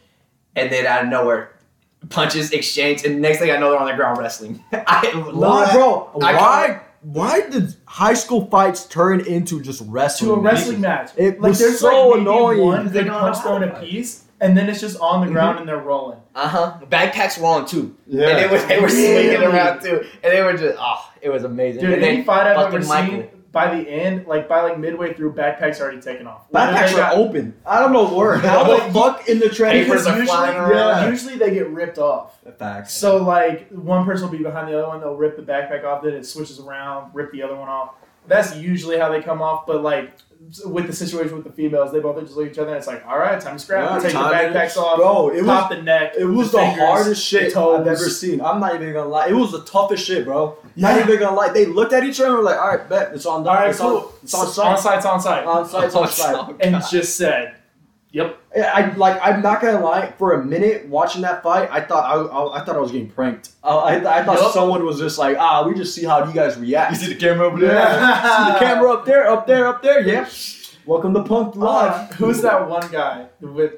and 0.56 0.72
then 0.72 0.86
out 0.86 1.04
of 1.04 1.10
nowhere, 1.10 1.52
punches 2.10 2.52
exchanged, 2.52 3.06
and 3.06 3.22
next 3.22 3.40
thing 3.40 3.52
I 3.52 3.58
know, 3.58 3.72
they're 3.72 3.80
on 3.80 3.88
the 3.88 3.96
ground 3.96 4.18
wrestling. 4.18 4.64
I, 4.72 5.08
Why, 5.34 5.74
bro? 5.74 6.10
I 6.22 6.34
Why? 6.36 6.82
Why 7.02 7.42
did 7.50 7.76
high 7.86 8.14
school 8.14 8.46
fights 8.48 8.86
turn 8.86 9.20
into 9.28 9.62
just 9.62 9.82
wrestling? 9.88 10.30
To 10.30 10.36
a 10.36 10.40
wrestling 10.40 10.80
match. 10.80 11.12
It 11.18 11.42
like 11.42 11.50
was 11.50 11.60
there's 11.60 11.80
so 11.80 12.08
like 12.08 12.20
maybe 12.20 12.22
annoying. 12.22 12.62
one 12.62 12.86
They 12.88 13.00
big 13.00 13.08
don't 13.08 13.20
punch 13.20 13.36
know 13.38 13.42
thrown 13.42 13.64
a 13.64 13.66
to 13.68 13.72
fight. 13.74 13.84
piece, 13.90 14.24
and 14.44 14.58
then 14.58 14.70
it's 14.70 14.82
just 14.82 15.00
on 15.00 15.26
the 15.26 15.32
ground 15.32 15.60
and 15.60 15.68
they're 15.68 15.78
rolling. 15.78 16.20
Uh 16.36 16.48
huh. 16.48 16.78
Backpacks 16.90 17.40
rolling 17.42 17.66
too, 17.66 17.96
Yeah. 18.08 18.28
and 18.30 18.38
they 18.40 18.48
were 18.56 18.66
they 18.68 18.80
were 18.80 18.90
swinging 18.90 19.30
Really? 19.30 19.46
around 19.46 19.82
too, 19.82 20.06
and 20.22 20.32
they 20.34 20.42
were 20.44 20.54
just 20.58 20.78
oh, 20.80 21.12
it 21.22 21.30
was 21.30 21.44
amazing. 21.44 21.82
Dude, 21.82 21.94
and 21.94 22.04
any 22.04 22.24
fight 22.24 22.46
I've 22.48 22.74
ever 22.74 22.86
Michael. 22.86 23.20
seen, 23.22 23.30
by 23.52 23.74
the 23.76 23.88
end, 23.88 24.26
like 24.28 24.50
by 24.50 24.62
like 24.62 24.80
midway 24.80 25.14
through, 25.14 25.34
backpacks 25.34 25.80
already 25.80 26.02
taken 26.02 26.26
off. 26.28 26.50
Backpacks 26.52 26.94
are 26.94 26.98
got- 26.98 27.16
open. 27.18 27.54
I 27.66 27.80
don't 27.80 27.94
know 27.94 28.08
where. 28.14 28.36
How 28.38 28.64
the 28.64 28.92
fuck 28.94 29.30
in 29.30 29.38
the 29.40 29.48
training? 29.50 29.84
Papers 29.86 30.06
are 30.08 30.12
usually, 30.18 30.26
flying 30.28 30.58
around. 30.58 30.72
yeah, 31.04 31.10
usually 31.10 31.36
they 31.38 31.52
get 31.54 31.70
ripped 31.70 31.98
off. 32.00 32.42
The 32.44 32.52
facts. 32.52 32.94
So 32.94 33.24
like 33.24 33.70
one 33.70 34.06
person 34.06 34.26
will 34.30 34.36
be 34.38 34.44
behind 34.44 34.68
the 34.70 34.78
other 34.78 34.88
one, 34.88 35.00
they'll 35.02 35.16
rip 35.16 35.36
the 35.38 35.44
backpack 35.44 35.84
off, 35.86 36.04
then 36.04 36.14
it 36.14 36.26
switches 36.26 36.60
around, 36.60 37.12
rip 37.14 37.32
the 37.32 37.44
other 37.44 37.56
one 37.56 37.70
off. 37.70 37.92
That's 38.28 38.56
usually 38.56 38.98
how 38.98 39.10
they 39.10 39.22
come 39.22 39.42
off. 39.42 39.68
But 39.68 39.84
like 39.84 40.14
with 40.66 40.88
the 40.88 40.94
situation 40.94 41.36
with 41.36 41.44
the 41.46 41.52
females, 41.52 41.92
they 41.92 42.00
both 42.00 42.20
just 42.22 42.36
look 42.36 42.46
at 42.46 42.52
each 42.52 42.58
other 42.58 42.70
and 42.70 42.78
it's 42.78 42.88
like, 42.88 43.06
all 43.06 43.18
right, 43.18 43.40
time 43.42 43.56
to 43.58 43.60
scrap. 43.64 43.90
Yeah, 43.90 44.00
Take 44.10 44.14
the 44.14 44.18
backpacks 44.20 44.78
off, 44.78 44.98
Bro, 44.98 45.30
it 45.30 45.46
pop 45.46 45.70
was 45.70 45.78
the 45.78 45.84
neck. 45.84 46.14
it 46.18 46.26
was 46.26 46.52
the, 46.52 46.58
the, 46.60 46.64
fingers, 46.66 46.84
hardest 46.88 47.26
shit 47.26 47.54
the. 47.54 47.60
I've 47.62 47.88
ever 47.88 48.10
seen. 48.10 48.42
I'm 48.42 48.60
not 48.60 48.76
even 48.76 48.94
gonna 48.94 49.10
lie. 49.10 49.28
It 49.28 49.34
was 49.34 49.52
the 49.52 49.64
toughest 49.64 50.06
shit, 50.06 50.26
bro. 50.26 50.58
Yeah. 50.76 50.92
Not 50.94 51.02
even 51.02 51.20
gonna 51.20 51.36
lie. 51.36 51.50
They 51.52 51.66
looked 51.66 51.94
at 51.94 52.04
each 52.04 52.20
other 52.20 52.30
and 52.30 52.38
were 52.40 52.44
like, 52.44 52.60
all 52.60 52.76
right, 52.76 52.88
bet 52.90 53.14
it's 53.14 53.26
on. 53.26 53.48
All 53.48 53.54
right, 53.56 53.70
it's 53.70 53.80
cool. 53.80 53.98
on. 53.98 54.10
It's 54.24 54.34
on 54.34 54.46
on 54.48 54.54
site. 54.54 54.80
site, 54.80 54.98
it's 54.98 55.06
on 55.06 55.22
site. 55.22 55.46
On 55.46 55.68
site. 55.68 55.84
It's 55.86 55.96
on 55.96 56.04
Oh, 56.08 56.08
site. 56.08 56.36
oh, 56.36 56.58
and 56.60 56.82
just 56.92 57.16
said, 57.16 57.56
"Yep." 58.14 58.40
I 58.56 58.94
like. 58.96 59.20
I'm 59.22 59.42
not 59.42 59.62
gonna 59.62 59.82
lie. 59.84 60.12
For 60.18 60.34
a 60.40 60.46
minute 60.46 60.88
watching 60.88 61.22
that 61.24 61.44
fight, 61.44 61.68
I 61.72 61.82
thought 61.82 62.06
I, 62.06 62.14
I, 62.22 62.62
I 62.62 62.66
thought 62.66 62.76
I 62.76 62.80
was 62.80 62.92
getting 62.92 63.10
pranked. 63.10 63.50
Uh, 63.64 63.80
I, 63.80 63.96
I 64.20 64.24
thought 64.24 64.40
Yup. 64.40 64.54
someone 64.54 64.86
was 64.86 64.98
just 65.00 65.18
like, 65.20 65.36
ah, 65.38 65.68
we 65.68 65.74
just 65.76 65.94
see 65.94 66.06
how 66.06 66.26
you 66.26 66.34
guys 66.34 66.58
react. 66.58 66.94
You 66.94 66.98
see 67.00 67.14
the 67.14 67.20
camera 67.20 67.48
over 67.48 67.60
Yeah. 67.60 68.46
see 68.48 68.54
the 68.54 68.60
camera 68.60 68.92
up 68.94 69.06
there, 69.06 69.30
up 69.30 69.46
there, 69.46 69.68
up 69.68 69.82
there. 69.84 70.02
Yeah. 70.08 70.30
Welcome 70.86 71.14
to 71.16 71.24
Punk 71.24 71.56
Uh, 71.56 71.60
Live. 71.60 72.12
who's 72.14 72.42
that 72.42 72.70
one 72.70 72.90
guy 72.92 73.28
with 73.42 73.74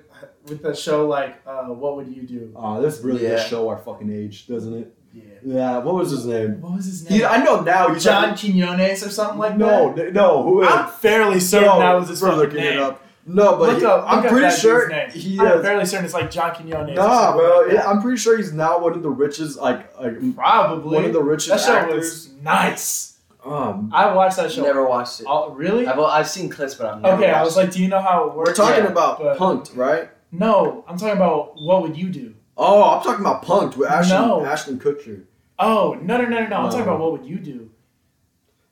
with 0.48 0.62
the 0.62 0.76
show 0.76 1.08
like, 1.08 1.38
uh, 1.48 1.64
"What 1.66 1.96
would 1.96 2.08
you 2.16 2.24
do?" 2.24 2.52
Oh, 2.56 2.82
this 2.82 3.00
really 3.02 3.24
Yeah. 3.24 3.38
does 3.38 3.48
show 3.48 3.68
our 3.70 3.78
fucking 3.78 4.12
age, 4.12 4.46
doesn't 4.48 4.74
it? 4.78 4.94
Yeah. 5.14 5.24
Yeah. 5.46 5.78
What 5.78 5.96
was 5.96 6.12
his 6.12 6.26
name? 6.26 6.60
What 6.62 6.74
was 6.76 6.86
his 6.86 7.10
name? 7.10 7.20
He, 7.20 7.26
I 7.26 7.42
know 7.44 7.62
now. 7.62 7.94
He's 7.94 8.04
John 8.04 8.30
like- 8.32 8.40
Quinones 8.40 9.02
or 9.06 9.10
something 9.10 9.40
like 9.40 9.56
no, 9.56 9.94
that. 9.94 10.14
No, 10.14 10.42
no. 10.42 10.44
Who 10.44 10.62
is? 10.64 10.68
I'm 10.70 10.90
fairly 10.90 11.40
certain 11.40 11.70
No, 11.70 11.80
that 11.80 11.94
was 11.94 12.10
his 12.10 12.22
we're 12.22 12.36
looking 12.36 12.58
name. 12.58 12.74
it 12.74 12.80
up. 12.80 13.02
No, 13.28 13.58
but 13.58 13.70
Look 13.70 13.80
he- 13.80 13.86
up, 13.86 14.04
I'm 14.08 14.20
up 14.20 14.26
pretty 14.28 14.42
that 14.48 14.58
sure 14.60 14.88
dude's 14.88 15.16
name. 15.16 15.24
he 15.24 15.40
I'm 15.40 15.48
is. 15.60 15.62
fairly 15.66 15.86
certain 15.86 16.06
it's 16.06 16.14
like 16.14 16.30
John 16.30 16.54
Quinones. 16.54 16.92
or 16.92 16.94
Nah, 16.94 17.20
something 17.32 17.40
bro. 17.42 17.62
like 17.62 17.72
yeah, 17.74 17.90
I'm 17.90 18.02
pretty 18.02 18.18
sure 18.18 18.38
he's 18.38 18.54
now 18.54 18.78
one 18.80 18.94
of 18.94 19.02
the 19.02 19.10
richest, 19.10 19.58
like, 19.60 20.00
like 20.00 20.36
Probably. 20.36 20.96
one 20.96 21.06
of 21.06 21.14
the 21.14 21.24
richest 21.24 21.50
that 21.50 21.60
show 21.62 21.76
actors. 21.76 21.98
was 21.98 22.30
nice. 22.44 23.18
Um, 23.44 23.92
I 23.94 24.14
watched 24.14 24.38
that 24.38 24.52
show. 24.52 24.62
Never 24.64 24.86
watched 24.88 25.22
it. 25.22 25.26
Oh, 25.30 25.50
really? 25.52 25.86
I've, 25.88 26.00
I've 26.00 26.28
seen 26.28 26.50
clips, 26.50 26.76
but 26.76 26.88
I'm 26.88 27.02
never 27.02 27.18
Okay, 27.24 27.32
I 27.32 27.44
was 27.44 27.56
like, 27.58 27.72
do 27.72 27.82
you 27.82 27.88
know 27.88 28.00
how 28.02 28.28
it 28.28 28.36
works? 28.36 28.50
we're 28.50 28.66
talking 28.66 28.84
Yeah, 28.84 28.92
about 28.92 29.20
but- 29.20 29.38
Punked, 29.38 29.76
right? 29.76 30.10
No, 30.32 30.84
I'm 30.88 30.98
talking 30.98 31.16
about 31.16 31.54
what 31.62 31.82
would 31.82 31.96
you 31.98 32.10
do? 32.10 32.36
Oh, 32.58 32.84
I'm 32.98 33.04
talking 33.04 33.22
about 33.22 33.44
Punked 33.44 33.76
with 33.78 33.90
Ashton, 33.90 34.22
No. 34.28 34.46
Ashton 34.46 34.80
Kutcher. 34.80 35.24
Oh 35.58 35.98
no 36.02 36.18
no 36.18 36.24
no 36.26 36.30
no 36.42 36.48
no! 36.48 36.56
I'm 36.58 36.64
No. 36.66 36.70
talking 36.70 36.82
about 36.82 37.00
what 37.00 37.12
would 37.14 37.26
you 37.26 37.38
do? 37.40 37.70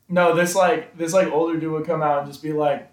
No, 0.08 0.34
this 0.34 0.54
like 0.54 0.96
this 0.98 1.12
like 1.12 1.28
older 1.32 1.58
dude 1.58 1.72
would 1.72 1.86
come 1.86 2.02
out 2.02 2.18
and 2.18 2.26
just 2.28 2.42
be 2.42 2.52
like, 2.52 2.90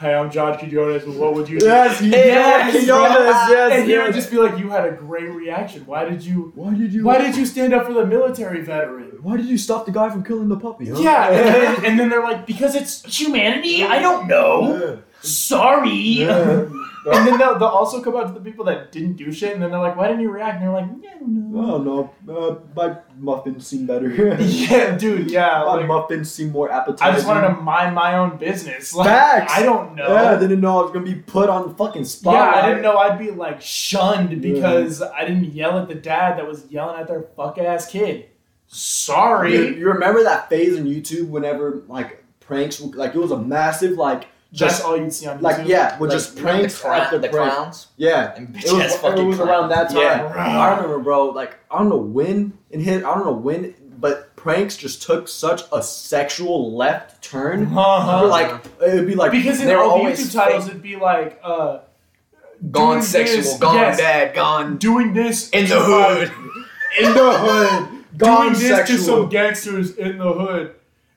"Hey, 0.00 0.14
I'm 0.14 0.30
John 0.30 0.58
Quinones. 0.58 1.04
What 1.04 1.34
would 1.34 1.48
you 1.48 1.60
do?" 1.60 1.66
Yes, 1.66 2.00
Yes, 2.00 2.86
bro. 2.86 3.02
Yes, 3.02 3.50
yes, 3.50 3.72
and 3.72 3.90
he 3.90 3.98
would 3.98 4.14
just 4.14 4.30
be 4.30 4.38
like, 4.38 4.58
"You 4.58 4.70
had 4.70 4.86
a 4.86 4.92
great 4.92 5.30
reaction. 5.32 5.82
Why 5.86 6.04
did 6.04 6.24
you? 6.24 6.52
Why 6.54 6.74
did 6.74 6.92
you? 6.92 7.04
Why 7.04 7.18
did 7.18 7.36
you 7.36 7.44
stand 7.46 7.74
up 7.74 7.86
for 7.86 7.92
the 7.92 8.06
military 8.06 8.62
veteran?" 8.62 9.18
Why 9.22 9.36
did 9.36 9.46
you 9.46 9.58
stop 9.58 9.84
the 9.84 9.92
guy 9.92 10.08
from 10.08 10.24
killing 10.24 10.48
the 10.48 10.56
puppy? 10.56 10.88
Huh? 10.88 10.98
Yeah, 11.00 11.28
and 11.28 11.54
then, 11.54 11.84
and 11.86 12.00
then 12.00 12.08
they're 12.08 12.22
like, 12.22 12.46
"Because 12.46 12.74
it's 12.74 13.04
humanity. 13.20 13.84
I 13.84 13.98
don't 14.00 14.26
know. 14.26 15.02
Sorry." 15.20 15.90
Yeah. 15.90 16.66
And 17.06 17.26
then 17.26 17.38
they'll, 17.38 17.58
they'll 17.58 17.68
also 17.68 18.02
come 18.02 18.14
out 18.14 18.26
to 18.26 18.32
the 18.34 18.40
people 18.40 18.64
that 18.66 18.92
didn't 18.92 19.14
do 19.14 19.32
shit, 19.32 19.54
and 19.54 19.62
then 19.62 19.70
they're 19.70 19.80
like, 19.80 19.96
"Why 19.96 20.08
didn't 20.08 20.20
you 20.22 20.30
react?" 20.30 20.56
And 20.56 20.64
they're 20.64 20.72
like, 20.72 20.90
"Yeah, 21.02 21.10
"I 21.14 21.18
don't 21.18 21.52
know." 21.52 21.60
Oh 21.60 21.78
no, 22.26 22.36
uh, 22.36 22.56
my 22.76 22.98
muffins 23.18 23.66
seem 23.66 23.86
better. 23.86 24.10
Yeah, 24.40 24.96
dude. 24.96 25.30
Yeah, 25.30 25.64
my 25.64 25.76
like, 25.76 25.86
muffins 25.86 26.30
seem 26.30 26.50
more 26.50 26.70
appetizing. 26.70 27.12
I 27.12 27.16
just 27.16 27.26
wanted 27.26 27.48
to 27.48 27.54
mind 27.54 27.94
my 27.94 28.16
own 28.16 28.36
business. 28.36 28.94
Like, 28.94 29.08
Facts. 29.08 29.52
I 29.56 29.62
don't 29.62 29.94
know. 29.94 30.08
Yeah, 30.08 30.32
I 30.32 30.38
didn't 30.38 30.60
know 30.60 30.80
I 30.80 30.82
was 30.82 30.92
gonna 30.92 31.06
be 31.06 31.14
put 31.14 31.48
on 31.48 31.68
the 31.68 31.74
fucking 31.74 32.04
spot. 32.04 32.34
Yeah, 32.34 32.60
I 32.62 32.68
didn't 32.68 32.82
know 32.82 32.98
I'd 32.98 33.18
be 33.18 33.30
like 33.30 33.62
shunned 33.62 34.42
because 34.42 35.00
I 35.00 35.24
didn't 35.24 35.52
yell 35.54 35.78
at 35.78 35.88
the 35.88 35.94
dad 35.94 36.38
that 36.38 36.46
was 36.46 36.66
yelling 36.70 37.00
at 37.00 37.08
their 37.08 37.22
fuck 37.34 37.56
ass 37.58 37.86
kid. 37.86 38.26
Sorry. 38.66 39.54
You, 39.54 39.74
you 39.74 39.88
remember 39.88 40.22
that 40.22 40.48
phase 40.48 40.76
in 40.76 40.84
YouTube 40.84 41.28
whenever 41.28 41.82
like 41.88 42.24
pranks, 42.40 42.80
like 42.80 43.14
it 43.14 43.18
was 43.18 43.32
a 43.32 43.38
massive 43.38 43.96
like 43.96 44.26
That's 44.52 44.58
just 44.78 44.84
all 44.84 44.96
you'd 44.96 45.12
see 45.12 45.26
on 45.28 45.38
YouTube. 45.38 45.42
like 45.42 45.68
yeah, 45.68 45.98
with 45.98 46.10
Like, 46.10 46.18
just 46.18 46.36
you 46.36 46.42
pranks 46.42 46.74
the, 46.76 46.80
clown- 46.82 47.00
after 47.00 47.18
the 47.18 47.28
pranks. 47.28 47.54
clowns. 47.54 47.86
Yeah, 47.96 48.34
And 48.36 48.56
it 48.56 48.64
was, 48.64 48.72
ass 48.82 49.18
it 49.18 49.22
was 49.24 49.38
around 49.40 49.68
that 49.68 49.90
time. 49.90 49.98
Yeah. 49.98 50.34
I 50.36 50.74
remember, 50.74 50.98
bro. 50.98 51.26
Like 51.26 51.56
I 51.70 51.78
don't 51.78 51.88
know 51.88 51.96
when 51.98 52.58
in 52.70 52.80
his, 52.80 53.04
I 53.04 53.14
don't 53.14 53.24
know 53.24 53.32
when, 53.32 53.74
but 53.98 54.34
pranks 54.36 54.76
just 54.76 55.02
took 55.02 55.28
such 55.28 55.62
a 55.72 55.82
sexual 55.82 56.74
left 56.76 57.22
turn. 57.22 57.66
Uh-huh. 57.76 58.26
Like 58.26 58.64
it'd 58.82 59.06
be 59.06 59.14
like 59.14 59.30
because 59.32 59.60
in 59.60 59.70
all 59.70 59.84
the 59.84 59.94
always 59.94 60.20
YouTube 60.20 60.32
titles, 60.34 60.64
fake. 60.64 60.70
it'd 60.72 60.82
be 60.82 60.96
like, 60.96 61.38
uh, 61.44 61.78
Gone 62.70 63.02
sexual, 63.02 63.36
this- 63.38 63.58
gone 63.58 63.74
yes, 63.76 63.98
bad, 63.98 64.34
gone 64.34 64.76
doing 64.78 65.14
this 65.14 65.48
in 65.50 65.66
the 65.68 65.80
hood. 65.80 66.30
in 67.00 67.14
the 67.14 67.32
hood, 67.38 68.04
gone 68.18 68.48
doing 68.48 68.52
this 68.58 68.68
sexual. 68.68 68.96
to 68.98 69.02
some 69.04 69.28
gangsters 69.30 69.96
in 69.96 70.18
the 70.18 70.32
hood. 70.32 70.74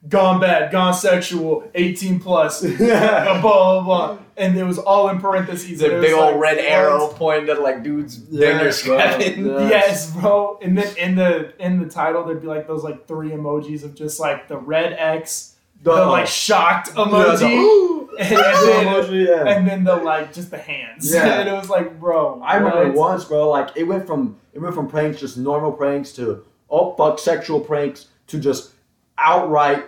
Gone 0.10 0.42
bad, 0.42 0.70
gone 0.70 0.94
sexual, 0.94 1.70
18 1.74 2.20
plus, 2.20 2.62
blah, 2.78 2.78
blah, 2.78 3.42
blah, 3.42 3.82
blah. 3.84 4.18
And 4.36 4.58
it 4.58 4.64
was 4.64 4.78
all 4.78 5.08
in 5.10 5.22
parentheses. 5.22 5.80
The 5.80 5.92
It 5.92 5.94
was 5.94 6.06
big 6.06 6.14
old 6.14 6.34
like, 6.34 6.42
red 6.42 6.58
what? 6.58 6.66
arrow 6.66 7.08
pointing 7.08 7.50
at 7.50 7.62
like 7.62 7.84
dudes 7.84 8.20
Yeah, 8.30 8.64
yeah, 8.64 9.18
bro. 9.38 9.68
Yes, 9.70 10.12
bro. 10.12 10.60
And 10.62 10.78
then 10.78 10.98
in 10.98 11.16
the 11.16 11.54
in 11.64 11.80
the 11.80 11.88
title, 11.88 12.26
there'd 12.26 12.42
be 12.42 12.48
like 12.48 12.68
those 12.68 12.84
like 12.84 13.08
three 13.08 13.30
emojis 13.30 13.84
of 13.84 13.96
just 13.96 14.20
like 14.20 14.50
the 14.50 14.58
red 14.58 14.92
X, 14.94 15.56
the 15.84 15.92
like 15.92 16.28
shocked 16.28 16.90
emoji, 16.96 18.10
and, 18.20 18.20
and 18.20 18.32
then 18.32 18.86
emoji, 18.86 19.28
yeah. 19.28 19.56
and 19.56 19.68
then 19.68 19.84
the 19.86 19.96
like 19.96 20.34
just 20.34 20.52
the 20.52 20.58
hands. 20.58 21.14
Yeah. 21.14 21.40
and 21.40 21.48
it 21.50 21.54
was 21.54 21.70
like, 21.70 21.98
bro. 21.98 22.42
I 22.42 22.56
remember 22.58 22.92
once, 22.92 23.24
bro. 23.24 23.50
Like 23.50 23.70
it 23.76 23.84
went 23.84 24.06
from 24.06 24.38
it 24.52 24.60
went 24.60 24.76
from 24.76 24.90
pranks, 24.90 25.20
just 25.22 25.38
normal 25.38 25.72
pranks, 25.72 26.12
to 26.14 26.44
oh 26.70 26.94
fuck, 26.96 27.20
sexual 27.20 27.62
pranks, 27.62 28.08
to 28.28 28.40
just 28.40 28.74
outright 29.18 29.86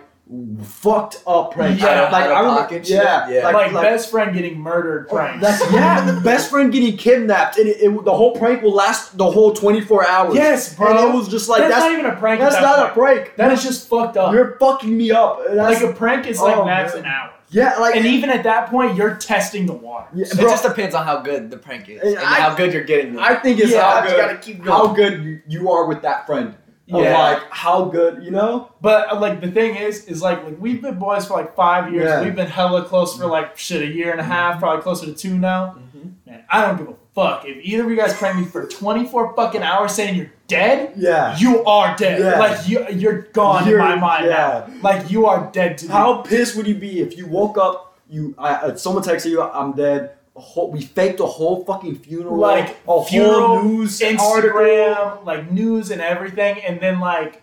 fucked 0.62 1.22
up 1.26 1.52
pranks. 1.52 1.80
Yeah. 1.80 2.10
like 2.10 2.24
Out 2.24 2.30
of 2.30 2.36
I 2.36 2.40
remember, 2.40 2.60
pocket 2.62 2.86
shit. 2.86 2.96
yeah, 2.96 3.28
Yeah. 3.28 3.44
like, 3.44 3.54
like, 3.54 3.72
like 3.72 3.82
best 3.84 4.10
friend 4.10 4.34
getting 4.34 4.58
murdered 4.60 5.06
oh, 5.10 5.14
pranks. 5.14 5.42
Like, 5.42 5.72
yeah, 5.72 6.20
best 6.24 6.50
friend 6.50 6.72
getting 6.72 6.96
kidnapped, 6.96 7.58
and 7.58 7.68
it, 7.68 7.76
it, 7.80 8.04
the 8.04 8.14
whole 8.14 8.36
prank 8.36 8.62
will 8.62 8.72
last 8.74 9.16
the 9.16 9.30
whole 9.30 9.52
24 9.52 10.06
hours. 10.08 10.34
yes, 10.34 10.74
bro. 10.74 10.90
and 10.90 11.14
it 11.14 11.16
was 11.16 11.28
just 11.28 11.48
like 11.48 11.60
that's, 11.60 11.74
that's 11.74 11.84
not 11.84 11.92
even 11.92 12.06
a 12.06 12.16
prank. 12.16 12.40
that's 12.40 12.56
that 12.56 12.62
not 12.62 12.90
a 12.90 12.92
prank. 12.92 13.34
That 13.36 13.52
is 13.52 13.62
just 13.62 13.88
fucked 13.88 14.16
up. 14.16 14.32
You're 14.32 14.56
fucking 14.58 14.96
me 14.96 15.12
up. 15.12 15.40
That's, 15.48 15.80
like 15.80 15.90
a 15.90 15.94
prank 15.94 16.26
is 16.26 16.40
like 16.40 16.56
Oh, 16.56 16.64
max 16.64 16.94
man. 16.94 17.04
an 17.04 17.08
hour, 17.10 17.32
yeah, 17.50 17.76
like 17.78 17.94
and 17.94 18.04
even 18.06 18.28
at 18.30 18.42
that 18.42 18.68
point, 18.70 18.96
you're 18.96 19.14
testing 19.14 19.66
the 19.66 19.72
water. 19.74 20.08
yeah, 20.12 20.26
It 20.26 20.36
just 20.38 20.64
depends 20.64 20.94
on 20.96 21.04
how 21.06 21.20
good 21.20 21.50
the 21.50 21.56
prank 21.56 21.88
is 21.88 22.02
and 22.02 22.18
I- 22.18 22.40
how 22.40 22.54
good 22.56 22.72
you're 22.72 22.82
getting. 22.84 23.14
Them. 23.14 23.22
I 23.22 23.36
think 23.36 23.60
it's 23.60 23.70
Yeah, 23.70 24.00
how 24.00 24.06
good, 24.06 24.16
gotta 24.16 24.38
keep 24.38 24.64
going. 24.64 24.68
how 24.88 24.92
good 24.92 25.22
you, 25.22 25.40
you 25.46 25.70
are 25.70 25.86
with 25.86 26.02
that 26.02 26.26
friend. 26.26 26.56
Of 26.92 27.02
Yeah. 27.02 27.18
like 27.18 27.42
how 27.50 27.86
good, 27.86 28.22
you 28.22 28.30
know? 28.30 28.70
But 28.80 29.12
uh, 29.12 29.18
like 29.18 29.40
the 29.40 29.50
thing 29.50 29.74
is, 29.74 30.04
is 30.04 30.22
like 30.22 30.44
like 30.44 30.56
we've 30.60 30.80
been 30.80 30.98
boys 31.00 31.26
for 31.26 31.36
like 31.36 31.56
five 31.56 31.92
years. 31.92 32.04
Yeah. 32.04 32.22
We've 32.22 32.34
been 32.36 32.46
hella 32.46 32.84
close 32.84 33.16
for 33.16 33.26
like 33.26 33.58
shit 33.58 33.82
a 33.82 33.86
year 33.86 34.12
and 34.12 34.20
a 34.20 34.24
half, 34.24 34.60
probably 34.60 34.82
closer 34.82 35.06
to 35.06 35.12
two 35.12 35.36
now. 35.36 35.74
Mhm. 35.96 36.12
Man, 36.26 36.44
I 36.48 36.62
don't 36.62 36.76
give 36.76 36.88
a 36.88 36.94
fuck 37.12 37.44
if 37.44 37.56
either 37.64 37.82
of 37.84 37.90
you 37.90 37.96
guys 37.96 38.14
prank 38.14 38.38
me 38.38 38.44
for 38.44 38.66
twenty 38.66 39.04
four 39.04 39.34
fucking 39.34 39.62
hours 39.62 39.92
saying 39.92 40.14
you're 40.14 40.30
dead. 40.46 40.92
Yeah. 40.96 41.36
You 41.36 41.64
are 41.64 41.96
dead. 41.96 42.20
Yeah. 42.20 42.38
Like 42.38 42.68
you, 42.68 42.86
you're 42.90 43.22
gone 43.32 43.66
You're- 43.66 43.82
in 43.82 43.88
my 43.88 43.96
mind 43.96 44.26
yeah. 44.26 44.66
now. 44.68 44.74
Like 44.80 45.10
you 45.10 45.26
are 45.26 45.50
dead 45.52 45.78
to 45.78 45.86
me. 45.86 45.92
How 45.92 46.18
pissed 46.22 46.54
would 46.56 46.68
you 46.68 46.76
be 46.76 47.00
if 47.00 47.16
you 47.18 47.26
woke 47.26 47.58
up, 47.58 47.98
you 48.08 48.32
I, 48.38 48.50
uh, 48.54 48.76
someone 48.76 49.02
texted 49.02 49.30
you, 49.30 49.42
"I'm 49.42 49.72
dead." 49.72 50.12
A 50.36 50.40
whole, 50.40 50.70
we 50.70 50.82
faked 50.82 51.18
a 51.20 51.26
whole 51.26 51.64
fucking 51.64 51.96
funeral, 52.00 52.36
Like, 52.36 52.76
a 52.86 53.04
funeral, 53.04 53.62
news 53.64 54.02
article. 54.02 54.60
Instagram, 54.60 55.24
like 55.24 55.50
news 55.50 55.90
and 55.90 56.00
everything, 56.02 56.58
and 56.62 56.78
then 56.78 57.00
like 57.00 57.42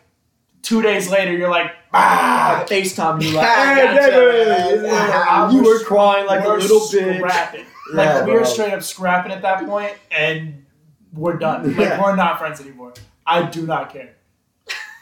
two 0.61 0.81
days 0.83 1.09
later, 1.09 1.31
you're 1.35 1.49
like, 1.49 1.71
ah, 1.93 2.61
I 2.61 2.65
FaceTime 2.65 3.21
you 3.23 3.31
like, 3.31 3.47
hey, 3.47 3.83
gotcha. 3.95 4.11
David!" 4.11 4.85
I 4.93 5.51
you 5.51 5.63
were 5.63 5.79
crying 5.79 6.27
like 6.27 6.45
a 6.45 6.47
we're 6.49 6.59
little 6.59 6.79
bitch. 6.81 7.17
scrapping. 7.17 7.65
Yeah, 7.95 8.17
like 8.17 8.25
we 8.27 8.31
were 8.33 8.39
bro. 8.41 8.47
straight 8.47 8.73
up 8.73 8.83
scrapping 8.83 9.31
at 9.31 9.41
that 9.41 9.65
point, 9.65 9.93
and 10.11 10.65
we're 11.13 11.37
done. 11.37 11.63
Like 11.75 11.77
Yeah. 11.77 12.01
we're 12.01 12.15
not 12.15 12.37
friends 12.39 12.61
anymore. 12.61 12.93
I 13.25 13.43
do 13.49 13.65
not 13.65 13.91
care. 13.91 14.13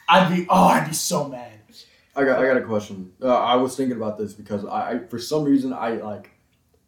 I'd 0.09 0.33
be 0.33 0.45
oh, 0.49 0.65
I'd 0.65 0.87
be 0.87 0.93
so 0.93 1.27
mad. 1.27 1.49
I 2.15 2.25
got 2.25 2.39
I 2.39 2.45
got 2.45 2.57
a 2.57 2.61
question. 2.61 3.11
Uh, 3.21 3.27
I 3.37 3.55
was 3.55 3.75
thinking 3.77 3.95
about 3.95 4.17
this 4.17 4.33
because 4.33 4.65
I, 4.65 4.91
I 4.91 4.99
for 5.07 5.17
some 5.19 5.43
reason 5.45 5.71
I 5.71 5.91
like 5.91 6.30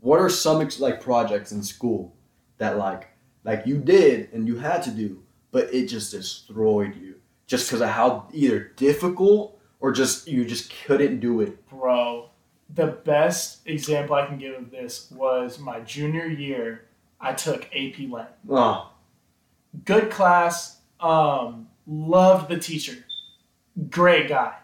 what 0.03 0.19
are 0.19 0.29
some 0.29 0.61
ex- 0.61 0.79
like 0.79 1.01
projects 1.01 1.51
in 1.51 1.63
school 1.63 2.13
that 2.57 2.77
like 2.77 3.07
like 3.43 3.65
you 3.65 3.77
did 3.77 4.31
and 4.33 4.47
you 4.47 4.57
had 4.57 4.83
to 4.83 4.91
do 4.91 5.23
but 5.51 5.73
it 5.73 5.87
just 5.87 6.11
destroyed 6.11 6.95
you 6.95 7.15
just 7.47 7.67
because 7.67 7.81
of 7.81 7.89
how 7.89 8.27
either 8.33 8.71
difficult 8.75 9.59
or 9.79 9.91
just 9.91 10.27
you 10.27 10.45
just 10.45 10.73
couldn't 10.85 11.19
do 11.19 11.41
it. 11.41 11.67
Bro, 11.69 12.29
the 12.73 12.87
best 12.87 13.59
example 13.67 14.15
I 14.15 14.25
can 14.25 14.37
give 14.37 14.55
of 14.55 14.71
this 14.71 15.11
was 15.11 15.59
my 15.59 15.81
junior 15.81 16.25
year. 16.25 16.85
I 17.19 17.33
took 17.33 17.65
AP 17.75 18.09
Lang. 18.09 18.27
Oh, 18.49 18.91
Good 19.85 20.09
class. 20.09 20.79
Um, 20.99 21.67
loved 21.85 22.49
the 22.49 22.57
teacher. 22.57 23.05
Great 23.89 24.29
guy. 24.29 24.55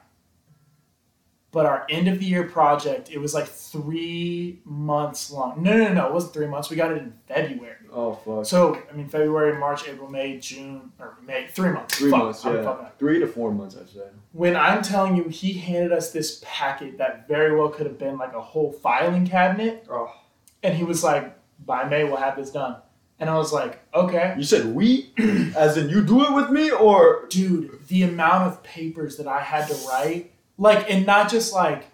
But 1.52 1.66
our 1.66 1.88
end 1.89 2.08
of 2.08 2.20
the 2.20 2.26
year 2.26 2.43
project, 2.43 3.10
it 3.12 3.18
was 3.18 3.34
like 3.34 3.47
three 3.47 4.60
months 4.66 5.32
long. 5.32 5.64
No, 5.64 5.76
no, 5.78 5.91
no, 5.91 6.06
it 6.08 6.14
wasn't 6.14 6.34
three 6.34 6.45
months. 6.45 6.70
We 6.70 6.76
got 6.76 6.91
it 6.91 7.00
in 7.00 7.14
February. 7.28 7.76
oh 7.91 8.14
fuck. 8.14 8.45
So, 8.45 8.80
I 8.91 8.95
mean, 8.95 9.08
February, 9.08 9.58
March, 9.60 9.88
April, 9.88 10.08
May, 10.10 10.38
June, 10.38 10.91
or 11.00 11.18
May, 11.26 11.47
three 11.47 11.72
months. 11.72 11.97
Three 11.97 12.12
Fuck, 12.12 12.24
months, 12.24 12.45
yeah. 12.45 12.89
Three 13.00 13.20
to 13.20 13.26
four 13.26 13.52
months, 13.52 13.76
I'd 13.76 13.89
say. 13.89 14.02
When 14.34 14.56
I'm 14.56 14.84
telling 14.84 15.16
you, 15.16 15.24
he 15.24 15.54
handed 15.54 15.91
us 15.91 16.12
this 16.12 16.39
packet 16.45 17.00
that 17.00 17.28
very 17.28 17.56
well 17.56 17.70
could 17.70 17.88
have 17.88 17.97
been 17.97 18.20
like 18.20 18.34
a 18.34 18.41
whole 18.41 18.72
filing 18.72 19.26
cabinet. 19.26 19.88
Oh. 19.89 20.14
And 20.62 20.78
he 20.78 20.84
was 20.84 21.04
like, 21.04 21.36
by 21.66 21.84
May, 21.86 22.04
we'll 22.04 22.18
have 22.18 22.36
this 22.36 22.52
done. 22.52 22.76
And 23.20 23.30
I 23.30 23.36
was 23.38 23.52
like, 23.52 23.80
okay. 23.93 24.34
You 24.38 24.43
said 24.43 24.68
we, 24.76 25.12
as 25.58 25.78
in 25.78 25.89
you 25.89 26.04
do 26.04 26.24
it 26.26 26.34
with 26.34 26.52
me, 26.52 26.70
or 26.72 27.26
Dude, 27.30 27.86
the 27.88 28.04
amount 28.04 28.47
of 28.47 28.64
papers 28.64 29.18
that 29.18 29.28
I 29.28 29.41
had 29.41 29.68
to 29.68 29.74
write, 29.88 30.32
like, 30.60 30.91
and 30.91 31.05
not 31.07 31.32
just 31.32 31.53
like, 31.53 31.86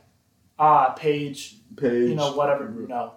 ah, 0.59 0.89
page, 0.97 1.55
page? 1.77 2.09
you 2.09 2.15
know, 2.15 2.33
whatever. 2.33 2.67
No, 2.69 3.13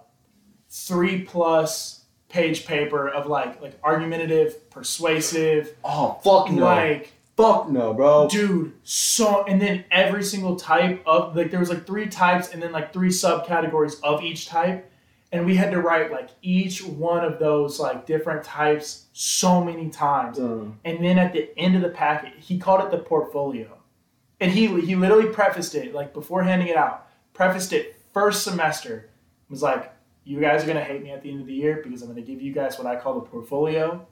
three 0.69 1.23
plus 1.23 2.05
page 2.29 2.65
paper 2.65 3.09
of 3.09 3.25
like, 3.27 3.61
like 3.61 3.77
argumentative, 3.83 4.69
persuasive, 4.69 5.75
Oh 5.83 6.19
fuck 6.23 6.51
no! 6.51 6.63
like, 6.63 7.11
fuck 7.35 7.69
no, 7.69 7.93
bro. 7.93 8.27
dude, 8.29 8.73
so, 8.83 9.43
and 9.45 9.59
then 9.61 9.83
every 9.91 10.23
single 10.23 10.55
type 10.55 11.01
of 11.07 11.35
like, 11.35 11.49
there 11.51 11.59
was 11.59 11.69
like 11.69 11.87
three 11.87 12.07
types, 12.07 12.53
and 12.53 12.61
then 12.61 12.71
like 12.71 12.93
three 12.93 13.09
subcategories 13.09 14.01
of 14.03 14.21
each 14.23 14.47
type. 14.47 14.85
And 15.31 15.45
we 15.45 15.55
had 15.55 15.69
to 15.71 15.79
write 15.81 16.11
like 16.11 16.29
each 16.41 16.83
one 16.83 17.23
of 17.23 17.37
those 17.37 17.79
like 17.79 18.07
different 18.07 18.43
types 18.43 19.05
so 19.13 19.63
many 19.63 19.89
times. 19.89 20.39
Uh, 20.39 20.65
And 20.85 21.03
then 21.05 21.19
at 21.19 21.33
the 21.33 21.49
end 21.55 21.75
of 21.75 21.83
the 21.83 21.89
packet, 21.89 22.33
he 22.39 22.57
called 22.57 22.81
it 22.81 22.89
the 22.89 22.97
portfolio. 22.97 23.77
And 24.39 24.51
he 24.51 24.67
he 24.81 24.95
literally 24.95 25.27
prefaced 25.27 25.75
it, 25.75 25.93
like 25.93 26.13
before 26.13 26.43
handing 26.43 26.67
it 26.67 26.77
out, 26.77 27.07
prefaced 27.33 27.73
it 27.73 27.95
first 28.13 28.43
semester, 28.43 29.09
was 29.49 29.61
like, 29.61 29.93
You 30.23 30.39
guys 30.39 30.63
are 30.63 30.67
gonna 30.67 30.83
hate 30.83 31.03
me 31.03 31.11
at 31.11 31.21
the 31.21 31.29
end 31.31 31.41
of 31.41 31.47
the 31.47 31.53
year 31.53 31.81
because 31.83 32.01
I'm 32.01 32.07
gonna 32.09 32.21
give 32.21 32.41
you 32.41 32.53
guys 32.53 32.77
what 32.77 32.87
I 32.87 32.95
call 32.95 33.15
the 33.15 33.21
portfolio. 33.21 34.05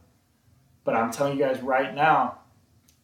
But 0.84 0.96
I'm 0.96 1.12
telling 1.12 1.38
you 1.38 1.44
guys 1.44 1.62
right 1.62 1.94
now, 1.94 2.40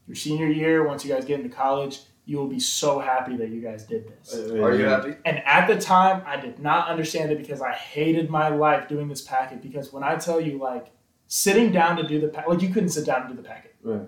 your 0.08 0.16
senior 0.16 0.48
year, 0.48 0.86
once 0.88 1.04
you 1.06 1.14
guys 1.14 1.26
get 1.26 1.40
into 1.40 1.54
college, 1.54 2.00
you 2.26 2.38
will 2.38 2.48
be 2.48 2.60
so 2.60 3.00
happy 3.00 3.36
that 3.38 3.50
you 3.50 3.62
guys 3.62 3.84
did 3.84 4.08
this. 4.08 4.34
Are 4.34 4.74
you 4.74 4.86
happy? 4.86 5.16
And 5.26 5.40
at 5.46 5.68
the 5.68 5.80
time, 5.80 6.24
I 6.26 6.38
did 6.38 6.60
not 6.60 6.88
understand 6.88 7.32
it 7.32 7.38
because 7.38 7.62
I 7.62 7.74
hated 7.74 8.30
my 8.30 8.48
life 8.48 8.88
doing 8.88 9.10
this 9.10 9.22
packet. 9.22 9.62
Because 9.62 9.92
when 9.92 10.04
I 10.04 10.16
tell 10.16 10.40
you, 10.40 10.58
like, 10.58 10.88
sitting 11.28 11.72
down 11.72 11.98
to 11.98 12.04
do 12.04 12.22
the 12.22 12.30
packet, 12.30 12.50
like, 12.50 12.62
you 12.62 12.70
couldn't 12.70 12.90
sit 12.90 13.06
down 13.06 13.24
and 13.24 13.36
do 13.36 13.42
the 13.42 13.48
packet. 13.48 13.76
Right. 13.84 14.08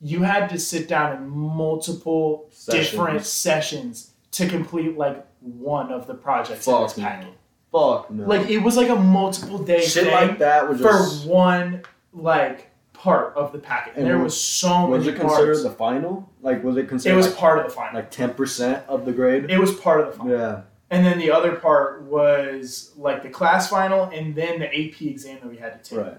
You 0.00 0.22
had 0.22 0.48
to 0.50 0.58
sit 0.58 0.88
down 0.88 1.16
in 1.16 1.28
multiple 1.28 2.50
different 2.70 3.24
Sessions. 3.24 3.28
sessions 3.28 4.10
to 4.32 4.46
complete, 4.48 4.96
like, 4.98 5.26
one 5.40 5.90
of 5.92 6.06
the 6.06 6.14
projects 6.14 6.66
in 6.66 6.72
Fuck 6.72 6.88
this 6.88 6.98
no. 6.98 7.04
packet. 7.04 7.28
Fuck 7.72 8.10
no. 8.10 8.26
Like, 8.26 8.48
it 8.50 8.58
was 8.58 8.76
like 8.76 8.88
a 8.90 8.96
multiple 8.96 9.58
day 9.58 9.80
shit 9.84 10.04
thing 10.04 10.12
like 10.12 10.38
that 10.38 10.68
was 10.68 10.78
for 10.80 10.88
just. 10.92 11.26
one, 11.26 11.82
like, 12.12 12.68
part 12.92 13.34
of 13.36 13.52
the 13.52 13.58
packet. 13.58 13.94
And 13.94 14.02
And 14.02 14.06
there 14.10 14.18
was- 14.18 14.32
was 14.34 14.40
so 14.40 14.86
Was 14.86 15.04
many 15.06 15.16
it 15.16 15.20
considered 15.20 15.46
parts. 15.54 15.62
the 15.62 15.70
final? 15.70 16.28
Like, 16.42 16.62
was 16.64 16.76
it 16.76 16.88
considered? 16.88 17.14
it 17.14 17.16
was 17.16 17.26
like, 17.28 17.36
part 17.36 17.58
of 17.58 17.64
the 17.66 17.70
final. 17.70 17.94
like 17.94 18.10
ten 18.10 18.34
percent 18.34 18.82
of 18.88 19.04
the 19.06 19.12
grade? 19.12 19.50
it 19.50 19.58
was 19.58 19.74
part 19.74 20.00
of 20.00 20.06
the 20.08 20.12
final. 20.18 20.38
yeah. 20.38 20.60
And 20.90 21.04
then 21.04 21.18
the 21.18 21.30
other 21.32 21.52
part 21.56 22.02
was 22.02 22.92
like 22.96 23.22
the 23.22 23.28
class 23.28 23.68
final 23.68 24.04
and 24.04 24.34
then 24.34 24.60
the 24.60 24.66
AP 24.66 25.02
exam 25.02 25.38
that 25.42 25.48
we 25.48 25.56
had 25.56 25.82
to 25.82 25.90
take. 25.90 25.98
Right. 26.06 26.18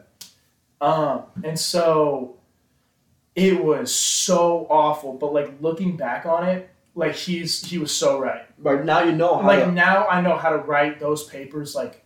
Um, 0.81 1.23
and 1.43 1.57
so 1.59 2.36
it 3.37 3.63
was 3.63 3.93
so 3.93 4.65
awful. 4.69 5.13
But 5.13 5.31
like 5.31 5.53
looking 5.61 5.95
back 5.95 6.25
on 6.25 6.49
it, 6.49 6.69
like 6.95 7.15
he's 7.15 7.63
he 7.63 7.77
was 7.77 7.95
so 7.95 8.19
right. 8.19 8.43
But 8.61 8.83
now 8.83 9.03
you 9.03 9.11
know 9.13 9.37
how. 9.37 9.47
Like 9.47 9.65
to, 9.65 9.71
now 9.71 10.07
I 10.07 10.19
know 10.19 10.35
how 10.35 10.49
to 10.49 10.57
write 10.57 10.99
those 10.99 11.23
papers. 11.23 11.75
Like 11.75 12.03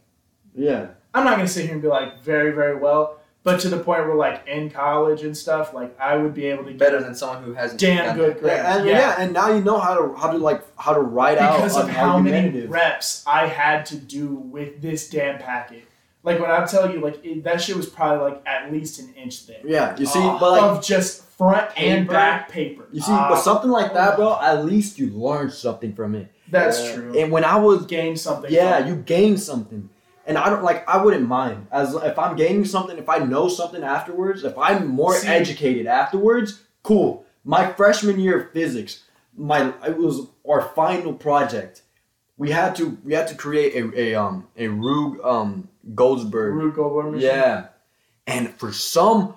yeah. 0.54 0.88
I'm 1.14 1.24
not 1.24 1.38
gonna 1.38 1.48
sit 1.48 1.64
here 1.64 1.74
and 1.74 1.82
be 1.82 1.88
like 1.88 2.22
very 2.22 2.52
very 2.52 2.76
well, 2.76 3.20
but 3.44 3.62
to 3.62 3.70
the 3.70 3.78
point 3.78 4.06
where 4.06 4.16
like 4.16 4.46
in 4.46 4.70
college 4.70 5.24
and 5.24 5.36
stuff, 5.36 5.74
like 5.74 5.98
I 6.00 6.18
would 6.18 6.34
be 6.34 6.48
able 6.48 6.66
to 6.66 6.72
get 6.72 6.80
Better 6.80 7.02
than 7.02 7.16
someone 7.16 7.44
who 7.44 7.54
hasn't. 7.54 7.80
damn 7.80 8.06
done 8.06 8.18
good 8.18 8.36
that. 8.36 8.42
grade. 8.42 8.58
Yeah, 8.58 8.78
and 8.78 8.88
yeah. 8.88 9.16
and 9.18 9.34
now 9.34 9.54
you 9.54 9.64
know 9.64 9.80
how 9.80 9.96
to 9.96 10.14
how 10.16 10.32
to 10.32 10.38
like 10.38 10.64
how 10.78 10.94
to 10.94 11.02
write 11.02 11.36
because 11.36 11.78
out 11.78 11.86
of 11.86 11.90
how 11.90 12.20
many 12.20 12.68
reps 12.68 13.24
I 13.26 13.48
had 13.48 13.86
to 13.88 13.96
do 13.96 14.36
with 14.36 14.82
this 14.82 15.10
damn 15.10 15.40
packet. 15.40 15.86
Like 16.24 16.40
when 16.40 16.52
I 16.52 16.66
tell 16.66 16.92
you, 16.92 17.00
like 17.00 17.24
it, 17.26 17.44
that 17.44 17.62
shit 17.62 17.76
was 17.76 17.88
probably 17.90 18.32
like 18.32 18.44
at 18.46 18.72
least 18.72 19.00
an 19.00 19.14
inch 19.16 19.40
thick. 19.40 19.62
Yeah, 19.66 19.96
you 19.98 20.06
see, 20.06 20.20
Uh, 20.20 20.38
but 20.40 20.52
like 20.52 20.62
of 20.62 20.84
just 20.84 21.24
front 21.32 21.72
and 21.76 22.08
back 22.08 22.50
paper. 22.50 22.84
you 22.92 23.02
see, 23.02 23.12
Uh, 23.12 23.30
but 23.30 23.38
something 23.38 23.72
like 23.72 23.94
that, 23.96 24.18
bro. 24.18 24.38
At 24.40 24.64
least 24.66 25.00
you 25.00 25.10
learned 25.10 25.52
something 25.54 25.94
from 25.94 26.14
it. 26.16 26.28
that's 26.52 26.80
Yeah. 26.84 26.96
true. 26.96 27.18
And 27.20 27.32
when 27.32 27.44
I 27.46 27.56
was 27.58 27.86
Gain 27.86 28.16
something. 28.18 28.52
Yeah, 28.52 28.80
from 28.80 28.88
you 28.90 28.96
gain 28.98 29.38
something. 29.38 29.90
And 30.28 30.38
I 30.38 30.50
don't 30.52 30.64
like 30.64 30.88
I 30.88 31.04
wouldn't 31.04 31.28
mind 31.28 31.66
as 31.72 31.96
if 31.96 32.20
I'm 32.20 32.36
gaining 32.36 32.66
something, 32.66 32.98
if 33.00 33.10
I 33.10 33.18
know 33.20 33.48
something 33.48 33.84
afterwards, 33.84 34.44
if 34.44 34.56
I'm 34.58 34.86
more 34.88 35.16
See- 35.16 35.28
educated 35.28 35.88
afterwards, 35.88 36.62
cool. 36.84 37.26
My 37.44 37.72
freshman 37.74 38.20
year 38.20 38.40
of 38.42 38.52
physics, 38.52 39.04
my 39.36 39.74
it 39.88 39.98
was 39.98 40.28
our 40.48 40.62
final 40.62 41.14
project. 41.14 41.82
We 42.38 42.52
had 42.52 42.76
to 42.76 42.98
we 43.04 43.14
had 43.14 43.28
to 43.30 43.36
create 43.36 43.74
a, 43.76 44.00
a 44.00 44.16
um 44.16 44.48
a 44.56 44.68
Rube 44.68 45.20
um 45.26 45.70
Goldsberg. 45.94 46.54
Rube 46.54 46.76
Goldberg 46.76 47.14
machine. 47.14 47.30
Yeah. 47.30 47.68
And 48.28 48.50
for 48.56 48.72
some 48.72 49.36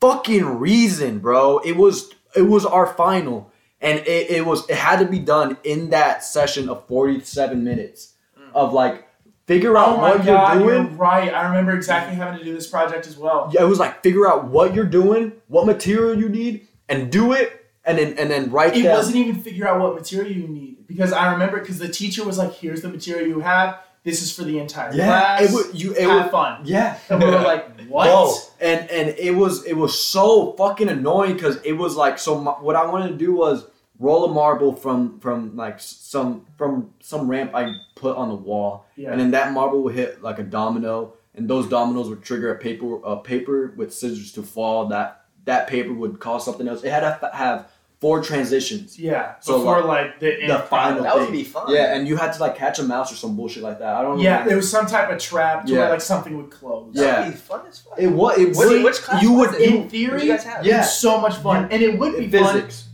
fucking 0.00 0.44
reason, 0.58 1.18
bro, 1.18 1.58
it 1.58 1.76
was 1.76 2.12
it 2.34 2.42
was 2.42 2.64
our 2.66 2.86
final. 2.86 3.52
And 3.80 3.98
it, 4.00 4.30
it 4.30 4.46
was 4.46 4.68
it 4.68 4.76
had 4.76 5.00
to 5.00 5.06
be 5.06 5.18
done 5.18 5.58
in 5.62 5.90
that 5.90 6.24
session 6.24 6.68
of 6.68 6.86
47 6.86 7.62
minutes 7.62 8.14
mm. 8.38 8.50
of 8.54 8.72
like 8.72 9.06
figure 9.46 9.76
out 9.76 9.98
Oh 9.98 10.00
what 10.00 10.24
god, 10.24 10.60
you're 10.60 10.72
you're 10.72 10.82
doing. 10.84 10.96
right. 10.96 11.32
I 11.32 11.48
remember 11.48 11.72
exactly 11.72 12.16
having 12.16 12.38
to 12.38 12.44
do 12.44 12.54
this 12.54 12.66
project 12.66 13.06
as 13.06 13.16
well. 13.16 13.50
Yeah, 13.52 13.62
it 13.62 13.66
was 13.66 13.78
like 13.78 14.02
figure 14.02 14.26
out 14.26 14.46
what 14.48 14.74
you're 14.74 14.84
doing, 14.84 15.32
what 15.48 15.66
material 15.66 16.18
you 16.18 16.28
need, 16.28 16.66
and 16.88 17.12
do 17.12 17.32
it, 17.32 17.66
and 17.84 17.98
then 17.98 18.14
and 18.18 18.30
then 18.30 18.50
write 18.50 18.76
it 18.76 18.82
down. 18.82 18.96
wasn't 18.96 19.16
even 19.16 19.40
figure 19.42 19.68
out 19.68 19.80
what 19.80 19.94
material 19.94 20.32
you 20.32 20.48
need 20.48 20.86
because 20.86 21.12
I 21.12 21.32
remember 21.32 21.60
because 21.60 21.78
the 21.78 21.88
teacher 21.88 22.24
was 22.24 22.38
like, 22.38 22.54
"Here's 22.54 22.82
the 22.82 22.88
material 22.88 23.28
you 23.28 23.40
have. 23.40 23.78
This 24.06 24.22
is 24.22 24.30
for 24.34 24.44
the 24.44 24.58
entire 24.60 24.94
yeah, 24.94 25.06
class. 25.06 25.42
it 25.42 25.54
would 25.54 25.80
you 25.82 25.92
it 25.92 26.02
have 26.08 26.22
would 26.26 26.30
fun." 26.30 26.60
yeah. 26.64 26.96
And 27.10 27.20
we 27.20 27.26
were 27.28 27.40
like, 27.40 27.80
"What?" 27.88 28.04
Bro, 28.06 28.34
and 28.60 28.88
and 28.88 29.08
it 29.18 29.32
was 29.34 29.64
it 29.64 29.74
was 29.76 30.00
so 30.00 30.52
fucking 30.52 30.88
annoying 30.88 31.34
because 31.34 31.56
it 31.64 31.72
was 31.72 31.96
like 31.96 32.16
so. 32.18 32.40
My, 32.40 32.52
what 32.52 32.76
I 32.76 32.86
wanted 32.86 33.08
to 33.08 33.16
do 33.16 33.34
was 33.34 33.66
roll 33.98 34.24
a 34.24 34.32
marble 34.32 34.72
from 34.76 35.18
from 35.18 35.56
like 35.56 35.80
some 35.80 36.46
from 36.56 36.92
some 37.00 37.26
ramp 37.28 37.50
I 37.52 37.72
put 37.96 38.16
on 38.16 38.28
the 38.28 38.36
wall, 38.36 38.86
Yeah. 38.94 39.10
and 39.10 39.20
then 39.20 39.32
that 39.32 39.52
marble 39.52 39.82
would 39.82 39.94
hit 39.96 40.22
like 40.22 40.38
a 40.38 40.44
domino, 40.44 41.14
and 41.34 41.50
those 41.50 41.68
dominoes 41.68 42.08
would 42.08 42.22
trigger 42.22 42.52
a 42.52 42.58
paper 42.58 43.00
a 43.02 43.16
paper 43.16 43.74
with 43.76 43.92
scissors 43.92 44.30
to 44.32 44.42
fall. 44.44 44.86
That 44.86 45.24
that 45.46 45.66
paper 45.66 45.92
would 45.92 46.20
cause 46.20 46.44
something 46.44 46.68
else. 46.68 46.84
It 46.84 46.90
had 46.90 47.00
to 47.00 47.30
have 47.32 47.70
four 48.00 48.22
transitions. 48.22 48.98
yeah. 48.98 49.34
So, 49.40 49.58
Before 49.58 49.82
like, 49.82 50.20
the, 50.20 50.46
the 50.46 50.58
final 50.68 51.02
That 51.02 51.14
would 51.16 51.24
thing. 51.24 51.32
be 51.32 51.44
fun. 51.44 51.64
Yeah, 51.70 51.94
and 51.94 52.06
you 52.06 52.16
had 52.16 52.32
to 52.34 52.40
like 52.40 52.54
catch 52.56 52.78
a 52.78 52.82
mouse 52.82 53.10
or 53.12 53.16
some 53.16 53.36
bullshit 53.36 53.62
like 53.62 53.78
that. 53.78 53.94
I 53.96 54.02
don't 54.02 54.18
know. 54.18 54.22
Yeah, 54.22 54.46
it 54.48 54.54
was 54.54 54.70
some 54.70 54.86
type 54.86 55.10
of 55.10 55.18
trap 55.18 55.64
to 55.66 55.72
Yeah. 55.72 55.78
where 55.80 55.90
like 55.90 56.00
something 56.02 56.36
would 56.36 56.50
close. 56.50 56.94
That 56.94 57.02
Yeah. 57.02 57.24
would 57.24 57.32
be 57.32 57.38
fun 57.38 57.60
as 57.68 57.78
fuck. 57.78 57.98
It 57.98 58.08
was. 58.08 58.38
It 58.38 58.54
What- 58.56 58.68
was. 58.68 58.82
which 58.84 59.02
class 59.02 59.22
you 59.22 59.32
was 59.32 59.50
would. 59.52 59.60
it? 59.60 59.70
You, 59.70 59.76
In 59.82 59.88
theory, 59.88 60.22
you 60.24 60.28
guys 60.32 60.44
have? 60.44 60.64
Yeah. 60.66 60.80
it's 60.80 60.94
so 60.98 61.18
much 61.20 61.36
fun, 61.36 61.68
and 61.70 61.82
it 61.82 61.98
would 61.98 62.16
be 62.18 62.28
fun. 62.28 62.54
physics. 62.54 62.84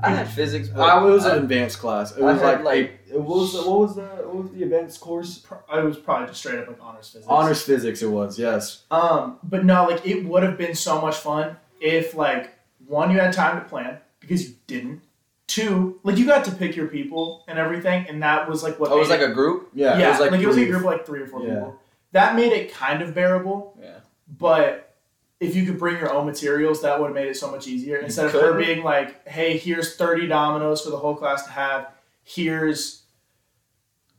I 0.00 0.10
had 0.10 0.28
physics, 0.28 0.68
but 0.68 0.80
I, 0.82 0.98
it 1.04 1.10
was 1.10 1.26
I- 1.26 1.34
an 1.36 1.42
advanced 1.42 1.78
class. 1.80 2.16
It 2.16 2.22
was 2.22 2.40
like, 2.40 2.62
like- 2.62 3.00
a, 3.10 3.14
it 3.16 3.20
was 3.20 3.54
what 3.54 3.78
was 3.80 3.96
the 3.96 4.02
what 4.02 4.42
was 4.44 4.50
the 4.52 4.62
advanced 4.64 5.00
course? 5.00 5.38
Pro- 5.38 5.58
It 5.78 5.84
was 5.84 5.96
probably 5.96 6.26
just 6.28 6.40
straight 6.40 6.58
up 6.58 6.68
like 6.68 6.78
honors 6.82 7.08
physics. 7.08 7.26
Honors 7.28 7.62
physics. 7.62 8.02
It 8.02 8.06
was 8.10 8.38
yes. 8.38 8.82
Um, 8.90 9.38
but 9.42 9.64
no, 9.64 9.86
like 9.86 10.04
it 10.06 10.24
would 10.26 10.42
have 10.42 10.58
been 10.58 10.74
so 10.74 11.00
much 11.00 11.16
fun 11.16 11.56
if 11.80 12.14
like 12.14 12.50
one 12.86 13.10
you 13.10 13.18
had 13.18 13.32
time 13.32 13.60
to 13.60 13.68
plan 13.68 13.98
because 14.28 14.48
you 14.48 14.54
didn't. 14.66 15.00
Two, 15.46 15.98
like 16.02 16.18
you 16.18 16.26
got 16.26 16.44
to 16.44 16.50
pick 16.50 16.76
your 16.76 16.88
people 16.88 17.42
and 17.48 17.58
everything, 17.58 18.06
and 18.08 18.22
that 18.22 18.48
was 18.48 18.62
like 18.62 18.78
what 18.78 18.90
Oh, 18.92 18.96
it 18.96 18.98
was 19.00 19.08
made 19.08 19.20
like 19.22 19.30
a 19.30 19.32
group. 19.32 19.70
Yeah, 19.74 19.98
yeah, 19.98 20.08
it 20.08 20.10
was 20.10 20.20
like, 20.20 20.30
like, 20.32 20.40
it 20.42 20.46
was 20.46 20.58
a 20.58 20.66
group 20.66 20.80
of 20.80 20.84
like 20.84 21.06
three 21.06 21.20
or 21.22 21.26
four 21.26 21.40
Yeah. 21.42 21.54
people. 21.54 21.80
That 22.12 22.36
made 22.36 22.52
it 22.52 22.72
kind 22.72 23.00
of 23.00 23.14
bearable, 23.14 23.74
Yeah. 23.80 24.00
but 24.38 24.94
if 25.40 25.56
you 25.56 25.64
could 25.64 25.78
bring 25.78 25.96
your 25.96 26.12
own 26.12 26.26
materials, 26.26 26.82
that 26.82 27.00
would 27.00 27.06
have 27.06 27.14
made 27.14 27.28
it 27.28 27.36
so 27.36 27.50
much 27.50 27.66
easier. 27.66 27.96
Instead 27.96 28.26
of 28.26 28.32
could. 28.32 28.42
her 28.42 28.52
being 28.54 28.82
like, 28.84 29.26
"Hey, 29.26 29.56
here's 29.56 29.96
30 29.96 30.26
dominoes 30.26 30.82
for 30.82 30.90
the 30.90 30.98
whole 30.98 31.14
class 31.16 31.44
to 31.44 31.50
have. 31.50 31.88
Here's 32.24 33.02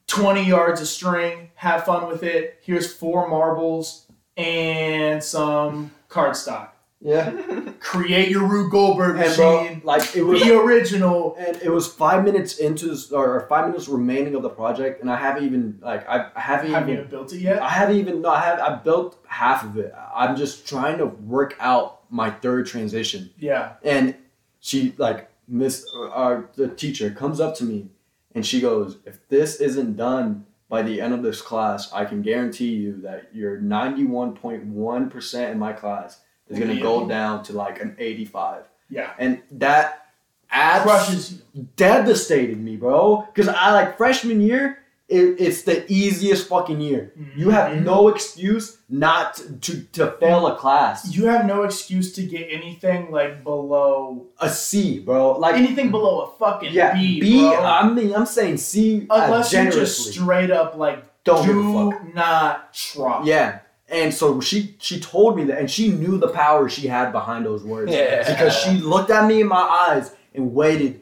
20 0.07 0.43
yards 0.43 0.81
of 0.81 0.87
string. 0.87 1.51
Have 1.55 1.85
fun 1.85 2.07
with 2.07 2.23
it. 2.23 2.57
Here's 2.63 2.91
four 2.91 3.27
marbles 3.27 4.07
and 4.35 5.23
some 5.23 5.91
cardstock. 6.09 6.68
Yeah, 7.01 7.31
Create 7.79 8.29
your 8.29 8.45
Rube 8.45 8.71
Goldberg 8.71 9.15
and 9.21 9.35
bro, 9.37 9.63
machine. 9.63 9.81
like 9.85 10.15
it 10.17 10.23
was. 10.23 10.43
Be 10.43 10.51
original. 10.51 11.35
And 11.39 11.55
it 11.61 11.69
was 11.69 11.87
five 11.87 12.25
minutes 12.25 12.57
into 12.57 12.87
this, 12.87 13.09
or 13.11 13.45
five 13.47 13.67
minutes 13.67 13.87
remaining 13.87 14.35
of 14.35 14.41
the 14.41 14.49
project, 14.49 15.01
and 15.01 15.09
I 15.09 15.15
haven't 15.15 15.45
even 15.45 15.79
like 15.81 16.07
I, 16.09 16.29
I 16.35 16.39
haven't 16.41 16.71
Haven't 16.71 16.89
even 16.89 16.99
even 16.99 17.09
built 17.09 17.31
it 17.31 17.39
yet. 17.39 17.61
I 17.61 17.69
haven't 17.69 17.95
even 17.95 18.21
no 18.21 18.29
I 18.29 18.41
have 18.41 18.59
I 18.59 18.75
built 18.75 19.17
half 19.27 19.63
of 19.63 19.77
it. 19.77 19.93
I'm 20.13 20.35
just 20.35 20.67
trying 20.67 20.97
to 20.97 21.05
work 21.05 21.55
out 21.61 22.01
my 22.11 22.29
third 22.29 22.67
transition. 22.67 23.29
Yeah. 23.39 23.73
And 23.81 24.15
she 24.59 24.93
like 24.97 25.29
Miss 25.47 25.85
our 26.11 26.49
the 26.55 26.67
teacher 26.67 27.11
comes 27.11 27.39
up 27.39 27.55
to 27.55 27.63
me 27.63 27.87
and 28.35 28.45
she 28.45 28.59
goes, 28.59 28.97
"If 29.05 29.25
this 29.29 29.61
isn't 29.61 29.95
done 29.95 30.45
by 30.67 30.81
the 30.81 30.99
end 30.99 31.13
of 31.13 31.23
this 31.23 31.41
class, 31.41 31.91
I 31.93 32.03
can 32.03 32.21
guarantee 32.21 32.73
you 32.75 32.99
that 33.01 33.29
you're 33.33 33.57
91.1% 33.57 35.51
in 35.51 35.57
my 35.57 35.73
class 35.73 36.19
is 36.49 36.59
going 36.59 36.75
to 36.75 36.81
go 36.81 37.07
down 37.07 37.43
to 37.43 37.53
like 37.53 37.81
an 37.81 37.95
85." 37.99 38.63
Yeah. 38.89 39.11
And 39.19 39.41
that 39.51 40.07
adds 40.51 40.83
Crushes 40.83 41.41
you. 41.53 41.67
devastated 41.75 42.59
me, 42.59 42.75
bro. 42.75 43.27
Because 43.33 43.47
I 43.47 43.71
like 43.71 43.97
freshman 43.97 44.41
year, 44.41 44.79
it, 45.07 45.35
it's 45.39 45.61
the 45.63 45.85
easiest 45.91 46.47
fucking 46.47 46.79
year. 46.81 47.13
You 47.35 47.49
have 47.51 47.71
Mhm. 47.73 47.83
no 47.83 48.07
excuse 48.09 48.77
not 48.89 49.41
to, 49.61 49.81
to 49.93 50.11
fail 50.19 50.45
a 50.47 50.55
class. 50.55 51.15
You 51.15 51.25
have 51.27 51.45
no 51.45 51.63
excuse 51.63 52.13
to 52.13 52.23
get 52.23 52.47
anything 52.51 53.11
like 53.11 53.43
below 53.43 54.25
A 54.39 54.49
C, 54.49 54.99
bro. 54.99 55.33
Like 55.39 55.55
anything 55.55 55.89
below 55.91 56.21
a 56.21 56.27
fucking 56.37 56.73
yeah, 56.73 56.93
B, 56.93 57.19
B. 57.19 57.41
bro. 57.41 57.63
I 57.63 57.87
mean, 57.89 58.13
I'm 58.15 58.25
saying 58.27 58.57
C 58.57 59.07
uh, 59.09 59.21
Unless 59.25 59.53
you're 59.53 59.71
just 59.71 60.11
straight 60.13 60.51
up 60.51 60.75
like 60.75 61.03
Don't 61.23 61.45
give 61.45 61.57
a 61.57 61.61
do 61.61 61.91
fuck. 61.91 62.13
not 62.15 62.73
try. 62.73 63.21
Yeah. 63.23 63.59
And 63.91 64.13
so 64.13 64.39
she 64.39 64.75
she 64.79 64.99
told 64.99 65.35
me 65.35 65.45
that, 65.45 65.57
and 65.57 65.69
she 65.69 65.89
knew 65.89 66.17
the 66.17 66.27
power 66.29 66.69
she 66.69 66.87
had 66.87 67.11
behind 67.11 67.45
those 67.45 67.63
words. 67.63 67.91
Yeah. 67.91 68.29
Because 68.29 68.55
she 68.55 68.71
looked 68.77 69.09
at 69.09 69.27
me 69.27 69.41
in 69.41 69.47
my 69.47 69.61
eyes 69.61 70.13
and 70.35 70.53
waited 70.53 71.01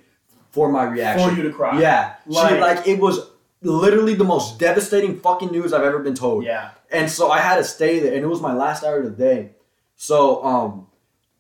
for 0.51 0.71
my 0.71 0.83
reaction. 0.85 1.29
For 1.29 1.35
you 1.35 1.43
to 1.43 1.51
cry. 1.53 1.79
Yeah. 1.79 2.15
Like- 2.25 2.49
she 2.49 2.59
like 2.59 2.87
it 2.87 2.99
was 2.99 3.29
literally 3.61 4.13
the 4.13 4.23
most 4.23 4.59
devastating 4.59 5.19
fucking 5.19 5.51
news 5.51 5.73
I've 5.73 5.83
ever 5.83 5.99
been 5.99 6.15
told. 6.15 6.43
Yeah. 6.45 6.71
And 6.91 7.09
so 7.11 7.29
I 7.29 7.39
had 7.39 7.57
to 7.57 7.63
stay 7.63 7.99
there, 7.99 8.13
and 8.13 8.23
it 8.23 8.27
was 8.27 8.39
my 8.41 8.53
last 8.53 8.83
hour 8.83 8.99
of 8.99 9.03
the 9.05 9.11
day. 9.11 9.51
So 9.97 10.43
um, 10.45 10.87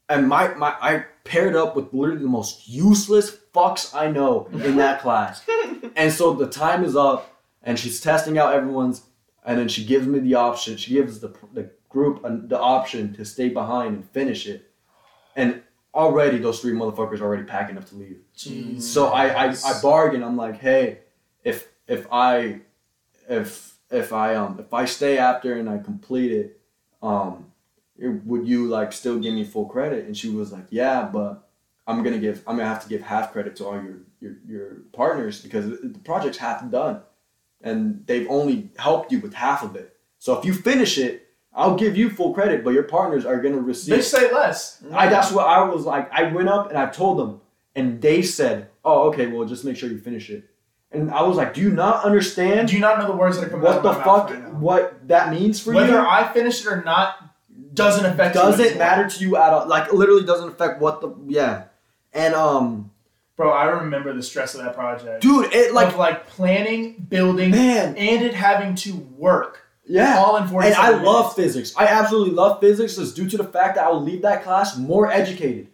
and 0.09 0.27
my 0.27 0.53
my 0.55 0.75
I 0.81 1.05
paired 1.23 1.55
up 1.55 1.75
with 1.75 1.93
literally 1.93 2.21
the 2.21 2.27
most 2.27 2.67
useless 2.67 3.35
fucks 3.53 3.95
I 3.95 4.11
know 4.11 4.49
in 4.51 4.77
that 4.77 5.01
class. 5.03 5.45
And 5.95 6.11
so 6.11 6.33
the 6.33 6.47
time 6.47 6.83
is 6.83 6.95
up, 6.95 7.33
and 7.63 7.77
she's 7.79 8.01
testing 8.01 8.37
out 8.37 8.53
everyone's, 8.53 9.01
and 9.47 9.57
then 9.57 9.67
she 9.67 9.83
gives 9.83 10.05
me 10.05 10.19
the 10.19 10.35
option. 10.35 10.77
She 10.77 10.93
gives 10.93 11.19
the 11.19 11.33
the 11.53 11.71
group 11.89 12.23
an- 12.23 12.47
the 12.47 12.59
option 12.59 13.13
to 13.15 13.25
stay 13.25 13.49
behind 13.49 13.95
and 13.95 14.09
finish 14.11 14.45
it, 14.45 14.69
and 15.35 15.63
already 15.95 16.37
those 16.37 16.59
three 16.59 16.73
motherfuckers 16.73 17.19
are 17.21 17.25
already 17.25 17.43
packing 17.43 17.77
up 17.77 17.85
to 17.85 17.95
leave. 17.95 18.19
Jeez. 18.35 18.81
So 18.83 19.07
I, 19.07 19.45
I 19.45 19.47
I 19.49 19.81
bargain. 19.81 20.21
I'm 20.23 20.37
like, 20.37 20.59
hey, 20.59 20.99
if 21.43 21.67
if 21.87 22.05
I 22.11 22.61
if 23.29 23.75
if 23.89 24.13
I 24.13 24.35
um 24.35 24.59
if 24.59 24.73
I 24.73 24.85
stay 24.85 25.17
after 25.17 25.53
and 25.55 25.69
I 25.69 25.77
complete 25.79 26.31
it, 26.31 26.59
um, 27.01 27.45
would 27.99 28.47
you 28.47 28.67
like 28.67 28.91
still 28.93 29.17
give 29.17 29.33
me 29.33 29.43
full 29.43 29.65
credit? 29.65 30.05
And 30.05 30.15
she 30.15 30.29
was 30.29 30.51
like, 30.51 30.65
yeah, 30.69 31.09
but 31.11 31.49
I'm 31.87 32.03
gonna 32.03 32.19
give 32.19 32.43
I'm 32.45 32.57
gonna 32.57 32.67
have 32.69 32.83
to 32.83 32.89
give 32.89 33.01
half 33.01 33.31
credit 33.31 33.55
to 33.57 33.65
all 33.65 33.81
your 33.81 33.97
your 34.19 34.33
your 34.45 34.73
partners 34.93 35.41
because 35.41 35.69
the 35.69 35.99
project's 36.03 36.37
half 36.37 36.69
done, 36.69 37.01
and 37.61 38.03
they've 38.05 38.27
only 38.29 38.71
helped 38.77 39.11
you 39.11 39.19
with 39.19 39.33
half 39.33 39.63
of 39.63 39.75
it. 39.75 39.95
So 40.19 40.37
if 40.37 40.45
you 40.45 40.53
finish 40.53 40.97
it, 40.97 41.27
I'll 41.53 41.75
give 41.75 41.97
you 41.97 42.09
full 42.09 42.33
credit, 42.33 42.63
but 42.63 42.73
your 42.73 42.83
partners 42.83 43.25
are 43.25 43.41
gonna 43.41 43.59
receive. 43.59 43.95
They 43.95 44.01
say 44.01 44.31
less. 44.31 44.83
I 44.93 45.07
that's 45.07 45.31
what 45.31 45.47
I 45.47 45.63
was 45.63 45.85
like. 45.85 46.11
I 46.11 46.31
went 46.31 46.49
up 46.49 46.69
and 46.69 46.77
I 46.77 46.87
told 46.87 47.17
them, 47.17 47.41
and 47.75 47.99
they 48.01 48.21
said, 48.21 48.69
"Oh, 48.85 49.09
okay. 49.09 49.27
Well, 49.27 49.47
just 49.47 49.65
make 49.65 49.75
sure 49.75 49.89
you 49.89 49.97
finish 49.97 50.29
it." 50.29 50.45
And 50.91 51.11
I 51.11 51.23
was 51.23 51.35
like, 51.35 51.55
"Do 51.55 51.61
you 51.61 51.71
not 51.71 52.03
understand 52.03 52.67
Do 52.67 52.75
you 52.75 52.79
not 52.79 52.99
know 52.99 53.07
the 53.07 53.17
words 53.17 53.37
that 53.37 53.47
are 53.47 53.49
coming 53.49 53.65
what 53.65 53.77
out 53.77 53.83
the 53.83 53.89
of 53.89 53.97
my 53.97 54.05
mouth 54.05 54.29
fuck 54.29 54.37
right 54.37 54.53
what 54.53 55.07
that 55.07 55.31
means 55.31 55.59
for 55.59 55.73
Whether 55.73 55.87
you? 55.87 55.93
Whether 55.95 56.07
I 56.07 56.31
finish 56.31 56.61
it 56.61 56.67
or 56.67 56.83
not 56.83 57.15
doesn't 57.73 58.05
affect 58.05 58.35
doesn't 58.35 58.77
matter 58.77 59.09
to 59.09 59.19
you 59.19 59.35
at 59.35 59.51
all. 59.51 59.67
Like, 59.67 59.91
literally 59.91 60.25
doesn't 60.25 60.49
affect 60.49 60.79
what 60.79 61.01
the 61.01 61.15
yeah." 61.27 61.63
And 62.13 62.35
um, 62.35 62.91
Bro, 63.37 63.51
I 63.51 63.65
remember 63.65 64.13
the 64.13 64.23
stress 64.23 64.55
of 64.55 64.63
that 64.63 64.73
project. 64.73 65.21
dude, 65.21 65.53
it 65.53 65.71
like 65.73 65.89
of 65.89 65.97
like 65.97 66.27
planning, 66.27 67.05
building, 67.07 67.51
man, 67.51 67.95
and 67.95 68.25
it 68.25 68.33
having 68.33 68.73
to 68.75 68.95
work 69.15 69.61
yeah. 69.85 70.17
all 70.17 70.37
in 70.37 70.47
40 70.47 70.67
And 70.67 70.75
I 70.75 70.89
love 71.01 71.35
physics. 71.35 71.73
I 71.77 71.85
absolutely 71.85 72.33
love 72.33 72.59
physics. 72.59 72.97
It's 72.97 73.11
due 73.11 73.29
to 73.29 73.37
the 73.37 73.43
fact 73.43 73.75
that 73.75 73.85
I 73.85 73.89
will 73.89 74.01
leave 74.01 74.23
that 74.23 74.43
class 74.43 74.75
more 74.75 75.09
educated. 75.11 75.67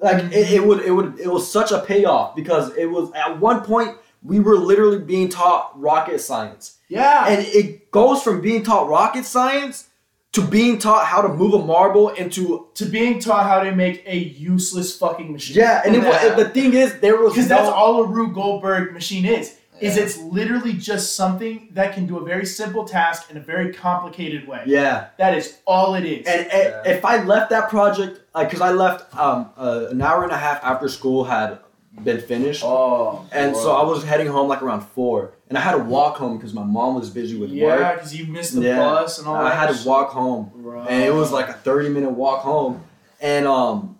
Like 0.00 0.24
it, 0.32 0.52
it 0.52 0.64
would, 0.64 0.80
it 0.84 0.92
would, 0.92 1.18
it 1.18 1.26
was 1.26 1.50
such 1.50 1.72
a 1.72 1.80
payoff 1.80 2.36
because 2.36 2.74
it 2.76 2.86
was 2.86 3.10
at 3.12 3.40
one 3.40 3.62
point 3.64 3.98
we 4.22 4.38
were 4.38 4.56
literally 4.56 5.00
being 5.00 5.28
taught 5.28 5.78
rocket 5.78 6.20
science, 6.20 6.78
Yeah. 6.88 7.26
and 7.28 7.44
it 7.46 7.90
goes 7.90 8.22
from 8.22 8.40
being 8.40 8.62
taught 8.62 8.88
rocket 8.88 9.24
science 9.24 9.87
to 10.32 10.42
being 10.42 10.78
taught 10.78 11.06
how 11.06 11.22
to 11.22 11.28
move 11.28 11.54
a 11.54 11.58
marble 11.64 12.10
into 12.10 12.68
to 12.74 12.84
being 12.84 13.18
taught 13.18 13.44
how 13.46 13.60
to 13.62 13.74
make 13.74 14.02
a 14.06 14.16
useless 14.16 14.96
fucking 14.96 15.32
machine. 15.32 15.56
yeah. 15.56 15.82
And 15.84 15.96
it, 15.96 16.02
wa- 16.04 16.34
the 16.36 16.48
thing 16.50 16.74
is, 16.74 16.98
there 17.00 17.16
was 17.16 17.32
Because 17.32 17.48
no, 17.48 17.56
that's 17.56 17.68
all 17.70 18.02
a 18.04 18.06
Rube 18.06 18.34
Goldberg 18.34 18.92
machine 18.92 19.24
is. 19.24 19.56
Is 19.80 19.96
it's 19.96 20.18
literally 20.18 20.72
just 20.72 21.14
something 21.14 21.68
that 21.74 21.94
can 21.94 22.04
do 22.04 22.18
a 22.18 22.24
very 22.24 22.44
simple 22.44 22.84
task 22.84 23.30
in 23.30 23.36
a 23.36 23.40
very 23.40 23.72
complicated 23.72 24.48
way. 24.48 24.64
yeah. 24.66 25.10
That 25.18 25.36
is 25.38 25.58
all 25.68 25.94
it 25.94 26.04
is. 26.04 26.26
And 26.26 26.48
Yeah. 26.52 26.82
if 26.84 27.04
I 27.04 27.22
left 27.22 27.50
that 27.50 27.68
project, 27.70 28.20
like, 28.34 28.50
cause 28.50 28.60
I 28.60 28.72
left 28.72 29.16
um 29.16 29.50
uh, 29.56 29.86
an 29.90 30.02
hour 30.02 30.24
and 30.24 30.32
a 30.32 30.36
half 30.36 30.58
after 30.64 30.88
school 30.88 31.22
had 31.24 31.60
been 32.02 32.20
finished. 32.20 32.64
Oh. 32.64 33.24
And 33.30 33.54
so 33.56 33.70
I 33.76 33.84
was 33.84 34.02
heading 34.02 34.26
home 34.26 34.48
like 34.48 34.62
around 34.62 34.80
four, 34.82 35.30
and 35.48 35.56
I 35.56 35.60
had 35.60 35.72
to 35.72 35.78
walk 35.78 36.16
home 36.16 36.36
because 36.36 36.52
my 36.54 36.62
mom 36.64 36.94
was 36.94 37.10
busy 37.10 37.36
with 37.38 37.50
yeah, 37.50 37.66
work. 37.66 37.80
Yeah, 37.80 37.94
because 37.94 38.14
you 38.16 38.26
missed 38.26 38.54
the 38.54 38.62
Yeah. 38.62 38.78
bus 38.78 39.18
and 39.18 39.26
all 39.28 39.36
I 39.36 39.50
that. 39.50 39.68
had 39.68 39.76
to 39.76 39.88
walk 39.88 40.10
home, 40.10 40.50
Bro. 40.54 40.82
and 40.82 41.02
it 41.02 41.12
was 41.14 41.32
like 41.32 41.48
a 41.48 41.54
thirty 41.54 41.88
minute 41.88 42.10
walk 42.10 42.42
home, 42.42 42.82
and 43.20 43.46
um, 43.46 43.98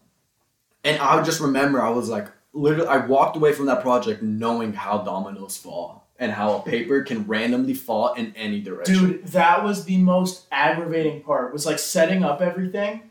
and 0.84 1.00
I 1.00 1.22
just 1.22 1.40
remember 1.40 1.80
I 1.82 1.90
was 1.90 2.08
like 2.08 2.28
literally 2.52 2.88
I 2.88 2.98
walked 2.98 3.36
away 3.36 3.52
from 3.52 3.66
that 3.66 3.82
project 3.82 4.22
knowing 4.22 4.72
how 4.72 4.98
dominoes 4.98 5.56
fall 5.56 6.06
and 6.18 6.32
how 6.32 6.56
a 6.56 6.60
paper 6.62 7.02
can 7.02 7.26
randomly 7.26 7.74
fall 7.74 8.12
in 8.14 8.34
any 8.36 8.60
direction. 8.60 8.94
Dude, 8.94 9.26
that 9.28 9.62
was 9.62 9.84
the 9.84 9.96
most 9.98 10.46
aggravating 10.50 11.22
part. 11.22 11.52
Was 11.52 11.64
like 11.66 11.78
setting 11.78 12.24
up 12.24 12.40
everything 12.40 13.02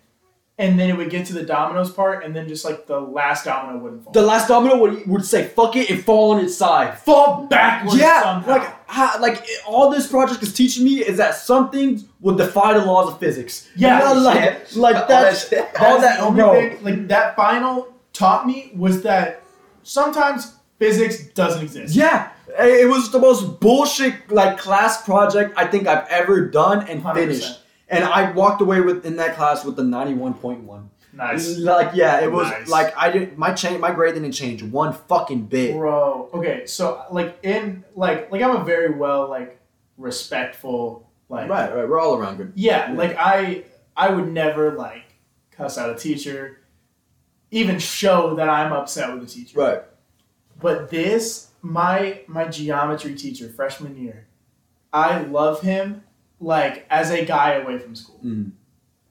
and 0.60 0.80
then 0.80 0.89
it 0.89 0.97
would 0.97 1.10
get 1.12 1.26
to 1.28 1.34
the 1.34 1.43
dominoes 1.43 1.91
part, 1.91 2.24
and 2.26 2.36
then 2.36 2.47
just 2.47 2.66
like 2.66 2.88
the 2.88 2.99
last 2.99 3.45
domino 3.45 3.78
wouldn't 3.78 4.03
fall. 4.03 4.14
The 4.14 4.24
last 4.24 4.47
domino 4.47 4.78
would, 4.80 5.05
would 5.08 5.26
say 5.26 5.47
"fuck 5.47 5.76
it" 5.76 5.89
and 5.89 6.03
fall 6.03 6.32
on 6.34 6.43
its 6.43 6.55
side. 6.55 6.97
fall 6.99 7.45
backwards. 7.45 7.99
yeah, 7.99 8.24
somehow. 8.24 8.49
like 8.51 8.89
how, 8.89 9.20
like 9.22 9.45
all 9.68 9.91
this 9.91 10.08
project 10.08 10.41
is 10.41 10.53
teaching 10.53 10.84
me 10.84 11.03
is 11.03 11.18
that 11.18 11.36
some 11.36 11.70
things 11.70 12.05
will 12.22 12.36
defy 12.36 12.74
the 12.74 12.84
laws 12.86 13.12
of 13.14 13.20
physics. 13.20 13.68
Yeah, 13.76 13.99
You 14.10 14.16
know, 14.16 14.22
like 14.22 14.36
yeah. 14.39 14.58
like 14.76 14.95
All 14.95 15.08
that 15.08 15.38
shit. 15.38 15.82
all 15.82 16.01
that 16.01 16.20
only 16.22 16.39
bro. 16.41 16.53
thing 16.53 16.84
like 16.84 17.08
that 17.10 17.36
final 17.36 17.93
taught 18.14 18.47
me 18.47 18.72
was 18.76 19.03
that 19.03 19.43
sometimes 19.84 20.55
physics 20.80 21.24
doesn't 21.34 21.62
exist. 21.64 21.95
Yeah, 21.95 22.30
it 22.60 22.88
was 22.89 23.12
the 23.12 23.20
most 23.20 23.60
bullshit 23.60 24.32
like 24.32 24.58
class 24.58 25.03
project 25.03 25.53
I 25.58 25.66
think 25.68 25.88
I've 25.88 26.08
ever 26.10 26.47
done 26.49 26.88
and 26.88 27.03
100%. 27.03 27.14
finished. 27.16 27.60
And 27.89 28.03
I 28.03 28.31
walked 28.31 28.61
away 28.61 28.81
with 28.81 29.05
in 29.05 29.15
that 29.17 29.35
class 29.35 29.63
with 29.63 29.75
the 29.77 29.83
ninety 29.83 30.13
one 30.13 30.33
point 30.33 30.63
one. 30.63 30.89
Nice. 31.13 31.57
Like 31.57 31.91
yeah, 31.95 32.19
it 32.21 32.31
was 32.31 32.47
Nice. 32.49 32.69
like 32.69 32.93
I 32.97 33.09
didn't 33.11 33.38
my 33.38 33.53
change 33.53 33.79
my 33.79 33.91
grade 33.91 34.13
didn't 34.13 34.33
change 34.33 34.61
one 34.61 34.93
fucking 34.93 35.43
bit. 35.45 35.73
Bro, 35.75 36.29
okay, 36.33 36.65
so 36.67 37.03
like 37.11 37.38
in 37.43 37.83
like 37.95 38.31
like 38.31 38.41
I'm 38.41 38.55
a 38.57 38.63
very 38.63 38.93
well 38.93 39.29
like 39.29 39.59
respectful 39.97 41.09
like 41.29 41.49
Right, 41.49 41.73
right, 41.73 41.88
we're 41.88 41.99
all 41.99 42.15
around 42.15 42.38
good. 42.38 42.53
Yeah, 42.55 42.91
Yeah. 42.91 42.97
like 42.97 43.15
I 43.17 43.63
I 43.95 44.09
would 44.09 44.31
never 44.31 44.73
like 44.73 45.03
cuss 45.51 45.77
out 45.77 45.89
a 45.89 45.95
teacher, 45.95 46.59
even 47.51 47.79
show 47.79 48.35
that 48.35 48.47
I'm 48.49 48.71
upset 48.73 49.13
with 49.13 49.23
a 49.23 49.25
teacher. 49.27 49.59
Right. 49.59 49.81
But 50.59 50.89
this, 50.89 51.49
my 51.61 52.21
my 52.27 52.45
geometry 52.47 53.15
teacher 53.15 53.49
freshman 53.49 53.97
year, 53.97 54.27
I 54.93 55.19
love 55.21 55.61
him 55.61 56.03
like 56.39 56.85
as 56.89 57.11
a 57.11 57.25
guy 57.25 57.53
away 57.53 57.79
from 57.79 57.95
school. 57.95 58.19
Mm. 58.23 58.51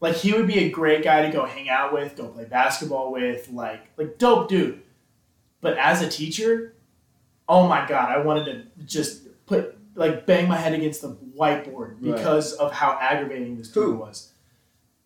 Like 0.01 0.15
he 0.17 0.33
would 0.33 0.47
be 0.47 0.59
a 0.61 0.69
great 0.71 1.03
guy 1.03 1.23
to 1.27 1.33
go 1.33 1.45
hang 1.47 1.69
out 1.69 1.93
with, 1.93 2.17
go 2.17 2.29
play 2.29 2.45
basketball 2.45 3.13
with, 3.13 3.51
like 3.51 3.87
like 3.97 4.19
dope 4.19 4.49
dude. 4.49 4.83
But 5.61 5.79
as 5.79 6.03
a 6.03 6.09
teacher, 6.09 6.75
oh 7.49 7.67
my 7.67 7.87
god, 7.89 8.11
I 8.11 8.19
wanted 8.19 8.45
to 8.79 8.85
just 8.85 9.23
put 9.47 9.77
like 9.95 10.27
bang 10.27 10.49
my 10.49 10.57
head 10.57 10.75
against 10.75 11.01
the 11.03 11.17
whiteboard 11.37 11.97
Right. 12.01 12.15
because 12.17 12.53
of 12.55 12.73
how 12.73 12.99
aggravating 13.01 13.57
this 13.57 13.69
dude 13.69 13.99
was. 13.99 14.33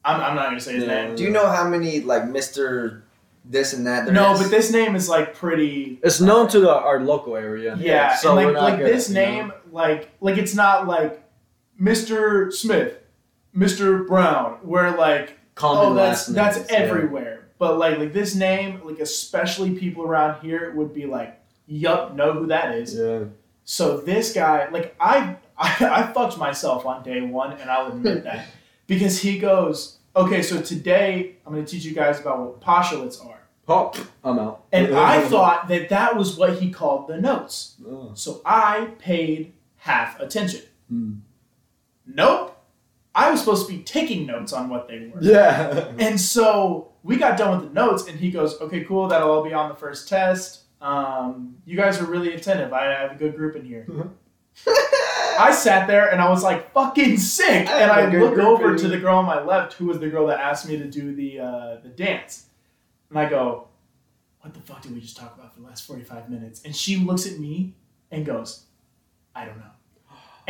I'm, 0.04 0.20
I'm 0.20 0.34
not 0.34 0.46
gonna 0.46 0.60
say 0.60 0.74
his 0.74 0.84
Yeah. 0.84 1.06
name. 1.06 1.16
Do 1.16 1.22
you 1.22 1.30
know 1.30 1.46
how 1.46 1.68
many 1.68 2.00
like 2.00 2.26
Mister 2.26 3.04
this 3.44 3.72
and 3.72 3.86
that? 3.86 4.10
No, 4.12 4.32
is? 4.32 4.40
but 4.40 4.50
this 4.50 4.72
name 4.72 4.96
is 4.96 5.08
like 5.08 5.34
pretty 5.34 6.00
It's 6.02 6.20
known 6.20 6.48
to 6.48 6.58
the, 6.60 6.74
our 6.74 7.00
local 7.00 7.36
area. 7.36 7.76
Yeah, 7.78 8.16
so 8.16 8.36
and 8.36 8.46
we're 8.46 8.52
like 8.52 8.54
not 8.54 8.62
like 8.62 8.78
this 8.92 9.08
you 9.08 9.14
know. 9.14 9.20
name, 9.20 9.52
like 9.70 10.08
like 10.20 10.36
it's 10.36 10.54
not 10.54 10.88
like 10.88 11.22
Mr. 11.80 12.52
Smith, 12.52 12.98
Mr. 13.56 14.06
Brown, 14.06 14.58
where 14.62 14.96
like 14.96 15.38
common 15.54 15.92
oh 15.92 15.94
that's 15.94 16.28
last 16.28 16.34
that's 16.34 16.56
names, 16.58 16.70
yeah. 16.70 16.76
everywhere. 16.78 17.48
But 17.58 17.78
like 17.78 17.98
like 17.98 18.12
this 18.12 18.34
name, 18.34 18.80
like 18.84 18.98
especially 18.98 19.78
people 19.78 20.04
around 20.04 20.42
here 20.42 20.72
would 20.74 20.92
be 20.92 21.06
like, 21.06 21.40
yup, 21.66 22.14
know 22.14 22.32
who 22.32 22.46
that 22.48 22.74
is. 22.74 22.94
Yeah. 22.94 23.24
So 23.64 23.98
this 23.98 24.32
guy, 24.32 24.68
like 24.70 24.94
I, 25.00 25.36
I 25.58 25.76
I 25.80 26.12
fucked 26.12 26.38
myself 26.38 26.86
on 26.86 27.02
day 27.02 27.20
one, 27.20 27.52
and 27.52 27.70
I'll 27.70 27.88
admit 27.88 28.24
that 28.24 28.48
because 28.86 29.20
he 29.20 29.38
goes, 29.38 29.98
okay, 30.14 30.42
so 30.42 30.60
today 30.60 31.36
I'm 31.46 31.52
gonna 31.52 31.66
teach 31.66 31.84
you 31.84 31.94
guys 31.94 32.20
about 32.20 32.40
what 32.40 32.60
postulates 32.60 33.20
are. 33.20 33.40
Oh, 33.68 33.92
I'm 34.24 34.38
out. 34.38 34.64
And 34.72 34.94
I 34.96 35.20
thought 35.28 35.68
that 35.68 35.88
that 35.90 36.16
was 36.16 36.36
what 36.36 36.58
he 36.58 36.70
called 36.70 37.08
the 37.08 37.20
notes. 37.20 37.76
Oh. 37.86 38.10
So 38.14 38.42
I 38.44 38.90
paid 38.98 39.52
half 39.76 40.18
attention. 40.20 40.62
Hmm. 40.88 41.12
Nope. 42.14 42.56
I 43.14 43.30
was 43.30 43.40
supposed 43.40 43.68
to 43.68 43.76
be 43.76 43.82
taking 43.82 44.26
notes 44.26 44.52
on 44.52 44.68
what 44.68 44.86
they 44.88 45.10
were. 45.12 45.20
Yeah. 45.20 45.92
And 45.98 46.20
so 46.20 46.92
we 47.02 47.16
got 47.16 47.36
done 47.36 47.58
with 47.58 47.68
the 47.68 47.74
notes, 47.74 48.06
and 48.06 48.18
he 48.18 48.30
goes, 48.30 48.60
Okay, 48.60 48.84
cool. 48.84 49.08
That'll 49.08 49.30
all 49.30 49.44
be 49.44 49.52
on 49.52 49.68
the 49.68 49.74
first 49.74 50.08
test. 50.08 50.62
Um, 50.80 51.56
you 51.66 51.76
guys 51.76 52.00
are 52.00 52.06
really 52.06 52.34
attentive. 52.34 52.72
I 52.72 52.84
have 52.84 53.12
a 53.12 53.14
good 53.16 53.36
group 53.36 53.56
in 53.56 53.64
here. 53.64 53.86
I 55.38 55.52
sat 55.52 55.86
there 55.86 56.10
and 56.10 56.20
I 56.20 56.28
was 56.28 56.42
like 56.42 56.72
fucking 56.72 57.16
sick. 57.18 57.68
I 57.68 57.80
And 57.80 57.90
I 57.90 58.18
look 58.18 58.38
over 58.38 58.76
to 58.76 58.88
the 58.88 58.98
girl 58.98 59.16
on 59.18 59.24
my 59.24 59.42
left, 59.42 59.74
who 59.74 59.86
was 59.86 59.98
the 59.98 60.08
girl 60.08 60.26
that 60.26 60.38
asked 60.38 60.68
me 60.68 60.76
to 60.76 60.84
do 60.84 61.14
the 61.14 61.40
uh, 61.40 61.76
the 61.82 61.88
dance. 61.88 62.46
And 63.08 63.18
I 63.18 63.28
go, 63.28 63.68
What 64.40 64.54
the 64.54 64.60
fuck 64.60 64.82
did 64.82 64.94
we 64.94 65.00
just 65.00 65.16
talk 65.16 65.36
about 65.36 65.54
for 65.54 65.60
the 65.60 65.66
last 65.66 65.86
45 65.86 66.30
minutes? 66.30 66.62
And 66.64 66.74
she 66.74 66.96
looks 66.96 67.26
at 67.26 67.38
me 67.38 67.74
and 68.10 68.26
goes, 68.26 68.64
I 69.34 69.44
don't 69.44 69.58
know. 69.58 69.64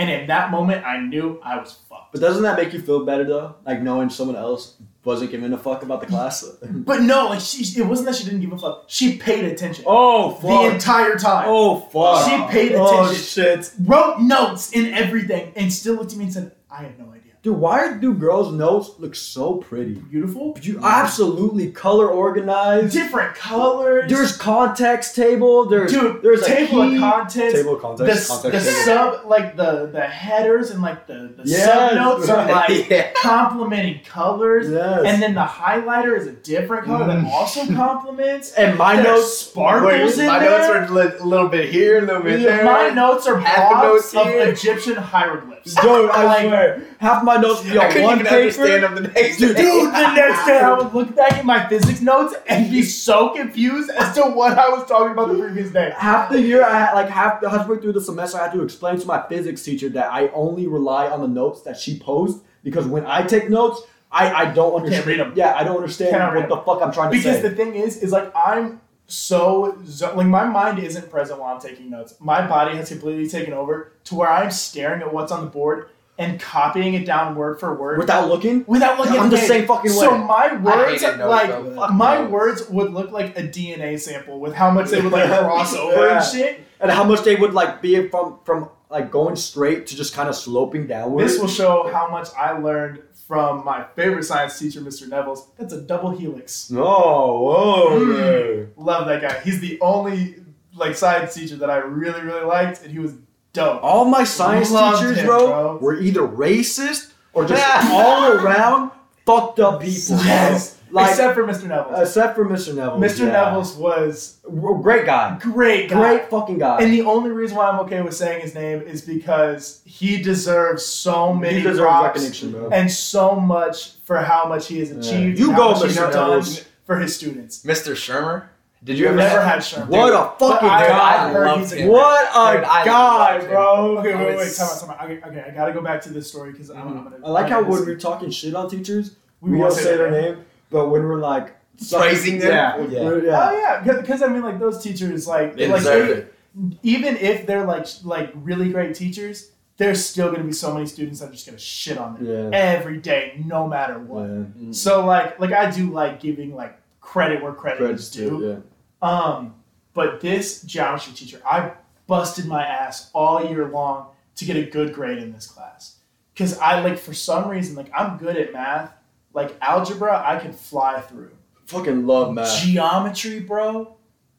And 0.01 0.09
in 0.09 0.27
that 0.29 0.51
moment, 0.51 0.83
I 0.87 0.99
knew 0.99 1.39
I 1.45 1.59
was 1.59 1.79
fucked. 1.87 2.13
But 2.13 2.23
doesn't 2.23 2.43
that 2.43 2.57
make 2.57 2.73
you 2.73 2.81
feel 2.81 3.05
better 3.05 3.23
though? 3.23 3.57
Like 3.67 3.83
knowing 3.83 4.09
someone 4.09 4.35
else 4.35 4.77
wasn't 5.05 5.31
giving 5.31 5.53
a 5.53 5.59
fuck 5.59 5.83
about 5.83 6.01
the 6.01 6.07
class. 6.07 6.43
But 6.63 7.03
no, 7.03 7.27
like 7.27 7.41
she, 7.41 7.65
it 7.79 7.85
wasn't 7.85 8.07
that 8.07 8.17
she 8.17 8.25
didn't 8.25 8.41
give 8.41 8.51
a 8.51 8.57
fuck. 8.59 8.85
She 8.87 9.19
paid 9.19 9.45
attention 9.45 9.85
oh 9.87 10.31
fuck! 10.37 10.43
the 10.43 10.75
entire 10.75 11.19
time. 11.19 11.45
Oh 11.49 11.81
fuck. 11.81 12.25
She 12.25 12.37
paid 12.51 12.73
attention. 12.73 12.81
Oh 12.81 13.05
attention. 13.11 13.23
shit. 13.23 13.73
Wrote 13.81 14.21
notes 14.21 14.73
in 14.73 14.87
everything, 14.95 15.53
and 15.55 15.71
still 15.71 15.97
looked 15.97 16.13
at 16.13 16.19
me 16.19 16.25
and 16.25 16.33
said, 16.33 16.53
"I 16.71 16.85
have 16.85 16.99
no 16.99 17.11
idea." 17.11 17.20
Dude, 17.43 17.57
why 17.57 17.95
do 17.95 18.13
girls' 18.13 18.53
notes 18.53 18.91
look 18.99 19.15
so 19.15 19.55
pretty? 19.55 19.95
Beautiful, 19.95 20.59
You 20.61 20.79
absolutely 20.85 21.71
color 21.73 22.07
organized. 22.07 22.93
different 22.93 23.35
colors. 23.35 24.11
There's 24.11 24.37
context 24.37 25.17
table. 25.17 25.65
There's 25.65 25.91
dude, 25.91 26.21
there's 26.23 26.43
a 26.43 26.45
table 26.45 26.83
key- 26.91 26.97
of 26.97 27.01
contents. 27.01 27.55
Table 27.55 27.77
of 27.77 27.97
the, 27.97 28.05
context. 28.05 28.43
the 28.43 28.51
table. 28.51 28.61
sub 28.85 29.25
like 29.25 29.57
the 29.57 29.89
the 29.91 30.03
headers 30.03 30.71
and 30.71 30.83
like 30.83 31.07
the 31.07 31.33
the 31.35 31.45
Yes. 31.47 31.65
sub 31.65 31.95
notes 31.95 32.29
are 32.29 32.47
like 32.53 32.91
yeah. 32.91 33.11
complementing 33.17 34.01
colors 34.05 34.69
Yes. 34.69 35.03
and 35.07 35.23
then 35.23 35.33
the 35.35 35.41
highlighter 35.45 36.15
is 36.19 36.27
a 36.27 36.33
different 36.33 36.85
color 36.85 37.07
that 37.07 37.21
Mm. 37.25 37.31
also 37.31 37.65
complements 37.75 38.53
and 38.59 38.77
my 38.77 38.97
There's 38.97 39.07
notes 39.07 39.39
sparkles 39.39 40.19
in 40.19 40.27
my 40.27 40.41
there 40.41 40.51
notes 40.75 40.91
were 40.91 40.95
li- 40.95 41.17
a 41.21 41.25
little 41.25 41.49
bit 41.49 41.71
here, 41.71 41.99
a 41.99 42.03
little 42.03 42.23
bit 42.23 42.43
there. 42.43 42.65
my 42.67 42.91
notes 42.91 43.27
are 43.27 43.39
Half 43.39 43.71
the 43.71 43.83
notes 43.83 44.15
of. 44.15 44.27
Egyptian 44.27 44.97
hieroglyphs 44.97 45.75
Dude, 45.75 46.11
I 46.11 46.25
Like, 46.25 46.47
swear, 46.49 46.83
half 46.99 47.23
my 47.25 47.30
notes 47.39 47.63
would 47.63 47.73
be 47.73 47.79
I 47.79 47.85
on 47.87 47.91
couldn't 47.93 48.05
one 48.07 48.15
even 48.21 48.27
paper. 48.27 48.41
understand 48.41 48.83
them 48.85 48.95
the 48.97 49.01
next 49.03 49.39
Dude, 49.39 49.57
day. 49.57 49.63
Dude, 49.63 49.87
the 49.93 50.15
next 50.15 50.47
day 50.47 50.59
I 50.59 50.73
would 50.75 50.95
look 50.95 51.15
back 51.15 51.33
at 51.35 51.45
my 51.45 51.69
physics 51.69 52.01
notes 52.01 52.35
and 52.49 52.71
be 52.71 52.83
so 52.83 53.31
confused 53.31 53.91
as 53.91 54.15
to 54.17 54.23
what 54.23 54.59
I 54.59 54.69
was 54.69 54.87
talking 54.89 55.13
about 55.13 55.29
the 55.29 55.39
previous 55.39 55.71
day. 55.71 55.93
half 55.97 56.31
the 56.31 56.41
year, 56.41 56.65
I 56.65 56.79
had 56.79 56.93
like 56.95 57.09
half 57.09 57.41
the 57.41 57.49
halfway 57.51 57.79
through 57.79 57.93
the 57.93 58.01
semester, 58.01 58.39
I 58.39 58.45
had 58.45 58.53
to 58.53 58.63
explain 58.63 58.99
to 59.01 59.07
my 59.07 59.23
physics 59.29 59.63
teacher 59.63 59.89
that 59.91 60.13
I 60.13 60.29
only 60.29 60.67
rely 60.67 61.09
on 61.09 61.21
the 61.21 61.29
notes 61.29 61.63
that 61.63 61.77
she 61.79 61.99
posed 61.99 62.43
because 62.63 62.87
when 62.87 63.07
I 63.07 63.23
take 63.23 63.49
notes, 63.51 63.83
I, 64.13 64.33
I 64.33 64.53
don't 64.53 64.75
understand. 64.75 65.07
read 65.07 65.21
'em. 65.21 65.33
Yeah, 65.37 65.55
I 65.55 65.63
don't 65.65 65.77
understand 65.77 66.11
Cannot 66.11 66.35
what 66.35 66.41
read 66.41 66.49
the 66.51 66.57
fuck 66.59 66.83
I'm 66.83 66.93
trying 66.93 67.11
to 67.13 67.17
do. 67.17 67.23
Because 67.23 67.41
say. 67.41 67.49
the 67.49 67.55
thing 67.55 67.75
is, 67.77 67.99
is 67.99 68.11
like 68.13 68.33
I'm 68.35 68.81
so 69.07 69.77
zo- 69.87 70.15
like 70.17 70.27
my 70.27 70.45
mind 70.45 70.79
isn't 70.79 71.11
present 71.11 71.41
while 71.41 71.55
I'm 71.55 71.61
taking 71.61 71.91
notes. 71.91 72.15
My 72.21 72.47
body 72.47 72.77
has 72.77 72.89
completely 72.89 73.29
taken 73.29 73.53
over 73.53 73.93
to 74.05 74.15
where 74.15 74.29
I'm 74.29 74.51
staring 74.51 75.01
at 75.03 75.13
what's 75.13 75.31
on 75.33 75.45
the 75.45 75.51
board 75.51 75.89
and 76.21 76.39
copying 76.39 76.95
it 76.95 77.05
down 77.07 77.35
word 77.35 77.59
for 77.59 77.75
word 77.75 77.99
Without 77.99 78.29
looking, 78.29 78.65
without 78.69 78.99
looking 78.99 79.17
I'm 79.19 79.25
at 79.27 79.31
the 79.31 79.37
page. 79.39 79.49
same 79.49 79.67
fucking 79.67 79.91
So 79.91 80.17
my 80.19 80.55
words, 80.55 81.03
notes, 81.03 81.19
like 81.19 81.49
though. 81.49 81.89
My 81.89 82.19
notes. 82.19 82.31
words, 82.31 82.69
would 82.69 82.93
look 82.93 83.11
like 83.11 83.37
a 83.39 83.43
DNA 83.43 83.99
sample 83.99 84.39
with 84.39 84.55
how 84.55 84.71
much 84.71 84.91
they 84.91 85.01
would 85.01 85.13
like 85.13 85.29
cross 85.29 85.75
over 85.75 86.07
Yeah. 86.07 86.17
and 86.19 86.25
shit. 86.25 86.61
and 86.79 86.91
how 86.91 87.03
much 87.05 87.23
they 87.25 87.35
would 87.37 87.55
like 87.55 87.83
be 87.83 88.09
from 88.09 88.39
from 88.45 88.69
like 88.91 89.11
going 89.11 89.37
straight 89.37 89.87
to 89.89 89.97
just 89.97 90.15
kind 90.15 90.29
of 90.29 90.35
sloping 90.37 90.87
downward. 90.87 91.23
This 91.25 91.39
will 91.39 91.49
show 91.49 91.89
how 91.93 92.09
much 92.11 92.29
I 92.37 92.53
learned 92.59 93.03
from 93.29 93.65
my 93.65 93.85
favorite 93.95 94.25
science 94.25 94.59
teacher, 94.59 94.81
Mr. 94.81 95.09
Nevels. 95.09 95.49
That's 95.57 95.73
a 95.73 95.81
double 95.81 96.11
helix. 96.11 96.71
Oh, 96.75 97.41
whoa. 97.43 98.01
Mm. 98.01 98.69
Love 98.77 99.07
that 99.07 99.23
guy. 99.23 99.39
He's 99.41 99.61
the 99.61 99.79
only 99.81 100.37
like 100.75 100.97
science 100.97 101.35
teacher 101.35 101.57
that 101.57 101.71
I 101.71 101.77
really, 101.79 102.21
really 102.23 102.45
liked, 102.45 102.83
and 102.83 102.91
he 102.93 102.99
was 102.99 103.15
dope. 103.53 103.83
All 103.83 104.05
my 104.05 104.25
science 104.25 104.71
Loved 104.71 104.99
teachers, 105.01 105.19
him, 105.19 105.27
bro, 105.27 105.47
bro. 105.47 105.77
were 105.79 106.01
either 106.01 106.21
racist 106.23 107.13
or 107.33 107.45
just 107.47 107.65
all 107.93 108.33
around 108.33 108.91
fucked 109.27 109.61
up 109.61 109.81
people. 109.81 110.17
Yes, 110.25 110.77
Like, 110.91 111.11
except 111.11 111.35
for 111.35 111.45
Mr. 111.45 111.69
Neville. 111.69 111.95
except 112.01 112.35
for 112.35 112.45
Mr. 112.45 112.75
Neville. 112.75 112.99
Mr. 112.99 113.21
yeah. 113.21 113.27
Nevels 113.33 113.77
was 113.77 114.39
great 114.83 115.07
guy, 115.07 115.39
great 115.41 115.89
guy. 115.89 116.01
great 116.01 116.31
fucking 116.31 116.59
guy. 116.59 116.79
And 116.81 116.93
the 116.93 117.03
only 117.03 117.31
reason 117.31 117.57
why 117.57 117.69
I'm 117.69 117.79
okay 117.81 118.03
with 118.03 118.15
saying 118.17 118.41
his 118.41 118.55
name 118.57 118.81
is 118.83 119.03
because 119.03 119.83
he 119.85 120.21
deserves 120.21 120.85
so 120.85 121.33
many 121.33 121.59
he 121.59 121.63
deserves 121.63 121.79
props 121.81 122.05
recognition, 122.19 122.51
bro. 122.53 122.71
and 122.71 122.91
so 122.91 123.37
much 123.37 123.93
for 124.05 124.17
how 124.19 124.49
much 124.49 124.67
he 124.67 124.81
has 124.81 124.91
achieved. 124.91 125.39
You 125.39 125.49
go, 125.49 125.53
how 125.53 125.71
much 125.75 125.83
he's 125.85 125.97
Mr. 125.97 126.13
done 126.13 126.31
Nevels. 126.31 126.65
for 126.85 126.99
his 126.99 127.15
students. 127.15 127.63
Mr. 127.65 127.93
Shermer? 127.95 128.47
Did 128.83 128.93
You've 128.93 128.99
you 129.01 129.07
ever 129.09 129.17
never 129.19 129.41
have- 129.43 129.55
had 129.55 129.65
Sherman. 129.65 129.89
What 129.89 130.13
a 130.15 130.39
fucking 130.39 130.69
I- 130.69 130.87
guy! 130.89 131.27
I 131.29 131.33
heard 131.33 131.47
loved 131.47 131.73
him. 131.73 131.89
What 131.89 132.25
a 132.35 132.57
Dude, 132.57 132.65
I 132.65 132.85
guy, 132.87 133.33
loved 133.33 133.45
him. 133.45 133.51
bro. 133.51 133.99
Okay, 133.99 134.13
I 134.13 134.17
wait, 134.17 134.27
wait, 134.29 134.37
was- 134.37 134.57
time 134.59 134.69
out, 134.69 134.81
time 134.81 134.91
out. 134.91 135.05
Okay, 135.05 135.21
okay, 135.41 135.45
I 135.49 135.55
gotta 135.55 135.73
go 135.73 135.83
back 135.83 136.01
to 136.03 136.11
this 136.11 136.29
story 136.29 136.53
because 136.53 136.71
I'm, 136.71 136.89
I'm 136.89 137.05
gonna. 137.05 137.17
I 137.25 137.31
like 137.31 137.49
how 137.51 137.63
when 137.63 137.85
we're 137.85 137.97
talking 137.97 138.31
shit 138.31 138.55
on 138.55 138.71
teachers, 138.71 139.17
We 139.43 139.51
we, 139.51 139.59
won't 139.59 139.71
don't 139.73 139.79
say 139.79 139.85
say 139.85 139.97
their 139.99 140.11
their 140.11 140.35
name, 140.37 140.45
but 140.71 140.89
when 140.89 141.03
we're 141.03 141.19
like 141.19 141.55
Praising 141.91 142.39
them? 142.39 142.51
yeah, 142.53 142.77
Yeah. 142.79 143.05
we're- 143.05 143.29
Oh 143.31 143.53
yeah. 143.53 143.83
yeah, 143.85 144.01
because 144.01 144.23
I 144.23 144.29
mean, 144.29 144.43
like 144.43 144.59
those 144.59 144.83
teachers, 144.83 145.27
like, 145.27 145.57
They 145.57 145.69
like 145.69 145.79
deserve 145.81 146.09
if- 146.11 146.19
it. 146.19 146.35
even 146.83 147.17
if 147.19 147.47
they're 147.47 147.65
like 147.67 147.87
like 148.05 148.33
really 148.35 148.71
great 148.73 148.95
teachers, 148.95 149.51
there's 149.77 150.03
still 150.05 150.27
going 150.29 150.41
to 150.41 150.47
be 150.47 150.53
so 150.53 150.73
many 150.75 150.87
students 150.87 151.21
that 151.21 151.29
are 151.29 151.33
just 151.33 151.47
going 151.47 151.57
to 151.57 151.63
shit 151.63 151.97
on 151.99 152.15
them 152.15 152.27
Yeah. 152.27 152.59
every 152.59 152.97
day, 152.99 153.43
no 153.47 153.67
matter 153.69 153.99
what. 153.99 154.27
Yeah. 154.29 154.73
So 154.73 155.05
like, 155.07 155.39
like 155.41 155.53
I 155.53 155.71
do 155.71 155.91
like 155.91 156.21
giving 156.21 156.55
like 156.55 156.79
credit 157.01 157.43
where 157.43 157.53
credit 157.53 157.79
Credits 157.79 158.03
is 158.05 158.11
due. 158.11 158.29
too. 158.31 158.47
Yeah. 158.47 158.57
Um, 159.03 159.55
but 159.95 160.21
this 160.21 160.63
geometry 160.63 161.13
teacher, 161.13 161.41
I 161.45 161.73
busted 162.07 162.47
my 162.47 162.65
ass 162.65 163.11
all 163.15 163.45
year 163.45 163.69
long 163.69 164.09
to 164.37 164.45
get 164.45 164.57
a 164.57 164.65
good 164.65 164.93
grade 164.95 165.19
in 165.19 165.33
this 165.33 165.47
class. 165.47 165.97
Cause 166.37 166.59
I 166.59 166.81
like 166.81 166.99
for 166.99 167.13
some 167.13 167.49
reason, 167.51 167.77
like 167.77 167.91
I'm 167.95 168.17
good 168.17 168.37
at 168.37 168.53
math. 168.53 168.93
Like 169.35 169.55
algebra, 169.61 170.23
I 170.27 170.39
can 170.39 170.53
fly 170.53 171.01
through. 171.01 171.33
Fucking 171.67 172.07
love 172.07 172.33
math. 172.35 172.63
Geometry, 172.63 173.41
bro, 173.41 173.97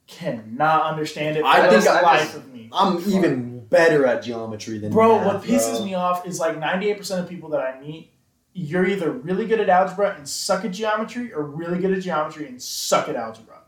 cannot 0.07 0.84
understand 0.84 1.38
it. 1.38 1.45
I 1.45 1.70
think 1.70 1.86
I 1.88 2.01
life 2.01 2.22
just- 2.22 2.36
of 2.38 2.53
me. 2.53 2.70
I'm 2.74 2.97
even 3.09 3.66
better 3.66 4.05
at 4.05 4.24
geometry 4.24 4.78
than 4.78 4.91
Bro, 4.91 5.20
math, 5.20 5.28
what 5.28 5.43
pisses 5.43 5.78
bro. 5.78 5.86
me 5.86 5.93
off 5.93 6.26
is 6.26 6.39
like 6.39 6.57
98% 6.59 7.20
of 7.20 7.30
people 7.30 7.49
that 7.49 7.62
I 7.62 7.80
meet, 7.80 8.12
you're 8.53 8.86
either 8.86 9.12
really 9.12 9.45
good 9.45 9.59
at 9.59 9.70
algebra 9.70 10.16
and 10.18 10.28
suck 10.28 10.66
at 10.66 10.72
geometry, 10.72 11.34
or 11.34 11.43
really 11.43 11.80
good 11.80 11.93
at 11.93 12.01
geometry 12.01 12.47
and 12.47 12.62
suck 12.62 13.07
at 13.09 13.16
algebra. 13.16 13.61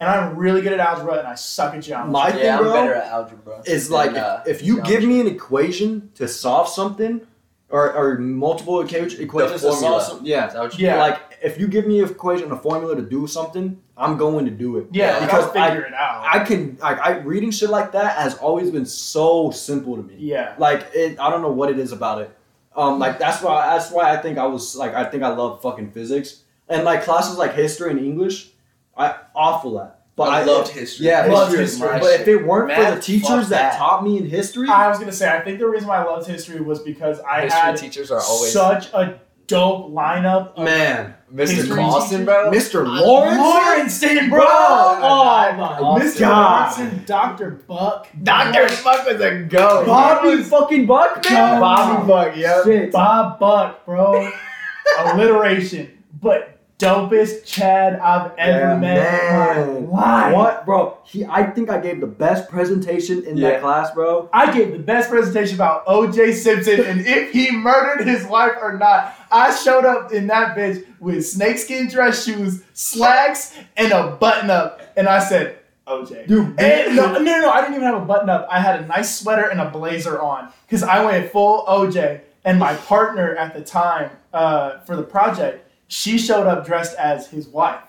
And 0.00 0.08
I'm 0.08 0.36
really 0.36 0.62
good 0.62 0.72
at 0.72 0.80
algebra 0.80 1.18
and 1.18 1.28
I 1.28 1.34
suck 1.34 1.74
at 1.74 1.82
geometry. 1.82 2.10
My 2.12 2.30
thing, 2.32 2.42
yeah, 2.44 2.56
I'm 2.56 2.64
bro, 2.64 2.72
better 2.72 2.94
at 2.94 3.06
algebra. 3.08 3.62
is 3.66 3.88
than, 3.88 3.96
like 3.96 4.16
uh, 4.16 4.42
if, 4.46 4.56
if 4.56 4.62
you 4.66 4.76
geometry. 4.76 4.96
give 5.00 5.08
me 5.08 5.20
an 5.20 5.26
equation 5.26 6.10
to 6.14 6.26
solve 6.26 6.68
something, 6.68 7.20
or, 7.68 7.92
or 7.92 8.18
multiple 8.18 8.82
equa- 8.82 9.20
equations 9.20 9.60
to 9.60 9.68
formula. 9.68 9.78
solve 9.78 10.02
something, 10.02 10.26
yeah. 10.26 10.46
That 10.48 10.58
what 10.60 10.78
you 10.78 10.86
Yeah. 10.86 10.98
Like 10.98 11.20
if 11.42 11.60
you 11.60 11.68
give 11.68 11.86
me 11.86 12.00
an 12.00 12.08
equation, 12.10 12.50
a 12.50 12.56
formula 12.56 12.96
to 12.96 13.02
do 13.02 13.26
something, 13.26 13.80
I'm 13.96 14.16
going 14.16 14.44
to 14.46 14.50
do 14.50 14.78
it. 14.78 14.86
yeah, 14.90 15.20
because 15.20 15.44
because 15.44 15.56
I'll 15.56 15.68
figure 15.68 15.86
it 15.86 15.94
out. 15.94 16.24
I 16.26 16.44
can 16.44 16.78
like 16.80 16.98
I 16.98 17.18
reading 17.18 17.50
shit 17.50 17.70
like 17.70 17.92
that 17.92 18.16
has 18.16 18.36
always 18.38 18.70
been 18.70 18.86
so 18.86 19.50
simple 19.50 19.96
to 19.96 20.02
me. 20.02 20.14
yeah. 20.18 20.54
Like 20.58 20.88
it, 20.94 21.20
I 21.20 21.30
don't 21.30 21.42
know 21.42 21.52
what 21.52 21.70
it 21.70 21.78
is 21.78 21.92
about 21.92 22.22
it. 22.22 22.30
Um, 22.74 22.98
like 22.98 23.18
that's 23.18 23.42
why 23.42 23.66
that's 23.76 23.90
why 23.90 24.10
I 24.10 24.16
think 24.16 24.38
I 24.38 24.46
was 24.46 24.74
like 24.74 24.94
I 24.94 25.04
think 25.04 25.22
I 25.22 25.28
love 25.28 25.60
fucking 25.62 25.90
physics 25.92 26.42
and 26.68 26.84
like 26.84 27.02
classes 27.04 27.36
like 27.36 27.54
history 27.54 27.90
and 27.90 28.00
English, 28.00 28.50
I 29.00 29.14
awful 29.34 29.80
at. 29.80 29.96
But 30.16 30.28
I 30.28 30.40
I, 30.40 30.44
loved 30.44 30.68
history. 30.72 31.06
Yeah, 31.06 31.24
Loved 31.26 31.56
history. 31.56 31.88
history. 31.88 32.00
But 32.00 32.20
if 32.20 32.28
it 32.28 32.44
weren't 32.44 32.72
for 32.74 32.94
the 32.94 33.00
teachers 33.00 33.48
that 33.48 33.72
that. 33.72 33.78
taught 33.78 34.04
me 34.04 34.18
in 34.18 34.28
history, 34.28 34.68
I 34.68 34.88
was 34.88 34.98
gonna 34.98 35.12
say, 35.12 35.30
I 35.30 35.40
think 35.40 35.58
the 35.58 35.66
reason 35.66 35.88
why 35.88 36.02
I 36.02 36.04
loved 36.04 36.26
history 36.26 36.60
was 36.60 36.80
because 36.80 37.20
I 37.20 37.42
history 37.42 37.60
had 37.60 37.76
teachers 37.78 38.10
are 38.10 38.20
always 38.20 38.52
such 38.52 38.92
a 38.92 39.18
dope 39.46 39.90
lineup. 39.90 40.54
Of 40.56 40.64
man, 40.64 41.14
Mr. 41.32 41.48
history 41.48 41.74
Clausen, 41.76 42.10
teachers. 42.20 42.24
bro. 42.26 42.50
Mr. 42.50 43.00
Lawrence, 43.00 43.38
Lawrence, 43.38 44.00
bro! 44.00 44.28
Bro! 44.28 44.46
Oh, 44.46 45.98
Mr. 45.98 46.20
God. 46.20 46.78
Lawrence 46.78 46.78
and 46.78 47.06
Dr. 47.06 47.50
Buck. 47.66 48.08
Dr. 48.22 48.68
Buck 48.84 49.06
was 49.06 49.20
a 49.20 49.42
goat. 49.44 49.86
Bobby 49.86 50.42
fucking 50.42 50.84
Buck, 50.86 51.24
man. 51.30 51.60
Bobby 51.60 52.06
Buck, 52.06 52.36
yeah. 52.36 52.86
Bob 52.92 53.38
Buck, 53.40 53.86
bro. 53.86 54.30
Alliteration. 54.98 55.96
But 56.20 56.49
dopest 56.80 57.44
Chad 57.44 57.98
I've 58.00 58.32
ever 58.38 58.58
Yeah, 58.70 58.76
met 58.76 58.96
in 58.96 59.74
man. 59.84 59.90
my 59.90 60.26
life. 60.30 60.34
What, 60.34 60.64
bro? 60.66 60.96
He, 61.04 61.24
I 61.26 61.44
think 61.50 61.68
I 61.70 61.78
gave 61.78 62.00
the 62.00 62.06
best 62.06 62.48
presentation 62.48 63.22
in 63.24 63.36
Yeah. 63.36 63.50
that 63.50 63.60
class, 63.60 63.90
bro. 63.92 64.28
I 64.32 64.50
gave 64.52 64.72
the 64.72 64.78
best 64.78 65.10
presentation 65.10 65.54
about 65.56 65.84
OJ 65.86 66.32
Simpson 66.32 66.80
and 66.84 67.00
if 67.06 67.32
he 67.32 67.50
murdered 67.50 68.06
his 68.06 68.24
wife 68.26 68.52
or 68.60 68.78
not. 68.78 69.14
I 69.30 69.54
showed 69.54 69.84
up 69.84 70.12
in 70.12 70.26
that 70.28 70.56
bitch 70.56 70.84
with 70.98 71.26
snakeskin 71.26 71.88
dress 71.88 72.24
shoes, 72.24 72.62
slacks, 72.72 73.54
and 73.76 73.92
a 73.92 74.12
button 74.18 74.50
up. 74.50 74.80
And 74.96 75.06
I 75.06 75.18
said, 75.20 75.58
OJ. 75.86 76.26
Dude, 76.28 76.58
And 76.60 76.96
no, 76.96 77.12
no, 77.14 77.40
no, 77.40 77.50
I 77.50 77.60
didn't 77.60 77.74
even 77.74 77.86
have 77.86 78.02
a 78.02 78.06
button 78.06 78.30
up. 78.30 78.48
I 78.50 78.60
had 78.60 78.80
a 78.80 78.86
nice 78.86 79.20
sweater 79.20 79.48
and 79.48 79.60
a 79.60 79.68
blazer 79.70 80.20
on 80.20 80.48
because 80.66 80.82
I 80.82 81.04
went 81.04 81.30
full 81.30 81.64
OJ. 81.66 82.22
And 82.42 82.58
my 82.58 82.74
partner 82.74 83.36
at 83.36 83.52
the 83.52 83.60
time 83.60 84.10
uh, 84.32 84.78
for 84.80 84.96
the 84.96 85.02
project, 85.02 85.69
she 85.90 86.16
showed 86.18 86.46
up 86.46 86.64
dressed 86.64 86.96
as 86.96 87.26
his 87.28 87.48
wife 87.48 87.82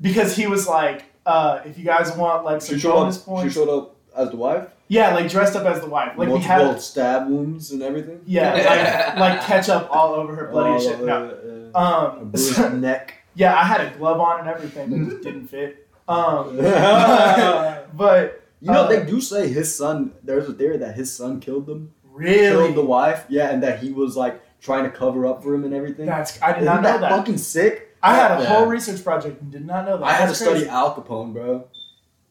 because 0.00 0.36
he 0.36 0.46
was 0.46 0.66
like, 0.68 1.04
uh, 1.26 1.60
if 1.66 1.76
you 1.76 1.84
guys 1.84 2.16
want 2.16 2.44
like 2.44 2.62
some 2.62 2.76
She 2.76 2.80
showed, 2.82 2.92
bonus 2.94 3.18
up, 3.18 3.24
points, 3.26 3.52
she 3.52 3.58
showed 3.60 3.68
up 3.68 3.96
as 4.16 4.30
the 4.30 4.36
wife. 4.36 4.68
yeah, 4.88 5.12
like 5.14 5.28
dressed 5.28 5.56
up 5.56 5.64
as 5.66 5.80
the 5.80 5.88
wife. 5.88 6.10
Like 6.16 6.28
we 6.28 6.34
Multiple 6.38 6.72
had, 6.72 6.80
stab 6.80 7.28
wounds 7.28 7.72
and 7.72 7.82
everything. 7.82 8.20
yeah, 8.26 9.14
like 9.18 9.18
like 9.18 9.40
ketchup 9.42 9.88
all 9.90 10.14
over 10.14 10.34
her 10.36 10.46
bloody 10.52 10.74
Oh, 10.74 10.78
shit. 10.78 11.00
No. 11.04 11.70
uh, 11.74 11.78
Um, 12.20 12.30
bruised 12.30 12.74
neck. 12.74 13.14
yeah, 13.34 13.54
I 13.58 13.64
had 13.64 13.80
a 13.80 13.90
glove 13.98 14.20
on 14.20 14.40
and 14.40 14.48
everything, 14.48 14.90
but 14.90 14.98
it 15.00 15.10
just 15.10 15.22
didn't 15.22 15.48
fit. 15.48 15.88
Um, 16.06 16.56
but 17.94 18.42
you 18.60 18.70
know, 18.70 18.82
Uh, 18.82 18.88
they 18.88 19.04
do 19.04 19.20
say 19.20 19.48
his 19.48 19.74
son. 19.74 20.12
There's 20.22 20.48
a 20.48 20.52
theory 20.52 20.76
that 20.78 20.94
his 20.94 21.12
son 21.14 21.40
killed 21.40 21.66
them, 21.66 21.92
really, 22.04 22.38
killed 22.50 22.74
the 22.76 22.84
wife. 22.84 23.24
Yeah, 23.28 23.50
and 23.50 23.62
that 23.62 23.80
he 23.80 23.90
was 23.92 24.16
like 24.16 24.40
trying 24.64 24.84
to 24.84 24.90
cover 24.90 25.26
up 25.26 25.42
for 25.42 25.54
him 25.54 25.64
and 25.64 25.74
everything. 25.74 26.06
that's 26.06 26.40
I 26.42 26.52
did 26.52 26.62
Isn't 26.62 26.64
not 26.64 26.82
know 26.82 26.92
that, 26.92 27.00
that. 27.02 27.10
fucking 27.10 27.36
sick? 27.38 27.94
I 28.02 28.14
had 28.14 28.38
a 28.38 28.42
Yeah. 28.42 28.48
whole 28.48 28.66
research 28.66 29.04
project 29.04 29.40
and 29.42 29.52
did 29.52 29.66
not 29.66 29.84
know 29.86 29.98
that. 29.98 30.04
I 30.04 30.12
had 30.12 30.20
to 30.22 30.26
That's 30.28 30.38
study 30.40 30.54
crazy. 30.60 30.68
Al 30.70 30.94
Capone, 30.94 31.32
bro. 31.34 31.64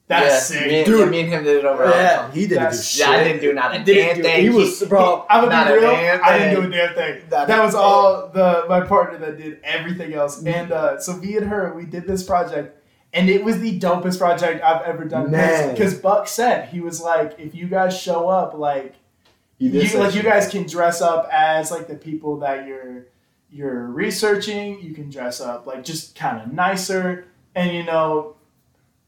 That's 0.08 0.52
yeah, 0.52 0.60
sick. 0.60 0.68
Me, 0.68 0.78
and- 0.80 0.86
Dude. 0.86 1.10
me 1.10 1.20
and 1.22 1.30
him 1.30 1.44
did 1.44 1.58
it 1.58 1.66
over. 1.66 1.86
Yeah, 1.86 2.30
he 2.32 2.42
didn't 2.42 2.64
That's- 2.64 2.94
do 2.96 3.00
Yeah, 3.00 3.06
shit. 3.06 3.16
I 3.16 3.24
didn't 3.24 3.42
do 3.42 3.54
not 3.54 3.76
a 3.76 3.84
damn 3.84 4.22
thing. 4.22 4.42
He 4.42 4.50
was, 4.50 4.84
bro. 4.84 5.26
I'm 5.30 5.48
gonna 5.48 5.66
be 5.66 5.72
a 5.78 5.80
real. 5.80 6.20
I 6.24 6.38
didn't 6.38 6.56
do 6.62 6.68
a 6.68 6.70
damn 6.72 6.94
thing. 6.96 7.22
Not 7.32 7.48
that 7.48 7.64
was 7.64 7.74
all 7.76 8.30
the 8.34 8.66
my 8.68 8.82
partner 8.82 9.18
that 9.20 9.38
did 9.38 9.60
everything 9.64 10.14
else. 10.14 10.44
And 10.44 10.72
uh, 10.72 11.00
so 11.00 11.14
me 11.18 11.38
and 11.38 11.48
her, 11.48 11.74
we 11.76 11.86
did 11.86 12.06
this 12.06 12.22
project, 12.24 12.78
and 13.14 13.30
it 13.30 13.44
was 13.44 13.60
the 13.60 13.80
dopest 13.80 14.20
project 14.20 14.62
I've 14.64 14.82
ever 14.84 15.06
done. 15.06 15.32
Because 15.72 15.94
Buck 15.96 16.28
said 16.28 16.70
he 16.70 16.82
was 16.82 17.00
like, 17.02 17.36
if 17.40 17.56
you 17.56 17.68
guys 17.68 17.98
show 17.98 18.28
up, 18.28 18.54
like 18.56 18.96
You, 19.60 19.86
say 19.88 20.00
like 20.00 20.16
you 20.16 20.24
guys 20.24 20.50
can 20.50 20.68
dress 20.68 21.02
up 21.02 21.30
as 21.32 21.72
like 21.72 21.88
the 21.88 21.96
people 21.96 22.38
that 22.40 22.68
you're 22.68 23.06
you're 23.50 23.86
researching. 23.86 24.82
You 24.82 24.94
can 24.94 25.10
dress 25.10 25.40
up 25.40 25.66
like 25.68 25.84
just 25.84 26.16
kind 26.16 26.42
of 26.42 26.52
nicer, 26.52 27.28
and 27.56 27.72
you 27.72 27.84
know, 27.84 28.36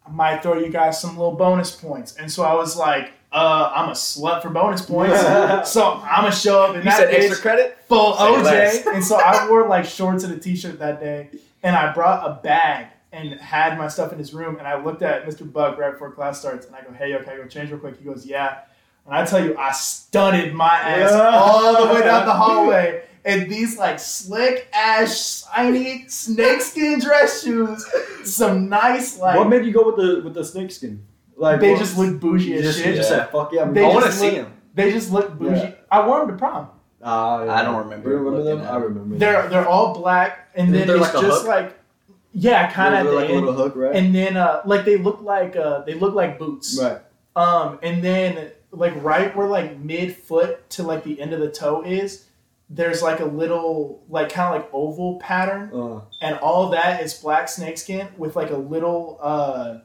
I 0.05 0.11
might 0.11 0.43
throw 0.43 0.57
you 0.59 0.69
guys 0.69 1.01
some 1.01 1.17
little 1.17 1.35
bonus 1.35 1.71
points. 1.75 2.15
And 2.15 2.31
so 2.31 2.43
I 2.43 2.53
was 2.53 2.77
like, 2.77 3.11
uh, 3.33 3.71
I'm 3.75 3.89
a 3.89 3.93
slut 3.93 4.41
for 4.43 4.49
bonus 4.49 4.81
points, 4.83 5.19
so 5.71 5.93
I'm 6.03 6.23
gonna 6.23 6.31
show 6.35 6.61
up 6.63 6.69
in 6.71 6.77
You 6.77 6.83
that 6.83 6.97
said 6.99 7.13
extra 7.13 7.37
credit? 7.37 7.77
full 7.89 8.15
Say 8.15 8.41
less. 8.41 8.83
OJ. 8.83 8.93
and 8.95 9.03
so 9.03 9.17
I 9.17 9.49
wore 9.49 9.67
like 9.67 9.83
shorts 9.85 10.23
and 10.23 10.31
a 10.33 10.37
t-shirt 10.39 10.79
that 10.79 10.99
day, 11.01 11.31
and 11.63 11.75
I 11.75 11.91
brought 11.91 12.25
a 12.29 12.41
bag 12.41 12.87
and 13.11 13.33
had 13.39 13.77
my 13.77 13.87
stuff 13.87 14.11
in 14.13 14.19
his 14.19 14.33
room. 14.33 14.57
And 14.57 14.67
I 14.67 14.81
looked 14.81 15.01
at 15.01 15.25
Mr. 15.25 15.51
Buck 15.51 15.77
right 15.77 15.91
before 15.91 16.11
class 16.11 16.39
starts, 16.39 16.65
and 16.67 16.75
I 16.75 16.81
go, 16.81 16.91
"Hey, 16.93 17.13
okay, 17.15 17.31
I 17.33 17.37
go 17.37 17.45
change 17.47 17.71
real 17.71 17.79
quick." 17.79 17.97
He 17.97 18.05
goes, 18.05 18.25
"Yeah." 18.25 18.59
And 19.05 19.15
I 19.15 19.25
tell 19.25 19.43
you, 19.43 19.55
I 19.57 19.71
stunted 19.71 20.53
my 20.53 20.73
ass 20.73 21.11
Yeah. 21.11 21.29
all 21.37 21.85
the 21.87 21.93
way 21.93 22.01
down 22.01 22.25
the 22.25 22.33
hallway. 22.43 23.03
in 23.25 23.49
these 23.49 23.77
like 23.77 23.99
slick 23.99 24.67
ass 24.73 25.47
shiny 25.55 26.05
snakeskin 26.07 26.99
dress 26.99 27.43
shoes, 27.43 27.85
some 28.23 28.69
nice 28.69 29.17
like 29.19 29.37
what 29.37 29.49
made 29.49 29.65
you 29.65 29.71
go 29.73 29.85
with 29.87 29.95
the 29.97 30.21
with 30.23 30.33
the 30.35 30.43
snakeskin? 30.43 31.03
Like 31.35 31.59
they 31.59 31.71
what- 31.71 31.79
just 31.79 31.97
look 31.97 32.19
bougie 32.19 32.53
as 32.55 32.63
just, 32.63 32.77
shit. 32.79 32.87
you 32.87 32.95
just 32.95 33.09
said 33.09 33.29
fuck 33.31 33.51
yeah. 33.51 33.63
I'm 33.63 33.73
They 33.73 33.83
I 33.83 33.87
want 33.89 34.01
to 34.05 34.09
just 34.09 34.19
see 34.19 34.27
look- 34.27 34.35
him. 34.35 34.53
They 34.75 34.91
just 34.91 35.11
look 35.11 35.37
bougie. 35.39 35.55
Yeah. 35.55 35.71
I 35.91 36.05
wore 36.05 36.19
them 36.19 36.29
to 36.29 36.35
prom. 36.37 36.67
Ah, 37.01 37.43
yeah. 37.43 37.53
I 37.55 37.61
don't 37.63 37.77
remember 37.77 38.09
You 38.09 38.15
remember 38.17 38.43
them? 38.43 38.57
looking 38.57 38.65
at 38.67 38.71
I 38.71 38.79
them. 38.79 38.83
remember. 38.83 39.17
They're 39.17 39.47
they're 39.49 39.67
all 39.67 39.93
black, 39.93 40.49
and 40.55 40.67
Is 40.69 40.73
then 40.79 40.87
there 40.87 40.97
it's 40.97 41.13
like 41.13 41.23
just 41.23 41.41
hook? 41.41 41.47
like 41.47 41.79
yeah, 42.33 42.71
kind 42.71 42.93
of 43.07 43.13
like 43.13 43.29
a 43.29 43.33
little 43.33 43.53
hook, 43.53 43.73
right? 43.75 43.95
And 43.95 44.13
then 44.13 44.35
uh, 44.37 44.61
like 44.65 44.83
they 44.85 44.97
look 44.97 45.21
like 45.21 45.55
uh, 45.55 45.81
they 45.85 45.93
look 45.93 46.13
like 46.13 46.37
boots. 46.37 46.77
right. 46.81 46.99
Um, 47.35 47.79
and 47.81 48.03
then 48.03 48.51
like 48.75 48.93
right 49.03 49.35
where 49.35 49.47
like 49.47 49.77
mid 49.79 50.15
foot 50.15 50.69
to 50.71 50.83
like 50.83 51.03
the 51.03 51.19
end 51.21 51.33
of 51.33 51.39
the 51.39 51.49
toe 51.51 51.81
is, 51.83 52.25
there's 52.69 53.01
like 53.01 53.19
a 53.19 53.25
little 53.25 54.03
like 54.09 54.29
kind 54.29 54.53
of 54.55 54.61
like 54.61 54.69
oval 54.73 55.17
pattern, 55.19 55.69
Uh, 55.73 56.01
and 56.21 56.37
all 56.39 56.69
that 56.71 57.01
is 57.01 57.13
black 57.13 57.47
snakeskin 57.49 58.07
with 58.17 58.35
like 58.35 58.49
a 58.51 58.57
little 58.57 59.19
uh, 59.21 59.79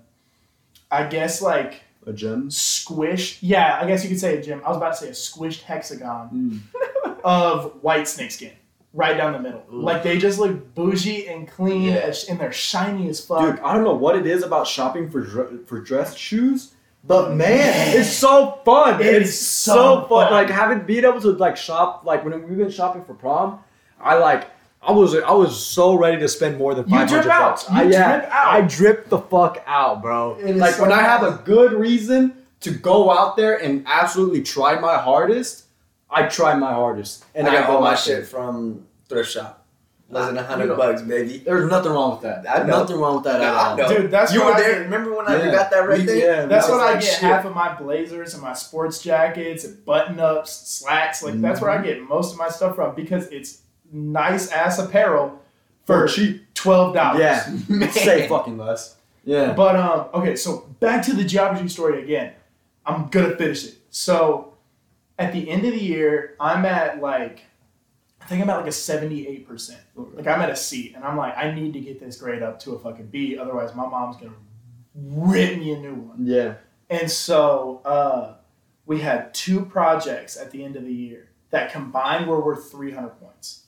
I 0.91 1.07
guess 1.07 1.41
like 1.43 1.83
a 2.07 2.13
gem. 2.13 2.51
squish. 2.51 3.43
Yeah, 3.43 3.79
I 3.81 3.87
guess 3.87 4.03
you 4.03 4.09
could 4.09 4.19
say 4.21 4.39
a 4.39 4.43
gem. 4.43 4.63
I 4.65 4.69
was 4.69 4.77
about 4.79 4.97
to 4.97 5.05
say 5.05 5.09
a 5.09 5.13
squished 5.13 5.63
hexagon 5.63 6.31
Mm. 6.33 7.21
of 7.25 7.83
white 7.83 8.09
snakeskin 8.09 8.53
right 8.95 9.17
down 9.17 9.33
the 9.35 9.39
middle. 9.39 9.63
Like 9.71 10.03
they 10.03 10.19
just 10.19 10.39
look 10.39 10.75
bougie 10.75 11.29
and 11.29 11.47
clean 11.47 11.83
Yeah. 11.83 12.13
and 12.29 12.41
they're 12.41 12.51
shiny 12.53 13.09
as 13.09 13.25
fuck. 13.25 13.41
Dude, 13.57 13.61
I 13.65 13.75
don't 13.75 13.85
know 13.85 13.95
what 13.95 14.17
it 14.17 14.27
is 14.27 14.43
about 14.43 14.67
shopping 14.67 15.11
for 15.11 15.21
dr- 15.21 15.67
for 15.67 15.81
dress 15.81 16.17
shoes, 16.17 16.75
but 17.05 17.35
man, 17.35 17.97
it's 17.97 18.11
so 18.11 18.61
fun. 18.65 19.01
It 19.01 19.07
it's 19.23 19.39
so, 19.39 19.75
so 19.75 20.01
fun. 20.09 20.29
fun. 20.29 20.33
Like 20.33 20.51
having 20.51 20.81
being 20.87 21.05
able 21.05 21.21
to 21.23 21.33
like 21.33 21.57
shop. 21.57 22.05
Like 22.05 22.25
when 22.25 22.49
we've 22.49 22.59
been 22.59 22.71
shopping 22.71 23.05
for 23.05 23.15
prom, 23.15 23.61
I 24.01 24.17
like. 24.17 24.49
I 24.83 24.93
was 24.93 25.15
I 25.15 25.33
was 25.33 25.63
so 25.67 25.95
ready 25.95 26.19
to 26.21 26.27
spend 26.29 26.57
more 26.57 26.75
than 26.75 26.89
You 26.89 26.97
five 26.97 27.09
drip 27.09 27.27
out. 27.27 27.51
bucks. 27.51 27.69
You 27.69 27.77
I, 27.77 27.83
yeah, 27.83 28.17
drip 28.21 28.31
out. 28.31 28.55
I 28.55 28.61
drip 28.63 29.09
the 29.11 29.19
fuck 29.19 29.63
out, 29.67 30.01
bro. 30.01 30.39
Like 30.43 30.75
so 30.77 30.83
when 30.83 30.93
I 30.93 31.03
have 31.03 31.23
a 31.23 31.43
good 31.45 31.73
reason 31.75 32.35
to 32.61 32.71
go 32.71 33.11
out 33.11 33.37
there 33.37 33.63
and 33.63 33.85
absolutely 33.87 34.43
try 34.43 34.81
my 34.81 34.97
hardest, 34.97 35.67
I 36.11 36.23
try 36.29 36.55
my 36.55 36.73
hardest, 36.73 37.27
and 37.35 37.47
I 37.47 37.53
got 37.61 37.69
all 37.69 37.83
my 37.83 37.95
shit 37.95 38.27
from 38.27 38.87
thrift 39.07 39.31
shop. 39.31 39.60
Less 40.13 40.27
than 40.27 40.39
a 40.39 40.41
You 40.41 40.47
hundred 40.47 40.67
know- 40.71 40.77
bucks, 40.77 41.03
baby. 41.03 41.39
There's 41.39 41.71
nothing 41.71 41.93
wrong 41.93 42.11
with 42.13 42.23
that. 42.23 42.45
I 42.51 42.65
know. 42.67 42.81
Nothing 42.81 42.97
wrong 42.97 43.15
with 43.17 43.25
that 43.25 43.41
at 43.41 43.55
all. 43.55 43.89
Dude, 43.89 44.11
that's 44.11 44.33
you 44.35 44.41
what 44.41 44.49
were 44.49 44.55
I 44.55 44.61
there. 44.61 44.73
get. 44.75 44.79
Remember 44.83 45.17
when 45.17 45.27
I 45.29 45.51
got 45.53 45.71
that 45.71 45.89
right 45.89 46.01
We- 46.01 46.05
there? 46.07 46.41
yeah, 46.41 46.47
That's 46.47 46.67
we- 46.69 46.75
what 46.75 46.81
I 46.83 46.93
get 46.95 47.03
shit. 47.05 47.19
half 47.21 47.45
of 47.45 47.55
my 47.55 47.75
blazers 47.75 48.35
and 48.35 48.43
my 48.43 48.53
sports 48.53 49.01
jackets 49.01 49.65
and 49.65 49.85
button 49.85 50.19
ups, 50.19 50.51
slacks. 50.53 51.23
Like 51.23 51.41
that's 51.41 51.61
where 51.61 51.71
I 51.71 51.81
get 51.83 52.03
most 52.09 52.33
of 52.33 52.39
my 52.39 52.49
stuff 52.49 52.75
from 52.75 52.95
because 52.97 53.29
it's 53.29 53.63
nice 53.93 54.51
ass 54.51 54.79
apparel 54.81 55.41
for 55.87 56.09
For 56.09 56.13
cheap. 56.15 56.55
twelve 56.55 56.93
dollars. 56.95 57.21
Yeah. 57.21 57.91
Say 57.91 58.27
fucking 58.29 58.59
less. 58.59 58.97
Yeah. 59.25 59.53
But 59.53 59.77
um, 59.77 60.07
okay, 60.15 60.35
so 60.35 60.67
back 60.81 61.05
to 61.05 61.13
the 61.15 61.25
geometry 61.25 61.69
story 61.69 62.03
again. 62.03 62.33
I'm 62.85 63.09
gonna 63.11 63.37
finish 63.37 63.65
it. 63.65 63.75
So 63.91 64.55
at 65.19 65.33
the 65.33 65.49
end 65.51 65.65
of 65.67 65.73
the 65.73 65.83
year, 65.83 66.35
I'm 66.41 66.65
at 66.65 67.01
like 67.01 67.37
I 67.37 67.43
think 68.31 68.43
I'm 68.45 68.51
at 68.51 68.59
like 68.59 68.67
a 68.69 68.73
78 68.73 69.47
percent. 69.47 69.81
Like 69.97 70.27
I'm 70.27 70.41
at 70.41 70.51
a 70.51 70.57
C, 70.57 70.93
and 70.95 71.05
I'm 71.05 71.17
like, 71.17 71.37
I 71.37 71.51
need 71.53 71.73
to 71.75 71.81
get 71.81 71.99
this 72.01 72.17
grade 72.17 72.43
up 72.43 72.61
to 72.61 72.73
a 72.75 72.79
fucking 72.79 73.07
B, 73.09 73.37
otherwise 73.37 73.75
my 73.75 73.87
mom's 73.87 74.17
gonna 74.17 74.33
rip 74.95 75.59
me 75.59 75.73
a 75.73 75.79
new 75.81 75.95
one. 75.95 76.25
Yeah. 76.27 76.55
And 76.89 77.11
so 77.11 77.81
uh, 77.85 78.37
we 78.87 79.01
had 79.01 79.35
two 79.35 79.65
projects 79.65 80.37
at 80.37 80.51
the 80.53 80.65
end 80.65 80.77
of 80.77 80.85
the 80.85 80.93
year 80.93 81.31
that 81.51 81.73
combined 81.73 82.29
were 82.29 82.41
worth 82.45 82.71
300 82.71 83.09
points. 83.21 83.65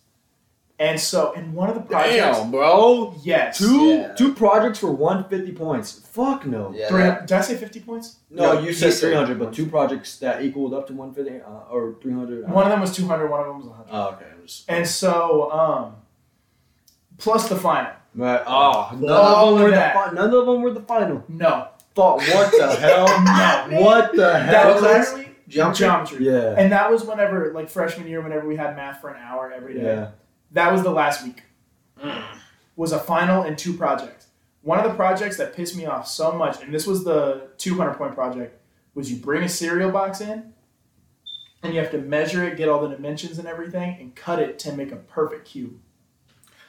And 0.79 0.99
so 0.99 1.31
in 1.33 1.53
one 1.53 1.69
of 1.69 1.77
the 1.77 1.83
projects, 1.83 2.17
Damn, 2.39 2.51
bro. 2.51 3.15
yes, 3.23 3.59
Two 3.59 3.89
Yeah. 3.91 4.15
two 4.15 4.35
projects 4.35 4.81
for 4.81 4.91
150 4.91 5.53
points. 5.53 5.93
Fuck 6.09 6.45
no. 6.47 6.73
Yeah, 6.75 6.89
three, 6.89 7.03
that- 7.03 7.27
did 7.29 7.37
I 7.37 7.41
say 7.41 7.57
50 7.57 7.81
points? 7.81 8.17
No, 8.31 8.55
No, 8.55 8.61
you 8.61 8.73
said 8.73 8.93
said- 8.93 9.09
300, 9.11 9.39
but 9.39 9.53
two 9.53 9.67
projects 9.67 10.19
that 10.19 10.43
equaled 10.43 10.75
up 10.75 10.89
to 10.89 10.93
150 10.93 11.41
uh, 11.45 11.71
or 11.71 11.97
300. 12.03 12.49
One 12.51 12.65
of 12.65 12.71
them 12.71 12.81
was 12.81 12.95
200, 12.97 13.29
one 13.31 13.41
of 13.41 13.47
them 13.47 13.59
was 13.59 13.67
100. 13.69 13.91
Oh, 13.93 14.09
okay. 14.15 14.32
It 14.45 14.63
And 14.69 14.87
so, 14.87 15.51
um, 15.53 15.95
plus 17.19 17.49
the 17.49 17.57
final. 17.57 17.93
Right. 18.15 18.43
Oh, 18.47 18.91
none 19.01 19.11
All 19.11 19.55
of 19.55 19.59
them 19.59 19.65
of 19.67 19.71
were 19.71 19.71
the 19.71 19.77
fi- 19.77 20.11
none 20.13 20.35
of 20.35 20.47
them 20.47 20.63
were 20.63 20.71
the 20.73 20.81
final. 20.83 21.25
No, 21.29 21.69
Thought 21.95 22.19
what 22.21 22.51
the 22.53 22.77
hell? 22.81 23.07
No. 23.71 23.81
What 23.81 24.15
the 24.15 24.39
hell? 24.39 24.71
What 24.73 24.79
class? 24.81 25.13
literally 25.13 25.29
Geometry? 25.49 25.79
geometry. 25.87 26.27
Yeah. 26.27 26.55
And 26.57 26.73
that 26.73 26.91
was 26.91 27.05
whenever, 27.05 27.53
like 27.53 27.69
freshman 27.71 28.07
year, 28.09 28.21
whenever 28.23 28.47
we 28.47 28.57
had 28.57 28.75
math 28.77 29.01
for 29.01 29.11
an 29.11 29.21
hour 29.23 29.53
every 29.53 29.75
day. 29.75 29.83
Yeah. 29.83 30.11
That 30.53 30.73
was 30.73 30.83
the 30.83 30.91
last 30.91 31.25
week. 31.25 31.43
Mm. 32.03 32.23
Was 32.77 32.93
a 32.93 32.99
final 32.99 33.43
and 33.43 33.57
two 33.59 33.75
projects. 33.75 34.27
One 34.63 34.79
of 34.79 34.85
the 34.85 34.95
projects 34.95 35.37
that 35.39 35.55
pissed 35.55 35.77
me 35.77 35.87
off 35.87 36.07
so 36.07 36.33
much, 36.33 36.63
and 36.63 36.73
this 36.73 36.87
was 36.87 37.05
the 37.05 37.49
200 37.59 37.95
point 37.95 38.15
project, 38.15 38.59
was 38.95 39.11
you 39.11 39.19
bring 39.19 39.43
a 39.43 39.49
cereal 39.49 39.91
box 39.91 40.21
in, 40.21 40.53
and 41.63 41.73
you 41.75 41.81
have 41.81 41.91
to 41.93 41.99
measure 41.99 42.45
it, 42.45 42.57
get 42.57 42.69
all 42.69 42.81
the 42.87 42.95
dimensions 42.95 43.39
and 43.39 43.47
everything, 43.47 43.97
and 44.01 44.15
cut 44.15 44.39
it 44.41 44.59
to 44.61 44.73
make 44.73 44.93
a 44.93 44.97
perfect 44.97 45.47
cube. 45.47 45.79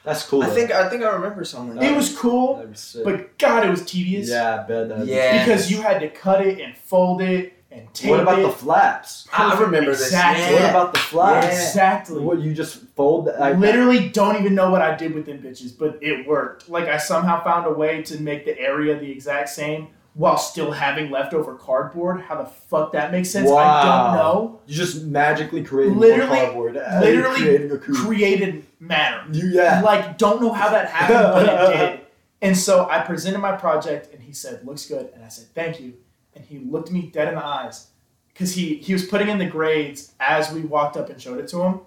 That's 0.04 0.28
cool. 0.28 0.44
I 0.44 0.48
though. 0.48 0.54
think 0.54 0.72
I 0.72 0.90
think 0.90 1.04
I 1.04 1.10
remember 1.14 1.44
something. 1.46 1.82
It 1.82 1.96
was 1.96 2.16
cool, 2.18 2.56
That'd 2.58 2.72
be 2.72 2.78
sick. 2.78 3.04
but 3.06 3.38
God, 3.38 3.66
it 3.66 3.70
was 3.70 3.86
tedious. 3.86 4.30
yeah, 4.30 4.56
I 4.62 4.68
bet 4.68 4.90
that. 4.90 5.06
Yeah. 5.08 5.46
Because 5.46 5.72
you 5.72 5.82
had 5.82 6.00
to 6.02 6.10
cut 6.10 6.46
it 6.46 6.60
and 6.60 6.78
fold 6.78 7.22
it 7.22 7.54
and 7.72 7.92
tape 7.94 8.10
it. 8.10 8.12
What 8.12 8.20
about 8.20 8.40
it. 8.40 8.42
the 8.44 8.50
flaps? 8.50 9.28
I 9.32 9.58
remember 9.60 9.92
this. 9.92 10.04
Exactly. 10.08 10.56
Yeah. 10.56 10.62
What 10.62 10.70
about 10.72 10.94
the 10.94 11.00
flaps? 11.00 11.48
Exactly. 11.48 12.20
What 12.22 12.40
you 12.40 12.54
just 12.54 12.82
fold? 12.96 13.28
that- 13.28 13.40
Like, 13.40 13.58
Literally 13.58 14.10
don't 14.10 14.36
even 14.36 14.54
know 14.54 14.70
what 14.70 14.82
I 14.82 14.94
did 14.96 15.16
with 15.16 15.26
them 15.26 15.40
bitches, 15.40 15.76
but 15.76 15.98
it 16.02 16.28
worked. 16.28 16.68
Like 16.70 16.90
I 16.90 16.98
somehow 16.98 17.42
found 17.44 17.66
a 17.66 17.72
way 17.72 18.04
to 18.04 18.20
make 18.22 18.44
the 18.44 18.60
area 18.60 19.00
the 19.00 19.10
exact 19.10 19.50
same 19.50 19.88
while 20.16 20.38
still 20.38 20.72
having 20.72 21.10
leftover 21.10 21.56
cardboard. 21.56 22.22
How 22.22 22.36
the 22.36 22.46
fuck 22.46 22.92
that 22.94 23.12
makes 23.12 23.30
sense? 23.30 23.50
I 23.50 23.84
don't 23.84 24.16
know. 24.16 24.60
You 24.68 24.76
just 24.76 25.04
magically 25.04 25.64
created 25.64 25.98
Literally- 25.98 26.38
cardboard. 26.40 26.76
literally 26.76 27.40
creating. 27.40 27.80
Created 27.80 28.66
matter. 28.80 29.24
you 29.32 29.48
yeah. 29.50 29.82
Like 29.82 30.18
don't 30.18 30.42
know 30.42 30.52
how 30.54 30.70
that 30.70 30.90
happened, 30.90 31.20
but 31.34 31.46
it 31.72 31.78
did. 31.78 32.00
And 32.44 32.58
so 32.58 32.90
I 32.90 33.00
presented 33.00 33.40
my 33.40 33.54
project, 33.56 34.14
and 34.14 34.22
he 34.22 34.34
said, 34.34 34.66
"Looks 34.68 34.86
good," 34.86 35.10
and 35.16 35.24
I 35.24 35.30
said, 35.30 35.46
"Thank 35.56 35.80
you." 35.80 35.94
And 36.36 36.44
he 36.44 36.60
looked 36.60 36.92
me 36.92 37.04
dead 37.04 37.30
in 37.30 37.36
the 37.36 37.46
eyes 37.46 37.88
because 38.34 38.54
he 38.54 38.76
he 38.80 38.92
was 38.92 39.06
putting 39.06 39.30
in 39.30 39.38
the 39.38 39.46
grades 39.46 40.12
as 40.20 40.52
we 40.52 40.60
walked 40.60 40.98
up 40.98 41.10
and 41.10 41.22
showed 41.22 41.40
it 41.40 41.48
to 41.50 41.62
him. 41.62 41.80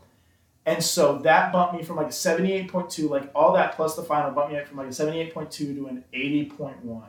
And 0.65 0.83
so 0.83 1.19
that 1.19 1.53
bumped 1.53 1.75
me 1.75 1.83
from 1.83 1.97
like 1.97 2.07
a 2.07 2.09
78.2, 2.09 3.11
like 3.11 3.31
all 3.35 3.53
that 3.53 3.77
plus 3.77 3.97
the 3.97 4.03
final 4.03 4.31
bumped 4.31 4.53
me 4.55 4.59
up 4.59 4.67
from 4.67 4.79
like 4.79 4.87
a 4.87 4.91
78.2 4.91 5.51
to 5.51 5.87
an 5.89 6.05
80.1. 6.15 7.03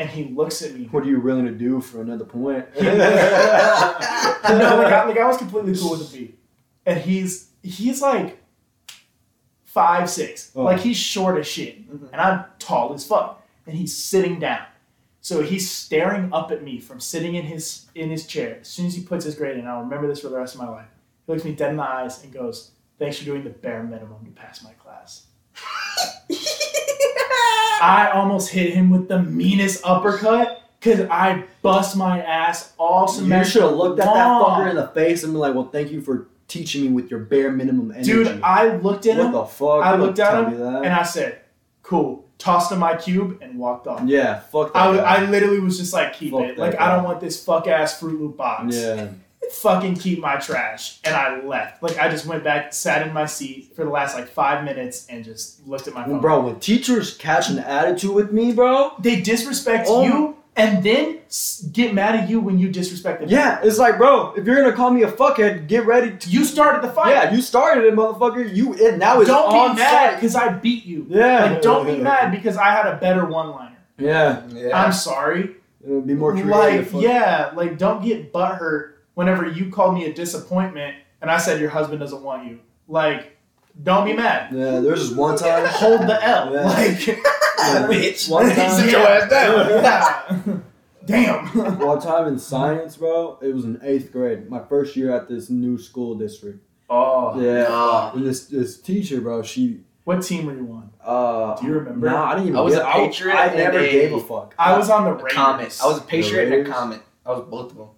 And 0.00 0.08
he 0.08 0.24
looks 0.24 0.62
at 0.62 0.74
me. 0.74 0.88
What 0.90 1.04
are 1.04 1.08
you 1.08 1.20
willing 1.20 1.44
to 1.44 1.52
do 1.52 1.82
for 1.82 2.00
another 2.00 2.24
point? 2.24 2.64
no, 2.80 2.88
like 2.88 4.92
I, 4.92 5.04
like 5.04 5.18
I 5.18 5.26
was 5.26 5.36
completely 5.36 5.76
cool 5.76 5.90
with 5.90 6.10
the 6.10 6.18
beat. 6.18 6.38
And 6.86 6.98
he's 6.98 7.50
he's 7.62 8.00
like 8.00 8.42
five 9.66 10.08
six, 10.08 10.52
Oh. 10.56 10.64
like 10.64 10.80
he's 10.80 10.96
short 10.96 11.38
as 11.38 11.46
shit, 11.46 11.86
mm-hmm. 11.86 12.06
and 12.12 12.20
I'm 12.20 12.46
tall 12.58 12.94
as 12.94 13.06
fuck. 13.06 13.46
And 13.66 13.76
he's 13.76 13.94
sitting 13.94 14.40
down, 14.40 14.64
so 15.20 15.42
he's 15.42 15.70
staring 15.70 16.32
up 16.32 16.50
at 16.50 16.64
me 16.64 16.80
from 16.80 16.98
sitting 16.98 17.34
in 17.34 17.44
his 17.44 17.86
in 17.94 18.08
his 18.08 18.26
chair. 18.26 18.56
As 18.62 18.68
soon 18.68 18.86
as 18.86 18.94
he 18.94 19.02
puts 19.02 19.26
his 19.26 19.34
grade 19.34 19.58
in, 19.58 19.66
I'll 19.66 19.82
remember 19.82 20.08
this 20.08 20.22
for 20.22 20.30
the 20.30 20.38
rest 20.38 20.54
of 20.54 20.62
my 20.62 20.68
life. 20.70 20.88
He 21.26 21.32
looks 21.32 21.44
me 21.44 21.54
dead 21.54 21.72
in 21.72 21.76
the 21.76 21.82
eyes 21.82 22.24
and 22.24 22.32
goes, 22.32 22.70
"Thanks 22.98 23.18
for 23.18 23.26
doing 23.26 23.44
the 23.44 23.50
bare 23.50 23.82
minimum 23.82 24.24
to 24.24 24.30
pass 24.30 24.64
my 24.64 24.72
class." 24.72 25.26
I 27.80 28.10
almost 28.10 28.50
hit 28.50 28.72
him 28.74 28.90
with 28.90 29.08
the 29.08 29.22
meanest 29.22 29.80
uppercut 29.84 30.62
because 30.78 31.08
I 31.10 31.44
bust 31.62 31.96
my 31.96 32.20
ass 32.22 32.72
all 32.78 33.06
semester. 33.08 33.44
you 33.46 33.50
should 33.52 33.62
have 33.70 33.76
looked 33.78 34.00
at 34.00 34.06
that 34.06 34.26
long. 34.28 34.60
fucker 34.60 34.70
in 34.70 34.76
the 34.76 34.88
face 34.88 35.22
and 35.24 35.32
been 35.32 35.40
like, 35.40 35.54
"Well, 35.54 35.68
thank 35.70 35.90
you 35.90 36.00
for 36.00 36.28
teaching 36.48 36.82
me 36.82 36.88
with 36.90 37.10
your 37.10 37.20
bare 37.20 37.50
minimum 37.52 37.90
energy." 37.92 38.12
Dude, 38.12 38.40
I 38.42 38.76
looked 38.76 39.06
at 39.06 39.16
what 39.18 39.26
him 39.26 39.32
the 39.32 39.44
fuck? 39.44 39.84
I 39.84 39.96
looked 39.96 40.18
at 40.18 40.48
him 40.52 40.62
and 40.62 40.92
I 40.92 41.02
said, 41.02 41.40
"Cool." 41.82 42.24
Tossed 42.38 42.72
him 42.72 42.78
my 42.78 42.96
cube 42.96 43.38
and 43.42 43.58
walked 43.58 43.86
off. 43.86 44.00
yeah, 44.06 44.40
fuck 44.40 44.72
that. 44.72 44.78
I. 44.82 44.96
I 45.18 45.30
literally 45.30 45.60
was 45.60 45.76
just 45.76 45.92
like, 45.92 46.14
"Keep 46.14 46.32
Fuck 46.32 46.40
it." 46.44 46.56
Like 46.58 46.78
guy. 46.78 46.86
I 46.90 46.94
don't 46.96 47.04
want 47.04 47.20
this 47.20 47.44
fuck 47.44 47.66
ass 47.66 48.00
Froot 48.00 48.18
Loop 48.18 48.38
box. 48.38 48.74
yeah. 48.74 49.08
Fucking 49.50 49.96
keep 49.96 50.20
my 50.20 50.36
trash. 50.36 51.00
And 51.04 51.14
I 51.14 51.40
left. 51.42 51.82
Like 51.82 51.98
I 51.98 52.08
just 52.08 52.26
went 52.26 52.44
back, 52.44 52.72
sat 52.72 53.06
in 53.06 53.12
my 53.12 53.26
seat 53.26 53.72
for 53.74 53.84
the 53.84 53.90
last 53.90 54.14
like 54.14 54.28
five 54.28 54.64
minutes, 54.64 55.06
and 55.08 55.24
just 55.24 55.66
looked 55.66 55.88
at 55.88 55.94
my 55.94 56.04
phone. 56.04 56.20
Bro, 56.20 56.40
when 56.46 56.60
teachers 56.60 57.16
catch 57.16 57.50
an 57.50 57.58
attitude 57.58 58.14
with 58.14 58.32
me, 58.32 58.52
bro, 58.52 58.92
They 59.00 59.20
disrespect 59.20 59.86
Oh. 59.88 60.04
you 60.04 60.36
and 60.56 60.82
then 60.82 61.18
get 61.72 61.94
mad 61.94 62.16
at 62.16 62.28
you 62.28 62.40
when 62.40 62.58
you 62.58 62.68
disrespect 62.68 63.20
them. 63.20 63.28
yeah, 63.30 63.60
it's 63.62 63.78
like, 63.78 63.96
bro, 63.98 64.32
if 64.36 64.44
you're 64.44 64.56
gonna 64.56 64.72
call 64.74 64.90
me 64.90 65.02
a 65.04 65.10
fuckhead, 65.10 65.68
get 65.68 65.86
ready 65.86 66.16
to. 66.16 66.28
You 66.28 66.44
started 66.44 66.82
the 66.82 66.92
fight. 66.92 67.10
Yeah, 67.10 67.32
you 67.32 67.40
started 67.40 67.84
it, 67.84 67.94
motherfucker. 67.94 68.54
You 68.54 68.74
it 68.74 68.98
now 68.98 69.20
it's 69.20 69.28
don't 69.30 69.46
on 69.52 69.76
be 69.76 69.82
mad 69.82 70.16
because 70.16 70.34
I 70.34 70.48
beat 70.52 70.84
you. 70.84 71.06
Yeah, 71.08 71.44
Like, 71.52 71.62
don't 71.62 71.86
be 71.86 71.96
mad 71.98 72.30
because 72.32 72.56
I 72.56 72.70
had 72.70 72.86
a 72.86 72.96
better 72.96 73.24
one 73.24 73.50
liner. 73.50 73.76
Yeah, 73.98 74.42
Yeah. 74.48 74.82
I'm 74.84 74.92
sorry. 74.92 75.56
Uh, 75.86 76.00
be 76.00 76.14
more 76.14 76.32
creative. 76.32 76.92
Like, 76.94 77.02
yeah, 77.04 77.52
like 77.54 77.78
don't 77.78 78.04
get 78.04 78.32
butthurt 78.32 78.94
whenever 79.14 79.46
you 79.48 79.70
called 79.70 79.94
me 79.94 80.06
a 80.06 80.12
disappointment 80.12 80.96
and 81.22 81.30
I 81.30 81.38
said 81.38 81.60
your 81.60 81.70
husband 81.70 82.00
doesn't 82.00 82.22
want 82.22 82.46
you. 82.48 82.60
Like, 82.88 83.36
don't 83.82 84.04
be 84.04 84.12
mad. 84.12 84.52
Yeah, 84.52 84.80
there's 84.80 85.00
just 85.08 85.16
one 85.16 85.36
time. 85.46 85.66
Hold 85.66 86.02
the 86.02 86.22
L. 86.24 86.52
Yeah. 86.54 86.66
Like, 86.66 87.06
Yeah. 87.06 87.86
bitch. 87.88 88.30
One 88.30 88.48
time, 88.54 88.70
Sit 88.70 88.90
your 88.90 89.00
ass 89.06 89.30
down. 89.30 90.62
Yeah. 91.06 91.06
Damn. 91.06 91.78
one 91.78 92.00
time 92.00 92.26
in 92.28 92.38
science, 92.38 92.96
bro, 92.96 93.38
it 93.42 93.54
was 93.54 93.64
in 93.64 93.80
eighth 93.82 94.12
grade. 94.12 94.48
My 94.50 94.60
first 94.64 94.96
year 94.96 95.14
at 95.14 95.28
this 95.28 95.50
new 95.50 95.76
school 95.78 96.14
district. 96.14 96.64
Oh. 96.88 97.40
Yeah, 97.40 97.64
no. 97.64 98.12
and 98.14 98.26
this 98.26 98.46
this 98.46 98.80
teacher, 98.80 99.20
bro, 99.20 99.42
she. 99.42 99.80
What 100.04 100.22
team 100.22 100.46
were 100.46 100.54
you 100.54 100.70
on? 100.72 100.90
Uh, 101.04 101.56
Do 101.60 101.66
you 101.66 101.72
remember? 101.74 102.08
Nah, 102.10 102.24
I 102.30 102.34
didn't 102.34 102.48
even. 102.48 102.58
I 102.58 102.60
was 102.62 102.74
get- 102.74 102.82
a 102.86 102.90
Patriot 102.92 103.34
I, 103.34 103.48
I 103.48 103.54
never 103.54 103.78
a- 103.78 103.90
gave 103.90 104.12
a 104.12 104.20
fuck. 104.20 104.54
I 104.58 104.76
was 104.76 104.90
on 104.90 105.04
the 105.04 105.10
A 105.10 105.14
Raiders. 105.14 105.32
comment. 105.32 105.78
I 105.82 105.86
was 105.86 105.98
a 105.98 106.02
Patriot 106.02 106.44
and 106.44 106.52
a 106.52 106.56
Raiders? 106.58 106.72
comment. 106.74 107.02
I 107.24 107.30
was 107.32 107.44
both 107.48 107.70
of 107.72 107.76
them. 107.78 107.88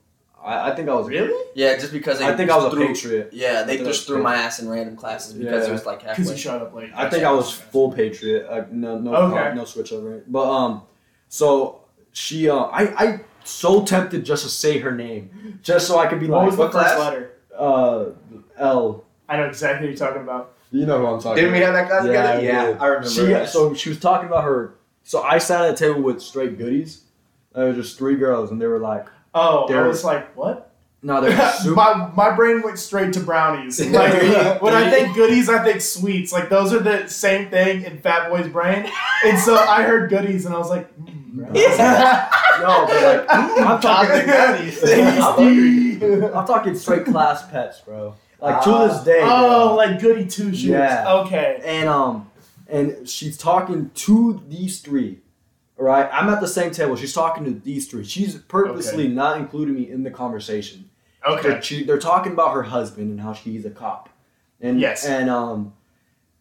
I, 0.44 0.70
I 0.70 0.74
think 0.74 0.88
I 0.88 0.94
was. 0.94 1.08
Really? 1.08 1.50
Yeah, 1.54 1.76
just 1.76 1.92
because 1.92 2.18
they 2.18 2.26
I 2.26 2.36
think 2.36 2.50
I 2.50 2.56
was 2.56 2.72
a 2.72 2.76
patriot. 2.76 3.30
Yeah, 3.32 3.62
they 3.62 3.74
I 3.74 3.76
think 3.76 3.80
I 3.88 3.90
just 3.92 4.06
threw 4.06 4.18
a 4.18 4.22
my 4.22 4.34
ass 4.36 4.58
in 4.60 4.68
random 4.68 4.96
classes 4.96 5.34
because 5.34 5.64
Yeah. 5.64 5.70
it 5.70 5.72
was 5.72 5.86
like 5.86 6.00
Because 6.00 6.30
you 6.30 6.36
showed 6.36 6.62
up 6.62 6.74
late. 6.74 6.90
I 6.94 7.08
think 7.08 7.24
I 7.24 7.30
was 7.32 7.50
full 7.52 7.92
patriot. 7.92 8.46
Uh, 8.48 8.64
no, 8.70 8.98
no, 8.98 9.14
Okay. 9.14 9.54
no 9.54 9.64
switch 9.64 9.92
over. 9.92 10.16
it. 10.16 10.30
But 10.32 10.50
um, 10.50 10.82
so 11.28 11.82
she, 12.12 12.48
uh, 12.50 12.56
I, 12.56 12.82
I 13.04 13.20
so 13.44 13.84
tempted 13.84 14.24
just 14.24 14.42
to 14.44 14.48
say 14.50 14.78
her 14.80 14.92
name, 14.92 15.58
just 15.62 15.86
so 15.86 15.98
I 15.98 16.06
could 16.06 16.20
be 16.20 16.26
What 16.26 16.38
like, 16.38 16.46
was 16.46 16.56
the 16.56 16.62
what 16.62 16.72
first 16.72 16.94
class? 16.94 16.98
letter? 16.98 17.30
uh, 17.56 18.04
L. 18.58 19.04
I 19.28 19.36
know 19.36 19.44
exactly 19.46 19.88
what 19.88 19.98
you're 19.98 20.08
talking 20.08 20.22
about. 20.22 20.52
You 20.70 20.86
know 20.86 20.98
who 20.98 21.06
I'm 21.06 21.20
talking. 21.20 21.36
Didn't 21.36 21.52
we 21.52 21.62
about. 21.62 21.74
have 21.74 21.88
that 21.88 21.88
class 21.88 22.06
Yeah, 22.06 22.36
together? 22.36 22.40
we 22.40 22.46
Yeah. 22.72 22.78
I 22.80 22.86
remember. 22.86 23.08
She, 23.10 23.26
that. 23.26 23.48
so 23.48 23.74
she 23.74 23.88
was 23.90 24.00
talking 24.00 24.26
about 24.28 24.44
her. 24.44 24.74
So 25.04 25.22
I 25.22 25.38
sat 25.38 25.64
at 25.66 25.74
a 25.74 25.76
table 25.76 26.02
with 26.02 26.20
straight 26.22 26.56
goodies. 26.58 27.02
There 27.54 27.66
was 27.66 27.76
just 27.76 27.98
three 27.98 28.16
girls, 28.16 28.50
and 28.50 28.60
they 28.60 28.66
were 28.66 28.78
like, 28.78 29.06
Oh, 29.34 29.64
I 29.64 29.68
They're- 29.68 29.86
was 29.88 30.04
like, 30.04 30.36
what? 30.36 30.68
"No, 31.02 31.20
they're 31.20 31.52
super." 31.58 31.74
my 31.74 32.10
my 32.14 32.30
brain 32.36 32.62
went 32.62 32.78
straight 32.78 33.12
to 33.14 33.20
brownies. 33.20 33.80
Like 33.90 34.60
when 34.62 34.74
I 34.74 34.88
think 34.90 35.14
goodies, 35.16 35.48
I 35.48 35.62
think 35.64 35.80
sweets. 35.80 36.32
Like 36.32 36.48
those 36.48 36.72
are 36.72 36.78
the 36.80 37.08
same 37.08 37.48
thing 37.50 37.82
in 37.84 37.98
Fat 37.98 38.28
Boy's 38.30 38.48
brain. 38.48 38.88
And 39.24 39.38
so 39.38 39.56
I 39.56 39.82
heard 39.82 40.10
goodies, 40.10 40.46
and 40.46 40.54
I 40.54 40.58
was 40.58 40.68
like, 40.70 40.86
mm, 41.00 41.32
bro. 41.32 41.46
No, 41.48 42.86
but 42.86 43.02
like 43.02 43.26
I'm 43.34 43.80
talking. 43.80 44.26
Talking 44.26 44.64
these 44.64 44.78
things. 44.80 46.24
I'm 46.34 46.46
talking 46.46 46.76
straight 46.76 47.04
class 47.06 47.48
pets, 47.50 47.80
bro. 47.80 48.14
Like 48.40 48.62
to 48.64 48.70
this 48.70 49.02
day. 49.04 49.20
Oh, 49.22 49.68
bro. 49.68 49.74
like 49.76 50.00
goody 50.00 50.26
two 50.26 50.50
shoes. 50.50 50.64
Yeah. 50.64 51.10
Okay. 51.24 51.60
and 51.64 51.88
um, 51.88 52.30
and 52.68 53.08
she's 53.08 53.36
talking 53.38 53.90
to 53.94 54.42
these 54.48 54.80
three. 54.80 55.20
Right, 55.82 56.08
I'm 56.12 56.28
at 56.28 56.40
the 56.40 56.46
same 56.46 56.70
table. 56.70 56.94
She's 56.94 57.12
talking 57.12 57.44
to 57.44 57.50
these 57.50 57.88
three. 57.88 58.04
She's 58.04 58.36
purposely 58.36 59.08
not 59.08 59.38
including 59.38 59.74
me 59.74 59.90
in 59.90 60.04
the 60.04 60.12
conversation. 60.12 60.88
Okay. 61.26 61.48
They're, 61.48 61.62
she, 61.62 61.82
they're 61.82 61.98
talking 61.98 62.30
about 62.32 62.54
her 62.54 62.62
husband 62.62 63.10
and 63.10 63.20
how 63.20 63.32
she's 63.32 63.64
a 63.64 63.70
cop. 63.70 64.08
And 64.60 64.80
Yes. 64.80 65.04
and 65.04 65.28
um, 65.28 65.72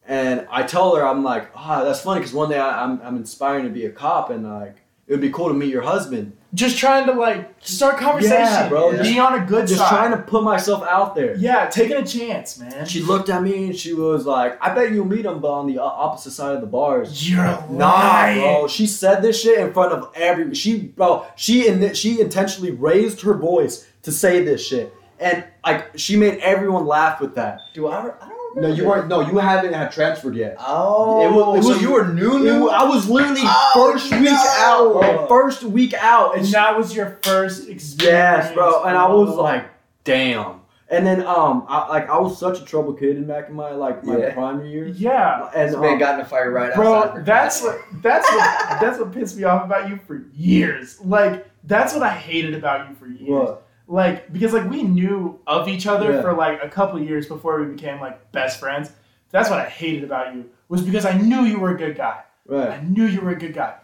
and 0.07 0.47
I 0.51 0.61
tell 0.61 0.95
her 0.95 1.03
I'm 1.03 1.23
like, 1.23 1.49
ah, 1.55 1.83
that's 1.83 2.01
funny 2.01 2.19
because 2.19 2.35
one 2.35 2.51
day 2.51 2.59
I, 2.59 2.83
I'm 2.83 3.01
I'm 3.01 3.15
inspiring 3.15 3.63
to 3.63 3.71
be 3.71 3.85
a 3.87 3.91
cop 3.91 4.29
and 4.29 4.47
like 4.47 4.77
it 5.07 5.11
would 5.11 5.21
be 5.21 5.31
cool 5.31 5.47
to 5.47 5.55
meet 5.55 5.71
your 5.71 5.81
husband. 5.81 6.37
Just 6.53 6.77
trying 6.77 7.05
to 7.05 7.13
like 7.13 7.53
start 7.61 7.97
conversation, 7.97 8.35
Yeah, 8.37 8.67
bro. 8.67 9.01
Be 9.01 9.17
on 9.19 9.41
a 9.41 9.45
good 9.45 9.67
Just 9.67 9.79
side. 9.79 9.89
trying 9.89 10.11
to 10.11 10.17
put 10.17 10.43
myself 10.43 10.83
out 10.83 11.15
there. 11.15 11.33
Yeah, 11.37 11.67
taking 11.69 11.95
a 11.95 12.05
chance, 12.05 12.59
man. 12.59 12.85
She 12.85 13.01
looked 13.01 13.29
at 13.29 13.41
me 13.41 13.67
and 13.67 13.75
she 13.75 13.93
was 13.93 14.25
like, 14.25 14.57
I 14.61 14.73
bet 14.75 14.91
you'll 14.91 15.05
meet 15.05 15.25
him, 15.25 15.39
but 15.39 15.49
on 15.49 15.67
the 15.67 15.79
uh, 15.79 15.85
opposite 15.85 16.31
side 16.31 16.53
of 16.55 16.59
the 16.59 16.67
bars. 16.67 17.29
You're 17.29 17.45
Nah, 17.69 17.87
lying. 17.89 18.39
bro. 18.41 18.67
She 18.67 18.85
said 18.85 19.21
this 19.21 19.41
shit 19.41 19.59
in 19.59 19.71
front 19.73 19.93
of 19.93 20.11
every. 20.13 20.53
She, 20.53 20.79
bro. 20.87 21.25
She 21.37 21.67
in 21.69 21.93
she 21.93 22.19
intentionally 22.19 22.71
raised 22.71 23.21
her 23.21 23.33
voice 23.33 23.87
to 24.03 24.11
say 24.11 24.43
this 24.43 24.67
shit, 24.67 24.93
and 25.19 25.45
like 25.65 25.97
she 25.97 26.17
made 26.17 26.39
everyone 26.39 26.85
laugh 26.85 27.21
with 27.21 27.35
that. 27.35 27.59
Do 27.73 27.87
I? 27.87 27.99
I 27.99 28.01
don't 28.27 28.30
No, 28.55 28.67
you 28.67 28.85
weren't. 28.85 29.07
No, 29.07 29.21
you 29.21 29.37
haven't 29.37 29.73
had 29.73 29.91
transferred 29.91 30.35
yet. 30.35 30.55
Oh, 30.59 31.25
It 31.25 31.31
was- 31.31 31.65
it 31.65 31.73
so 31.73 31.79
you 31.79 31.91
were 31.91 32.05
new, 32.07 32.39
new. 32.39 32.65
wa- 32.65 32.71
I 32.71 32.83
was 32.83 33.09
literally 33.09 33.41
Oh, 33.43 33.91
first 33.93 34.11
week 34.11 34.23
no. 34.23 34.45
out, 34.59 34.93
bro. 35.01 35.27
First 35.27 35.63
week 35.63 35.93
out, 35.93 36.37
And 36.37 36.45
she- 36.45 36.51
that 36.53 36.77
was 36.77 36.95
your 36.95 37.17
first 37.23 37.69
experience. 37.69 38.03
Yes, 38.47 38.53
bro. 38.53 38.83
And 38.83 38.97
I 38.97 39.07
was 39.07 39.35
like, 39.35 39.65
damn. 40.03 40.61
And 40.89 41.07
then 41.07 41.25
um, 41.25 41.65
I, 41.69 41.87
like 41.87 42.09
I 42.09 42.19
was 42.19 42.37
such 42.37 42.59
a 42.59 42.65
trouble 42.65 42.91
kid 42.93 43.15
in 43.15 43.25
back 43.25 43.47
in 43.47 43.55
my 43.55 43.71
like 43.71 44.03
my 44.03 44.17
Yeah. 44.17 44.33
primary 44.33 44.69
years. 44.69 44.99
yeah, 44.99 45.49
And 45.55 45.69
This 45.69 45.77
man 45.77 45.93
um, 45.93 45.99
got 45.99 46.15
in 46.15 46.19
a 46.21 46.25
fire 46.25 46.51
right 46.51 46.69
outside. 46.71 47.13
bro. 47.13 47.23
That's 47.23 47.61
class. 47.61 47.77
what 47.77 48.03
that's 48.03 48.29
what 48.29 48.79
that's 48.81 48.99
what 48.99 49.13
pissed 49.13 49.37
me 49.37 49.45
off 49.45 49.63
about 49.63 49.87
you 49.89 49.99
for 50.05 50.21
years. 50.35 50.99
Like 50.99 51.47
that's 51.63 51.93
what 51.93 52.03
I 52.03 52.09
hated 52.09 52.55
about 52.55 52.89
you 52.89 52.95
for 52.95 53.07
years. 53.07 53.29
what? 53.29 53.60
Like 53.91 54.31
because 54.31 54.53
like 54.53 54.69
we 54.69 54.83
knew 54.83 55.39
of 55.45 55.67
each 55.67 55.85
other 55.85 56.13
Yeah. 56.13 56.21
for 56.21 56.33
like 56.33 56.63
a 56.63 56.69
couple 56.69 56.97
years 57.01 57.27
before 57.27 57.59
we 57.61 57.73
became 57.73 57.99
like 57.99 58.31
best 58.31 58.57
friends. 58.59 58.89
That's 59.31 59.49
what 59.49 59.59
I 59.59 59.65
hated 59.65 60.05
about 60.05 60.33
you 60.33 60.49
was 60.69 60.81
because 60.81 61.05
I 61.05 61.17
knew 61.17 61.41
you 61.41 61.59
were 61.59 61.71
a 61.71 61.77
good 61.77 61.97
guy. 61.97 62.21
Right. 62.45 62.69
I 62.69 62.81
knew 62.81 63.05
you 63.05 63.19
were 63.19 63.31
a 63.31 63.35
good 63.35 63.53
guy, 63.53 63.75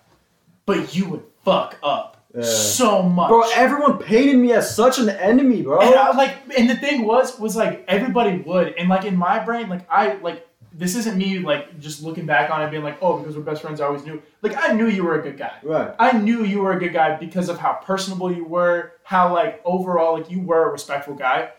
but 0.65 0.95
you 0.95 1.09
would 1.09 1.23
fuck 1.43 1.77
up 1.83 2.25
Yeah. 2.33 2.43
so 2.43 3.03
much. 3.03 3.29
Bro, 3.29 3.43
everyone 3.55 3.97
painted 3.97 4.37
me 4.37 4.53
as 4.53 4.73
such 4.73 4.97
an 4.97 5.09
enemy, 5.09 5.61
bro. 5.61 5.81
And 5.81 5.93
I, 5.95 6.11
like, 6.15 6.35
and 6.57 6.69
the 6.69 6.75
thing 6.75 7.05
was, 7.05 7.37
was 7.39 7.55
like 7.57 7.83
everybody 7.89 8.37
would, 8.39 8.75
and 8.77 8.87
like 8.87 9.03
in 9.03 9.17
my 9.17 9.39
brain, 9.39 9.67
like 9.67 9.85
I 9.91 10.13
like 10.21 10.46
this 10.77 10.95
isn't 10.95 11.17
me 11.17 11.39
like 11.39 11.79
just 11.79 12.03
looking 12.03 12.27
back 12.27 12.51
on 12.51 12.61
it 12.61 12.69
being 12.69 12.83
like, 12.83 12.99
oh, 13.01 13.17
because 13.17 13.35
we're 13.35 13.41
best 13.41 13.63
friends, 13.63 13.81
I 13.81 13.87
always 13.87 14.05
knew. 14.05 14.21
Like 14.43 14.55
I 14.55 14.73
knew 14.73 14.87
you 14.87 15.03
were 15.03 15.19
a 15.19 15.23
good 15.23 15.37
guy. 15.37 15.53
Right. 15.63 15.93
I 15.97 16.11
knew 16.11 16.43
you 16.45 16.61
were 16.61 16.73
a 16.73 16.79
good 16.79 16.93
guy 16.93 17.17
because 17.17 17.49
of 17.49 17.57
how 17.57 17.73
personable 17.83 18.31
you 18.31 18.45
were, 18.45 18.93
how 19.03 19.33
like 19.33 19.59
overall 19.65 20.17
like 20.17 20.29
you 20.29 20.41
were 20.41 20.69
a 20.69 20.71
respectful 20.71 21.15
guy. 21.15 21.49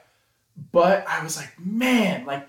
But 0.71 1.07
I 1.09 1.23
was 1.25 1.37
like, 1.37 1.53
man, 1.59 2.27
like 2.27 2.49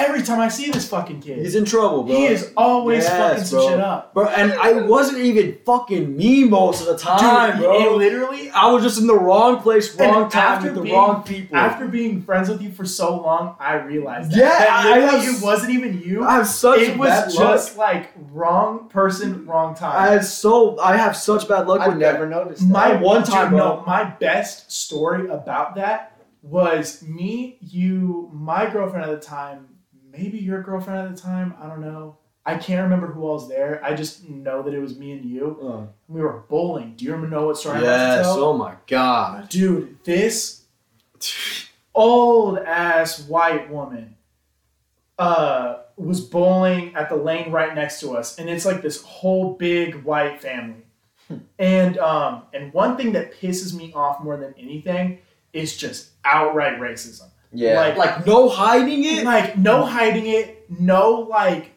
every 0.00 0.22
time 0.22 0.40
I 0.40 0.48
see 0.48 0.70
this 0.70 0.88
fucking 0.88 1.20
kid, 1.20 1.38
He's 1.38 1.54
in 1.54 1.64
trouble, 1.64 2.02
bro. 2.04 2.14
he 2.14 2.26
is 2.26 2.52
always 2.56 3.04
Yes, 3.04 3.12
fucking 3.18 3.44
some 3.44 3.58
bro. 3.58 3.68
shit 3.68 3.80
up. 3.80 4.14
Bro, 4.14 4.28
and 4.28 4.52
I 4.54 4.72
wasn't 4.82 5.18
even 5.18 5.58
fucking 5.64 6.16
me 6.16 6.44
most 6.44 6.80
of 6.80 6.86
the 6.88 6.98
time, 6.98 7.52
Dude, 7.58 7.60
bro. 7.66 7.78
it 7.80 7.92
literally 7.98 8.50
I 8.50 8.70
was 8.70 8.82
just 8.82 9.00
in 9.00 9.06
the 9.06 9.14
wrong 9.18 9.60
place, 9.60 9.94
wrong 9.98 10.28
time, 10.28 10.42
after 10.58 10.66
with 10.66 10.74
the 10.76 10.80
being- 10.82 10.94
wrong 10.94 11.22
people. 11.22 11.56
after 11.56 11.86
being 11.86 12.22
friends 12.22 12.48
with 12.48 12.62
you 12.62 12.70
for 12.72 12.84
so 12.84 13.20
long, 13.20 13.56
I 13.58 13.74
realized 13.74 14.30
that. 14.32 14.38
Yeah, 14.38 14.48
that 14.58 14.70
I- 14.70 14.92
I 14.92 14.98
have- 15.00 15.24
it 15.24 15.42
wasn't 15.42 15.72
even 15.72 16.00
you. 16.04 16.24
I 16.24 16.34
have 16.34 16.46
such 16.46 16.80
it 16.80 16.96
was 16.98 17.34
just 17.34 17.76
luck. 17.76 17.86
like 17.88 18.10
wrong 18.32 18.88
person, 18.88 19.46
wrong 19.46 19.74
time. 19.74 19.92
I 19.96 20.12
had 20.12 20.24
so 20.24 20.78
I 20.80 20.96
have 20.96 21.16
such 21.16 21.48
bad 21.48 21.66
luck 21.66 21.86
with 21.86 21.96
never 21.98 22.26
noticed 22.28 22.60
that. 22.62 22.68
my 22.68 22.94
one 22.96 23.22
dude, 23.22 23.30
time, 23.32 23.56
no, 23.56 23.82
my 23.86 24.04
best 24.04 24.70
story 24.72 25.28
about 25.28 25.74
that 25.76 26.12
was 26.42 27.02
me, 27.02 27.56
you, 27.62 28.28
my 28.32 28.66
girlfriend 28.68 29.10
at 29.10 29.18
the 29.20 29.26
time, 29.26 29.66
maybe 30.16 30.38
your 30.38 30.62
girlfriend 30.62 31.00
at 31.08 31.14
the 31.14 31.20
time. 31.20 31.54
I 31.60 31.66
don't 31.66 31.80
know. 31.80 32.16
I 32.46 32.56
can't 32.56 32.82
remember 32.82 33.06
who 33.06 33.26
else 33.26 33.42
was 33.42 33.48
there. 33.50 33.80
I 33.82 33.94
just 33.94 34.28
know 34.28 34.62
that 34.62 34.74
it 34.74 34.78
was 34.78 34.98
me 34.98 35.12
and 35.12 35.24
you. 35.24 35.58
Uh, 35.62 35.86
We 36.08 36.20
were 36.20 36.44
bowling. 36.48 36.94
Do 36.96 37.04
you 37.04 37.12
remember 37.12 37.34
know 37.36 37.46
what 37.46 37.56
story 37.56 37.80
yes. 37.80 38.26
tell? 38.26 38.44
Oh 38.44 38.56
my 38.56 38.74
god. 38.86 39.48
Dude, 39.48 39.96
this 40.04 40.62
old 41.94 42.58
ass 42.58 43.20
white 43.28 43.70
woman 43.70 44.16
uh 45.18 45.76
was 45.96 46.20
bowling 46.20 46.94
at 46.96 47.08
the 47.08 47.14
lane 47.14 47.52
right 47.52 47.72
next 47.74 48.00
to 48.00 48.16
us 48.16 48.36
and 48.38 48.50
it's 48.50 48.64
like 48.64 48.82
this 48.82 49.00
whole 49.02 49.54
big 49.54 50.02
white 50.02 50.42
family 50.42 50.82
and 51.60 51.98
um 51.98 52.42
and 52.52 52.72
one 52.72 52.96
thing 52.96 53.12
that 53.12 53.32
pisses 53.32 53.72
me 53.72 53.92
off 53.94 54.20
more 54.24 54.36
than 54.36 54.52
anything 54.58 55.18
is 55.52 55.76
just 55.76 56.10
outright 56.24 56.80
racism 56.80 57.28
Yeah. 57.54 57.76
like 57.80 57.96
Like 57.96 58.26
no 58.26 58.48
hiding 58.48 59.04
it. 59.04 59.24
like 59.24 59.56
no 59.56 59.84
hiding 59.84 60.26
it 60.26 60.66
no 60.68 61.26
like 61.30 61.70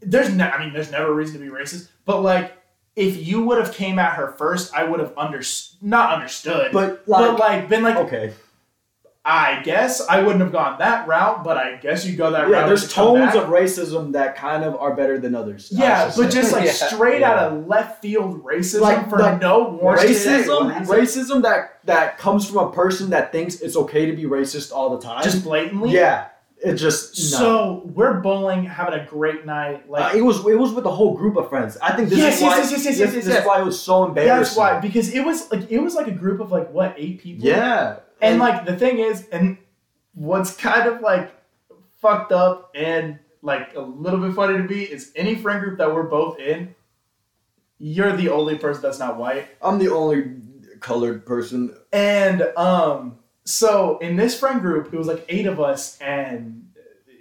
there's 0.00 0.30
no 0.34 0.44
i 0.48 0.58
mean 0.64 0.72
there's 0.72 0.90
never 0.90 1.08
a 1.08 1.12
reason 1.14 1.38
to 1.38 1.44
be 1.44 1.50
racist 1.50 1.88
but 2.04 2.22
like 2.22 2.56
if 2.94 3.26
you 3.26 3.44
would 3.44 3.58
have 3.58 3.74
came 3.74 3.98
at 3.98 4.14
her 4.14 4.32
first 4.38 4.72
i 4.74 4.84
would 4.84 5.00
have 5.00 5.12
under 5.18 5.42
not 5.82 6.14
understood 6.14 6.72
But 6.72 7.04
but 7.06 7.38
like, 7.38 7.38
like 7.38 7.68
been 7.68 7.82
like 7.82 7.96
okay. 7.96 8.32
I 9.28 9.60
guess 9.64 10.00
I 10.08 10.22
wouldn't 10.22 10.40
have 10.40 10.52
gone 10.52 10.78
that 10.78 11.08
route, 11.08 11.42
but 11.42 11.56
I 11.56 11.74
guess 11.76 12.06
you 12.06 12.16
go 12.16 12.30
that 12.30 12.48
Yeah, 12.48 12.58
route. 12.60 12.66
there's 12.68 12.86
to 12.86 12.94
come 12.94 13.06
tones 13.16 13.34
back. 13.34 13.42
of 13.42 13.48
racism 13.50 14.12
that 14.12 14.36
kind 14.36 14.62
of 14.62 14.76
are 14.76 14.94
better 14.94 15.18
than 15.18 15.34
others. 15.34 15.68
Yeah, 15.72 16.08
should 16.10 16.22
but 16.22 16.32
say. 16.32 16.40
just 16.40 16.52
like 16.52 16.64
Yeah. 16.66 16.70
straight 16.72 17.20
Yeah. 17.22 17.32
out 17.32 17.38
of 17.38 17.66
left 17.66 18.00
field 18.02 18.44
racism 18.44 18.82
Like- 18.82 19.10
for 19.10 19.18
no 19.40 19.70
warranted 19.82 20.10
racism, 20.14 20.78
reason. 20.78 20.96
racism 20.96 21.42
that 21.42 21.78
that 21.86 22.18
comes 22.18 22.48
from 22.48 22.58
a 22.68 22.70
person 22.70 23.10
that 23.10 23.32
thinks 23.32 23.60
it's 23.60 23.76
okay 23.76 24.06
to 24.06 24.12
be 24.16 24.24
racist 24.24 24.72
all 24.72 24.96
the 24.96 25.02
time. 25.04 25.24
just 25.24 25.42
blatantly. 25.42 25.90
yeah, 25.90 26.26
it 26.62 26.74
just 26.74 27.32
no. 27.32 27.38
So 27.38 27.82
we're 27.94 28.14
bowling, 28.20 28.64
having 28.64 28.94
a 28.94 29.04
great 29.04 29.44
night. 29.44 29.90
Like 29.90 30.14
Uh, 30.14 30.18
it 30.18 30.22
was 30.22 30.38
it 30.46 30.56
was 30.58 30.72
with 30.72 30.86
a 30.86 30.90
whole 30.90 31.16
group 31.16 31.36
of 31.36 31.48
friends. 31.48 31.76
I 31.82 31.92
think 31.96 32.10
this 32.10 32.18
Yes, 32.18 32.36
is 32.36 32.40
yes, 32.42 32.50
why 32.50 32.56
yes, 32.58 32.70
yes, 32.70 32.84
yes, 32.84 32.84
this, 32.84 32.98
yes, 33.00 33.12
this 33.14 33.26
yes. 33.26 33.40
is 33.40 33.46
why 33.46 33.60
it 33.60 33.64
was 33.64 33.80
so 33.80 34.04
embarrassing. 34.04 34.36
that's 34.36 34.56
why 34.56 34.78
because 34.78 35.12
it 35.12 35.24
was 35.24 35.50
like 35.50 35.68
it 35.70 35.78
was 35.80 35.96
like 35.96 36.06
a 36.06 36.12
group 36.22 36.38
of 36.40 36.52
like 36.52 36.72
what 36.72 36.94
eight 36.96 37.20
people. 37.20 37.44
Yeah, 37.44 37.96
And 38.20 38.38
like 38.38 38.64
the 38.64 38.76
thing 38.76 38.98
is, 38.98 39.28
and 39.28 39.58
what's 40.14 40.56
kind 40.56 40.88
of 40.88 41.00
like 41.00 41.32
fucked 42.00 42.32
up 42.32 42.70
and 42.74 43.18
like 43.42 43.74
a 43.74 43.80
little 43.80 44.20
bit 44.20 44.34
funny 44.34 44.56
to 44.56 44.64
me 44.64 44.82
is 44.82 45.12
any 45.14 45.36
friend 45.36 45.62
group 45.62 45.78
that 45.78 45.94
we're 45.94 46.04
both 46.04 46.38
in, 46.38 46.74
you're 47.78 48.16
the 48.16 48.28
only 48.28 48.56
person 48.56 48.82
that's 48.82 48.98
not 48.98 49.16
white. 49.16 49.48
I'm 49.62 49.78
the 49.78 49.92
only 49.92 50.36
colored 50.80 51.26
person. 51.26 51.76
And 51.92 52.42
um, 52.56 53.18
so 53.44 53.98
in 53.98 54.16
this 54.16 54.38
friend 54.38 54.60
group, 54.60 54.92
it 54.92 54.96
was 54.96 55.06
like 55.06 55.24
eight 55.28 55.46
of 55.46 55.60
us, 55.60 55.98
and 56.00 56.70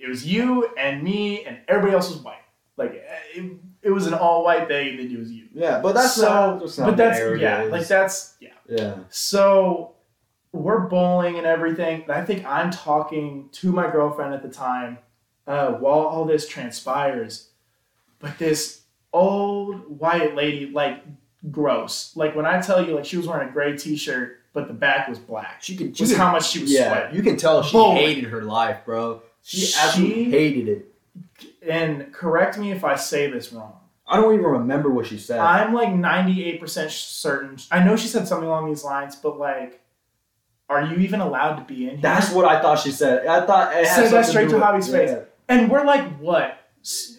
it 0.02 0.08
was 0.08 0.26
you 0.26 0.74
and 0.78 1.04
me, 1.04 1.44
and 1.46 1.60
everybody 1.68 1.94
else 1.94 2.10
was 2.10 2.20
white. 2.20 2.38
Like 2.78 3.04
it, 3.36 3.58
it 3.82 3.92
was 3.92 4.08
an 4.08 4.14
all 4.14 4.44
white 4.44 4.68
thing, 4.68 4.90
and 4.90 5.00
then 5.00 5.12
it 5.12 5.20
was 5.20 5.32
you. 5.32 5.48
Yeah, 5.54 5.80
but 5.80 5.94
that's 5.94 6.16
so, 6.16 6.28
not. 6.28 6.60
That's 6.60 6.78
not 6.78 6.86
but 6.86 6.98
that's 6.98 7.42
yeah, 7.42 7.64
like 7.64 7.88
that's 7.88 8.36
yeah. 8.40 8.50
yeah. 8.68 8.96
So 9.10 9.95
we're 10.56 10.80
bowling 10.88 11.38
and 11.38 11.46
everything. 11.46 12.04
And 12.04 12.12
I 12.12 12.24
think 12.26 12.46
I'm 12.46 12.72
talking 12.72 13.50
to 13.54 13.72
my 13.72 13.90
girlfriend 13.92 14.34
at 14.34 14.42
the 14.42 14.50
time 14.50 14.98
uh, 15.48 15.74
while 15.74 16.00
all 16.00 16.26
this 16.26 16.48
transpires. 16.48 17.50
But 18.20 18.38
this 18.40 18.82
old 19.14 20.00
white 20.00 20.36
lady, 20.36 20.68
like 20.68 21.04
gross. 21.52 22.16
Like 22.16 22.36
when 22.36 22.46
I 22.46 22.62
tell 22.62 22.86
you, 22.86 22.96
like 22.96 23.06
she 23.06 23.18
was 23.18 23.28
wearing 23.28 23.50
a 23.50 23.52
gray 23.52 23.78
T-shirt, 23.78 24.40
but 24.54 24.68
the 24.68 24.74
back 24.74 25.08
was 25.08 25.20
black. 25.20 25.62
She 25.62 25.76
could. 25.76 25.94
just 25.94 26.16
how 26.16 26.32
much 26.32 26.50
she 26.50 26.60
was 26.62 26.72
Yeah, 26.72 26.90
sweating. 26.92 27.16
you 27.16 27.22
can 27.24 27.38
tell 27.38 27.62
she 27.62 27.74
Bowling. 27.74 27.98
hated 27.98 28.26
her 28.26 28.42
life, 28.44 28.80
bro. 28.86 29.22
She, 29.44 29.58
She- 29.58 29.80
absolutely 29.80 30.24
hated 30.32 30.68
it. 30.70 30.92
And 31.68 32.14
correct 32.14 32.58
me 32.58 32.72
if 32.72 32.84
I 32.84 32.96
say 32.96 33.30
this 33.30 33.52
wrong. 33.52 33.74
I 34.08 34.18
don't 34.22 34.34
even 34.34 34.46
remember 34.46 34.90
what 34.90 35.08
she 35.08 35.18
said. 35.18 35.40
I'm 35.40 35.74
like 35.74 35.90
98% 35.90 36.90
certain. 36.92 37.58
I 37.72 37.84
know 37.84 37.96
she 37.96 38.08
said 38.08 38.28
something 38.28 38.48
along 38.48 38.68
these 38.70 38.84
lines, 38.84 39.16
but 39.16 39.40
like, 39.40 39.82
are 40.70 40.86
you 40.86 40.98
even 40.98 41.22
allowed 41.22 41.56
to 41.58 41.64
be 41.66 41.84
in 41.86 41.90
here? 41.92 42.00
That's 42.02 42.32
what 42.32 42.46
I 42.46 42.62
thought 42.62 42.80
she 42.80 42.92
said. 42.92 43.28
I 43.28 43.46
thought 43.46 43.72
it 43.76 43.86
had 43.88 43.96
Said 43.96 44.12
that 44.12 44.26
straight 44.26 44.50
to 44.50 44.56
with- 44.56 44.64
Javi's 44.64 44.90
face. 44.90 45.10
yeah. 45.12 45.20
And 45.48 45.70
we're 45.70 45.86
like, 45.86 46.18
what? 46.20 46.58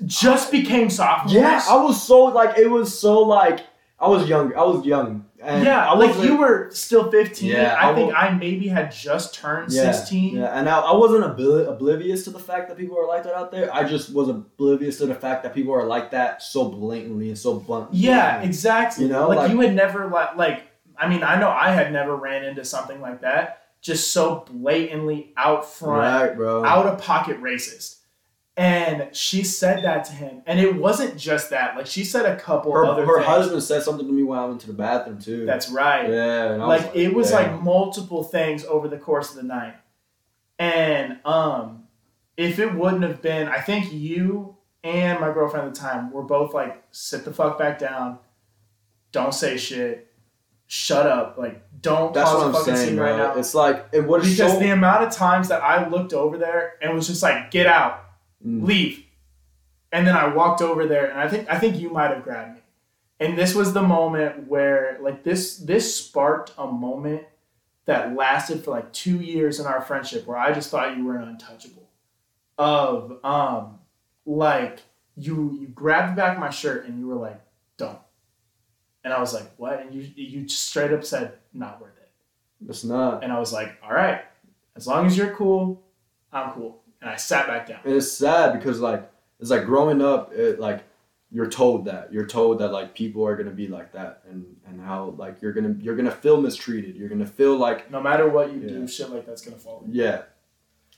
Just 0.05 0.51
became 0.53 0.91
sophomores? 0.91 1.33
Yeah, 1.33 1.63
I 1.69 1.77
was 1.83 2.01
so 2.03 2.25
like 2.25 2.57
it 2.59 2.69
was 2.71 2.97
so 2.99 3.23
like 3.23 3.61
I 3.99 4.09
was 4.09 4.29
young. 4.29 4.55
I 4.55 4.63
was 4.63 4.85
young 4.87 5.25
and 5.43 5.65
yeah, 5.65 5.89
I 5.91 5.95
like 5.97 6.17
you 6.23 6.37
were 6.37 6.71
still 6.73 7.11
15. 7.11 7.49
Yeah, 7.51 7.75
I, 7.75 7.91
I 7.91 7.95
think 7.95 8.13
I 8.15 8.31
maybe 8.31 8.69
had 8.69 8.91
just 8.93 9.35
turned 9.35 9.73
Yeah, 9.73 9.93
16. 9.93 10.37
Yeah, 10.37 10.59
and 10.59 10.69
I, 10.69 10.81
I 10.81 10.97
wasn't 10.97 11.25
obli- 11.25 11.69
oblivious 11.69 12.25
to 12.25 12.31
the 12.31 12.39
fact 12.39 12.69
that 12.69 12.79
people 12.79 12.97
are 12.99 13.07
like 13.07 13.25
that 13.25 13.35
out 13.35 13.51
there. 13.53 13.73
I 13.75 13.85
just 13.85 14.13
was 14.13 14.29
oblivious 14.29 14.99
to 14.99 15.07
the 15.07 15.15
fact 15.15 15.43
that 15.43 15.53
people 15.55 15.75
are 15.75 15.85
like 15.85 16.11
that 16.13 16.43
so 16.43 16.69
blatantly 16.69 17.29
and 17.29 17.39
so 17.39 17.55
blunt. 17.59 17.93
Yeah, 17.93 18.43
exactly. 18.43 19.05
You 19.07 19.11
know, 19.13 19.29
like, 19.29 19.39
like- 19.39 19.51
you 19.51 19.61
had 19.61 19.75
never 19.75 20.07
like 20.07 20.37
like 20.37 20.66
I 20.99 21.09
mean, 21.09 21.23
I 21.23 21.39
know 21.39 21.51
I 21.51 21.71
had 21.71 21.93
never 21.93 22.17
ran 22.17 22.45
into 22.45 22.65
something 22.65 23.01
like 23.01 23.21
that. 23.23 23.63
Just 23.81 24.13
so 24.13 24.45
blatantly 24.51 25.33
out 25.37 25.69
front, 25.71 26.29
right, 26.29 26.37
bro. 26.37 26.65
out 26.65 26.87
of 26.87 27.01
pocket 27.01 27.41
racist. 27.41 28.01
And 28.57 29.15
she 29.15 29.45
said 29.45 29.85
that 29.85 30.05
to 30.07 30.13
him, 30.13 30.43
and 30.47 30.59
it 30.59 30.75
wasn't 30.77 31.19
just 31.19 31.51
that. 31.51 31.77
Like 31.77 31.87
she 31.87 32.03
said 32.03 32.25
a 32.25 32.37
couple 32.41 32.73
her 32.73 32.85
other 32.87 33.05
her 33.05 33.17
things. 33.17 33.27
husband 33.27 33.63
said 33.63 33.83
something 33.83 34.07
to 34.07 34.13
me 34.13 34.23
when 34.23 34.39
I 34.39 34.47
went 34.47 34.63
to 34.63 34.67
the 34.69 34.73
bathroom 34.73 35.21
too. 35.21 35.45
That's 35.45 35.69
right. 35.69 36.09
yeah, 36.11 36.53
and 36.53 36.63
I 36.63 36.67
was 36.67 36.83
like, 36.83 36.97
it 36.97 37.15
was 37.15 37.33
like 37.33 37.63
multiple 37.63 38.25
things 38.25 38.65
over 38.65 38.89
the 38.89 38.97
course 38.99 39.31
of 39.31 39.37
the 39.37 39.43
night 39.43 39.75
and 40.59 41.19
um 41.25 41.85
if 42.37 42.59
it 42.59 42.75
wouldn't 42.75 43.03
have 43.03 43.21
been 43.21 43.47
i 43.49 43.61
think 43.61 43.93
you 43.93 44.57
and 44.83 45.21
my 45.21 45.33
girlfriend 45.33 45.67
at 45.67 45.75
the 45.75 45.81
time 45.81 46.11
were 46.11 46.23
both 46.23 46.55
like 46.55 46.83
sit 46.93 47.25
the 47.25 47.33
fuck 47.33 47.59
back 47.59 47.79
down 47.79 48.19
don't 49.13 49.35
say 49.35 49.57
shit 49.57 50.11
shut 50.67 51.07
up. 51.07 51.39
Like 51.39 51.63
don't 51.81 52.13
That's 52.13 52.29
cause 52.29 52.39
what 52.39 52.45
a 52.45 52.47
I'm 52.47 52.53
fucking 52.53 52.75
saying, 52.77 52.89
scene 52.89 52.97
bro. 52.97 53.11
right 53.11 53.17
now. 53.17 53.39
It's 53.39 53.55
like 53.55 53.87
it 53.93 54.01
what 54.01 54.25
is 54.25 54.37
because 54.37 54.53
so 54.55 54.59
the 54.59 54.71
amount 54.71 55.05
of 55.05 55.13
times 55.13 55.49
that 55.49 55.63
i 55.63 55.87
looked 55.89 56.13
over 56.13 56.37
there 56.39 56.75
and 56.83 56.95
was 56.95 57.07
just 57.07 57.23
like 57.23 57.51
get 57.51 57.67
out. 57.67 58.03
Mm. 58.45 58.67
leave. 58.67 59.05
And 59.93 60.07
then 60.07 60.17
i 60.17 60.29
walked 60.29 60.61
over 60.61 60.87
there 60.87 61.11
and 61.11 61.21
i 61.21 61.29
think 61.29 61.49
i 61.49 61.59
think 61.59 61.77
you 61.77 61.91
might 61.91 62.11
have 62.11 62.23
grabbed 62.23 62.57
me. 62.57 62.61
And 63.19 63.39
this 63.39 63.55
was 63.55 63.73
the 63.73 63.83
moment 63.83 64.49
where 64.49 64.99
like 65.01 65.23
this 65.25 65.59
this 65.59 65.97
sparked 65.97 66.53
a 66.59 66.67
moment 66.67 67.23
that 67.87 68.15
lasted 68.15 68.65
for 68.65 68.73
like 68.73 68.93
two 68.93 69.21
years 69.21 69.61
in 69.61 69.67
our 69.67 69.81
friendship 69.81 70.27
where 70.27 70.37
i 70.37 70.53
just 70.53 70.71
thought 70.71 70.97
you 70.97 71.05
were 71.05 71.17
an 71.17 71.29
untouchable. 71.29 71.89
Of 72.59 73.19
um 73.25 73.79
like 74.25 74.81
you 75.17 75.57
you 75.61 75.69
grabbed 75.69 76.13
the 76.13 76.17
back 76.17 76.35
of 76.35 76.41
my 76.41 76.51
shirt 76.51 76.87
and 76.87 76.99
you 76.99 77.07
were 77.07 77.15
like 77.15 77.41
don't 77.77 77.99
and 79.07 79.15
i 79.15 79.21
was 79.21 79.33
like 79.33 79.49
what 79.57 79.81
and 79.81 79.95
you 79.95 80.03
you 80.17 80.43
just 80.43 80.65
straight 80.67 80.93
up 80.93 81.03
said 81.05 81.33
not 81.55 81.81
worth 81.81 81.97
it 81.97 82.11
it's 82.69 82.85
not. 82.85 83.23
and 83.25 83.33
i 83.33 83.39
was 83.39 83.53
like 83.53 83.71
all 83.83 83.93
right 83.95 84.23
as 84.75 84.87
long 84.87 85.07
as 85.07 85.17
you're 85.17 85.35
cool 85.35 85.81
i'm 86.33 86.51
cool 86.53 86.83
and 87.01 87.09
i 87.09 87.17
sat 87.17 87.47
back 87.47 87.67
down 87.69 87.79
And 87.85 87.95
it's 87.95 88.11
sad 88.13 88.53
because 88.59 88.81
like 88.81 89.09
it's 89.41 89.51
like 89.51 89.65
growing 89.67 90.01
up, 90.03 90.33
it, 90.33 90.59
like 90.59 90.83
you're 91.31 91.51
told 91.51 91.85
that 91.85 92.11
you're 92.13 92.27
told 92.27 92.59
that 92.61 92.73
like 92.73 92.95
people 92.95 93.23
are 93.27 93.37
gonna 93.37 93.51
be 93.65 93.69
like 93.69 93.93
that, 93.93 94.23
and 94.31 94.57
and 94.67 94.81
how 94.81 95.15
like 95.19 95.43
you're 95.43 95.53
gonna 95.53 95.75
you're 95.79 95.95
gonna 95.95 96.11
feel 96.25 96.41
mistreated. 96.41 96.97
You're 96.97 97.11
gonna 97.11 97.27
feel 97.27 97.55
like 97.67 97.91
no 97.91 98.01
matter 98.01 98.27
what 98.31 98.51
you 98.53 98.61
Yeah. 98.61 98.69
do 98.69 98.89
shit 98.89 99.11
like 99.11 99.27
that's 99.27 99.43
gonna 99.43 99.59
fall 99.59 99.85
yeah. 99.91 100.23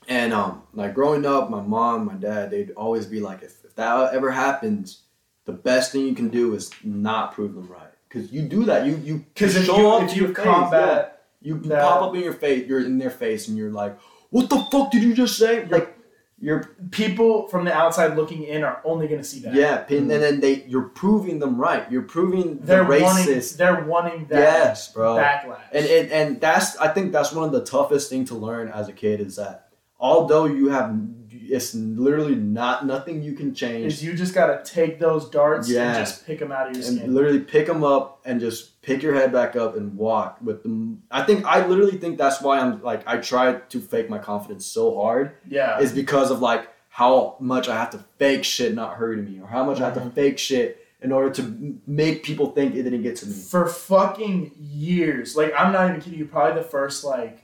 And 0.07 0.31
um, 0.33 0.63
like 0.73 0.93
growing 0.93 1.25
up, 1.25 1.49
my 1.49 1.61
mom, 1.61 2.05
my 2.05 2.13
dad, 2.13 2.49
they'd 2.51 2.71
always 2.71 3.05
be 3.05 3.19
like, 3.19 3.43
if, 3.43 3.63
if 3.65 3.75
that 3.75 4.13
ever 4.13 4.31
happens, 4.31 5.01
the 5.45 5.51
best 5.51 5.91
thing 5.91 6.07
you 6.07 6.15
can 6.15 6.29
do 6.29 6.53
is 6.55 6.71
not 6.83 7.33
prove 7.33 7.53
them 7.55 7.67
right, 7.67 7.88
because 8.09 8.31
you 8.31 8.41
do 8.41 8.65
that. 8.65 8.85
You 8.85 8.99
you 9.03 9.25
because 9.33 9.55
if 9.55 9.65
show 9.65 9.77
you 9.77 9.87
up 9.87 10.03
if 10.03 10.15
you 10.15 10.25
your 10.25 10.35
face, 10.35 10.45
combat 10.45 11.21
yeah. 11.41 11.53
you 11.53 11.59
that- 11.61 11.81
pop 11.81 12.01
up 12.01 12.15
in 12.15 12.21
your 12.21 12.33
face, 12.33 12.67
you're 12.67 12.81
in 12.81 12.97
their 12.97 13.09
face, 13.09 13.47
and 13.47 13.57
you're 13.57 13.71
like, 13.71 13.97
what 14.29 14.49
the 14.49 14.57
fuck 14.71 14.91
did 14.91 15.03
you 15.03 15.13
just 15.13 15.37
say? 15.37 15.65
Like 15.65 15.95
you're 16.41 16.75
people 16.91 17.47
from 17.49 17.65
the 17.65 17.73
outside 17.73 18.15
looking 18.15 18.43
in 18.43 18.63
are 18.63 18.81
only 18.85 19.07
going 19.07 19.19
to 19.19 19.27
see 19.27 19.41
that. 19.41 19.53
Yeah, 19.53 19.77
pin, 19.77 20.07
mm. 20.07 20.13
and 20.13 20.23
then 20.23 20.39
they 20.39 20.63
you're 20.63 20.83
proving 20.89 21.39
them 21.39 21.59
right. 21.59 21.89
You're 21.91 22.03
proving 22.03 22.59
they're 22.61 22.83
wanting 22.83 23.25
racist. 23.25 23.57
they're 23.57 23.83
wanting 23.83 24.25
that 24.27 24.39
Yes, 24.39 24.91
bro. 24.91 25.17
backlash. 25.17 25.59
And 25.71 25.85
and 25.85 26.11
and 26.11 26.41
that's 26.41 26.77
I 26.77 26.87
think 26.89 27.11
that's 27.11 27.33
one 27.33 27.45
of 27.45 27.51
the 27.51 27.63
toughest 27.63 28.09
thing 28.09 28.25
to 28.25 28.35
learn 28.35 28.69
as 28.69 28.87
a 28.87 28.93
kid 28.93 29.19
is 29.19 29.35
that 29.35 29.69
although 29.99 30.45
you 30.45 30.69
have 30.69 30.97
it's 31.31 31.73
literally 31.75 32.35
not 32.35 32.85
nothing 32.85 33.21
you 33.21 33.33
can 33.33 33.53
change 33.53 33.85
is 33.85 34.03
you 34.03 34.13
just 34.13 34.33
got 34.33 34.47
to 34.63 34.71
take 34.71 34.99
those 34.99 35.29
darts 35.29 35.69
Yeah. 35.69 35.89
and 35.89 35.97
just 36.05 36.25
pick 36.25 36.39
them 36.39 36.51
out 36.51 36.69
of 36.69 36.75
your 36.77 36.85
and 36.85 36.97
skin. 36.97 37.13
literally 37.13 37.39
pick 37.39 37.65
them 37.67 37.83
up 37.83 38.21
and 38.25 38.39
just 38.39 38.81
pick 38.81 39.01
your 39.03 39.13
head 39.13 39.31
back 39.31 39.55
up 39.55 39.75
and 39.75 39.95
walk 39.97 40.37
with 40.41 40.63
them. 40.63 41.03
I 41.11 41.23
think 41.23 41.45
I 41.45 41.65
literally 41.65 41.97
think 41.97 42.17
that's 42.17 42.41
why 42.41 42.59
I'm 42.59 42.81
like 42.81 43.03
I 43.07 43.17
try 43.17 43.53
to 43.53 43.79
fake 43.79 44.09
my 44.09 44.17
confidence 44.17 44.65
so 44.65 44.95
hard 44.95 45.31
yeah. 45.47 45.79
is 45.79 45.91
because 45.91 46.31
of 46.31 46.39
like 46.41 46.67
how 46.89 47.37
much 47.39 47.69
I 47.69 47.75
have 47.75 47.91
to 47.91 47.99
fake 48.17 48.43
shit 48.43 48.73
not 48.73 48.95
hurting 48.97 49.25
me 49.25 49.39
or 49.39 49.47
how 49.47 49.63
much 49.63 49.79
I 49.79 49.85
have 49.85 49.93
to 49.95 49.99
Mhm. 50.01 50.13
fake 50.13 50.37
shit 50.39 50.85
in 51.01 51.11
order 51.13 51.29
to 51.29 51.79
make 51.87 52.23
people 52.23 52.47
think 52.51 52.75
it 52.75 52.83
didn't 52.83 53.03
get 53.03 53.15
to 53.17 53.25
me. 53.25 53.33
For 53.33 53.67
fucking 53.67 54.51
years, 54.59 55.35
like 55.37 55.53
I'm 55.57 55.71
not 55.71 55.89
even 55.89 56.01
kidding 56.01 56.19
you. 56.19 56.25
Probably 56.25 56.61
the 56.61 56.67
first 56.67 57.03
like 57.03 57.43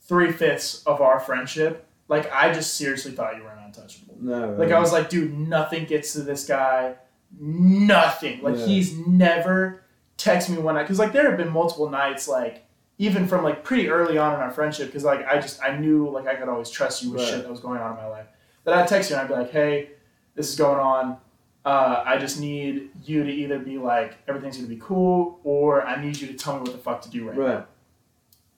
three 0.00 0.32
fifths 0.32 0.82
of 0.86 1.00
our 1.02 1.20
friendship, 1.20 1.86
like 2.08 2.32
I 2.32 2.52
just 2.52 2.76
seriously 2.76 3.12
thought 3.12 3.36
you 3.36 3.42
were 3.44 3.50
an 3.50 3.58
untouchable. 3.66 4.16
No, 4.20 4.52
Like 4.54 4.72
I 4.72 4.78
was 4.80 4.92
like, 4.92 5.08
dude, 5.10 5.36
nothing 5.38 5.84
gets 5.84 6.14
to 6.14 6.22
this 6.22 6.46
guy. 6.46 6.94
Nothing. 7.38 8.42
Like 8.42 8.56
Yeah. 8.56 8.66
he's 8.66 8.96
never 9.06 9.82
texted 10.16 10.50
me 10.50 10.58
one 10.58 10.74
night 10.74 10.82
because 10.82 10.98
like 10.98 11.12
there 11.12 11.28
have 11.28 11.36
been 11.36 11.50
multiple 11.52 11.88
nights 11.88 12.26
like 12.26 12.64
even 12.98 13.28
from 13.28 13.44
like 13.44 13.62
pretty 13.62 13.88
early 13.88 14.18
on 14.18 14.34
in 14.34 14.40
our 14.40 14.50
friendship 14.50 14.86
because 14.88 15.04
like 15.04 15.24
I 15.26 15.38
just 15.38 15.62
I 15.62 15.76
knew 15.76 16.08
like 16.10 16.26
I 16.26 16.34
could 16.34 16.48
always 16.48 16.70
trust 16.70 17.02
you 17.02 17.12
with 17.12 17.20
Right. 17.20 17.28
shit 17.30 17.42
that 17.42 17.50
was 17.50 17.60
going 17.60 17.80
on 17.80 17.92
in 17.92 17.96
my 17.96 18.06
life. 18.06 18.26
That 18.64 18.74
I'd 18.74 18.88
text 18.88 19.10
you 19.10 19.16
and 19.16 19.22
I'd 19.22 19.28
be 19.28 19.34
like, 19.34 19.50
hey, 19.52 19.90
this 20.34 20.48
is 20.50 20.56
going 20.56 20.80
on. 20.80 21.18
Uh, 21.64 22.02
I 22.06 22.16
just 22.18 22.40
need 22.40 22.90
you 23.04 23.22
to 23.24 23.30
either 23.30 23.58
be 23.58 23.76
like 23.78 24.14
everything's 24.26 24.56
gonna 24.56 24.68
be 24.68 24.80
cool 24.80 25.38
or 25.44 25.84
I 25.84 26.02
need 26.02 26.16
you 26.18 26.26
to 26.28 26.34
tell 26.34 26.54
me 26.54 26.60
what 26.60 26.72
the 26.72 26.78
fuck 26.78 27.02
to 27.02 27.10
do 27.10 27.28
right 27.28 27.36
now 27.36 27.44
right. 27.44 27.66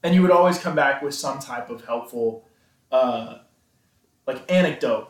and 0.04 0.14
you 0.14 0.22
would 0.22 0.30
always 0.30 0.58
come 0.58 0.76
back 0.76 1.02
with 1.02 1.14
some 1.14 1.40
type 1.40 1.70
of 1.70 1.84
helpful 1.84 2.44
uh, 2.92 3.38
like 4.26 4.50
anecdote 4.50 5.08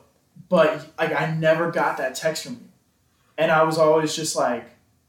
but 0.48 0.86
like 0.98 1.12
i 1.12 1.34
never 1.34 1.70
got 1.70 1.96
that 1.98 2.14
text 2.14 2.44
from 2.44 2.52
you 2.54 2.68
and 3.38 3.50
i 3.50 3.62
was 3.62 3.78
always 3.78 4.14
just 4.14 4.34
like 4.36 4.64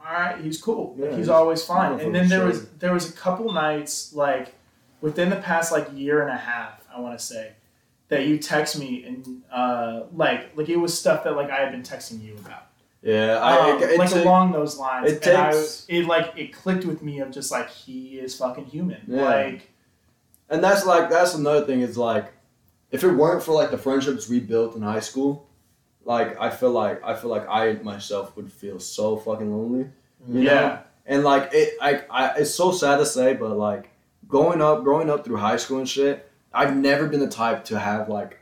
all 0.06 0.12
right 0.14 0.40
he's 0.42 0.62
cool 0.62 0.96
Yeah, 0.98 1.08
he's 1.10 1.18
he's 1.18 1.30
always 1.30 1.64
fine 1.64 2.00
and 2.00 2.14
then 2.14 2.28
there 2.28 2.46
was 2.46 2.68
there 2.80 2.94
was 2.94 3.10
a 3.10 3.14
couple 3.14 3.52
nights 3.54 4.14
like 4.14 4.56
within 5.02 5.30
the 5.30 5.36
past 5.38 5.72
like 5.72 5.88
year 5.94 6.22
and 6.22 6.30
a 6.30 6.38
half 6.38 6.86
i 6.94 7.00
want 7.00 7.18
to 7.18 7.24
say 7.24 7.54
that 8.10 8.26
you 8.28 8.38
text 8.38 8.78
me 8.78 9.04
and 9.06 9.42
uh, 9.52 10.02
like 10.14 10.56
like 10.58 10.68
it 10.70 10.76
was 10.78 10.98
stuff 10.98 11.24
that 11.24 11.36
like 11.36 11.50
i 11.50 11.58
had 11.58 11.72
been 11.72 11.84
texting 11.84 12.22
you 12.22 12.36
about 12.38 12.68
Yeah, 13.02 13.38
I, 13.42 13.72
um, 13.72 13.82
it, 13.82 13.92
it 13.92 13.98
like 14.00 14.12
along 14.12 14.52
those 14.52 14.78
lines. 14.78 15.12
it 15.12 15.26
and 15.26 15.38
I, 15.38 15.52
takes- 15.52 15.86
it 15.88 16.06
like 16.06 16.34
it 16.36 16.54
clicked 16.54 16.86
with 16.86 17.02
me 17.02 17.20
of 17.20 17.32
just 17.32 17.50
like 17.52 17.70
he 17.70 18.20
is 18.20 18.36
fucking 18.38 18.66
human. 18.66 19.02
Yeah. 19.08 19.24
Like 19.24 19.72
and 20.50 20.62
that's 20.64 20.86
like 20.86 21.10
that's 21.10 21.34
another 21.34 21.66
thing 21.66 21.82
is 21.82 21.98
like, 21.98 22.32
if 22.92 23.04
it 23.04 23.12
weren't 23.12 23.44
for 23.44 23.54
like 23.54 23.72
the 23.72 23.78
friendships 23.78 24.30
we 24.30 24.40
built 24.40 24.76
in 24.76 24.82
high 24.82 25.00
school, 25.00 25.48
like 26.04 26.40
I 26.40 26.50
feel 26.50 26.72
like 26.72 27.04
I 27.04 27.16
feel 27.16 27.30
like 27.30 27.48
I 27.48 27.74
myself 27.84 28.36
would 28.36 28.52
feel 28.52 28.80
so 28.80 29.18
fucking 29.18 29.52
lonely. 29.52 29.90
You 30.28 30.34
know? 30.36 30.42
yeah, 30.42 30.80
And 31.06 31.24
like 31.24 31.50
it, 31.54 31.74
I, 31.82 32.04
I, 32.10 32.28
it's 32.38 32.54
so 32.54 32.72
sad 32.72 32.98
to 32.98 33.06
say, 33.06 33.34
but 33.34 33.58
like 33.58 33.90
growing 34.28 34.62
up, 34.62 34.84
growing 34.84 35.10
up 35.10 35.26
through 35.26 35.38
high 35.38 35.58
school 35.58 35.80
and 35.80 35.90
shit, 35.90 36.30
I've 36.54 36.76
never 36.76 37.08
been 37.08 37.20
the 37.20 37.28
type 37.28 37.66
to 37.66 37.80
have 37.80 38.08
like, 38.10 38.40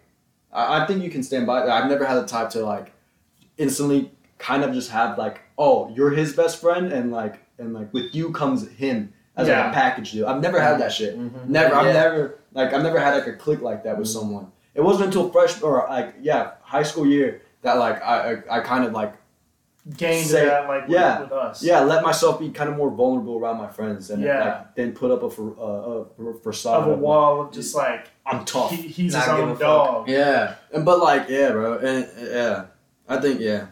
I, 0.51 0.81
I 0.83 0.87
think 0.87 1.03
you 1.03 1.09
can 1.09 1.23
stand 1.23 1.47
by 1.47 1.65
that. 1.65 1.69
I've 1.69 1.89
never 1.89 2.05
had 2.05 2.15
the 2.15 2.27
type 2.27 2.49
to 2.51 2.65
like, 2.65 2.91
instantly 3.57 4.11
kind 4.37 4.63
of 4.63 4.73
just 4.73 4.89
have 4.91 5.17
like, 5.17 5.41
oh, 5.57 5.93
you're 5.95 6.11
his 6.11 6.33
best 6.33 6.59
friend, 6.59 6.91
and 6.91 7.11
like, 7.11 7.39
and 7.57 7.73
like 7.73 7.93
with 7.93 8.15
you 8.15 8.31
comes 8.31 8.69
him 8.71 9.13
as 9.39 9.47
like 9.47 9.57
Yeah. 9.57 9.69
a 9.71 9.73
package 9.73 10.11
deal. 10.11 10.27
I've 10.27 10.41
never 10.41 10.59
had 10.59 10.79
that 10.81 10.91
shit. 10.91 11.17
Mhm. 11.19 11.47
Never. 11.47 11.75
I've 11.75 11.85
Yeah. 11.87 11.93
never 11.93 12.35
like 12.53 12.73
I've 12.73 12.83
never 12.83 12.99
had 12.99 13.13
like 13.15 13.27
a 13.27 13.33
click 13.33 13.61
like 13.61 13.83
that 13.83 13.97
with 13.97 14.07
someone. 14.07 14.51
It 14.75 14.81
wasn't 14.81 15.05
until 15.07 15.29
fresh 15.29 15.61
or 15.61 15.85
like 15.89 16.15
yeah 16.21 16.51
high 16.61 16.83
school 16.83 17.05
year 17.05 17.41
that 17.61 17.77
like 17.77 18.01
I 18.03 18.15
I, 18.49 18.57
I 18.57 18.59
kind 18.61 18.85
of 18.85 18.91
like 18.93 19.13
gained 19.97 20.27
Say- 20.27 20.45
that 20.45 20.67
like 20.67 20.83
with- 20.87 20.91
yeah, 20.97 21.21
with, 21.21 21.31
us. 21.31 21.63
yeah 21.63 21.79
let 21.79 22.03
myself 22.03 22.39
be 22.39 22.49
kind 22.49 22.69
of 22.69 22.75
more 22.77 22.91
vulnerable 22.91 23.37
around 23.39 23.57
my 23.57 23.67
friends 23.69 24.09
and 24.11 24.21
Yeah. 24.21 24.43
like 24.45 24.75
then 24.75 24.91
put 24.91 25.09
up 25.09 25.23
a, 25.23 25.29
for, 25.29 25.55
uh, 25.59 26.29
a 26.29 26.33
facade 26.43 26.83
of 26.83 26.89
a 26.89 26.95
wall 26.95 27.41
of 27.41 27.51
just 27.51 27.73
like 27.75 28.07
I'm 28.25 28.45
tough. 28.45 28.71
he, 28.71 28.81
he's 28.83 29.15
his 29.15 29.27
own 29.27 29.49
a 29.49 29.51
fuck. 29.53 29.59
dog. 29.59 30.09
yeah, 30.09 30.55
and 30.73 30.85
but 30.85 30.99
like 30.99 31.29
yeah, 31.29 31.51
bro, 31.51 31.77
and 31.79 32.07
yeah, 32.21 32.65
I 33.07 33.17
think 33.17 33.39
yeah, 33.39 33.67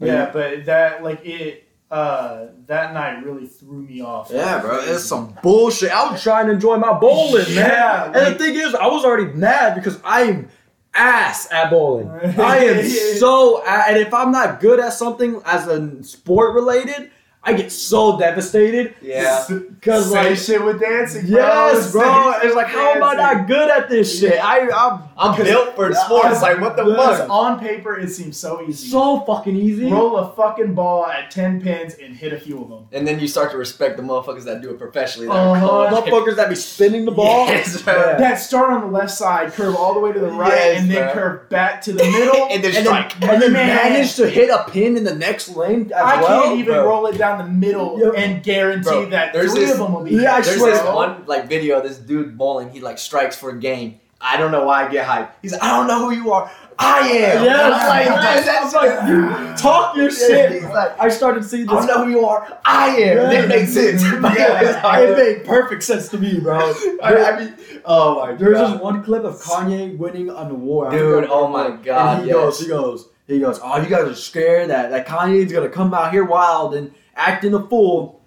Yeah, 0.00 0.30
but 0.32 0.64
that 0.66 1.04
like 1.04 1.24
it 1.24 1.65
uh 1.90 2.46
that 2.66 2.92
night 2.94 3.24
really 3.24 3.46
threw 3.46 3.82
me 3.82 4.00
off. 4.00 4.30
yeah, 4.32 4.60
bro, 4.60 4.80
it's 4.80 5.04
some 5.04 5.36
bullshit. 5.42 5.90
I 5.92 6.10
was 6.10 6.22
trying 6.22 6.46
to 6.46 6.52
enjoy 6.52 6.76
my 6.78 6.98
bowling, 6.98 7.44
Yeah, 7.48 8.10
man, 8.12 8.16
and 8.16 8.34
the 8.34 8.38
thing 8.38 8.54
is, 8.56 8.74
I 8.74 8.86
was 8.86 9.04
already 9.04 9.32
mad 9.32 9.76
because 9.76 10.00
I'm 10.04 10.48
ass 10.94 11.50
at 11.52 11.70
bowling. 11.70 12.08
I 12.10 12.58
am 12.58 12.88
so, 13.18 13.62
and 13.64 13.96
if 13.98 14.12
I'm 14.12 14.32
not 14.32 14.60
good 14.60 14.80
at 14.80 14.94
something 14.94 15.40
as 15.44 15.68
a 15.68 16.02
sport 16.02 16.54
related, 16.54 17.10
I 17.42 17.52
get 17.52 17.70
so 17.70 18.18
devastated. 18.18 18.96
Yeah. 19.00 19.44
because 19.48 20.10
like 20.10 20.36
shit 20.36 20.64
with 20.64 20.80
dancing. 20.80 21.26
Bro. 21.28 21.36
Yes, 21.36 21.92
bro. 21.92 22.32
shit 22.32 22.46
It's 22.46 22.56
like, 22.56 22.66
how 22.66 22.94
am 22.94 23.04
I 23.04 23.14
not 23.14 23.46
good 23.46 23.70
at 23.70 23.88
this 23.88 24.18
shit? 24.18 24.42
I, 24.42 24.68
I'm 24.70 25.05
I'm 25.18 25.36
built 25.42 25.74
for 25.76 25.92
sports. 25.94 26.42
Like 26.42 26.60
what 26.60 26.76
the 26.76 26.84
fuck? 26.94 27.30
on 27.30 27.58
paper 27.58 27.98
it 27.98 28.10
seems 28.10 28.36
so 28.36 28.60
easy. 28.62 28.88
So 28.88 29.20
fucking 29.20 29.56
easy. 29.56 29.90
Roll 29.90 30.16
a 30.18 30.32
fucking 30.34 30.74
ball 30.74 31.06
at 31.06 31.30
ten 31.30 31.60
pins 31.60 31.94
and 31.94 32.14
hit 32.14 32.32
a 32.32 32.38
few 32.40 32.62
of 32.62 32.68
them. 32.68 32.86
And 32.92 33.06
then 33.06 33.18
you 33.20 33.26
start 33.28 33.50
to 33.52 33.56
respect 33.58 33.96
the 33.96 34.02
motherfuckers 34.02 34.44
that 34.44 34.60
do 34.62 34.70
it 34.70 34.78
professionally. 34.78 35.28
That 35.28 35.34
Uh-huh. 35.36 35.90
Motherfuckers 36.02 36.36
that 36.36 36.48
be 36.48 36.54
spinning 36.54 37.04
the 37.04 37.12
ball. 37.12 37.46
Yes, 37.56 37.80
bro. 37.82 37.94
Yeah. 37.94 38.16
That 38.18 38.34
start 38.36 38.70
on 38.72 38.80
the 38.82 38.86
left 38.88 39.10
side, 39.12 39.52
curve 39.52 39.74
all 39.76 39.94
the 39.94 40.00
way 40.00 40.12
to 40.12 40.18
the 40.20 40.28
right, 40.30 40.52
Yes, 40.52 40.80
and 40.82 40.90
then 40.90 41.04
bro. 41.04 41.12
curve 41.14 41.48
back 41.48 41.80
to 41.82 41.92
the 41.92 42.04
middle, 42.04 42.46
And 42.50 42.62
then 42.62 42.76
and 42.76 42.84
strike. 42.86 43.18
then, 43.20 43.30
and 43.30 43.42
then 43.42 43.52
Man. 43.52 43.66
manage 43.92 44.14
to 44.16 44.28
hit 44.28 44.50
a 44.50 44.64
pin 44.70 44.96
in 44.96 45.04
the 45.04 45.14
next 45.14 45.56
lane 45.56 45.86
as 45.86 45.92
I 45.92 46.20
well. 46.22 46.42
can't 46.44 46.58
even 46.58 46.74
bro. 46.74 46.84
roll 46.86 47.06
it 47.06 47.16
down 47.16 47.38
the 47.38 47.50
middle 47.50 47.98
Yep. 48.00 48.14
and 48.16 48.42
guarantee 48.42 48.82
Bro, 48.90 49.10
that 49.10 49.32
there's 49.32 49.52
three 49.52 49.62
this- 49.64 49.72
of 49.72 49.78
them 49.78 49.94
will 49.94 50.02
be. 50.04 50.10
Yeah, 50.16 50.34
I 50.34 50.40
There's 50.42 50.58
swear. 50.58 50.72
this 50.72 50.82
bro. 50.82 50.94
one 50.94 51.24
like 51.26 51.48
video. 51.48 51.78
of 51.78 51.84
This 51.84 51.96
dude 51.98 52.36
bowling. 52.36 52.70
He 52.70 52.80
like 52.80 52.98
strikes 52.98 53.36
for 53.36 53.50
a 53.50 53.58
game. 53.58 54.00
I 54.20 54.36
don't 54.36 54.50
know 54.50 54.64
why 54.64 54.86
I 54.86 54.90
get 54.90 55.06
hyped. 55.06 55.30
He's 55.42 55.52
like, 55.52 55.62
I 55.62 55.76
don't 55.76 55.86
know 55.86 56.08
who 56.08 56.14
you 56.14 56.32
are. 56.32 56.50
I 56.78 57.00
am. 57.08 57.44
Yeah, 57.44 57.62
I'm 57.64 57.70
like, 57.70 58.06
yes, 58.06 58.44
that's 58.46 58.74
like, 58.74 59.08
you 59.08 59.56
talk 59.56 59.96
your 59.96 60.10
shit. 60.10 60.52
He's 60.52 60.62
like, 60.64 60.98
I 61.00 61.08
started 61.08 61.44
seeing 61.44 61.66
this. 61.66 61.74
I 61.74 61.86
don't 61.86 61.86
know 61.86 62.04
who 62.04 62.10
you 62.10 62.26
are. 62.26 62.60
I 62.64 62.88
am. 62.88 63.16
Yeah. 63.16 63.30
That 63.30 63.48
makes 63.48 63.72
sense. 63.72 64.02
Yeah. 64.36 64.98
it 65.00 65.16
made 65.16 65.46
perfect 65.46 65.82
sense 65.82 66.08
to 66.08 66.18
me, 66.18 66.40
bro. 66.40 66.58
I, 67.02 67.32
I 67.32 67.40
mean, 67.40 67.54
oh 67.84 68.20
my 68.20 68.32
There's 68.34 68.58
god. 68.58 68.74
this 68.74 68.82
one 68.82 69.02
clip 69.04 69.24
of 69.24 69.34
Kanye 69.36 69.96
winning 69.96 70.28
an 70.28 70.50
award. 70.50 70.92
Dude, 70.92 71.26
oh 71.30 71.48
my. 71.48 71.76
God, 71.76 72.16
And 72.18 72.24
he 72.24 72.30
yes. 72.30 72.36
goes, 72.36 72.60
he 72.60 72.68
goes, 72.68 73.08
he 73.26 73.38
goes. 73.40 73.60
Oh, 73.62 73.80
you 73.80 73.88
guys 73.88 74.08
are 74.08 74.14
scared 74.14 74.70
that 74.70 74.90
that 74.90 75.06
Kanye's 75.06 75.52
gonna 75.52 75.68
come 75.68 75.94
out 75.94 76.12
here 76.12 76.24
wild 76.24 76.74
and 76.74 76.92
acting 77.14 77.54
a 77.54 77.66
fool. 77.66 78.20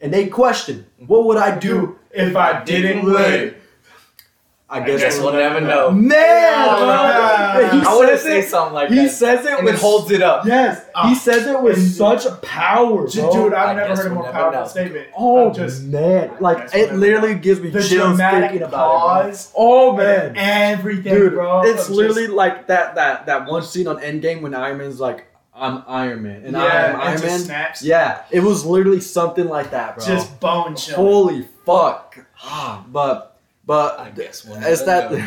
And 0.00 0.12
they 0.12 0.26
question, 0.26 0.86
what 0.98 1.24
would 1.24 1.38
I 1.38 1.58
do? 1.58 1.98
if 2.14 2.36
I 2.36 2.62
didn't 2.64 3.04
win. 3.04 3.54
I 4.74 4.78
I 4.78 4.80
guess, 4.86 5.00
guess 5.00 5.18
we'll 5.20 5.32
never 5.34 5.60
know. 5.60 5.90
Man, 5.92 6.10
Yeah. 6.10 7.58
bro. 7.70 7.78
He 7.80 7.86
I 7.86 7.94
want 7.94 8.08
to 8.10 8.18
says 8.18 8.22
say 8.22 8.42
something 8.42 8.74
like 8.74 8.88
He 8.88 8.96
that. 8.96 9.02
He 9.02 9.08
says 9.08 9.46
it 9.46 9.52
and 9.58 9.64
with 9.64 9.80
holds 9.80 10.10
it 10.10 10.20
up. 10.22 10.44
Yes, 10.46 10.78
he 10.80 10.84
Ah. 10.94 11.14
says 11.14 11.46
it 11.46 11.62
with 11.62 11.94
such 11.96 12.26
power, 12.42 12.96
bro. 13.02 13.06
Dude, 13.06 13.54
I've 13.54 13.68
I 13.68 13.74
never 13.74 13.94
heard 13.96 14.06
a 14.06 14.14
we'll 14.14 14.22
more 14.24 14.32
powerful 14.32 14.60
know. 14.62 14.66
statement. 14.68 15.06
Oh 15.16 15.48
I'm 15.48 15.54
just 15.54 15.82
man, 15.84 16.30
like 16.40 16.74
it 16.74 16.90
we'll 16.90 16.98
literally 17.00 17.28
never 17.28 17.40
gives 17.40 17.60
me 17.60 17.70
the 17.70 17.82
chills 17.82 17.90
dramatic 18.16 18.50
thinking 18.50 18.62
about 18.66 19.26
it. 19.26 19.28
pause. 19.30 19.52
Bro. 19.54 19.64
Oh 19.64 19.96
man, 19.96 20.32
everything, 20.36 21.14
dude, 21.14 21.34
bro. 21.34 21.62
it's 21.62 21.88
of 21.88 21.94
literally 21.94 22.22
just- 22.24 22.34
like 22.34 22.66
that 22.66 22.96
that 22.96 23.26
that 23.26 23.46
one 23.46 23.62
scene 23.62 23.86
on 23.86 23.98
Endgame 23.98 24.40
when 24.42 24.54
Iron 24.54 24.78
Man's 24.78 24.98
like, 24.98 25.24
"I'm 25.54 25.84
Iron 25.86 26.22
Man," 26.24 26.42
and 26.44 26.56
I 26.56 26.64
am 26.88 27.00
Iron 27.00 27.20
Man. 27.20 27.38
snaps. 27.38 27.82
Yeah, 27.82 28.22
it 28.32 28.40
was 28.40 28.66
literally 28.66 29.00
something 29.00 29.48
like 29.48 29.70
that, 29.70 29.96
bro. 29.98 30.04
just 30.04 30.40
bone 30.40 30.74
chill. 30.74 30.96
holy 30.96 31.46
fuck. 31.64 32.18
Ah, 32.44 32.84
but 32.88 33.33
but 33.66 33.98
I 34.06 34.10
guess 34.10 34.44
we'll 34.44 34.62
it's 34.62 34.82
that. 34.82 35.10
know. 35.12 35.18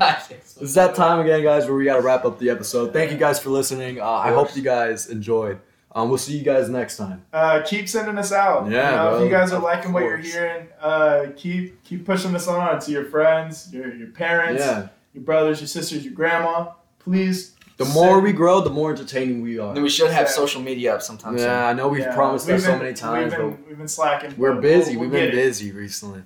I 0.00 0.12
guess 0.28 0.54
we'll 0.56 0.64
It's 0.64 0.74
that 0.74 0.94
time 0.94 1.20
again, 1.20 1.42
guys, 1.42 1.66
where 1.66 1.74
we 1.74 1.84
gotta 1.84 2.02
wrap 2.02 2.24
up 2.24 2.38
the 2.38 2.50
episode. 2.50 2.92
Thank 2.92 3.10
you 3.12 3.18
guys 3.18 3.38
for 3.40 3.50
listening. 3.50 4.00
Uh, 4.00 4.08
I 4.08 4.32
hope 4.32 4.54
you 4.56 4.62
guys 4.62 5.08
enjoyed. 5.08 5.60
Um, 5.92 6.08
we'll 6.08 6.18
see 6.18 6.36
you 6.38 6.44
guys 6.44 6.68
next 6.68 6.98
time. 6.98 7.24
Uh, 7.32 7.62
keep 7.66 7.88
sending 7.88 8.16
us 8.16 8.30
out. 8.32 8.70
Yeah, 8.70 8.90
you 8.90 8.96
know, 8.96 9.10
bro. 9.10 9.18
if 9.18 9.24
you 9.24 9.36
guys 9.36 9.52
are 9.52 9.60
liking 9.60 9.92
what 9.92 10.04
you're 10.04 10.18
hearing, 10.18 10.68
uh, 10.80 11.26
keep 11.36 11.82
keep 11.82 12.06
pushing 12.06 12.32
this 12.32 12.46
on 12.46 12.78
to 12.80 12.92
your 12.92 13.06
friends, 13.06 13.72
your 13.72 13.92
your 13.94 14.08
parents, 14.08 14.62
Yeah. 14.62 14.88
your 15.14 15.24
brothers, 15.24 15.60
your 15.60 15.66
sisters, 15.66 16.04
your 16.04 16.14
grandma. 16.14 16.72
Please. 17.00 17.56
The 17.76 17.86
more 17.86 18.16
send- 18.16 18.22
we 18.24 18.32
grow, 18.32 18.60
the 18.60 18.70
more 18.70 18.90
entertaining 18.92 19.40
we 19.42 19.58
are. 19.58 19.72
Then 19.74 19.82
we 19.82 19.88
should 19.88 20.10
have 20.10 20.26
Yeah. 20.26 20.32
social 20.32 20.60
media 20.60 20.94
up 20.94 21.02
sometime 21.02 21.36
Yeah, 21.38 21.66
I 21.66 21.72
know 21.72 21.88
we've 21.88 22.02
Yeah, 22.02 22.14
promised 22.14 22.46
we've 22.46 22.58
that 22.62 22.62
so 22.62 22.76
many 22.78 22.92
times, 22.92 23.32
We've 23.32 23.40
but 23.40 23.56
been, 23.56 23.64
we've 23.68 23.78
been 23.78 23.88
slacking. 23.88 24.34
we're 24.36 24.54
busy. 24.60 24.92
we'll- 24.92 25.00
We've 25.06 25.10
we'll 25.10 25.20
been 25.22 25.30
get 25.30 25.38
it. 25.38 25.42
busy 25.48 25.72
recently. 25.72 26.22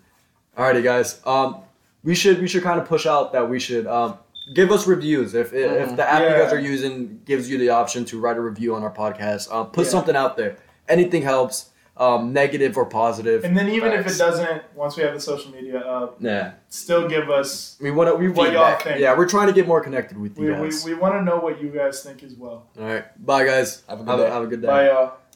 Alrighty, 0.56 0.82
guys. 0.84 1.20
Um, 1.26 1.58
we 2.02 2.14
should 2.14 2.40
we 2.40 2.48
should 2.48 2.62
kind 2.62 2.80
of 2.80 2.86
push 2.86 3.06
out 3.06 3.32
that 3.32 3.48
we 3.48 3.58
should 3.58 3.86
um 3.86 4.18
give 4.52 4.70
us 4.70 4.86
reviews 4.86 5.34
if 5.34 5.52
if 5.52 5.90
Mhm. 5.90 5.96
the 5.96 6.08
app 6.08 6.22
you 6.22 6.28
guys 6.42 6.52
are 6.52 6.60
using 6.60 7.20
gives 7.24 7.48
you 7.50 7.58
the 7.58 7.70
option 7.70 8.04
to 8.06 8.20
write 8.20 8.36
a 8.36 8.40
review 8.40 8.74
on 8.74 8.82
our 8.82 8.90
podcast. 8.92 9.52
Um, 9.52 9.66
put 9.70 9.84
Yeah. 9.86 9.90
something 9.90 10.14
out 10.16 10.36
there. 10.36 10.56
Anything 10.88 11.22
helps. 11.22 11.70
Um, 11.96 12.32
negative 12.32 12.76
or 12.76 12.86
positive. 12.86 13.44
And 13.44 13.56
then 13.56 13.68
even 13.68 13.92
if 13.92 14.04
it 14.04 14.18
doesn't, 14.18 14.62
once 14.74 14.96
we 14.96 15.04
have 15.04 15.14
the 15.14 15.20
social 15.20 15.52
media 15.52 15.78
up, 15.78 16.16
Yeah, 16.18 16.54
still 16.68 17.06
give 17.06 17.30
us. 17.30 17.76
we 17.80 17.92
want 17.92 18.10
to. 18.10 18.16
We 18.16 18.28
What 18.30 18.52
y'all 18.52 18.76
think. 18.80 18.98
Yeah, 18.98 19.16
we're 19.16 19.28
trying 19.28 19.46
to 19.46 19.52
get 19.52 19.68
more 19.68 19.80
connected 19.80 20.18
with 20.20 20.36
you 20.36 20.46
We, 20.46 20.52
we, 20.54 20.58
guys. 20.70 20.84
we 20.84 20.94
want 20.94 21.14
to 21.14 21.22
know 21.22 21.36
what 21.38 21.62
you 21.62 21.68
guys 21.68 22.02
think 22.02 22.24
as 22.24 22.34
well. 22.34 22.66
All 22.80 22.84
right, 22.84 23.04
bye 23.24 23.44
guys. 23.44 23.84
Have 23.88 24.00
a 24.00 24.02
good 24.02 24.10
have, 24.10 24.18
day. 24.18 24.28
have 24.30 24.42
a 24.42 24.46
good 24.48 24.60
day. 24.62 24.66
Bye, 24.66 24.86
y'all. 24.88 25.12